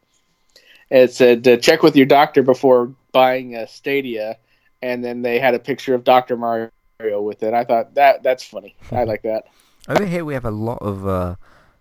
It 0.90 1.14
said 1.14 1.48
uh, 1.48 1.58
check 1.58 1.84
with 1.84 1.96
your 1.96 2.06
doctor 2.06 2.42
before 2.42 2.94
buying 3.12 3.56
a 3.56 3.68
Stadia, 3.68 4.38
and 4.82 5.04
then 5.04 5.22
they 5.22 5.40
had 5.40 5.54
a 5.54 5.60
picture 5.60 5.94
of 5.94 6.04
Doctor 6.04 6.36
Mario 6.36 6.72
with 7.00 7.44
it. 7.44 7.54
I 7.54 7.64
thought 7.64 7.94
that 7.96 8.24
that's 8.24 8.44
funny. 8.44 8.76
I 8.92 9.04
like 9.04 9.22
that. 9.22 9.46
Over 9.88 10.06
here 10.06 10.26
we 10.26 10.34
have 10.34 10.46
a 10.46 10.52
lot 10.52 10.80
of 10.82 11.08
uh, 11.08 11.36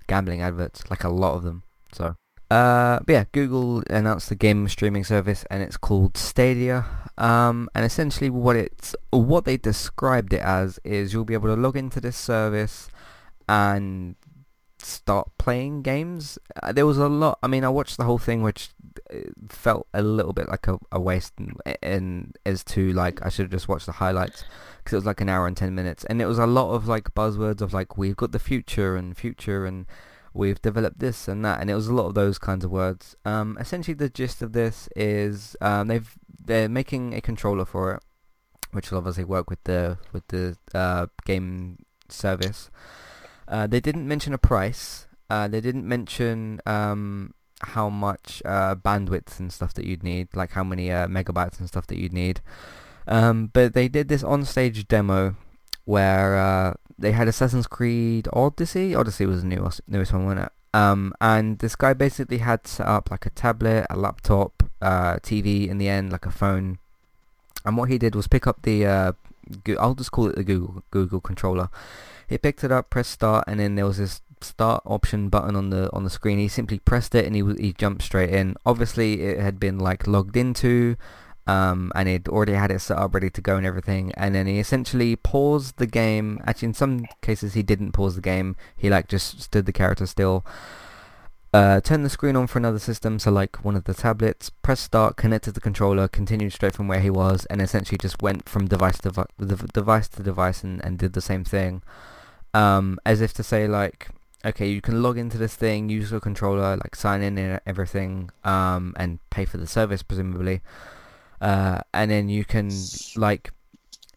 gambling 0.07 0.43
adverts, 0.43 0.89
like 0.91 1.03
a 1.03 1.09
lot 1.09 1.35
of 1.35 1.43
them. 1.43 1.63
So, 1.93 2.17
uh, 2.51 3.01
yeah, 3.09 3.25
Google 3.33 3.83
announced 3.89 4.29
the 4.29 4.35
game 4.35 4.69
streaming 4.69 5.05
service, 5.05 5.45
and 5.51 5.63
it's 5.63 5.77
called 5.77 6.17
Stadia. 6.17 6.85
Um, 7.19 7.69
and 7.75 7.85
essentially, 7.85 8.31
what 8.31 8.57
it's 8.57 8.95
what 9.11 9.45
they 9.45 9.57
described 9.57 10.33
it 10.33 10.41
as 10.41 10.79
is 10.85 11.13
you'll 11.13 11.25
be 11.25 11.35
able 11.35 11.55
to 11.55 11.61
log 11.61 11.77
into 11.77 12.01
this 12.01 12.17
service 12.17 12.89
and 13.49 14.17
start 14.79 15.31
playing 15.39 15.83
games. 15.83 16.39
Uh, 16.63 16.73
there 16.73 16.87
was 16.87 16.99
a 16.99 17.09
lot. 17.09 17.39
I 17.43 17.47
mean, 17.47 17.65
I 17.65 17.69
watched 17.69 17.97
the 17.97 18.05
whole 18.05 18.19
thing, 18.19 18.43
which 18.43 18.71
uh, 19.13 19.19
felt 19.49 19.87
a 19.95 20.03
little 20.03 20.33
bit 20.33 20.49
like 20.49 20.69
a, 20.69 20.79
a 20.93 21.01
waste, 21.01 21.33
and, 21.39 21.57
and 21.83 22.37
as 22.45 22.63
to 22.65 22.93
like 22.93 23.25
I 23.25 23.29
should 23.29 23.45
have 23.45 23.51
just 23.51 23.69
watched 23.69 23.87
the 23.87 23.93
highlights 23.93 24.45
because 24.79 24.93
it 24.93 24.97
was 24.97 25.07
like 25.07 25.21
an 25.21 25.29
hour 25.29 25.47
and 25.47 25.57
ten 25.57 25.75
minutes, 25.75 26.05
and 26.05 26.21
it 26.21 26.27
was 26.27 26.39
a 26.39 26.47
lot 26.47 26.75
of 26.75 26.87
like 26.87 27.15
buzzwords 27.15 27.61
of 27.61 27.73
like 27.73 27.97
we've 27.97 28.17
got 28.17 28.33
the 28.33 28.39
future 28.39 28.97
and 28.97 29.17
future 29.17 29.67
and 29.67 29.87
we've 30.35 30.61
developed 30.61 30.99
this 30.99 31.29
and 31.29 31.45
that, 31.45 31.61
and 31.61 31.71
it 31.71 31.75
was 31.75 31.89
a 31.89 31.95
lot 31.95 32.07
of 32.07 32.15
those 32.15 32.39
kinds 32.39 32.65
of 32.65 32.71
words. 32.71 33.17
Um, 33.25 33.57
essentially, 33.59 33.95
the 33.95 34.09
gist 34.11 34.43
of 34.43 34.53
this 34.53 34.89
is 34.95 35.57
um, 35.61 35.89
they've 35.89 36.15
they're 36.47 36.69
making 36.69 37.15
a 37.15 37.21
controller 37.21 37.65
for 37.65 37.95
it, 37.95 38.03
which 38.73 38.91
will 38.91 38.99
obviously 38.99 39.25
work 39.25 39.51
with 39.51 39.63
the 39.65 39.99
with 40.13 40.27
the 40.29 40.57
uh, 40.75 41.07
game 41.25 41.85
service. 42.09 42.71
Uh, 43.49 43.67
they 43.67 43.81
didn't 43.81 44.09
mention 44.09 44.33
a 44.33 44.39
price. 44.39 45.07
Uh, 45.29 45.49
they 45.49 45.61
didn't 45.61 45.87
mention 45.87 46.61
um, 46.67 47.35
how 47.61 47.89
much 47.89 48.43
uh, 48.45 48.75
bandwidth 48.75 49.39
and 49.39 49.53
stuff 49.53 49.75
that 49.75 49.85
you'd 49.85 50.03
need, 50.03 50.29
like 50.35 50.53
how 50.53 50.65
many 50.65 50.91
uh, 50.91 51.07
megabytes 51.07 51.59
and 51.59 51.69
stuff 51.69 51.87
that 51.87 51.99
you'd 51.99 52.13
need. 52.13 52.41
Um, 53.09 53.51
but 53.53 53.73
they 53.75 53.89
did 53.89 54.09
this 54.09 54.25
on-stage 54.25 54.89
demo 54.89 55.37
where 55.85 56.37
uh, 56.37 56.75
they 56.99 57.13
had 57.13 57.29
Assassin's 57.29 57.67
Creed 57.67 58.29
Odyssey. 58.33 58.95
Odyssey 58.95 59.27
was 59.27 59.43
the 59.43 59.49
newest, 59.49 59.81
newest 59.87 60.13
one, 60.13 60.25
wasn't 60.25 60.47
it? 60.47 60.53
Um, 60.77 61.15
and 61.23 61.59
this 61.61 61.75
guy 61.75 61.95
basically 61.95 62.39
had 62.39 62.67
set 62.67 62.87
up 62.87 63.11
like 63.11 63.25
a 63.25 63.31
tablet, 63.31 63.87
a 63.89 63.97
laptop, 63.97 64.63
uh, 64.83 65.15
TV 65.17 65.69
in 65.69 65.79
the 65.79 65.89
end, 65.89 66.13
like 66.13 66.27
a 66.27 66.31
phone. 66.31 66.79
And 67.65 67.79
what 67.79 67.89
he 67.89 67.97
did 67.97 68.15
was 68.15 68.29
pick 68.29 68.47
up 68.47 68.61
the, 68.61 68.85
uh, 68.85 69.13
I'll 69.81 69.95
just 69.95 70.13
call 70.13 70.29
it 70.29 70.37
the 70.37 70.45
Google 70.45 70.83
Google 70.91 71.21
controller. 71.21 71.71
He 72.29 72.37
picked 72.37 72.63
it 72.63 72.71
up, 72.71 72.91
pressed 72.91 73.13
start, 73.13 73.45
and 73.47 73.59
then 73.59 73.77
there 73.77 73.87
was 73.87 73.97
this 73.97 74.21
start 74.43 74.83
option 74.85 75.31
button 75.31 75.57
on 75.57 75.71
the 75.71 75.91
on 75.95 76.05
the 76.05 76.11
screen. 76.11 76.39
He 76.39 76.49
simply 76.49 76.79
pressed 76.81 77.15
it 77.15 77.25
and 77.25 77.35
he 77.35 77.43
he 77.59 77.73
jumped 77.73 78.03
straight 78.03 78.31
in. 78.31 78.57
Obviously, 78.67 79.23
it 79.23 79.39
had 79.39 79.59
been 79.59 79.79
like 79.79 80.07
logged 80.07 80.37
into 80.37 80.97
um, 81.47 81.93
and 81.95 82.09
he'd 82.09 82.29
already 82.29 82.55
had 82.55 82.71
it 82.71 82.81
set 82.81 82.99
up 82.99 83.15
ready 83.15 83.31
to 83.31 83.41
go 83.41 83.57
and 83.57 83.67
everything. 83.67 84.13
And 84.17 84.35
then 84.35 84.47
he 84.47 84.59
essentially 84.59 85.15
paused 85.17 85.77
the 85.77 85.87
game. 85.87 86.41
Actually 86.47 86.69
in 86.69 86.75
some 86.75 87.07
cases 87.23 87.55
he 87.55 87.63
didn't 87.63 87.93
pause 87.93 88.17
the 88.17 88.21
game. 88.21 88.57
He 88.77 88.91
like 88.91 89.09
just 89.09 89.41
stood 89.41 89.67
the 89.67 89.73
character 89.73 90.07
still. 90.07 90.45
Uh, 91.55 91.81
turned 91.81 92.05
the 92.05 92.11
screen 92.11 92.37
on 92.37 92.49
for 92.49 92.59
another 92.59 92.81
system. 92.81 93.19
So 93.19 93.31
like 93.31 93.65
one 93.65 93.77
of 93.77 93.85
the 93.85 93.95
tablets 93.95 94.51
pressed 94.51 94.83
start 94.83 95.17
connected 95.17 95.55
the 95.55 95.61
controller 95.61 96.09
continued 96.09 96.53
straight 96.53 96.75
from 96.75 96.89
where 96.89 97.01
he 97.01 97.11
was 97.11 97.45
and 97.47 97.63
essentially 97.63 97.99
just 97.99 98.21
went 98.21 98.49
from 98.49 98.67
device 98.67 98.99
to 98.99 99.27
devi- 99.39 99.67
device 99.73 100.09
to 100.09 100.23
device 100.23 100.65
and, 100.65 100.85
and 100.85 100.99
did 100.99 101.13
the 101.13 101.21
same 101.21 101.45
thing. 101.45 101.83
Um, 102.55 102.99
as 103.07 103.21
if 103.21 103.33
to 103.35 103.43
say 103.43 103.69
like 103.69 104.09
okay, 104.45 104.69
you 104.69 104.81
can 104.81 105.03
log 105.03 105.19
into 105.19 105.39
this 105.39 105.57
thing, 105.57 105.89
use 105.89 106.13
your 106.13 106.21
controller, 106.21 106.77
like 106.77 106.95
sign 106.95 107.21
in 107.21 107.37
and 107.37 107.61
everything, 107.67 108.31
um, 108.45 108.95
and 108.97 109.19
pay 109.29 109.45
for 109.45 109.57
the 109.57 109.67
service 109.67 110.05
presumably 110.05 110.61
uh, 111.41 111.81
and 111.93 112.11
then 112.11 112.29
you 112.29 112.45
can 112.45 112.71
like 113.17 113.51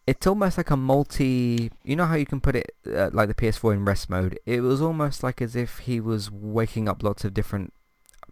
it's 0.06 0.26
almost 0.26 0.56
like 0.56 0.70
a 0.70 0.76
multi 0.76 1.70
you 1.84 1.94
know 1.94 2.06
how 2.06 2.16
you 2.16 2.26
can 2.26 2.40
put 2.40 2.56
it 2.56 2.74
uh, 2.86 3.10
like 3.12 3.28
the 3.28 3.34
PS4 3.34 3.74
in 3.74 3.84
rest 3.84 4.10
mode? 4.10 4.38
It 4.46 4.60
was 4.60 4.80
almost 4.80 5.22
like 5.22 5.40
as 5.40 5.54
if 5.54 5.80
he 5.80 6.00
was 6.00 6.30
waking 6.30 6.88
up 6.88 7.02
lots 7.02 7.24
of 7.24 7.34
different 7.34 7.72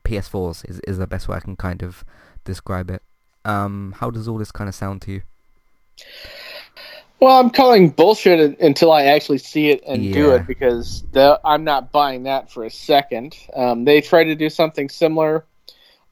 PS4s 0.04 0.68
is, 0.68 0.80
is 0.80 0.98
the 0.98 1.06
best 1.06 1.28
way 1.28 1.36
I 1.36 1.40
can 1.40 1.56
kind 1.56 1.82
of 1.82 2.04
describe 2.44 2.90
it. 2.90 3.02
Um, 3.44 3.94
how 3.98 4.10
does 4.10 4.26
all 4.26 4.38
this 4.38 4.52
kind 4.52 4.68
of 4.68 4.74
sound 4.74 5.02
to 5.02 5.12
you? 5.12 5.22
Well 7.20 7.38
I'm 7.38 7.50
calling 7.50 7.90
bullshit 7.90 8.58
until 8.60 8.92
I 8.92 9.04
actually 9.04 9.38
see 9.38 9.70
it 9.70 9.82
and 9.86 10.04
yeah. 10.04 10.14
do 10.14 10.30
it 10.32 10.46
because 10.46 11.02
the, 11.12 11.40
I'm 11.44 11.64
not 11.64 11.92
buying 11.92 12.24
that 12.24 12.50
for 12.50 12.64
a 12.64 12.70
second. 12.70 13.36
Um, 13.54 13.84
they 13.84 14.00
tried 14.00 14.24
to 14.24 14.34
do 14.34 14.48
something 14.48 14.88
similar 14.88 15.44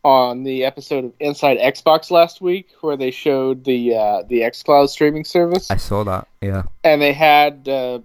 on 0.06 0.44
the 0.44 0.64
episode 0.64 1.04
of 1.04 1.12
Inside 1.18 1.58
Xbox 1.58 2.12
last 2.12 2.40
week, 2.40 2.68
where 2.80 2.96
they 2.96 3.10
showed 3.10 3.64
the 3.64 3.96
uh, 3.96 4.22
the 4.28 4.42
XCloud 4.42 4.88
streaming 4.88 5.24
service. 5.24 5.68
I 5.68 5.78
saw 5.78 6.04
that. 6.04 6.28
Yeah. 6.40 6.62
And 6.84 7.02
they 7.02 7.12
had 7.12 7.68
uh, 7.68 7.98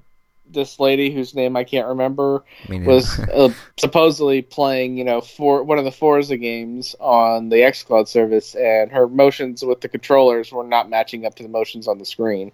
this 0.49 0.80
lady 0.80 1.14
whose 1.14 1.36
name 1.36 1.56
I 1.56 1.64
can't 1.64 1.88
remember 1.88 2.43
was 2.68 3.20
uh, 3.34 3.54
supposedly 3.78 4.41
playing, 4.41 4.97
you 4.97 5.04
know, 5.04 5.22
for 5.22 5.62
one 5.62 5.78
of 5.78 5.86
the 5.86 5.91
Forza 5.91 6.38
games 6.38 6.95
on 6.99 7.49
the 7.49 7.58
XCloud 7.58 8.08
service, 8.08 8.56
and 8.56 8.91
her 8.91 9.08
motions 9.08 9.64
with 9.64 9.82
the 9.82 9.88
controllers 9.88 10.52
were 10.52 10.64
not 10.64 10.89
matching 10.89 11.28
up 11.28 11.36
to 11.36 11.43
the 11.43 11.49
motions 11.49 11.88
on 11.88 11.99
the 11.99 12.06
screen. 12.06 12.52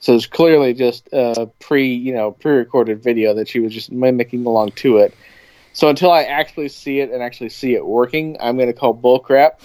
So 0.00 0.14
it's 0.14 0.26
clearly 0.26 0.74
just 0.74 1.08
a 1.10 1.48
pre, 1.58 1.90
you 1.90 2.12
know, 2.12 2.32
pre-recorded 2.32 3.02
video 3.02 3.32
that 3.32 3.48
she 3.48 3.60
was 3.60 3.72
just 3.72 3.90
mimicking 3.90 4.44
along 4.44 4.72
to 4.72 4.98
it. 4.98 5.14
So 5.72 5.88
until 5.88 6.10
I 6.10 6.24
actually 6.24 6.68
see 6.68 7.00
it 7.00 7.10
and 7.10 7.22
actually 7.22 7.50
see 7.50 7.74
it 7.74 7.84
working, 7.84 8.36
I'm 8.40 8.56
going 8.56 8.68
to 8.68 8.72
call 8.72 8.94
bullcrap. 8.94 9.60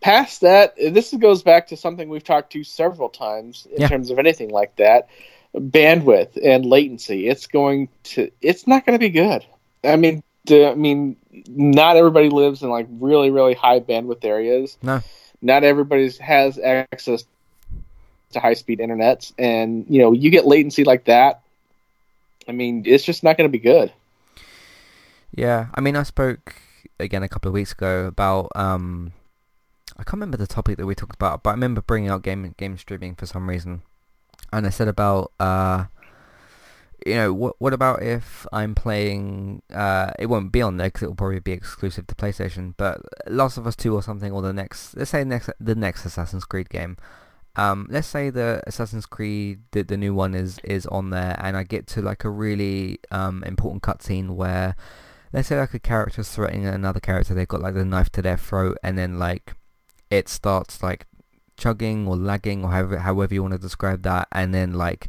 Past 0.00 0.40
that, 0.40 0.74
this 0.76 1.12
goes 1.14 1.42
back 1.42 1.68
to 1.68 1.76
something 1.76 2.08
we've 2.08 2.24
talked 2.24 2.52
to 2.52 2.64
several 2.64 3.08
times 3.08 3.66
in 3.72 3.82
yeah. 3.82 3.88
terms 3.88 4.10
of 4.10 4.18
anything 4.18 4.50
like 4.50 4.74
that 4.76 5.08
bandwidth 5.54 6.38
and 6.42 6.64
latency. 6.64 7.28
It's 7.28 7.46
going 7.46 7.88
to, 8.04 8.30
it's 8.40 8.66
not 8.66 8.86
going 8.86 8.98
to 8.98 9.00
be 9.00 9.10
good. 9.10 9.44
I 9.84 9.96
mean, 9.96 10.22
the, 10.46 10.70
I 10.70 10.74
mean, 10.74 11.16
not 11.46 11.96
everybody 11.96 12.30
lives 12.30 12.62
in 12.62 12.70
like 12.70 12.86
really, 12.90 13.30
really 13.30 13.54
high 13.54 13.80
bandwidth 13.80 14.24
areas. 14.24 14.76
No. 14.82 15.02
Not 15.40 15.64
everybody 15.64 16.10
has 16.20 16.58
access 16.58 17.24
to 18.32 18.40
high 18.40 18.54
speed 18.54 18.78
internets, 18.78 19.32
and 19.38 19.86
you 19.88 20.00
know, 20.00 20.12
you 20.12 20.30
get 20.30 20.46
latency 20.46 20.84
like 20.84 21.04
that. 21.04 21.42
I 22.48 22.52
mean, 22.52 22.84
it's 22.86 23.04
just 23.04 23.22
not 23.22 23.36
going 23.36 23.48
to 23.48 23.52
be 23.52 23.58
good. 23.58 23.92
Yeah, 25.34 25.68
I 25.74 25.80
mean, 25.80 25.96
I 25.96 26.02
spoke 26.02 26.54
again 27.00 27.22
a 27.22 27.28
couple 27.28 27.48
of 27.48 27.54
weeks 27.54 27.72
ago 27.72 28.06
about 28.06 28.50
um, 28.54 29.12
I 29.96 30.04
can't 30.04 30.14
remember 30.14 30.36
the 30.36 30.46
topic 30.46 30.76
that 30.76 30.86
we 30.86 30.94
talked 30.94 31.14
about, 31.14 31.42
but 31.42 31.50
I 31.50 31.54
remember 31.54 31.80
bringing 31.80 32.10
out 32.10 32.22
game 32.22 32.54
game 32.58 32.76
streaming 32.76 33.14
for 33.14 33.26
some 33.26 33.48
reason, 33.48 33.82
and 34.52 34.66
I 34.66 34.70
said 34.70 34.88
about 34.88 35.32
uh, 35.40 35.86
you 37.06 37.14
know, 37.14 37.32
what 37.32 37.56
what 37.58 37.72
about 37.72 38.02
if 38.02 38.46
I'm 38.52 38.74
playing? 38.74 39.62
Uh, 39.72 40.12
it 40.18 40.26
won't 40.26 40.52
be 40.52 40.62
on 40.62 40.76
there 40.76 40.88
because 40.88 41.02
it 41.02 41.08
will 41.08 41.14
probably 41.14 41.40
be 41.40 41.52
exclusive 41.52 42.06
to 42.08 42.14
PlayStation. 42.14 42.74
But 42.76 43.00
Last 43.26 43.56
of 43.56 43.66
Us 43.66 43.76
Two 43.76 43.94
or 43.94 44.02
something, 44.02 44.32
or 44.32 44.42
the 44.42 44.52
next, 44.52 44.96
let's 44.96 45.10
say 45.10 45.24
next 45.24 45.50
the 45.60 45.74
next 45.74 46.04
Assassin's 46.04 46.44
Creed 46.44 46.68
game. 46.68 46.96
Um, 47.54 47.86
let's 47.90 48.08
say 48.08 48.30
the 48.30 48.62
Assassin's 48.66 49.04
Creed, 49.04 49.60
the, 49.72 49.82
the 49.82 49.96
new 49.96 50.14
one 50.14 50.34
is 50.34 50.58
is 50.64 50.86
on 50.86 51.10
there, 51.10 51.36
and 51.38 51.56
I 51.56 51.64
get 51.64 51.86
to 51.88 52.02
like 52.02 52.24
a 52.24 52.30
really 52.30 52.98
um, 53.10 53.42
important 53.44 53.82
cutscene 53.82 54.30
where 54.30 54.76
let's 55.32 55.48
say 55.48 55.58
like 55.58 55.74
a 55.74 55.78
character's 55.78 56.30
threatening 56.30 56.66
another 56.66 57.00
character, 57.00 57.34
they've 57.34 57.48
got 57.48 57.62
like 57.62 57.74
the 57.74 57.84
knife 57.84 58.10
to 58.10 58.22
their 58.22 58.36
throat, 58.36 58.78
and 58.82 58.98
then 58.98 59.18
like 59.18 59.54
it 60.10 60.28
starts 60.28 60.82
like 60.82 61.06
chugging 61.56 62.06
or 62.06 62.16
lagging 62.16 62.64
or 62.64 62.70
however 62.70 62.98
however 62.98 63.34
you 63.34 63.42
want 63.42 63.52
to 63.52 63.58
describe 63.58 64.02
that, 64.02 64.28
and 64.32 64.54
then 64.54 64.72
like 64.72 65.08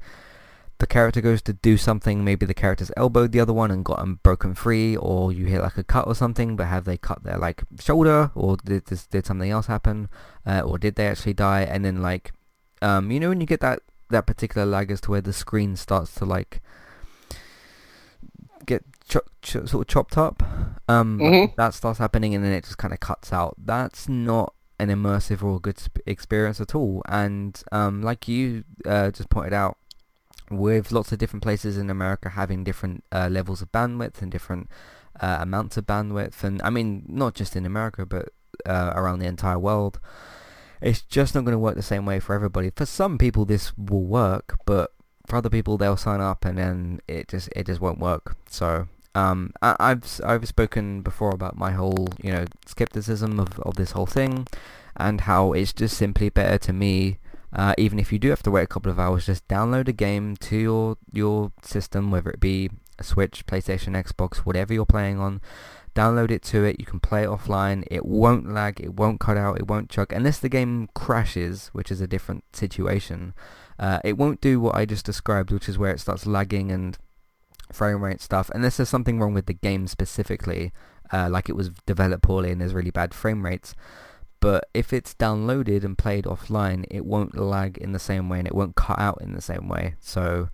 the 0.80 0.88
character 0.88 1.22
goes 1.22 1.42
to 1.42 1.54
do 1.54 1.78
something, 1.78 2.26
maybe 2.26 2.46
the 2.46 2.54
character's 2.54 2.92
elbowed 2.98 3.32
the 3.32 3.40
other 3.40 3.54
one 3.54 3.72
and 3.72 3.86
got 3.86 4.00
them 4.00 4.20
broken 4.24 4.54
free, 4.54 4.98
or 4.98 5.32
you 5.32 5.46
hear 5.46 5.62
like 5.62 5.78
a 5.78 5.84
cut 5.84 6.08
or 6.08 6.16
something, 6.16 6.56
but 6.56 6.66
have 6.66 6.86
they 6.86 6.98
cut 6.98 7.24
their 7.24 7.38
like 7.38 7.64
shoulder, 7.80 8.32
or 8.36 8.58
did 8.58 8.86
this, 8.88 9.08
did 9.08 9.26
something 9.26 9.50
else 9.50 9.68
happen, 9.68 10.10
uh, 10.46 10.62
or 10.62 10.78
did 10.78 10.96
they 10.96 11.08
actually 11.08 11.34
die? 11.34 11.62
And 11.62 11.86
then 11.86 12.02
like, 12.02 12.34
um, 12.82 13.12
you 13.12 13.20
know 13.20 13.30
when 13.30 13.40
you 13.40 13.48
get 13.48 13.62
that 13.62 13.80
that 14.10 14.26
particular 14.26 14.66
lag 14.66 14.92
as 14.92 15.00
to 15.02 15.12
where 15.12 15.22
the 15.22 15.34
screen 15.34 15.76
starts 15.76 16.14
to 16.16 16.26
like 16.26 16.62
get 18.66 18.84
ch- 19.08 19.18
ch- 19.42 19.68
sort 19.68 19.74
of 19.74 19.88
chopped 19.88 20.18
up. 20.18 20.44
Um, 20.88 21.20
mm-hmm. 21.20 21.54
that 21.58 21.74
starts 21.74 22.00
happening, 22.00 22.36
and 22.36 22.44
then 22.44 22.52
it 22.52 22.64
just 22.64 22.78
kind 22.78 22.94
of 22.94 23.00
cuts 23.00 23.32
out. 23.32 23.56
That's 23.58 24.10
not 24.10 24.54
an 24.80 24.90
immersive 24.90 25.44
or 25.44 25.58
a 25.58 25.60
good 25.60 25.80
sp- 25.80 26.04
experience 26.06 26.60
at 26.60 26.76
all. 26.76 27.02
And 27.08 27.62
um, 27.72 28.02
like 28.02 28.28
you 28.28 28.64
uh, 28.86 29.12
just 29.12 29.30
pointed 29.30 29.54
out, 29.54 29.78
with 30.50 30.92
lots 30.92 31.12
of 31.12 31.18
different 31.18 31.44
places 31.44 31.78
in 31.78 31.90
America 31.90 32.30
having 32.30 32.64
different 32.64 33.04
uh, 33.12 33.30
levels 33.32 33.62
of 33.62 33.72
bandwidth 33.72 34.22
and 34.22 34.32
different 34.32 34.70
uh, 35.20 35.38
amounts 35.42 35.78
of 35.78 35.86
bandwidth, 35.86 36.44
and 36.44 36.62
I 36.64 36.70
mean 36.70 37.04
not 37.08 37.34
just 37.36 37.56
in 37.56 37.66
America, 37.66 38.06
but 38.06 38.30
uh, 38.66 38.94
around 38.96 39.20
the 39.20 39.28
entire 39.28 39.60
world. 39.60 40.00
It's 40.82 41.02
just 41.02 41.34
not 41.34 41.46
going 41.46 41.54
to 41.54 41.60
work 41.60 41.76
the 41.76 41.82
same 41.82 42.06
way 42.06 42.20
for 42.20 42.36
everybody. 42.36 42.70
For 42.76 42.86
some 42.86 43.18
people, 43.18 43.46
this 43.46 43.72
will 43.78 44.04
work, 44.04 44.58
but 44.66 44.92
for 45.26 45.38
other 45.38 45.50
people, 45.50 45.78
they'll 45.78 45.96
sign 45.96 46.20
up 46.20 46.44
and 46.44 46.58
then 46.58 47.00
it 47.08 47.30
just 47.30 47.50
it 47.56 47.68
just 47.68 47.80
won't 47.80 48.00
work. 48.00 48.36
So 48.50 48.88
um, 49.16 49.52
I, 49.62 49.90
have 49.90 50.22
I've 50.24 50.48
spoken 50.48 51.02
before 51.02 51.32
about 51.32 51.58
my 51.58 51.72
whole 51.72 52.08
you 52.22 52.32
know 52.32 52.46
skepticism 52.66 53.40
of, 53.40 53.60
of 53.60 53.76
this 53.76 53.92
whole 53.92 54.06
thing, 54.06 54.48
and 54.98 55.22
how 55.22 55.54
it's 55.54 55.74
just 55.74 55.98
simply 55.98 56.30
better 56.30 56.58
to 56.60 56.74
me. 56.74 57.20
Uh, 57.56 57.76
even 57.78 58.00
if 58.00 58.12
you 58.12 58.18
do 58.18 58.30
have 58.30 58.42
to 58.42 58.50
wait 58.50 58.64
a 58.64 58.68
couple 58.68 58.92
of 58.92 59.00
hours, 59.00 59.28
just 59.28 59.48
download 59.48 59.88
a 59.88 59.94
game 59.94 60.36
to 60.38 60.58
your 60.58 60.98
your 61.12 61.52
system, 61.62 62.10
whether 62.10 62.32
it 62.32 62.40
be 62.40 62.70
a 62.98 63.04
Switch, 63.04 63.46
PlayStation, 63.46 63.94
Xbox, 64.02 64.38
whatever 64.38 64.74
you're 64.74 64.86
playing 64.86 65.20
on. 65.20 65.42
Download 65.94 66.32
it 66.32 66.42
to 66.46 66.64
it. 66.64 66.78
You 66.80 66.88
can 66.88 67.00
play 67.00 67.22
it 67.22 67.30
offline. 67.30 67.84
It 67.92 68.04
won't 68.04 68.52
lag. 68.52 68.82
It 68.82 68.96
won't 68.96 69.20
cut 69.20 69.38
out. 69.38 69.60
It 69.60 69.68
won't 69.68 69.92
chug 69.92 70.12
unless 70.12 70.40
the 70.40 70.50
game 70.50 70.90
crashes, 70.96 71.68
which 71.68 71.92
is 71.92 72.02
a 72.02 72.08
different 72.08 72.44
situation. 72.56 73.36
Uh, 73.78 74.00
it 74.04 74.18
won't 74.18 74.42
do 74.42 74.60
what 74.60 74.74
I 74.74 74.86
just 74.86 75.06
described, 75.06 75.52
which 75.52 75.70
is 75.70 75.78
where 75.78 75.92
it 75.92 76.00
starts 76.00 76.26
lagging 76.26 76.72
and 76.72 76.98
frame 77.74 78.04
rate 78.04 78.22
stuff, 78.22 78.50
unless 78.54 78.78
there's 78.78 78.90
something 78.90 79.20
wrong 79.20 79.34
with 79.34 79.46
the 79.46 79.54
game 79.54 79.88
specifically, 79.88 80.72
uh, 81.12 81.30
like 81.30 81.50
it 81.50 81.56
was 81.56 81.70
developed 81.86 82.24
poorly 82.24 82.52
and 82.52 82.62
there's 82.62 82.74
really 82.74 82.92
bad 82.92 83.14
frame 83.14 83.44
rates. 83.44 83.76
But 84.40 84.66
if 84.74 84.92
it's 84.92 85.14
downloaded 85.14 85.86
and 85.86 85.98
played 85.98 86.26
offline, 86.26 86.86
it 86.92 87.06
won't 87.06 87.38
lag 87.38 87.78
in 87.78 87.94
the 87.94 88.00
same 88.00 88.28
way 88.28 88.40
and 88.40 88.48
it 88.48 88.56
won't 88.56 88.76
cut 88.76 89.00
out 89.00 89.20
in 89.22 89.34
the 89.34 89.42
same 89.42 89.70
way. 89.70 89.96
So 90.00 90.50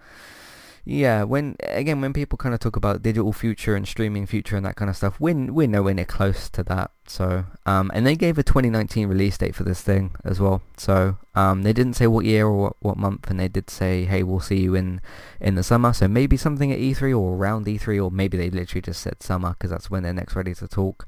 yeah, 0.90 1.22
when 1.22 1.56
again 1.62 2.02
when 2.02 2.14
people 2.14 2.36
kind 2.36 2.56
of 2.56 2.60
talk 2.60 2.76
about 2.76 3.04
digital 3.04 3.32
future 3.32 3.76
and 3.76 3.88
streaming 3.88 4.26
future 4.26 4.58
and 4.58 4.66
that 4.66 4.76
kind 4.76 4.90
of 4.90 4.98
stuff, 4.98 5.20
we're 5.20 5.52
we're 5.52 5.68
nowhere 5.68 5.94
near 5.94 6.06
close 6.06 6.50
to 6.50 6.64
that. 6.64 6.90
So 7.06 7.46
um, 7.68 7.92
and 7.94 8.08
they 8.08 8.16
gave 8.16 8.40
a 8.40 8.44
2019 8.44 9.08
release 9.08 9.38
date 9.38 9.54
for 9.54 9.62
this 9.62 9.84
thing 9.84 10.16
as 10.26 10.40
well. 10.40 10.64
So 10.78 11.18
um, 11.36 11.62
they 11.62 11.74
didn't 11.74 11.94
say 11.94 12.08
what 12.08 12.26
year 12.26 12.48
or 12.48 12.58
what, 12.58 12.76
what 12.80 12.98
month, 12.98 13.30
and 13.30 13.40
they 13.40 13.48
did 13.48 13.70
say, 13.70 14.06
hey, 14.06 14.24
we'll 14.24 14.40
see 14.40 14.62
you 14.62 14.74
in 14.74 15.00
in 15.40 15.54
the 15.54 15.62
summer. 15.62 15.94
So 15.94 16.08
maybe 16.08 16.38
something 16.38 16.72
at 16.72 16.80
E3 16.80 17.16
or 17.16 17.36
around 17.36 17.68
E3, 17.68 18.04
or 18.04 18.10
maybe 18.10 18.36
they 18.38 18.50
literally 18.50 18.82
just 18.82 19.02
said 19.02 19.22
summer 19.22 19.50
because 19.52 19.70
that's 19.70 19.92
when 19.92 20.02
they're 20.02 20.12
next 20.12 20.36
ready 20.36 20.56
to 20.56 20.68
talk. 20.68 21.08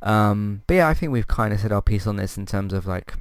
Um, 0.00 0.62
but 0.66 0.74
yeah, 0.74 0.88
I 0.88 0.94
think 0.94 1.12
we've 1.12 1.28
kind 1.28 1.52
of 1.52 1.60
said 1.60 1.72
our 1.72 1.82
piece 1.82 2.06
on 2.06 2.16
this 2.16 2.38
in 2.38 2.46
terms 2.46 2.72
of 2.72 2.86
like 2.86 3.14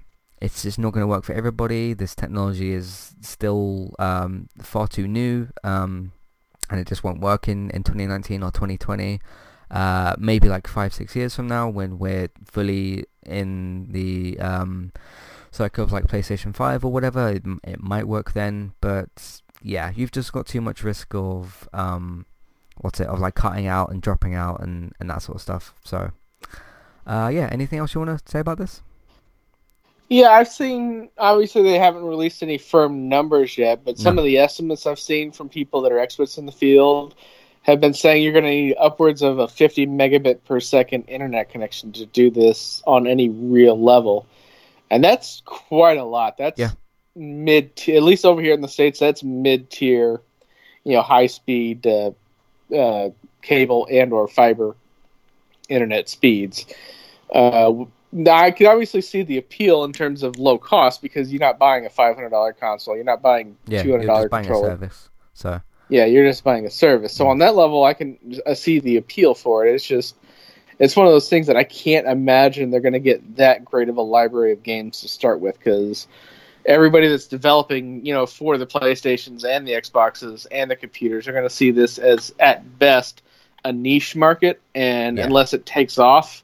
it's 0.43 0.61
just 0.61 0.77
not 0.77 0.91
going 0.91 1.03
to 1.03 1.07
work 1.07 1.23
for 1.23 1.31
everybody. 1.31 1.93
This 1.93 2.13
technology 2.13 2.73
is 2.73 3.15
still 3.21 3.95
um, 3.97 4.49
far 4.61 4.89
too 4.89 5.07
new, 5.07 5.47
um, 5.63 6.11
and 6.69 6.81
it 6.81 6.85
just 6.85 7.01
won't 7.01 7.21
work 7.21 7.47
in, 7.47 7.69
in 7.69 7.81
2019 7.83 8.43
or 8.43 8.51
2020. 8.51 9.21
Uh, 9.71 10.15
maybe 10.19 10.49
like 10.49 10.67
five, 10.67 10.93
six 10.93 11.15
years 11.15 11.33
from 11.33 11.47
now, 11.47 11.69
when 11.69 11.97
we're 11.97 12.27
fully 12.43 13.05
in 13.25 13.87
the 13.91 14.37
um, 14.41 14.91
cycle 15.49 15.85
of 15.85 15.93
like 15.93 16.07
PlayStation 16.07 16.53
5 16.53 16.83
or 16.83 16.91
whatever, 16.91 17.29
it, 17.29 17.43
it 17.63 17.81
might 17.81 18.05
work 18.05 18.33
then. 18.33 18.73
But 18.81 19.41
yeah, 19.61 19.93
you've 19.95 20.11
just 20.11 20.33
got 20.33 20.45
too 20.45 20.59
much 20.59 20.83
risk 20.83 21.15
of 21.15 21.69
um, 21.71 22.25
what's 22.81 22.99
it 22.99 23.07
of 23.07 23.21
like 23.21 23.35
cutting 23.35 23.67
out 23.67 23.91
and 23.91 24.01
dropping 24.01 24.35
out 24.35 24.59
and, 24.59 24.91
and 24.99 25.09
that 25.09 25.21
sort 25.21 25.37
of 25.37 25.41
stuff. 25.41 25.73
So 25.85 26.11
uh, 27.07 27.31
yeah, 27.33 27.47
anything 27.49 27.79
else 27.79 27.93
you 27.93 28.01
want 28.01 28.25
to 28.25 28.29
say 28.29 28.39
about 28.39 28.57
this? 28.57 28.81
Yeah, 30.09 30.29
I've 30.29 30.47
seen. 30.47 31.09
Obviously, 31.17 31.63
they 31.63 31.79
haven't 31.79 32.03
released 32.03 32.43
any 32.43 32.57
firm 32.57 33.09
numbers 33.09 33.57
yet, 33.57 33.83
but 33.83 33.97
some 33.97 34.15
No. 34.15 34.21
of 34.21 34.25
the 34.25 34.37
estimates 34.37 34.85
I've 34.85 34.99
seen 34.99 35.31
from 35.31 35.49
people 35.49 35.81
that 35.81 35.91
are 35.91 35.99
experts 35.99 36.37
in 36.37 36.45
the 36.45 36.51
field 36.51 37.15
have 37.63 37.79
been 37.79 37.93
saying 37.93 38.21
you're 38.21 38.33
going 38.33 38.43
to 38.43 38.49
need 38.49 38.75
upwards 38.77 39.21
of 39.21 39.39
a 39.39 39.47
50 39.47 39.87
megabit 39.87 40.43
per 40.43 40.59
second 40.59 41.05
internet 41.07 41.49
connection 41.49 41.91
to 41.93 42.05
do 42.05 42.29
this 42.29 42.83
on 42.85 43.07
any 43.07 43.29
real 43.29 43.81
level, 43.81 44.27
and 44.91 45.03
that's 45.03 45.41
quite 45.45 45.97
a 45.97 46.03
lot. 46.03 46.37
That's 46.37 46.59
Yeah. 46.59 46.71
mid, 47.15 47.71
at 47.87 48.03
least 48.03 48.25
over 48.25 48.41
here 48.41 48.53
in 48.53 48.61
the 48.61 48.67
states, 48.67 48.99
that's 48.99 49.23
mid 49.23 49.69
tier, 49.69 50.21
you 50.83 50.93
know, 50.93 51.01
high 51.01 51.27
speed 51.27 51.87
uh, 51.87 52.11
uh, 52.75 53.09
cable 53.41 53.87
and 53.89 54.11
or 54.11 54.27
fiber 54.27 54.75
internet 55.69 56.09
speeds. 56.09 56.65
Uh, 57.33 57.85
I 58.27 58.51
can 58.51 58.67
obviously 58.67 59.01
see 59.01 59.23
the 59.23 59.37
appeal 59.37 59.83
in 59.83 59.93
terms 59.93 60.23
of 60.23 60.37
low 60.37 60.57
cost 60.57 61.01
because 61.01 61.31
you're 61.31 61.39
not 61.39 61.57
buying 61.57 61.85
a 61.85 61.89
five 61.89 62.15
hundred 62.15 62.29
dollar 62.29 62.53
console. 62.53 62.95
You're 62.95 63.03
not 63.03 63.21
buying 63.21 63.57
Yeah, 63.67 63.81
two 63.81 63.89
you're 63.89 63.97
hundred 63.97 64.07
dollar 64.07 64.21
just 64.23 64.31
buying 64.31 64.45
a 64.45 64.47
controller. 64.47 64.69
service. 64.71 65.09
So 65.33 65.61
Yeah, 65.89 66.05
you're 66.05 66.25
just 66.25 66.43
buying 66.43 66.65
a 66.65 66.69
service. 66.69 67.13
So 67.13 67.27
on 67.27 67.39
that 67.39 67.55
level, 67.55 67.83
I 67.83 67.93
can 67.93 68.17
uh, 68.45 68.53
see 68.53 68.79
the 68.79 68.97
appeal 68.97 69.33
for 69.35 69.65
it. 69.65 69.73
It's 69.73 69.85
just, 69.85 70.15
it's 70.79 70.95
one 70.95 71.05
of 71.07 71.11
those 71.11 71.29
things 71.29 71.47
that 71.47 71.57
I 71.57 71.63
can't 71.63 72.07
imagine 72.07 72.69
they're 72.71 72.81
going 72.81 72.93
to 72.93 72.99
get 72.99 73.37
that 73.37 73.65
great 73.65 73.89
of 73.89 73.97
a 73.97 74.01
library 74.01 74.53
of 74.53 74.63
games 74.63 75.01
to 75.01 75.07
start 75.07 75.39
with 75.39 75.57
because 75.57 76.07
everybody 76.65 77.07
that's 77.07 77.27
developing, 77.27 78.05
you 78.05 78.13
know, 78.13 78.25
for 78.25 78.57
the 78.57 78.65
PlayStations 78.65 79.43
and 79.43 79.67
the 79.67 79.73
Xboxes 79.73 80.47
and 80.51 80.69
the 80.71 80.75
computers 80.75 81.27
are 81.27 81.31
going 81.31 81.43
to 81.43 81.49
see 81.49 81.71
this 81.71 81.97
as 81.97 82.33
at 82.39 82.79
best 82.79 83.21
a 83.65 83.71
niche 83.73 84.15
market, 84.15 84.61
and 84.75 85.17
Yeah. 85.17 85.25
unless 85.25 85.53
it 85.53 85.65
takes 85.65 85.97
off. 85.97 86.42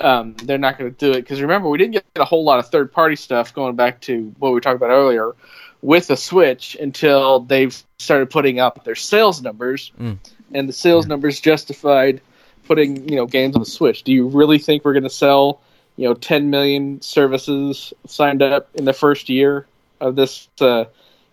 Um, 0.00 0.34
they're 0.44 0.58
not 0.58 0.78
going 0.78 0.94
to 0.94 0.96
do 0.96 1.12
it 1.12 1.22
because 1.22 1.40
remember 1.42 1.68
we 1.68 1.78
didn't 1.78 1.92
get 1.92 2.04
a 2.16 2.24
whole 2.24 2.44
lot 2.44 2.58
of 2.60 2.68
third 2.68 2.92
party 2.92 3.16
stuff 3.16 3.52
going 3.52 3.74
back 3.74 4.00
to 4.02 4.32
what 4.38 4.52
we 4.52 4.60
talked 4.60 4.76
about 4.76 4.90
earlier 4.90 5.34
with 5.82 6.06
the 6.06 6.16
Switch 6.16 6.76
until 6.80 7.40
they've 7.40 7.76
started 7.98 8.30
putting 8.30 8.60
up 8.60 8.84
their 8.84 8.94
sales 8.94 9.42
numbers, 9.42 9.90
Mm. 10.00 10.18
and 10.54 10.68
the 10.68 10.72
sales 10.72 11.04
Yeah. 11.04 11.08
numbers 11.10 11.40
justified 11.40 12.20
putting 12.66 13.08
you 13.08 13.16
know 13.16 13.26
games 13.26 13.56
on 13.56 13.62
the 13.62 13.66
Switch. 13.66 14.02
Do 14.04 14.12
you 14.12 14.28
really 14.28 14.58
think 14.58 14.84
we're 14.84 14.92
going 14.92 15.02
to 15.02 15.10
sell 15.10 15.60
you 15.96 16.06
know 16.08 16.14
10 16.14 16.48
million 16.50 17.00
services 17.02 17.92
signed 18.06 18.40
up 18.42 18.68
in 18.74 18.84
the 18.84 18.92
first 18.92 19.28
year 19.28 19.66
of 20.00 20.14
this 20.14 20.46
uh, 20.60 20.84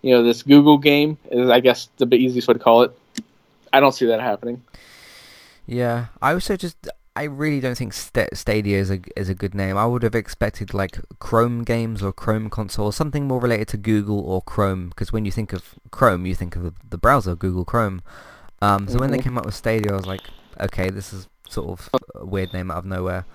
you 0.02 0.12
know 0.12 0.24
this 0.24 0.42
Google 0.42 0.78
game? 0.80 1.18
Is 1.32 1.50
I 1.52 1.60
guess 1.60 1.88
the 1.98 2.08
easiest 2.16 2.48
way 2.48 2.54
to 2.56 2.60
call 2.60 2.82
it. 2.84 2.92
I 3.74 3.80
don't 3.80 3.92
see 3.94 4.06
that 4.08 4.22
happening. 4.22 4.64
yeah, 5.68 6.06
I 6.22 6.34
would 6.34 6.42
say 6.44 6.58
just 6.58 6.78
I 7.16 7.24
really 7.24 7.62
don't 7.62 7.78
think 7.78 7.94
St- 7.94 8.36
Stadia 8.36 8.78
is 8.78 8.92
a 8.92 9.00
is 9.16 9.30
a 9.30 9.36
good 9.36 9.56
name. 9.56 9.78
I 9.78 9.86
would 9.86 10.04
have 10.04 10.16
expected 10.16 10.74
like 10.74 11.00
Chrome 11.20 11.64
games 11.64 12.04
or 12.04 12.12
Chrome 12.12 12.50
console, 12.50 12.92
something 12.92 13.26
more 13.28 13.40
related 13.40 13.70
to 13.70 13.78
Google 13.78 14.20
or 14.20 14.42
Chrome. 14.42 14.90
Because 14.90 15.14
when 15.14 15.24
you 15.24 15.32
think 15.32 15.54
of 15.54 15.76
Chrome, 15.92 16.26
you 16.26 16.36
think 16.36 16.56
of 16.58 16.64
the, 16.64 16.74
the 16.90 16.98
browser 16.98 17.36
Google 17.36 17.64
Chrome. 17.64 18.02
Um, 18.62 18.88
so 18.90 19.00
when 19.00 19.12
they 19.12 19.18
Mhm. 19.20 19.24
came 19.24 19.38
up 19.38 19.46
with 19.46 19.56
Stadia, 19.56 19.92
I 19.94 19.96
was 19.96 20.06
like, 20.06 20.22
okay, 20.60 20.90
this 20.90 21.14
is 21.14 21.28
sort 21.50 21.70
of 21.70 21.90
a 22.16 22.26
weird 22.26 22.52
name 22.54 22.70
out 22.72 22.80
of 22.80 22.86
nowhere. 22.86 23.26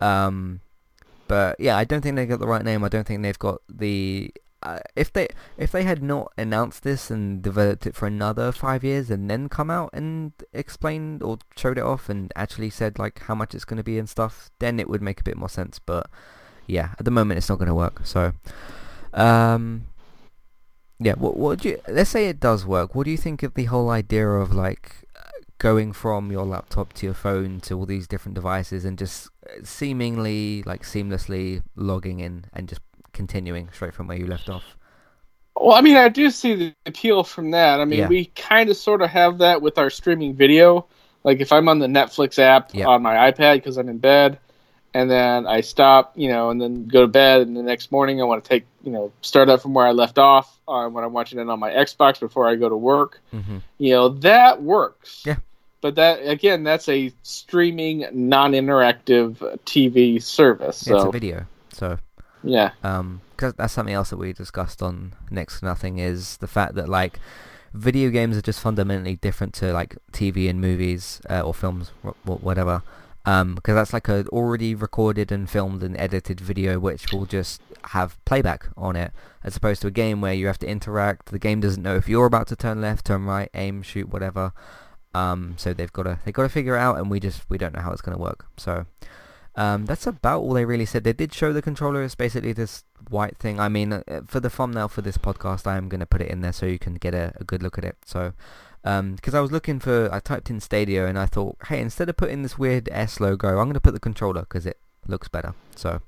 Um, 0.00 0.60
but 1.26 1.58
yeah, 1.58 1.76
I 1.76 1.84
don't 1.84 2.02
think 2.02 2.16
they 2.16 2.26
got 2.26 2.38
the 2.40 2.46
right 2.46 2.64
name. 2.64 2.84
I 2.84 2.88
don't 2.88 3.06
think 3.06 3.22
they've 3.22 3.38
got 3.38 3.60
the. 3.68 4.32
Uh, 4.60 4.80
if 4.96 5.12
they 5.12 5.28
if 5.56 5.70
they 5.70 5.84
had 5.84 6.02
not 6.02 6.32
announced 6.36 6.82
this 6.82 7.12
and 7.12 7.42
developed 7.42 7.86
it 7.86 7.94
for 7.94 8.06
another 8.06 8.50
five 8.50 8.82
years 8.82 9.08
and 9.08 9.30
then 9.30 9.48
come 9.48 9.70
out 9.70 9.88
and 9.92 10.32
explained 10.52 11.22
or 11.22 11.38
showed 11.56 11.78
it 11.78 11.84
off 11.84 12.08
and 12.08 12.32
actually 12.34 12.68
said 12.68 12.98
like 12.98 13.20
how 13.20 13.36
much 13.36 13.54
it's 13.54 13.64
going 13.64 13.76
to 13.76 13.84
be 13.84 13.98
and 14.00 14.08
stuff, 14.08 14.50
then 14.58 14.80
it 14.80 14.88
would 14.88 15.00
make 15.00 15.20
a 15.20 15.24
bit 15.24 15.36
more 15.36 15.48
sense. 15.48 15.78
But 15.78 16.10
yeah, 16.66 16.90
at 16.98 17.04
the 17.04 17.12
moment 17.12 17.38
it's 17.38 17.48
not 17.48 17.58
going 17.58 17.68
to 17.68 17.74
work. 17.74 18.04
So, 18.04 18.32
um, 19.14 19.86
yeah, 20.98 21.14
what 21.14 21.36
what 21.36 21.60
do 21.60 21.68
you? 21.68 21.80
Let's 21.86 22.10
say 22.10 22.28
it 22.28 22.40
does 22.40 22.66
work. 22.66 22.96
What 22.96 23.04
do 23.04 23.12
you 23.12 23.16
think 23.16 23.44
of 23.44 23.54
the 23.54 23.66
whole 23.66 23.90
idea 23.90 24.28
of 24.28 24.52
like 24.52 25.08
going 25.58 25.92
from 25.92 26.30
your 26.30 26.46
laptop 26.46 26.92
to 26.94 27.06
your 27.06 27.14
phone 27.14 27.60
to 27.60 27.74
all 27.74 27.86
these 27.86 28.06
different 28.06 28.34
devices 28.34 28.84
and 28.84 28.96
just 28.96 29.28
seemingly 29.64 30.62
like 30.62 30.82
seamlessly 30.82 31.62
logging 31.74 32.20
in 32.20 32.44
and 32.52 32.68
just 32.68 32.80
continuing 33.18 33.68
straight 33.72 33.92
from 33.94 34.06
where 34.06 34.16
you 34.16 34.26
left 34.26 34.48
off? 34.48 34.64
Well, 35.56 35.74
I 35.74 35.80
mean, 35.80 35.96
I 35.96 36.08
do 36.08 36.30
see 36.30 36.54
the 36.54 36.74
appeal 36.86 37.24
from 37.24 37.50
that. 37.50 37.80
I 37.80 37.84
mean, 37.84 37.98
Yeah. 37.98 38.08
we 38.08 38.26
kind 38.36 38.70
of 38.70 38.76
sort 38.76 39.02
of 39.02 39.10
have 39.10 39.38
that 39.38 39.60
with 39.60 39.76
our 39.76 39.90
streaming 39.90 40.34
video. 40.36 40.86
Like, 41.24 41.40
if 41.40 41.52
I'm 41.52 41.68
on 41.68 41.80
the 41.80 41.88
Netflix 41.88 42.38
app 42.38 42.70
Yeah. 42.72 42.86
on 42.86 43.02
my 43.02 43.14
iPad 43.30 43.54
because 43.56 43.76
I'm 43.76 43.88
in 43.88 43.98
bed, 43.98 44.38
and 44.94 45.10
then 45.10 45.46
I 45.48 45.60
stop, 45.62 46.12
you 46.14 46.28
know, 46.28 46.50
and 46.50 46.60
then 46.62 46.86
go 46.86 47.00
to 47.02 47.08
bed, 47.08 47.42
and 47.42 47.56
the 47.56 47.62
next 47.62 47.90
morning 47.90 48.20
I 48.20 48.24
want 48.24 48.42
to 48.44 48.48
take, 48.48 48.64
you 48.84 48.92
know, 48.92 49.12
start 49.20 49.48
up 49.48 49.60
from 49.60 49.74
where 49.74 49.84
I 49.86 49.90
left 49.90 50.16
off 50.16 50.58
uh, 50.68 50.88
when 50.88 51.02
I'm 51.04 51.12
watching 51.12 51.40
it 51.40 51.48
on 51.48 51.58
my 51.58 51.70
Xbox 51.72 52.20
before 52.20 52.48
I 52.48 52.54
go 52.54 52.68
to 52.68 52.76
work. 52.76 53.20
Mm-hmm. 53.34 53.58
You 53.78 53.90
know, 53.94 54.08
that 54.30 54.62
works. 54.62 55.24
Yeah. 55.26 55.36
But 55.80 55.96
that 55.96 56.20
again, 56.20 56.62
that's 56.64 56.88
a 56.88 57.12
streaming, 57.22 58.06
non-interactive 58.12 59.36
TV 59.64 60.22
service. 60.22 60.82
it's 60.82 60.90
a 60.90 61.00
So 61.00 61.10
video, 61.10 61.46
so 61.72 61.98
yeah, 62.42 62.72
um, 62.82 63.20
cause 63.36 63.54
that's 63.54 63.72
something 63.72 63.94
else 63.94 64.10
that 64.10 64.16
we 64.16 64.32
discussed 64.32 64.82
on 64.82 65.14
Next 65.30 65.60
to 65.60 65.66
Nothing 65.66 65.98
is 65.98 66.36
the 66.38 66.46
fact 66.46 66.74
that 66.74 66.88
like 66.88 67.18
video 67.74 68.10
games 68.10 68.36
are 68.36 68.42
just 68.42 68.60
fundamentally 68.60 69.16
different 69.16 69.54
to 69.54 69.72
like 69.72 69.96
TV 70.12 70.48
and 70.48 70.60
movies 70.60 71.20
uh, 71.28 71.40
or 71.40 71.54
films, 71.54 71.92
wh- 72.04 72.16
wh- 72.24 72.42
whatever. 72.42 72.82
Um, 73.26 73.56
because 73.56 73.74
that's 73.74 73.92
like 73.92 74.08
a 74.08 74.26
already 74.28 74.74
recorded 74.74 75.30
and 75.30 75.50
filmed 75.50 75.82
and 75.82 75.98
edited 75.98 76.40
video 76.40 76.78
which 76.78 77.12
will 77.12 77.26
just 77.26 77.60
have 77.88 78.22
playback 78.24 78.68
on 78.76 78.96
it, 78.96 79.12
as 79.44 79.56
opposed 79.56 79.82
to 79.82 79.88
a 79.88 79.90
game 79.90 80.20
where 80.20 80.32
you 80.32 80.46
have 80.46 80.58
to 80.60 80.66
interact. 80.66 81.26
The 81.26 81.38
game 81.38 81.60
doesn't 81.60 81.82
know 81.82 81.96
if 81.96 82.08
you're 82.08 82.26
about 82.26 82.46
to 82.48 82.56
turn 82.56 82.80
left, 82.80 83.06
turn 83.06 83.26
right, 83.26 83.50
aim, 83.54 83.82
shoot, 83.82 84.08
whatever. 84.08 84.52
Um, 85.14 85.54
so 85.58 85.74
they've 85.74 85.92
got 85.92 86.04
to 86.04 86.18
they 86.24 86.32
got 86.32 86.44
to 86.44 86.48
figure 86.48 86.76
it 86.76 86.80
out, 86.80 86.98
and 86.98 87.10
we 87.10 87.20
just 87.20 87.42
we 87.50 87.58
don't 87.58 87.74
know 87.74 87.82
how 87.82 87.92
it's 87.92 88.00
going 88.02 88.16
to 88.16 88.22
work. 88.22 88.46
So 88.56 88.86
um, 89.58 89.86
that's 89.86 90.06
about 90.06 90.42
all 90.42 90.52
they 90.52 90.64
really 90.64 90.86
said. 90.86 91.02
They 91.02 91.12
did 91.12 91.34
show 91.34 91.52
the 91.52 91.60
controller. 91.60 92.04
It's 92.04 92.14
basically 92.14 92.52
this 92.52 92.84
white 93.10 93.36
thing. 93.38 93.58
I 93.58 93.68
mean, 93.68 93.92
uh, 93.92 94.02
for 94.24 94.38
the 94.38 94.48
thumbnail 94.48 94.86
for 94.86 95.02
this 95.02 95.18
podcast, 95.18 95.66
I 95.66 95.76
am 95.76 95.88
going 95.88 95.98
to 95.98 96.06
put 96.06 96.22
it 96.22 96.30
in 96.30 96.42
there 96.42 96.52
so 96.52 96.64
you 96.64 96.78
can 96.78 96.94
get 96.94 97.12
a, 97.12 97.32
a 97.40 97.42
good 97.42 97.60
look 97.60 97.76
at 97.76 97.84
it. 97.84 97.96
So, 98.06 98.34
because 98.84 99.34
I 99.34 99.40
was 99.40 99.50
looking 99.50 99.80
for, 99.80 100.08
I 100.12 100.20
typed 100.20 100.48
in 100.48 100.60
Stadia 100.60 101.08
and 101.08 101.18
I 101.18 101.26
thought, 101.26 101.56
hey, 101.66 101.80
instead 101.80 102.08
of 102.08 102.16
putting 102.16 102.44
this 102.44 102.56
weird 102.56 102.88
S 102.92 103.18
logo, 103.18 103.48
I'm 103.48 103.64
going 103.64 103.74
to 103.74 103.80
put 103.80 103.94
the 103.94 104.00
controller 104.00 104.42
because 104.42 104.64
it 104.64 104.78
looks 105.08 105.26
better. 105.26 105.54
So, 105.74 106.02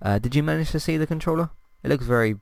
uh, 0.00 0.18
did 0.18 0.34
you 0.34 0.42
manage 0.42 0.70
to 0.70 0.80
see 0.80 0.96
the 0.96 1.06
controller? 1.06 1.50
It 1.82 1.90
looks 1.90 2.06
very. 2.06 2.36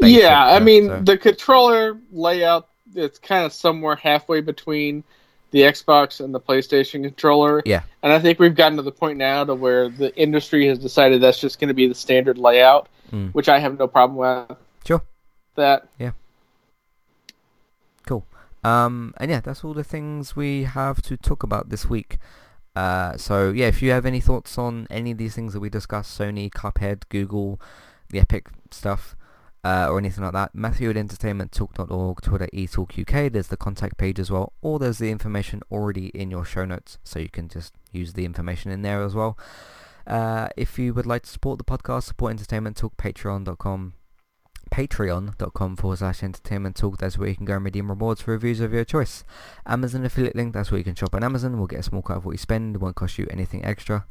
basic, 0.00 0.22
yeah. 0.22 0.42
I 0.42 0.56
uh, 0.56 0.60
mean, 0.60 0.86
so- 0.86 1.02
the 1.02 1.18
controller 1.18 1.98
layout 2.10 2.70
it's 2.94 3.18
kind 3.18 3.44
of 3.44 3.52
somewhere 3.52 3.96
halfway 3.96 4.40
between 4.40 5.04
the 5.50 5.60
Xbox 5.62 6.22
and 6.24 6.34
the 6.34 6.40
PlayStation 6.40 7.02
controller. 7.02 7.62
Yeah. 7.66 7.82
And 8.02 8.12
I 8.12 8.18
think 8.18 8.38
we've 8.38 8.54
gotten 8.54 8.76
to 8.76 8.82
the 8.82 8.92
point 8.92 9.18
now 9.18 9.44
to 9.44 9.54
where 9.54 9.88
the 9.88 10.14
industry 10.16 10.66
has 10.68 10.78
decided 10.78 11.20
that's 11.20 11.40
just 11.40 11.58
going 11.60 11.68
to 11.68 11.74
be 11.74 11.86
the 11.88 11.94
standard 11.94 12.38
layout, 12.38 12.88
Mm. 13.12 13.34
which 13.34 13.48
I 13.48 13.58
have 13.58 13.76
no 13.78 13.88
problem 13.88 14.16
with. 14.16 14.56
Sure. 14.84 15.02
That 15.56 15.88
Yeah. 15.98 16.12
Cool. 18.06 18.24
Um, 18.62 19.14
and 19.16 19.30
yeah, 19.30 19.40
that's 19.40 19.64
all 19.64 19.74
the 19.74 19.84
things 19.84 20.36
we 20.36 20.64
have 20.64 21.02
to 21.02 21.16
talk 21.16 21.42
about 21.42 21.70
this 21.70 21.86
week. 21.88 22.18
Uh, 22.76 23.16
so 23.16 23.50
yeah, 23.50 23.66
if 23.66 23.82
you 23.82 23.90
have 23.90 24.06
any 24.06 24.20
thoughts 24.20 24.56
on 24.58 24.86
any 24.90 25.10
of 25.10 25.18
these 25.18 25.34
things 25.34 25.52
that 25.54 25.60
we 25.60 25.68
discussed, 25.68 26.18
Sony, 26.18 26.50
Cuphead, 26.50 27.02
Google, 27.08 27.60
the 28.10 28.20
Epic 28.20 28.48
stuff, 28.70 29.16
uh, 29.64 29.88
or 29.90 29.98
anything 29.98 30.24
like 30.24 30.32
that, 30.32 30.54
Matthew 30.54 30.90
at 30.90 30.96
entertainmenttalk.org, 30.96 32.20
Twitter 32.22 32.48
eTalkUK, 32.52 33.32
there's 33.32 33.48
the 33.48 33.56
contact 33.56 33.98
page 33.98 34.18
as 34.18 34.30
well, 34.30 34.52
or 34.62 34.78
there's 34.78 34.98
the 34.98 35.10
information 35.10 35.62
already 35.70 36.08
in 36.08 36.30
your 36.30 36.44
show 36.44 36.64
notes, 36.64 36.98
so 37.04 37.18
you 37.18 37.28
can 37.28 37.48
just 37.48 37.74
use 37.92 38.14
the 38.14 38.24
information 38.24 38.70
in 38.70 38.82
there 38.82 39.02
as 39.02 39.14
well. 39.14 39.38
Uh, 40.06 40.48
if 40.56 40.78
you 40.78 40.94
would 40.94 41.06
like 41.06 41.22
to 41.22 41.30
support 41.30 41.58
the 41.58 41.64
podcast, 41.64 42.04
support 42.04 42.30
Entertainment 42.30 42.76
Talk, 42.76 42.96
patreon.com 42.96 43.94
patreon.com 44.70 45.76
forward 45.76 45.98
slash 45.98 46.22
entertainment 46.22 46.76
talk. 46.76 46.98
That's 46.98 47.18
where 47.18 47.28
you 47.28 47.36
can 47.36 47.44
go 47.44 47.56
and 47.56 47.64
redeem 47.64 47.90
rewards 47.90 48.22
for 48.22 48.32
reviews 48.32 48.60
of 48.60 48.72
your 48.72 48.84
choice. 48.84 49.24
Amazon 49.66 50.04
affiliate 50.04 50.36
link, 50.36 50.54
that's 50.54 50.70
where 50.70 50.78
you 50.78 50.84
can 50.84 50.94
shop 50.94 51.14
on 51.14 51.24
Amazon. 51.24 51.58
We'll 51.58 51.66
get 51.66 51.80
a 51.80 51.84
small 51.84 52.02
cut 52.02 52.18
of 52.18 52.24
what 52.24 52.32
you 52.32 52.38
spend. 52.38 52.76
It 52.76 52.78
won't 52.78 52.96
cost 52.96 53.18
you 53.18 53.26
anything 53.30 53.64
extra. 53.64 54.06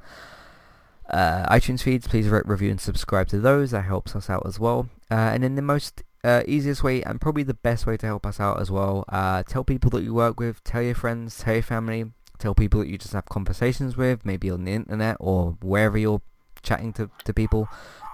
Uh, 1.09 1.47
iTunes 1.53 1.81
feeds, 1.81 2.07
please 2.07 2.27
rate, 2.27 2.47
review 2.47 2.69
and 2.69 2.79
subscribe 2.79 3.27
to 3.29 3.39
those. 3.39 3.71
That 3.71 3.85
helps 3.85 4.15
us 4.15 4.29
out 4.29 4.45
as 4.45 4.59
well. 4.59 4.89
Uh, 5.09 5.31
and 5.33 5.43
then 5.43 5.55
the 5.55 5.61
most 5.61 6.03
uh, 6.23 6.43
easiest 6.47 6.83
way 6.83 7.01
and 7.03 7.19
probably 7.19 7.43
the 7.43 7.53
best 7.53 7.85
way 7.85 7.97
to 7.97 8.05
help 8.05 8.25
us 8.25 8.39
out 8.39 8.59
as 8.59 8.69
well, 8.69 9.05
uh, 9.09 9.43
tell 9.43 9.63
people 9.63 9.89
that 9.91 10.03
you 10.03 10.13
work 10.13 10.39
with, 10.39 10.63
tell 10.63 10.81
your 10.81 10.95
friends, 10.95 11.37
tell 11.37 11.55
your 11.55 11.63
family, 11.63 12.11
tell 12.37 12.53
people 12.53 12.81
that 12.81 12.87
you 12.87 12.97
just 12.97 13.13
have 13.13 13.25
conversations 13.25 13.97
with, 13.97 14.25
maybe 14.25 14.49
on 14.49 14.65
the 14.65 14.73
internet 14.73 15.17
or 15.19 15.57
wherever 15.61 15.97
you're 15.97 16.21
chatting 16.61 16.93
to, 16.93 17.09
to 17.23 17.33
people 17.33 17.69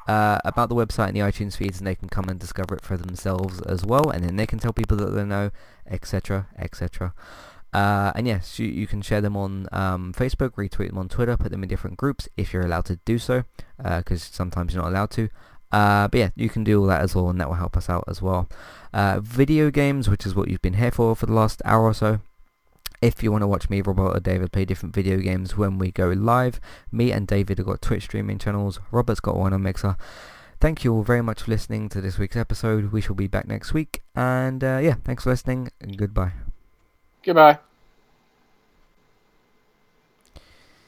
uh, 0.07 0.39
about 0.45 0.69
the 0.69 0.75
website 0.75 1.07
and 1.07 1.15
the 1.15 1.21
iTunes 1.21 1.57
feeds 1.57 1.79
and 1.79 1.87
they 1.87 1.95
can 1.95 2.09
come 2.09 2.29
and 2.29 2.39
discover 2.39 2.75
it 2.75 2.81
for 2.81 2.97
themselves 2.97 3.61
as 3.61 3.83
well 3.83 4.09
and 4.09 4.23
then 4.23 4.35
they 4.35 4.45
can 4.45 4.59
tell 4.59 4.73
people 4.73 4.95
that 4.97 5.11
they 5.11 5.23
know 5.23 5.49
etc 5.89 6.47
etc 6.57 7.13
uh, 7.75 8.11
and 8.15 8.27
yes 8.27 8.59
you, 8.59 8.67
you, 8.67 8.87
can 8.87 9.01
share 9.01 9.21
them 9.21 9.35
on 9.35 9.67
um, 9.71 10.13
Facebook 10.13 10.51
retweet 10.51 10.89
them 10.89 10.97
on 10.97 11.09
Twitter 11.09 11.35
put 11.37 11.51
them 11.51 11.63
in 11.63 11.69
different 11.69 11.97
groups 11.97 12.29
if 12.37 12.53
you're 12.53 12.65
allowed 12.65 12.85
to 12.85 12.97
do 13.05 13.17
so 13.17 13.43
because 13.77 14.23
uh, 14.23 14.31
sometimes 14.31 14.73
you're 14.73 14.83
not 14.83 14.91
allowed 14.91 15.11
to 15.11 15.29
uh, 15.71 16.07
but 16.07 16.17
yeah, 16.17 16.29
you 16.35 16.47
can 16.47 16.63
do 16.63 16.79
all 16.79 16.87
that 16.87 17.01
as 17.01 17.15
well, 17.15 17.29
and 17.29 17.39
that 17.41 17.49
will 17.49 17.55
help 17.55 17.75
us 17.75 17.89
out 17.89 18.05
as 18.07 18.21
well. 18.21 18.47
Uh, 18.93 19.19
video 19.21 19.69
games, 19.69 20.09
which 20.09 20.25
is 20.25 20.33
what 20.33 20.47
you've 20.47 20.61
been 20.61 20.75
here 20.75 20.91
for 20.91 21.15
for 21.17 21.25
the 21.25 21.33
last 21.33 21.61
hour 21.65 21.83
or 21.83 21.93
so. 21.93 22.19
If 23.01 23.21
you 23.21 23.31
want 23.31 23.41
to 23.41 23.47
watch 23.47 23.69
me, 23.69 23.81
Robert, 23.81 24.15
or 24.15 24.19
David 24.21 24.53
play 24.53 24.63
different 24.63 24.95
video 24.95 25.17
games 25.17 25.57
when 25.57 25.77
we 25.77 25.91
go 25.91 26.07
live, 26.09 26.61
me 26.93 27.11
and 27.11 27.27
David 27.27 27.57
have 27.57 27.67
got 27.67 27.81
Twitch 27.81 28.03
streaming 28.03 28.39
channels. 28.39 28.79
Robert's 28.89 29.19
got 29.19 29.35
one 29.35 29.53
on 29.53 29.63
Mixer. 29.63 29.97
Thank 30.61 30.85
you 30.85 30.93
all 30.93 31.03
very 31.03 31.21
much 31.21 31.43
for 31.43 31.51
listening 31.51 31.89
to 31.89 31.99
this 31.99 32.17
week's 32.17 32.37
episode. 32.37 32.93
We 32.93 33.01
shall 33.01 33.15
be 33.15 33.27
back 33.27 33.45
next 33.45 33.73
week. 33.73 34.01
And 34.15 34.63
uh, 34.63 34.79
yeah, 34.81 34.95
thanks 35.03 35.23
for 35.23 35.31
listening. 35.31 35.69
Goodbye. 35.97 36.44
Goodbye. 37.25 37.59